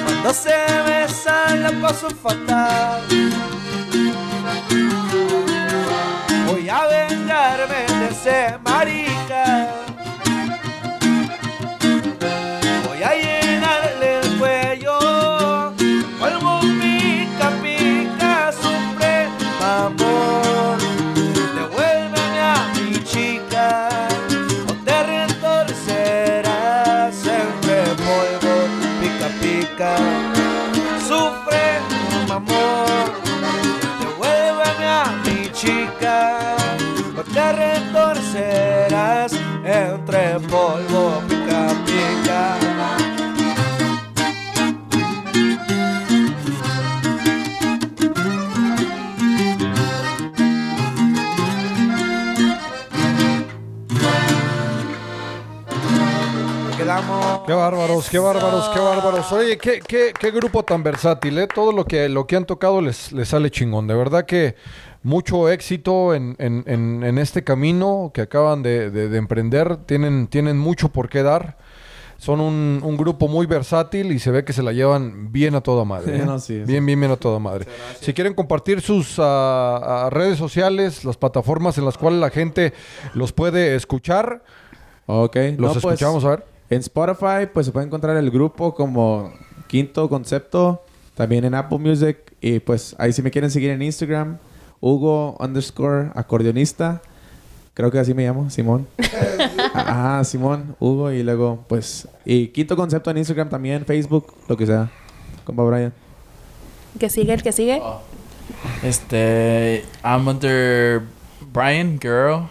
Cuando 0.04 0.32
se 0.32 0.56
besan 0.86 1.62
la 1.62 1.72
paso 1.80 2.08
fatal. 2.10 3.02
Voy 6.46 6.68
a 6.68 6.86
vengarme 6.86 7.86
de 7.98 8.08
ese 8.10 8.58
marica. 8.64 9.13
Qué 57.46 57.52
bárbaros, 57.52 58.08
qué 58.08 58.18
bárbaros, 58.18 58.68
qué 58.70 58.78
bárbaros. 58.80 59.32
Oye, 59.32 59.58
qué, 59.58 59.80
qué, 59.86 60.12
qué 60.18 60.30
grupo 60.30 60.62
tan 60.62 60.82
versátil, 60.82 61.38
¿eh? 61.38 61.46
Todo 61.52 61.72
lo 61.72 61.84
que, 61.84 62.08
lo 62.08 62.26
que 62.26 62.36
han 62.36 62.46
tocado 62.46 62.80
les, 62.80 63.12
les 63.12 63.28
sale 63.28 63.50
chingón. 63.50 63.86
De 63.86 63.94
verdad 63.94 64.24
que 64.24 64.54
mucho 65.02 65.50
éxito 65.50 66.14
en, 66.14 66.36
en- 66.38 66.64
en- 66.66 67.04
en 67.04 67.18
este 67.18 67.44
camino 67.44 68.10
que 68.14 68.22
acaban 68.22 68.62
de, 68.62 68.90
de- 68.90 69.08
de 69.10 69.18
emprender. 69.18 69.76
Tienen, 69.84 70.26
tienen 70.28 70.58
mucho 70.58 70.88
por 70.88 71.10
qué 71.10 71.22
dar. 71.22 71.58
Son 72.16 72.40
un, 72.40 72.80
un 72.82 72.96
grupo 72.96 73.28
muy 73.28 73.44
versátil 73.44 74.12
y 74.12 74.18
se 74.18 74.30
ve 74.30 74.44
que 74.44 74.54
se 74.54 74.62
la 74.62 74.72
llevan 74.72 75.30
bien 75.30 75.54
a 75.54 75.60
toda 75.60 75.84
madre. 75.84 76.16
¿eh? 76.16 76.22
no, 76.24 76.38
sí, 76.38 76.54
bien, 76.62 76.86
bien, 76.86 76.98
bien 77.00 77.12
a 77.12 77.16
toda 77.16 77.38
madre. 77.38 77.66
Si 78.00 78.14
quieren 78.14 78.32
compartir 78.32 78.80
sus 78.80 79.16
ah, 79.18 80.06
ah, 80.06 80.10
redes 80.10 80.38
sociales, 80.38 81.04
las 81.04 81.18
plataformas 81.18 81.76
en 81.76 81.84
las 81.84 81.98
cuales 81.98 82.20
la 82.20 82.30
gente 82.30 82.72
los 83.12 83.32
puede 83.32 83.74
escuchar, 83.74 84.42
Ok. 85.04 85.36
los 85.36 85.58
no, 85.58 85.66
pues, 85.72 85.76
escuchamos 85.84 86.24
a 86.24 86.30
ver. 86.30 86.53
En 86.74 86.80
Spotify, 86.80 87.48
pues 87.52 87.66
se 87.66 87.72
puede 87.72 87.86
encontrar 87.86 88.16
el 88.16 88.30
grupo 88.30 88.74
como 88.74 89.32
Quinto 89.66 90.08
Concepto. 90.08 90.82
También 91.14 91.44
en 91.44 91.54
Apple 91.54 91.78
Music. 91.78 92.18
Y 92.40 92.58
pues 92.60 92.94
ahí 92.98 93.12
si 93.12 93.22
me 93.22 93.30
quieren 93.30 93.50
seguir 93.50 93.70
en 93.70 93.82
Instagram, 93.82 94.38
Hugo 94.80 95.36
underscore 95.38 96.10
acordeonista. 96.14 97.00
Creo 97.74 97.90
que 97.90 97.98
así 97.98 98.14
me 98.14 98.24
llamo, 98.24 98.50
Simón. 98.50 98.86
Ajá, 99.74 100.22
Simón, 100.24 100.76
Hugo. 100.78 101.10
Y 101.10 101.22
luego, 101.22 101.64
pues. 101.68 102.08
Y 102.24 102.48
Quinto 102.48 102.76
Concepto 102.76 103.10
en 103.10 103.18
Instagram 103.18 103.48
también, 103.48 103.84
Facebook, 103.84 104.34
lo 104.48 104.56
que 104.56 104.66
sea. 104.66 104.90
Compa 105.44 105.62
Brian. 105.62 105.92
Que 106.98 107.10
sigue 107.10 107.32
el 107.32 107.42
que 107.42 107.52
sigue. 107.52 107.82
Este, 108.82 109.84
I'm 110.04 110.28
under 110.28 111.02
Brian 111.52 111.98
Guerrero, 111.98 112.48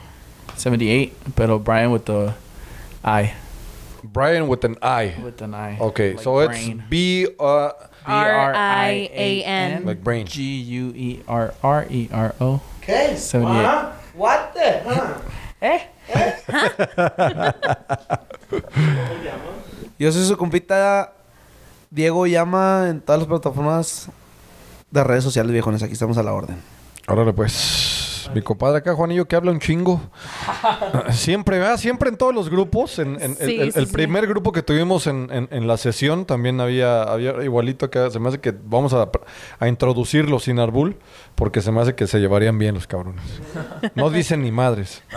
78, 0.58 1.14
pero 1.36 1.60
Brian 1.60 1.92
with 1.92 2.02
the 2.02 2.34
I. 3.04 3.43
Brian 4.04 4.48
with 4.48 4.64
an 4.66 4.78
I. 4.82 5.16
With 5.24 5.42
an 5.42 5.54
I. 5.56 5.78
Okay, 5.80 6.14
Like 6.14 6.24
so 6.24 6.40
it's 6.40 6.50
brain. 6.66 6.84
B, 6.90 7.28
uh, 7.40 7.70
R-I-A-N. 8.06 9.86
like 9.86 10.04
brain. 10.04 10.26
G 10.28 10.62
U 10.62 10.92
E 10.96 11.24
R 11.28 11.54
R 11.64 11.86
E 11.90 12.10
R 12.12 12.36
O. 12.42 12.60
¿Qué? 12.82 13.16
78. 13.18 13.94
What 14.16 14.54
the? 14.54 14.84
Yo 20.00 20.12
soy 20.12 20.26
su 20.26 20.38
compita 20.38 21.14
Diego 21.90 22.26
Llama 22.28 22.88
en 22.90 23.00
todas 23.02 23.20
las 23.20 23.28
plataformas 23.28 24.10
de 24.92 25.04
redes 25.04 25.24
sociales, 25.24 25.52
viejones. 25.54 25.82
Aquí 25.84 25.94
estamos 25.94 26.18
a 26.18 26.24
la 26.24 26.34
orden. 26.34 26.58
Órale, 27.08 27.34
pues. 27.34 28.03
Mi 28.34 28.42
compadre 28.42 28.78
acá, 28.80 28.94
Juanillo, 28.96 29.28
que 29.28 29.36
habla 29.36 29.52
un 29.52 29.60
chingo. 29.60 30.02
Siempre, 31.12 31.60
¿verdad? 31.60 31.78
Siempre 31.78 32.10
en 32.10 32.18
todos 32.18 32.34
los 32.34 32.50
grupos. 32.50 33.00
En, 33.00 33.16
en- 33.22 33.38
el- 33.40 33.48
Sí, 33.48 33.60
el, 33.60 33.74
sí, 33.74 33.80
el 33.80 33.88
sí. 33.88 33.94
primer 33.94 34.28
grupo 34.28 34.52
que 34.52 34.62
tuvimos 34.62 35.08
en, 35.08 35.30
en- 35.32 35.48
en 35.52 35.68
la 35.68 35.78
sesión 35.78 36.26
también 36.26 36.60
había, 36.62 37.04
había 37.04 37.44
igualito 37.44 37.86
acá. 37.86 38.10
Se 38.12 38.20
me 38.20 38.30
hace 38.30 38.40
que 38.40 38.54
vamos 38.66 38.94
a, 38.94 39.10
a 39.60 39.68
introducirlo 39.68 40.40
sin 40.40 40.60
Arbul, 40.60 40.98
porque 41.36 41.62
se 41.62 41.72
me 41.72 41.82
hace 41.82 41.96
que 41.96 42.08
se 42.08 42.20
llevarían 42.20 42.58
bien 42.58 42.76
los 42.76 42.88
cabrones. 42.88 43.24
No 43.96 44.10
dicen 44.10 44.42
ni 44.44 44.52
madres. 44.52 45.02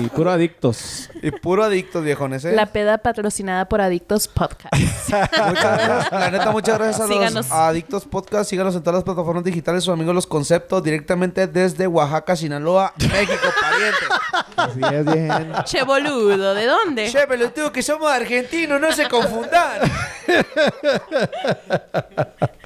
Y 0.00 0.06
puro 0.10 0.30
adictos. 0.30 1.10
y 1.20 1.32
puro 1.32 1.64
adictos 1.64 2.04
viejones 2.04 2.44
¿eh? 2.44 2.52
La 2.52 2.66
peda 2.66 2.98
patrocinada 2.98 3.68
por 3.68 3.80
Adictos 3.80 4.28
Podcast. 4.28 4.72
Muchas 4.76 5.28
gracias. 5.32 6.12
La 6.12 6.30
neta, 6.30 6.52
muchas 6.52 6.78
gracias 6.78 7.00
a 7.00 7.08
Síganos. 7.08 7.34
los 7.34 7.50
Adictos 7.50 8.04
Podcast. 8.04 8.48
Síganos 8.48 8.76
en 8.76 8.82
todas 8.84 8.98
las 8.98 9.04
plataformas 9.04 9.42
digitales. 9.42 9.82
Sus 9.82 9.92
amigos 9.92 10.14
Los 10.14 10.28
Conceptos, 10.28 10.84
directamente 10.84 11.48
desde 11.48 11.88
Oaxaca, 11.88 12.36
Sinaloa, 12.36 12.94
México, 12.96 13.34
pariente. 13.60 14.06
Así 14.56 14.80
es, 14.94 15.04
bien. 15.04 15.52
che 15.64 15.82
boludo, 15.82 16.54
¿de 16.54 16.66
dónde? 16.66 17.10
Che, 17.10 17.26
pelotudo, 17.26 17.72
que 17.72 17.82
somos 17.82 18.08
argentinos, 18.08 18.80
no 18.80 18.92
se 18.92 19.08
confundan. 19.08 19.80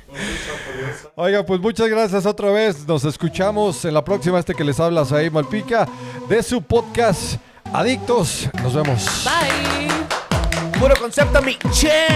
Oiga, 1.15 1.45
pues 1.45 1.61
muchas 1.61 1.89
gracias 1.89 2.27
otra 2.27 2.51
vez. 2.51 2.87
Nos 2.87 3.05
escuchamos 3.05 3.85
en 3.85 3.95
la 3.95 4.05
próxima. 4.05 4.39
Este 4.39 4.55
que 4.55 4.65
les 4.65 4.79
habla, 4.81 5.05
Saí 5.05 5.31
Malpica, 5.31 5.87
de 6.29 6.43
su 6.43 6.63
podcast 6.63 7.37
Adictos. 7.73 8.49
Nos 8.63 8.75
vemos. 8.75 9.25
Bye. 9.25 10.79
Puro 10.79 10.95
concepto, 10.97 11.43
mi 11.43 11.57
che. 11.73 12.07